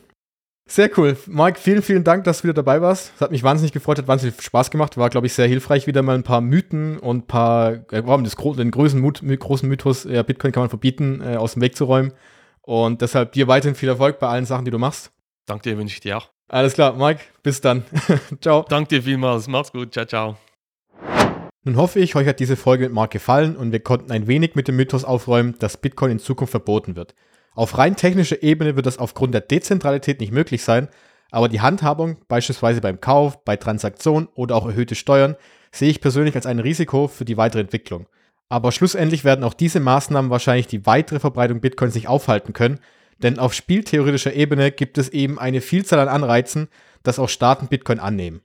Sehr 0.68 0.90
cool. 0.98 1.16
Mike, 1.26 1.60
vielen, 1.60 1.80
vielen 1.80 2.02
Dank, 2.02 2.24
dass 2.24 2.38
du 2.38 2.44
wieder 2.44 2.54
dabei 2.54 2.82
warst. 2.82 3.12
Es 3.14 3.20
hat 3.20 3.30
mich 3.30 3.44
wahnsinnig 3.44 3.72
gefreut, 3.72 3.98
hat 3.98 4.08
wahnsinnig 4.08 4.40
Spaß 4.42 4.72
gemacht. 4.72 4.96
War, 4.96 5.10
glaube 5.10 5.28
ich, 5.28 5.32
sehr 5.32 5.46
hilfreich, 5.46 5.86
wieder 5.86 6.02
mal 6.02 6.16
ein 6.16 6.24
paar 6.24 6.40
Mythen 6.40 6.98
und 6.98 7.18
ein 7.18 7.26
paar, 7.26 7.72
äh, 7.92 8.02
das, 8.02 8.34
den 8.34 8.70
größten 8.72 9.00
Mut, 9.00 9.22
großen 9.22 9.68
Mythos, 9.68 10.04
ja, 10.04 10.24
Bitcoin 10.24 10.50
kann 10.50 10.62
man 10.62 10.68
verbieten, 10.68 11.20
äh, 11.22 11.36
aus 11.36 11.52
dem 11.52 11.62
Weg 11.62 11.76
zu 11.76 11.84
räumen. 11.84 12.12
Und 12.62 13.00
deshalb 13.00 13.30
dir 13.32 13.46
weiterhin 13.46 13.76
viel 13.76 13.88
Erfolg 13.88 14.18
bei 14.18 14.26
allen 14.26 14.44
Sachen, 14.44 14.64
die 14.64 14.72
du 14.72 14.78
machst. 14.78 15.12
Danke 15.46 15.70
dir, 15.70 15.78
wünsche 15.78 15.94
ich 15.94 16.00
dir 16.00 16.18
auch. 16.18 16.30
Alles 16.48 16.74
klar, 16.74 16.94
Mike, 16.96 17.20
bis 17.44 17.60
dann. 17.60 17.84
ciao. 18.40 18.64
Danke 18.68 18.96
dir 18.96 19.02
vielmals. 19.04 19.46
Mach's 19.46 19.70
gut. 19.70 19.92
Ciao, 19.92 20.04
ciao. 20.04 20.36
Nun 21.62 21.76
hoffe 21.76 22.00
ich, 22.00 22.16
euch 22.16 22.26
hat 22.26 22.40
diese 22.40 22.56
Folge 22.56 22.84
mit 22.84 22.92
Mark 22.92 23.12
gefallen 23.12 23.56
und 23.56 23.70
wir 23.70 23.80
konnten 23.80 24.10
ein 24.10 24.26
wenig 24.26 24.56
mit 24.56 24.66
dem 24.66 24.76
Mythos 24.76 25.04
aufräumen, 25.04 25.56
dass 25.60 25.76
Bitcoin 25.76 26.12
in 26.12 26.18
Zukunft 26.18 26.52
verboten 26.52 26.96
wird. 26.96 27.14
Auf 27.56 27.78
rein 27.78 27.96
technischer 27.96 28.42
Ebene 28.42 28.76
wird 28.76 28.84
das 28.84 28.98
aufgrund 28.98 29.32
der 29.32 29.40
Dezentralität 29.40 30.20
nicht 30.20 30.30
möglich 30.30 30.62
sein, 30.62 30.88
aber 31.30 31.48
die 31.48 31.62
Handhabung, 31.62 32.18
beispielsweise 32.28 32.82
beim 32.82 33.00
Kauf, 33.00 33.42
bei 33.44 33.56
Transaktionen 33.56 34.28
oder 34.34 34.54
auch 34.54 34.66
erhöhte 34.66 34.94
Steuern, 34.94 35.36
sehe 35.72 35.88
ich 35.88 36.02
persönlich 36.02 36.34
als 36.36 36.44
ein 36.44 36.58
Risiko 36.58 37.08
für 37.08 37.24
die 37.24 37.38
weitere 37.38 37.62
Entwicklung. 37.62 38.06
Aber 38.50 38.72
schlussendlich 38.72 39.24
werden 39.24 39.42
auch 39.42 39.54
diese 39.54 39.80
Maßnahmen 39.80 40.30
wahrscheinlich 40.30 40.66
die 40.66 40.84
weitere 40.84 41.18
Verbreitung 41.18 41.60
Bitcoins 41.60 41.94
nicht 41.94 42.08
aufhalten 42.08 42.52
können, 42.52 42.78
denn 43.22 43.38
auf 43.38 43.54
spieltheoretischer 43.54 44.34
Ebene 44.34 44.70
gibt 44.70 44.98
es 44.98 45.08
eben 45.08 45.38
eine 45.38 45.62
Vielzahl 45.62 45.98
an 46.00 46.08
Anreizen, 46.08 46.68
dass 47.02 47.18
auch 47.18 47.30
Staaten 47.30 47.68
Bitcoin 47.68 48.00
annehmen. 48.00 48.42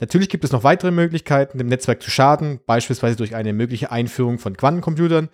Natürlich 0.00 0.30
gibt 0.30 0.44
es 0.44 0.52
noch 0.52 0.64
weitere 0.64 0.90
Möglichkeiten, 0.90 1.58
dem 1.58 1.66
Netzwerk 1.66 2.02
zu 2.02 2.10
schaden, 2.10 2.60
beispielsweise 2.66 3.16
durch 3.16 3.34
eine 3.34 3.52
mögliche 3.52 3.90
Einführung 3.92 4.38
von 4.38 4.56
Quantencomputern, 4.56 5.28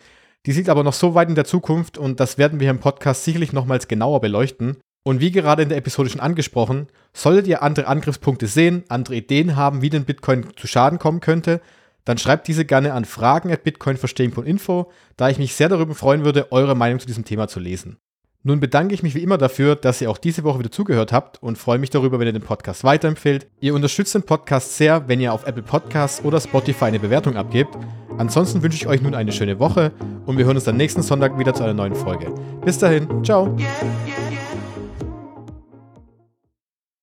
die 0.47 0.53
sieht 0.53 0.68
aber 0.68 0.82
noch 0.82 0.92
so 0.92 1.14
weit 1.14 1.28
in 1.28 1.34
der 1.34 1.45
Zukunft 1.45 1.99
und 1.99 2.20
das 2.20 2.38
werden 2.38 2.61
wir 2.61 2.70
im 2.70 2.80
Podcast 2.80 3.24
sicherlich 3.24 3.53
nochmals 3.53 3.88
genauer 3.88 4.20
beleuchten. 4.20 4.76
Und 5.07 5.20
wie 5.20 5.30
gerade 5.30 5.62
in 5.62 5.68
der 5.68 5.78
Episode 5.78 6.09
schon 6.09 6.20
angesprochen, 6.20 6.88
solltet 7.12 7.47
ihr 7.47 7.62
andere 7.62 7.86
Angriffspunkte 7.86 8.47
sehen, 8.47 8.84
andere 8.88 9.16
Ideen 9.16 9.57
haben, 9.57 9.82
wie 9.82 9.90
den 9.90 10.05
Bitcoin 10.05 10.47
zu 10.57 10.66
Schaden 10.66 10.99
kommen 10.99 11.20
könnte, 11.20 11.61
dann 12.05 12.18
schreibt 12.18 12.49
diese 12.49 12.64
gerne 12.64 12.92
an 12.92 13.05
fragen.bitcoinverstehen.info, 13.05 14.90
da 15.16 15.28
ich 15.28 15.38
mich 15.38 15.55
sehr 15.55 15.68
darüber 15.68 15.95
freuen 15.95 16.24
würde, 16.24 16.53
eure 16.53 16.74
Meinung 16.74 17.01
zu 17.01 17.07
diesem 17.07 17.24
Thema 17.24 17.49
zu 17.49 17.61
lesen. 17.61 17.99
Nun 18.47 18.61
bedanke 18.61 18.95
ich 18.95 19.03
mich 19.03 19.14
wie 19.14 19.22
immer 19.22 19.38
dafür, 19.38 19.74
dass 19.74 20.03
ihr 20.03 20.11
auch 20.11 20.18
diese 20.18 20.45
Woche 20.45 20.59
wieder 20.59 20.70
zugehört 20.70 21.12
habt 21.12 21.42
und 21.42 21.57
freue 21.57 21.78
mich 21.78 21.88
darüber, 21.88 22.18
wenn 22.18 22.26
ihr 22.26 22.32
den 22.34 22.42
Podcast 22.42 22.84
weiterempfehlt. 22.84 23.47
Ihr 23.61 23.74
unterstützt 23.74 24.14
den 24.14 24.22
Podcast 24.22 24.76
sehr, 24.76 25.09
wenn 25.09 25.18
ihr 25.18 25.32
auf 25.32 25.47
Apple 25.47 25.62
Podcasts 25.62 26.22
oder 26.22 26.38
Spotify 26.38 26.84
eine 26.84 27.01
Bewertung 27.01 27.36
abgebt. 27.36 27.74
Ansonsten 28.18 28.62
wünsche 28.62 28.76
ich 28.76 28.86
euch 28.86 29.01
nun 29.01 29.14
eine 29.14 29.32
schöne 29.32 29.59
Woche 29.59 29.92
und 30.26 30.36
wir 30.36 30.45
hören 30.45 30.57
uns 30.57 30.64
dann 30.64 30.76
nächsten 30.76 31.01
Sonntag 31.01 31.38
wieder 31.38 31.55
zu 31.55 31.62
einer 31.64 31.72
neuen 31.72 31.95
Folge. 31.95 32.34
Bis 32.62 32.78
dahin, 32.78 33.24
ciao! 33.24 33.57